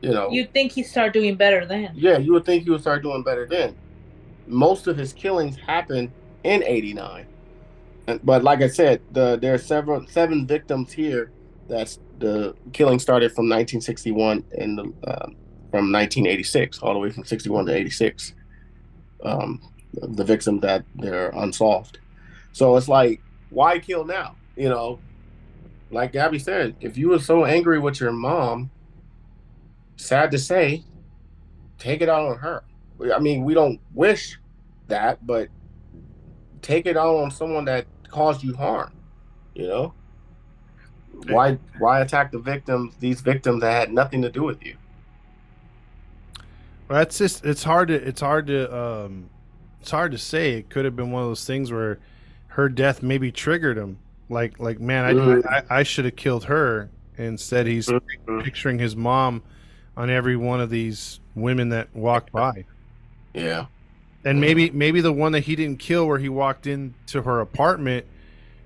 you 0.00 0.10
know? 0.10 0.30
you'd 0.30 0.52
think 0.52 0.72
he'd 0.72 0.84
start 0.84 1.12
doing 1.12 1.34
better 1.34 1.66
then 1.66 1.90
Yeah, 1.94 2.18
you 2.18 2.32
would 2.32 2.44
think 2.44 2.64
he 2.64 2.70
would 2.70 2.80
start 2.80 3.02
doing 3.02 3.22
better 3.22 3.46
then. 3.46 3.76
Most 4.46 4.86
of 4.86 4.96
his 4.96 5.12
killings 5.12 5.56
happened 5.56 6.10
in 6.44 6.62
'89, 6.64 7.26
but 8.24 8.42
like 8.42 8.62
I 8.62 8.68
said, 8.68 9.02
the 9.12 9.36
there 9.36 9.54
are 9.54 9.58
several 9.58 10.06
seven 10.06 10.46
victims 10.46 10.92
here. 10.92 11.30
That's 11.68 11.98
the 12.18 12.54
killing 12.72 12.98
started 12.98 13.28
from 13.32 13.44
1961 13.44 14.44
and 14.58 14.78
the, 14.78 14.82
um, 14.82 15.36
from 15.70 15.92
1986, 15.92 16.78
all 16.78 16.94
the 16.94 16.98
way 16.98 17.10
from 17.10 17.24
61 17.24 17.66
to 17.66 17.74
86. 17.74 18.34
Um, 19.22 19.60
the 19.92 20.24
victims 20.24 20.62
that 20.62 20.84
they're 20.94 21.30
unsolved. 21.30 21.98
So 22.52 22.76
it's 22.76 22.88
like, 22.88 23.20
why 23.50 23.78
kill 23.78 24.04
now? 24.04 24.36
You 24.56 24.68
know, 24.68 24.98
like 25.90 26.12
Gabby 26.12 26.38
said, 26.38 26.76
if 26.80 26.96
you 26.96 27.08
were 27.08 27.18
so 27.18 27.44
angry 27.44 27.78
with 27.78 28.00
your 28.00 28.12
mom, 28.12 28.70
sad 29.96 30.30
to 30.32 30.38
say, 30.38 30.84
take 31.78 32.02
it 32.02 32.08
out 32.08 32.26
on 32.26 32.38
her. 32.38 32.64
I 33.14 33.18
mean, 33.18 33.44
we 33.44 33.54
don't 33.54 33.80
wish 33.94 34.38
that, 34.88 35.24
but 35.26 35.48
take 36.62 36.86
it 36.86 36.96
out 36.96 37.16
on 37.16 37.30
someone 37.30 37.64
that 37.66 37.86
caused 38.08 38.42
you 38.42 38.54
harm. 38.54 38.92
You 39.54 39.68
know, 39.68 39.94
why 41.28 41.58
why 41.78 42.00
attack 42.00 42.32
the 42.32 42.38
victims? 42.38 42.94
These 43.00 43.20
victims 43.20 43.60
that 43.60 43.72
had 43.72 43.92
nothing 43.92 44.22
to 44.22 44.30
do 44.30 44.42
with 44.42 44.64
you. 44.64 44.76
Well, 46.88 46.98
that's 46.98 47.18
just 47.18 47.44
it's 47.44 47.62
hard 47.62 47.88
to 47.88 47.94
it's 47.94 48.20
hard 48.20 48.46
to 48.48 48.74
um 48.76 49.30
it's 49.88 49.92
hard 49.92 50.12
to 50.12 50.18
say. 50.18 50.52
It 50.58 50.68
could 50.68 50.84
have 50.84 50.94
been 50.96 51.12
one 51.12 51.22
of 51.22 51.30
those 51.30 51.46
things 51.46 51.72
where 51.72 51.98
her 52.48 52.68
death 52.68 53.02
maybe 53.02 53.32
triggered 53.32 53.78
him. 53.78 53.96
Like 54.28 54.60
like 54.60 54.78
man, 54.78 55.06
I 55.06 55.12
Mhm. 55.14 55.46
I, 55.46 55.78
I 55.78 55.82
should 55.82 56.04
have 56.04 56.14
killed 56.14 56.44
her. 56.44 56.90
Instead, 57.16 57.66
he's 57.66 57.86
Mhm. 57.88 58.44
picturing 58.44 58.78
his 58.78 58.94
mom 58.94 59.42
on 59.96 60.10
every 60.10 60.36
one 60.36 60.60
of 60.60 60.68
these 60.68 61.20
women 61.34 61.70
that 61.70 61.88
walked 61.94 62.32
by. 62.32 62.66
Yeah, 63.32 63.66
And 64.26 64.38
maybe 64.42 64.68
maybe 64.70 65.00
the 65.00 65.12
one 65.12 65.32
that 65.32 65.44
he 65.44 65.56
didn't 65.56 65.78
kill 65.78 66.06
where 66.06 66.18
he 66.18 66.28
walked 66.28 66.66
into 66.66 67.22
her 67.22 67.40
apartment, 67.40 68.04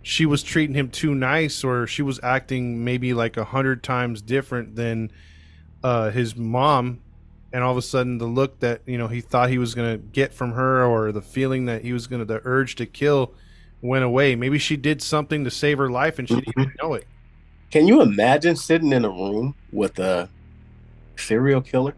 she 0.02 0.26
was 0.26 0.42
treating 0.42 0.74
him 0.74 0.88
too 0.88 1.14
nice 1.14 1.62
or 1.62 1.86
she 1.86 2.02
was 2.02 2.18
acting 2.24 2.82
maybe 2.82 3.14
like 3.14 3.36
a 3.36 3.44
hundred 3.44 3.84
times 3.84 4.20
different 4.22 4.74
than 4.74 5.12
uh, 5.84 6.10
his 6.10 6.34
mom 6.34 6.98
and 7.52 7.62
all 7.62 7.70
of 7.72 7.76
a 7.76 7.82
sudden 7.82 8.18
the 8.18 8.26
look 8.26 8.60
that 8.60 8.82
you 8.86 8.98
know 8.98 9.08
he 9.08 9.20
thought 9.20 9.50
he 9.50 9.58
was 9.58 9.74
gonna 9.74 9.98
get 9.98 10.32
from 10.32 10.52
her 10.52 10.84
or 10.84 11.12
the 11.12 11.22
feeling 11.22 11.66
that 11.66 11.82
he 11.82 11.92
was 11.92 12.06
gonna 12.06 12.24
the 12.24 12.40
urge 12.44 12.74
to 12.76 12.86
kill 12.86 13.32
went 13.80 14.04
away. 14.04 14.34
Maybe 14.36 14.58
she 14.58 14.76
did 14.76 15.02
something 15.02 15.44
to 15.44 15.50
save 15.50 15.78
her 15.78 15.90
life 15.90 16.18
and 16.18 16.28
she 16.28 16.36
didn't 16.36 16.54
even 16.58 16.72
know 16.82 16.94
it. 16.94 17.06
Can 17.70 17.86
you 17.88 18.00
imagine 18.02 18.54
sitting 18.56 18.92
in 18.92 19.04
a 19.04 19.10
room 19.10 19.54
with 19.72 19.98
a 19.98 20.28
serial 21.16 21.60
killer? 21.60 21.94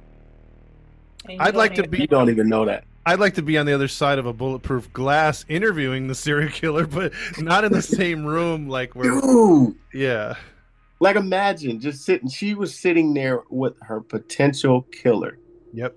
I'd 1.39 1.57
like 1.57 1.75
to 1.77 1.89
be- 1.89 2.01
You 2.03 2.07
don't 2.07 2.31
even 2.31 2.49
know 2.49 2.65
that. 2.67 2.85
I'd 3.07 3.21
like 3.21 3.35
to 3.35 3.43
be 3.43 3.59
on 3.59 3.67
the 3.67 3.73
other 3.75 3.89
side 3.89 4.19
of 4.19 4.25
a 4.25 4.33
bulletproof 4.33 4.91
glass 4.93 5.45
interviewing 5.49 6.09
the 6.09 6.15
serial 6.15 6.51
killer, 6.51 6.87
but 6.87 7.13
not 7.39 7.65
in 7.65 7.73
the 7.73 7.83
same 8.01 8.25
room 8.25 8.69
like 8.69 8.95
where 8.95 9.11
Dude, 9.11 9.75
yeah. 9.93 10.37
like 11.01 11.17
imagine 11.17 11.81
just 11.81 12.05
sitting. 12.05 12.29
She 12.31 12.55
was 12.55 12.79
sitting 12.79 13.13
there 13.13 13.43
with 13.51 13.75
her 13.83 14.01
potential 14.01 14.83
killer, 14.91 15.39
Yep. 15.75 15.95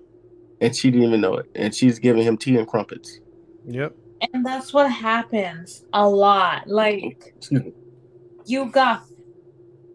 and 0.60 0.74
she 0.74 0.90
didn't 0.90 1.06
even 1.06 1.20
know 1.20 1.34
it. 1.36 1.46
And 1.54 1.74
she's 1.74 1.98
giving 1.98 2.22
him 2.22 2.36
tea 2.36 2.56
and 2.56 2.66
crumpets. 2.66 3.20
Yep. 3.66 3.94
And 4.32 4.44
that's 4.44 4.72
what 4.72 4.90
happens 4.90 5.84
a 5.92 6.08
lot. 6.08 6.68
Like 6.68 7.34
you 8.44 8.66
got 8.66 9.04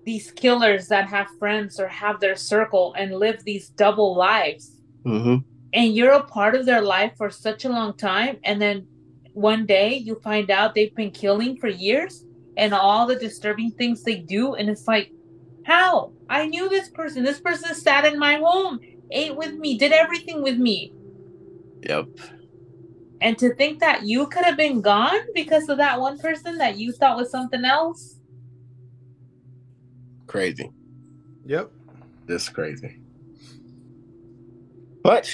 these 0.05 0.31
killers 0.31 0.87
that 0.87 1.07
have 1.07 1.27
friends 1.39 1.79
or 1.79 1.87
have 1.87 2.19
their 2.19 2.35
circle 2.35 2.93
and 2.97 3.15
live 3.15 3.43
these 3.43 3.69
double 3.69 4.15
lives 4.15 4.81
hmm 5.03 5.37
and 5.75 5.95
you're 5.95 6.11
a 6.11 6.23
part 6.23 6.53
of 6.53 6.67
their 6.67 6.81
life 6.81 7.13
for 7.17 7.31
such 7.31 7.65
a 7.65 7.69
long 7.69 7.95
time 7.97 8.37
and 8.43 8.61
then 8.61 8.85
one 9.33 9.65
day 9.65 9.95
you 9.95 10.19
find 10.23 10.51
out 10.51 10.75
they've 10.75 10.95
been 10.95 11.09
killing 11.09 11.57
for 11.57 11.67
years 11.67 12.25
and 12.57 12.73
all 12.73 13.07
the 13.07 13.15
disturbing 13.15 13.71
things 13.71 14.03
they 14.03 14.15
do 14.15 14.53
and 14.53 14.69
it's 14.69 14.87
like 14.87 15.11
how 15.65 16.11
i 16.29 16.45
knew 16.45 16.69
this 16.69 16.89
person 16.89 17.23
this 17.23 17.39
person 17.39 17.73
sat 17.73 18.05
in 18.05 18.19
my 18.19 18.35
home 18.35 18.79
ate 19.11 19.35
with 19.35 19.53
me 19.55 19.77
did 19.77 19.91
everything 19.91 20.41
with 20.41 20.57
me 20.57 20.91
Yep. 21.83 22.07
and 23.21 23.37
to 23.37 23.53
think 23.55 23.79
that 23.79 24.03
you 24.03 24.27
could 24.27 24.43
have 24.45 24.57
been 24.57 24.81
gone 24.81 25.19
because 25.35 25.67
of 25.69 25.77
that 25.77 25.99
one 25.99 26.17
person 26.17 26.57
that 26.57 26.77
you 26.77 26.91
thought 26.91 27.17
was 27.17 27.29
something 27.31 27.65
else 27.65 28.19
Crazy. 30.25 30.71
Yep. 31.45 31.69
This 32.25 32.49
crazy. 32.49 32.97
But 35.03 35.31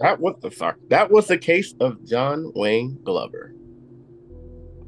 that 0.00 0.18
was 0.18 0.34
the 0.40 0.50
fuck. 0.50 0.76
That 0.88 1.08
was 1.10 1.28
the 1.28 1.38
case 1.38 1.72
of 1.78 2.04
John 2.04 2.50
Wayne 2.56 2.98
Glover. 3.04 3.54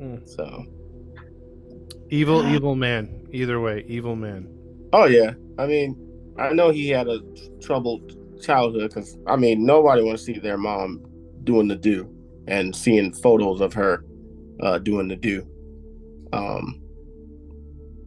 Mm. 0.01 0.27
So, 0.29 0.65
Evil, 2.11 2.45
evil 2.53 2.75
man. 2.75 3.29
Either 3.31 3.61
way, 3.61 3.85
evil 3.87 4.17
man. 4.17 4.49
oh 4.93 5.05
yeah. 5.05 5.35
I 5.59 5.67
mean, 5.67 5.95
I 6.39 6.53
know 6.53 6.71
he 6.71 6.89
had 6.89 7.09
a 7.09 7.21
troubled 7.61 8.17
childhood 8.43 8.91
because 8.91 9.17
I 9.27 9.37
mean, 9.37 9.65
nobody 9.65 10.03
wants 10.03 10.25
to 10.25 10.35
see 10.35 10.41
their 10.41 10.59
mom 10.59 11.03
doing 11.45 11.69
the 11.69 11.77
do 11.77 12.13
and 12.47 12.75
seeing 12.75 13.13
photos 13.13 13.61
of 13.61 13.73
her 13.75 14.05
uh, 14.63 14.79
doing 14.79 15.09
the 15.09 15.17
do. 15.17 15.47
Um, 16.33 16.81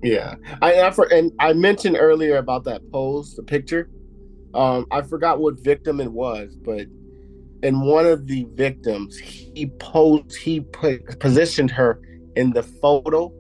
yeah, 0.02 0.36
I, 0.62 0.82
I 0.82 0.92
for, 0.92 1.06
and 1.12 1.32
I 1.40 1.54
mentioned 1.54 1.98
earlier 2.00 2.38
about 2.38 2.64
that 2.66 2.82
pose, 2.92 3.36
the 3.36 3.44
picture. 3.44 3.90
Um, 4.54 4.86
I 4.92 5.02
forgot 5.02 5.40
what 5.40 5.60
victim 5.60 6.00
it 6.00 6.12
was, 6.12 6.56
but 6.56 6.88
in 7.62 7.82
one 7.82 8.06
of 8.06 8.26
the 8.28 8.48
victims, 8.54 9.18
he 9.18 9.68
posed, 9.80 10.36
he 10.38 10.62
put 10.62 11.20
positioned 11.20 11.72
her 11.72 12.02
in 12.36 12.52
the 12.52 12.64
photo 12.64 13.34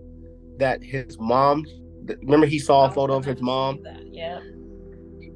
that 0.57 0.83
his 0.83 1.17
mom. 1.19 1.65
Remember, 2.23 2.45
he 2.45 2.59
saw 2.59 2.85
a 2.85 2.91
photo 2.91 3.15
of 3.15 3.25
his 3.25 3.41
mom. 3.41 3.79
yeah 4.11 4.39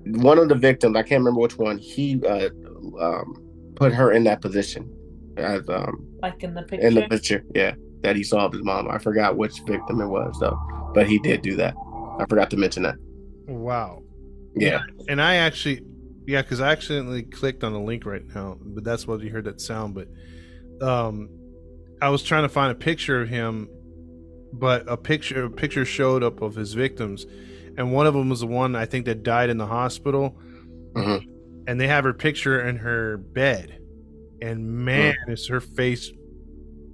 One 0.05 0.37
of 0.37 0.49
the 0.49 0.55
victims, 0.55 0.95
I 0.95 1.03
can't 1.03 1.19
remember 1.19 1.39
which 1.39 1.57
one. 1.57 1.77
He 1.77 2.21
uh, 2.25 2.49
um, 2.99 3.71
put 3.75 3.93
her 3.93 4.11
in 4.11 4.23
that 4.25 4.41
position 4.41 4.91
as 5.37 5.67
um, 5.69 6.07
like 6.21 6.43
in 6.43 6.53
the 6.53 6.63
picture 6.63 6.87
in 6.87 6.93
the 6.95 7.07
picture. 7.07 7.43
Yeah, 7.55 7.73
that 8.01 8.15
he 8.15 8.23
saw 8.23 8.45
of 8.45 8.53
his 8.53 8.63
mom. 8.63 8.89
I 8.89 8.97
forgot 8.97 9.37
which 9.37 9.59
victim 9.65 10.01
it 10.01 10.07
was 10.07 10.37
though, 10.39 10.59
but 10.93 11.07
he 11.07 11.19
did 11.19 11.41
do 11.41 11.55
that. 11.55 11.75
I 12.19 12.25
forgot 12.27 12.49
to 12.51 12.57
mention 12.57 12.83
that. 12.83 12.95
Wow. 13.47 14.03
Yeah. 14.55 14.83
And 15.07 15.21
I 15.21 15.35
actually, 15.35 15.81
yeah, 16.27 16.41
because 16.41 16.61
I 16.61 16.71
accidentally 16.71 17.23
clicked 17.23 17.63
on 17.63 17.73
the 17.73 17.79
link 17.79 18.05
right 18.05 18.23
now, 18.35 18.57
but 18.61 18.83
that's 18.83 19.07
why 19.07 19.15
you 19.15 19.29
heard 19.29 19.45
that 19.45 19.61
sound. 19.61 19.95
But 19.95 20.07
um, 20.85 21.29
I 22.01 22.09
was 22.09 22.23
trying 22.23 22.43
to 22.43 22.49
find 22.49 22.71
a 22.71 22.75
picture 22.75 23.21
of 23.21 23.29
him, 23.29 23.67
but 24.51 24.83
a 24.87 24.97
picture 24.97 25.45
a 25.45 25.49
picture 25.49 25.85
showed 25.85 26.23
up 26.23 26.41
of 26.41 26.55
his 26.55 26.73
victims, 26.73 27.25
and 27.77 27.91
one 27.93 28.07
of 28.07 28.13
them 28.13 28.29
was 28.29 28.41
the 28.41 28.47
one 28.47 28.75
I 28.75 28.85
think 28.85 29.05
that 29.05 29.23
died 29.23 29.49
in 29.49 29.57
the 29.57 29.65
hospital, 29.65 30.37
Mhm. 30.93 31.25
and 31.67 31.79
they 31.79 31.87
have 31.87 32.03
her 32.03 32.13
picture 32.13 32.67
in 32.67 32.77
her 32.77 33.17
bed, 33.17 33.77
and 34.41 34.67
man, 34.67 35.15
is 35.27 35.47
her 35.47 35.59
face 35.59 36.11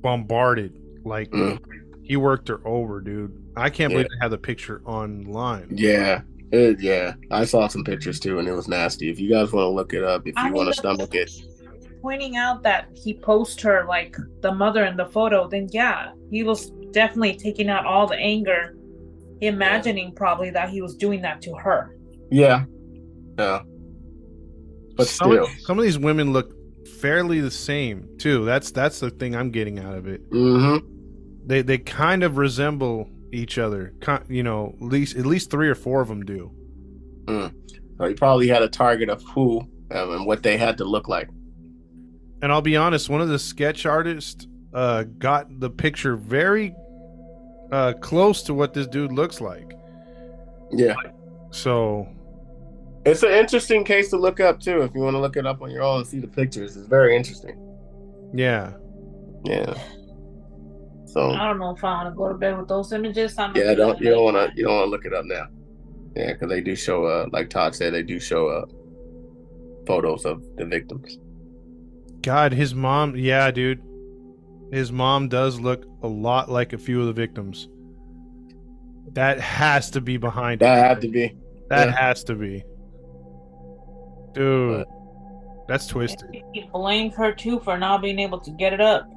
bombarded 0.02 0.74
like 1.04 1.30
Mm. 1.32 1.60
he 2.04 2.16
worked 2.18 2.48
her 2.48 2.60
over, 2.66 3.02
dude. 3.02 3.32
I 3.56 3.70
can't 3.70 3.92
Yeah. 3.92 3.98
believe 3.98 4.08
they 4.10 4.18
have 4.22 4.32
the 4.32 4.38
picture 4.38 4.82
online. 4.86 5.68
Yeah. 5.72 6.22
It- 6.52 6.82
yeah. 6.82 7.14
I 7.30 7.46
saw 7.46 7.68
some 7.68 7.84
pictures 7.84 8.20
too, 8.20 8.40
and 8.40 8.48
it 8.48 8.54
was 8.54 8.68
nasty. 8.68 9.10
If 9.10 9.20
you 9.20 9.30
guys 9.30 9.52
want 9.54 9.66
to 9.66 9.70
look 9.70 9.94
it 9.94 10.04
up, 10.04 10.28
if 10.28 10.34
you 10.36 10.54
want 10.54 10.68
to 10.68 10.72
the- 10.72 10.74
stomach 10.74 11.14
it, 11.16 11.32
pointing 12.02 12.38
out 12.38 12.64
that 12.64 12.86
he 12.94 13.14
posed 13.14 13.60
her 13.62 13.86
like 13.88 14.16
the 14.42 14.52
mother 14.52 14.86
in 14.86 14.96
the 14.98 15.06
photo, 15.06 15.48
then 15.48 15.68
yeah, 15.72 16.12
he 16.32 16.44
was 16.44 16.72
definitely 16.92 17.36
taking 17.36 17.70
out 17.70 17.86
all 17.86 18.08
the 18.08 18.16
anger, 18.16 18.76
imagining 19.42 20.14
probably 20.14 20.50
that 20.52 20.70
he 20.70 20.82
was 20.82 20.96
doing 20.96 21.22
that 21.22 21.42
to 21.44 21.54
her. 21.56 21.96
yeah, 22.32 22.66
yeah. 23.38 23.62
But 24.96 25.08
some, 25.08 25.32
still, 25.32 25.44
of, 25.46 25.50
some 25.62 25.80
of 25.80 25.86
these 25.86 25.98
women 25.98 26.34
look 26.34 26.54
fairly 27.00 27.40
the 27.40 27.52
same 27.52 28.08
too. 28.18 28.44
That's 28.44 28.72
that's 28.72 29.00
the 29.00 29.10
thing 29.10 29.36
I'm 29.36 29.52
getting 29.52 29.80
out 29.80 29.96
of 29.96 30.08
it. 30.08 30.22
hmm 30.32 30.78
They 31.46 31.62
they 31.62 31.78
kind 31.78 32.24
of 32.24 32.38
resemble 32.38 33.10
each 33.32 33.58
other. 33.58 33.94
You 34.28 34.44
know, 34.44 34.76
at 34.82 34.88
least 34.88 35.16
at 35.16 35.26
least 35.26 35.52
three 35.52 35.70
or 35.70 35.76
four 35.76 36.02
of 36.02 36.10
them 36.10 36.26
do. 36.26 36.52
so 37.28 38.06
he 38.06 38.14
probably 38.14 38.48
had 38.48 38.62
a 38.62 38.68
target 38.68 39.10
of 39.10 39.24
who 39.24 39.62
um, 39.92 40.12
and 40.12 40.26
what 40.26 40.44
they 40.44 40.58
had 40.58 40.78
to 40.80 40.86
look 40.86 41.08
like. 41.08 41.30
And 42.42 42.52
I'll 42.52 42.62
be 42.62 42.78
honest, 42.78 43.10
one 43.10 43.22
of 43.22 43.30
the 43.30 43.40
sketch 43.40 43.86
artists 43.86 44.48
uh, 44.74 45.04
got 45.18 45.60
the 45.60 45.70
picture 45.70 46.16
very 46.16 46.74
uh, 47.72 47.94
close 47.94 48.42
to 48.44 48.54
what 48.54 48.74
this 48.74 48.88
dude 48.88 49.12
looks 49.12 49.42
like. 49.42 49.74
Yeah, 50.72 50.96
So 51.52 52.08
it's 53.06 53.24
an 53.24 53.32
interesting 53.32 53.84
case 53.84 54.10
to 54.12 54.18
look 54.18 54.40
up 54.40 54.60
too. 54.60 54.82
If 54.82 54.94
you 54.94 55.02
want 55.02 55.16
to 55.16 55.20
look 55.20 55.36
it 55.36 55.46
up 55.48 55.62
on 55.62 55.72
your 55.72 55.82
own 55.82 56.00
and 56.00 56.08
see 56.08 56.20
the 56.20 56.28
pictures, 56.28 56.78
it's 56.78 56.88
very 56.88 57.16
interesting. 57.16 57.58
yeah, 58.34 58.74
Yeah. 59.46 59.74
So 61.06 61.32
I 61.32 61.48
don't 61.48 61.58
know 61.58 61.72
if 61.72 61.84
I 61.84 62.04
want 62.04 62.14
to 62.14 62.16
go 62.16 62.28
to 62.30 62.36
bed 62.36 62.56
with 62.60 62.68
those 62.68 62.94
images. 62.94 63.36
I'm 63.40 63.56
yeah, 63.56 63.74
don't 63.74 64.00
you 64.00 64.12
don't 64.12 64.24
want 64.26 64.38
to 64.38 64.56
you 64.56 64.64
don't 64.64 64.76
want 64.76 64.86
to 64.86 64.92
look 64.92 65.06
it 65.06 65.14
up 65.14 65.26
now. 65.26 65.48
Yeah, 66.16 66.34
because 66.34 66.50
they 66.50 66.62
do 66.62 66.76
show 66.76 67.06
uh 67.06 67.26
like 67.32 67.50
Todd 67.50 67.74
said 67.74 67.96
they 67.96 68.04
do 68.04 68.20
show 68.20 68.48
uh 68.48 68.66
photos 69.88 70.24
of 70.26 70.44
the 70.58 70.66
victims. 70.66 71.18
God, 72.22 72.54
his 72.54 72.76
mom. 72.76 73.16
Yeah, 73.16 73.50
dude, 73.50 73.82
his 74.72 74.92
mom 74.92 75.30
does 75.30 75.60
look 75.60 75.84
a 76.02 76.08
lot 76.08 76.50
like 76.50 76.74
a 76.74 76.78
few 76.78 77.02
of 77.02 77.08
the 77.08 77.14
victims. 77.14 77.68
That 79.14 79.40
has 79.40 79.90
to 79.92 80.02
be 80.02 80.18
behind 80.18 80.62
it. 80.62 80.66
That 80.66 80.78
it. 80.78 80.88
had 80.88 81.02
to 81.02 81.08
be. 81.08 81.36
That 81.70 81.90
yeah. 81.90 81.96
has 81.96 82.24
to 82.26 82.36
be. 82.36 82.64
Dude, 84.34 84.86
that's 85.68 85.88
twisted. 85.88 86.44
He 86.54 86.70
blamed 86.72 87.14
her 87.14 87.32
too 87.32 87.60
for 87.60 87.78
not 87.78 88.02
being 88.02 88.20
able 88.20 88.40
to 88.40 88.52
get 88.52 88.74
it 88.74 88.82
up. 88.82 89.10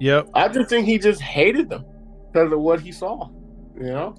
Yep. 0.00 0.30
I 0.34 0.48
just 0.48 0.70
think 0.70 0.86
he 0.86 0.98
just 0.98 1.20
hated 1.20 1.68
them 1.68 1.84
because 2.32 2.52
of 2.52 2.60
what 2.60 2.80
he 2.80 2.90
saw. 2.90 3.28
You 3.76 3.86
know. 3.86 4.16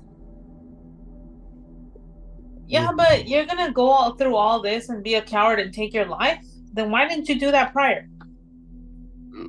Yeah, 2.67 2.91
but 2.95 3.27
you're 3.27 3.45
gonna 3.45 3.71
go 3.71 4.11
through 4.13 4.35
all 4.35 4.61
this 4.61 4.89
and 4.89 5.03
be 5.03 5.15
a 5.15 5.21
coward 5.21 5.59
and 5.59 5.73
take 5.73 5.93
your 5.93 6.05
life? 6.05 6.39
Then 6.73 6.89
why 6.89 7.07
didn't 7.07 7.27
you 7.27 7.39
do 7.39 7.51
that 7.51 7.73
prior? 7.73 8.07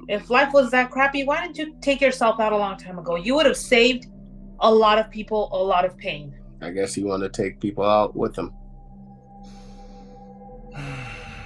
If 0.08 0.30
life 0.30 0.52
was 0.52 0.70
that 0.70 0.90
crappy, 0.90 1.24
why 1.24 1.40
didn't 1.42 1.58
you 1.58 1.74
take 1.80 2.00
yourself 2.00 2.40
out 2.40 2.52
a 2.52 2.56
long 2.56 2.76
time 2.76 2.98
ago? 2.98 3.16
You 3.16 3.34
would 3.36 3.46
have 3.46 3.56
saved 3.56 4.06
a 4.60 4.72
lot 4.72 4.98
of 4.98 5.10
people 5.10 5.48
a 5.52 5.62
lot 5.62 5.84
of 5.84 5.96
pain. 5.96 6.34
I 6.60 6.70
guess 6.70 6.96
you 6.96 7.06
want 7.06 7.22
to 7.22 7.28
take 7.28 7.60
people 7.60 7.84
out 7.84 8.14
with 8.16 8.36
him. 8.36 8.52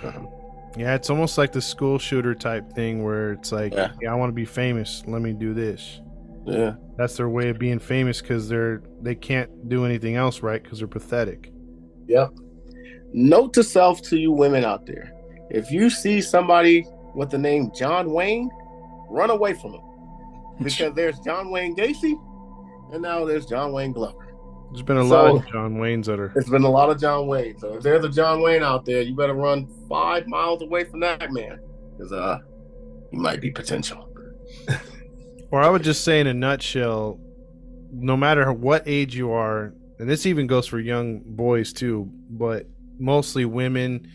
Um, 0.04 0.28
Yeah, 0.78 0.94
it's 0.94 1.08
almost 1.08 1.38
like 1.38 1.52
the 1.52 1.62
school 1.62 1.98
shooter 1.98 2.34
type 2.34 2.70
thing 2.74 3.02
where 3.02 3.32
it's 3.32 3.50
like, 3.50 3.72
Yeah. 3.72 3.92
yeah, 4.02 4.12
I 4.12 4.14
want 4.14 4.28
to 4.28 4.34
be 4.34 4.44
famous. 4.44 5.02
Let 5.06 5.22
me 5.22 5.32
do 5.32 5.54
this. 5.54 6.02
yeah. 6.44 6.74
That's 6.98 7.16
their 7.16 7.30
way 7.30 7.48
of 7.48 7.58
being 7.58 7.78
famous 7.78 8.20
because 8.20 8.46
they're 8.48 8.82
they 9.00 9.14
can't 9.14 9.68
do 9.70 9.84
anything 9.86 10.16
else 10.16 10.42
right 10.42 10.62
because 10.62 10.78
they're 10.80 10.86
pathetic. 10.88 11.50
Yep. 12.08 12.30
Note 13.14 13.54
to 13.54 13.62
self 13.64 14.02
to 14.02 14.18
you 14.18 14.32
women 14.32 14.64
out 14.64 14.84
there: 14.86 15.12
if 15.50 15.70
you 15.70 15.88
see 15.90 16.20
somebody 16.20 16.86
with 17.16 17.30
the 17.30 17.38
name 17.38 17.72
John 17.74 18.12
Wayne, 18.12 18.50
run 19.08 19.30
away 19.30 19.54
from 19.54 19.72
him 19.74 19.80
because 20.62 20.94
there's 20.94 21.18
John 21.20 21.50
Wayne 21.50 21.74
Gacy, 21.74 22.14
and 22.92 23.02
now 23.02 23.24
there's 23.24 23.46
John 23.46 23.72
Wayne 23.72 23.92
Glover. 23.92 24.22
There's 24.72 24.82
been 24.82 24.98
a 24.98 25.04
So- 25.08 25.08
lot 25.32 25.36
of 25.36 25.46
John 25.48 25.76
Waynes 25.76 26.04
that 26.06 26.20
are. 26.20 26.30
There's 26.34 26.48
been 26.50 26.64
a 26.64 26.70
lot 26.70 26.90
of 26.90 27.00
John 27.00 27.26
Wayne, 27.26 27.58
so 27.58 27.74
if 27.74 27.82
there's 27.82 28.04
a 28.04 28.08
John 28.08 28.42
Wayne 28.42 28.62
out 28.62 28.84
there, 28.84 29.00
you 29.02 29.14
better 29.16 29.34
run 29.34 29.66
five 29.88 30.26
miles 30.26 30.60
away 30.62 30.84
from 30.84 31.00
that 31.00 31.32
man 31.32 31.60
because 31.96 32.12
uh, 32.12 32.38
he 33.10 33.16
might 33.16 33.40
be 33.40 33.50
potential. 33.50 34.08
Or 35.52 35.62
I 35.62 35.70
would 35.70 35.84
just 35.84 36.02
say, 36.02 36.18
in 36.18 36.26
a 36.26 36.34
nutshell, 36.34 37.20
no 37.92 38.16
matter 38.16 38.52
what 38.52 38.82
age 38.86 39.14
you 39.16 39.30
are, 39.30 39.72
and 40.00 40.08
this 40.10 40.26
even 40.26 40.48
goes 40.48 40.66
for 40.66 40.80
young 40.80 41.20
boys 41.24 41.72
too, 41.72 42.10
but 42.28 42.66
mostly 42.98 43.44
women, 43.44 44.08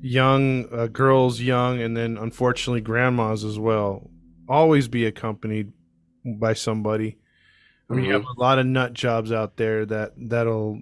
young 0.00 0.66
uh, 0.72 0.86
girls, 0.86 1.40
young, 1.40 1.80
and 1.80 1.96
then 1.96 2.16
unfortunately 2.16 2.80
grandmas 2.80 3.44
as 3.44 3.58
well. 3.58 4.10
Always 4.48 4.88
be 4.88 5.04
accompanied 5.06 5.72
by 6.24 6.54
somebody. 6.54 7.18
I 7.90 7.94
mean, 7.94 8.04
you 8.04 8.12
have 8.12 8.24
a 8.24 8.40
lot 8.40 8.58
of 8.58 8.66
nut 8.66 8.92
jobs 8.92 9.32
out 9.32 9.56
there 9.56 9.84
that 9.86 10.12
that'll 10.16 10.80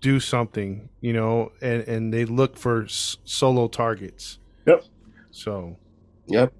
do 0.00 0.20
something, 0.20 0.88
you 1.00 1.12
know, 1.12 1.50
and 1.60 1.82
and 1.88 2.12
they 2.14 2.24
look 2.24 2.56
for 2.56 2.84
s- 2.84 3.16
solo 3.24 3.68
targets. 3.68 4.38
Yep. 4.66 4.84
So 5.30 5.76
Yep. 6.28 6.52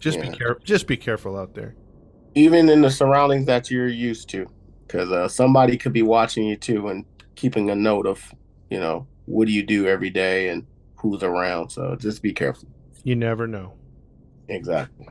just 0.00 0.20
be 0.20 0.28
careful. 0.30 0.62
Just 0.64 0.86
be 0.86 0.96
careful 0.96 1.36
out 1.36 1.54
there. 1.54 1.74
Even 2.34 2.68
in 2.68 2.82
the 2.82 2.90
surroundings 2.90 3.46
that 3.46 3.70
you're 3.70 3.88
used 3.88 4.28
to, 4.30 4.46
because 4.86 5.10
uh, 5.10 5.28
somebody 5.28 5.76
could 5.76 5.92
be 5.92 6.02
watching 6.02 6.46
you 6.46 6.56
too 6.56 6.88
and 6.88 7.04
keeping 7.34 7.68
a 7.70 7.74
note 7.74 8.06
of, 8.06 8.22
you 8.70 8.78
know, 8.78 9.06
what 9.26 9.46
do 9.46 9.52
you 9.52 9.62
do 9.62 9.86
every 9.86 10.10
day 10.10 10.48
and 10.48 10.66
who's 11.00 11.22
around. 11.22 11.70
So 11.70 11.96
just 11.96 12.22
be 12.22 12.32
careful. 12.32 12.68
You 13.04 13.16
never 13.16 13.46
know. 13.46 13.74
Exactly. 14.48 15.06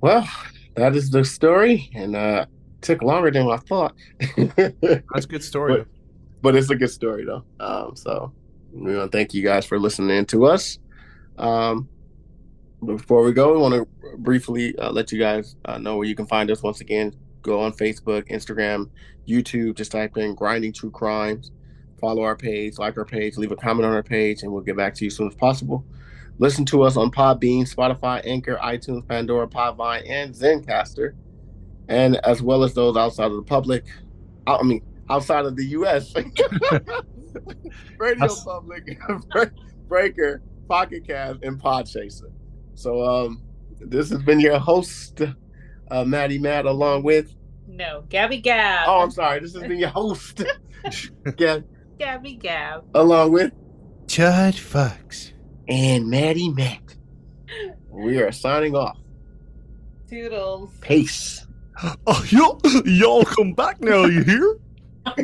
Well, 0.00 0.28
that 0.74 0.94
is 0.96 1.10
the 1.10 1.24
story, 1.24 1.90
and 1.94 2.14
uh, 2.16 2.46
took 2.80 3.02
longer 3.02 3.30
than 3.30 3.48
I 3.48 3.56
thought. 3.56 3.94
That's 4.36 5.24
a 5.24 5.28
good 5.28 5.42
story. 5.44 5.78
But- 5.78 5.86
but 6.42 6.54
it's 6.54 6.68
a 6.68 6.76
good 6.76 6.90
story 6.90 7.24
though. 7.24 7.42
Um, 7.58 7.96
so 7.96 8.30
we 8.70 8.94
want 8.94 9.10
to 9.10 9.16
thank 9.16 9.32
you 9.32 9.42
guys 9.42 9.64
for 9.64 9.78
listening 9.78 10.26
to 10.26 10.44
us. 10.44 10.78
Um, 11.38 11.88
before 12.84 13.22
we 13.22 13.32
go, 13.32 13.54
we 13.54 13.58
want 13.60 13.72
to 13.72 13.88
briefly 14.18 14.76
uh, 14.78 14.90
let 14.92 15.10
you 15.10 15.18
guys 15.18 15.56
uh, 15.64 15.78
know 15.78 15.96
where 15.96 16.06
you 16.06 16.14
can 16.14 16.26
find 16.26 16.50
us. 16.50 16.62
Once 16.62 16.82
again, 16.82 17.14
go 17.40 17.62
on 17.62 17.72
Facebook, 17.72 18.28
Instagram, 18.30 18.90
YouTube. 19.26 19.74
Just 19.78 19.90
type 19.92 20.18
in 20.18 20.34
"Grinding 20.34 20.74
True 20.74 20.90
Crimes." 20.90 21.50
Follow 22.04 22.20
our 22.20 22.36
page, 22.36 22.76
like 22.76 22.98
our 22.98 23.04
page, 23.06 23.38
leave 23.38 23.50
a 23.50 23.56
comment 23.56 23.86
on 23.86 23.94
our 23.94 24.02
page, 24.02 24.42
and 24.42 24.52
we'll 24.52 24.60
get 24.60 24.76
back 24.76 24.94
to 24.94 25.04
you 25.04 25.06
as 25.06 25.16
soon 25.16 25.26
as 25.26 25.34
possible. 25.34 25.86
Listen 26.38 26.66
to 26.66 26.82
us 26.82 26.98
on 26.98 27.10
Podbean, 27.10 27.62
Spotify, 27.62 28.20
Anchor, 28.26 28.58
iTunes, 28.62 29.08
Pandora, 29.08 29.48
Podvine, 29.48 30.02
and 30.06 30.34
Zencastr, 30.34 31.14
and 31.88 32.16
as 32.16 32.42
well 32.42 32.62
as 32.62 32.74
those 32.74 32.94
outside 32.94 33.30
of 33.30 33.36
the 33.36 33.42
public. 33.42 33.86
I 34.46 34.62
mean, 34.62 34.82
outside 35.08 35.46
of 35.46 35.56
the 35.56 35.64
U.S. 35.68 36.12
Radio 37.98 38.20
That's- 38.20 38.44
Public, 38.44 38.98
Breaker, 39.88 40.42
Pocket 40.68 41.06
Cast, 41.06 41.42
and 41.42 41.58
Podchaser. 41.58 42.30
So, 42.74 43.02
um, 43.02 43.40
this 43.80 44.10
has 44.10 44.20
been 44.22 44.40
your 44.40 44.58
host, 44.58 45.22
uh, 45.90 46.04
Maddie 46.04 46.38
Matt, 46.38 46.66
along 46.66 47.02
with. 47.02 47.34
No, 47.66 48.04
Gabby 48.10 48.42
Gab. 48.42 48.88
Oh, 48.88 49.00
I'm 49.00 49.10
sorry. 49.10 49.40
This 49.40 49.54
has 49.54 49.62
been 49.62 49.78
your 49.78 49.88
host, 49.88 50.42
Gab, 51.36 51.64
Gabby 51.98 52.34
Gab. 52.34 52.84
along 52.94 53.32
with 53.32 53.52
Judge 54.06 54.60
Fox 54.60 55.32
and 55.68 56.08
Maddie 56.08 56.50
Matt. 56.50 56.80
We 57.88 58.18
are 58.20 58.32
signing 58.32 58.74
off. 58.74 58.98
Toodles. 60.08 60.70
Peace. 60.80 61.46
Oh, 62.06 62.24
y'all, 62.30 62.60
y'all 62.86 63.24
come 63.24 63.52
back 63.52 63.80
now. 63.80 64.04
You 64.04 64.22
hear? 64.22 64.58
All 65.06 65.16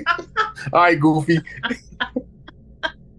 right, 0.73 0.99
Goofy. 0.99 1.39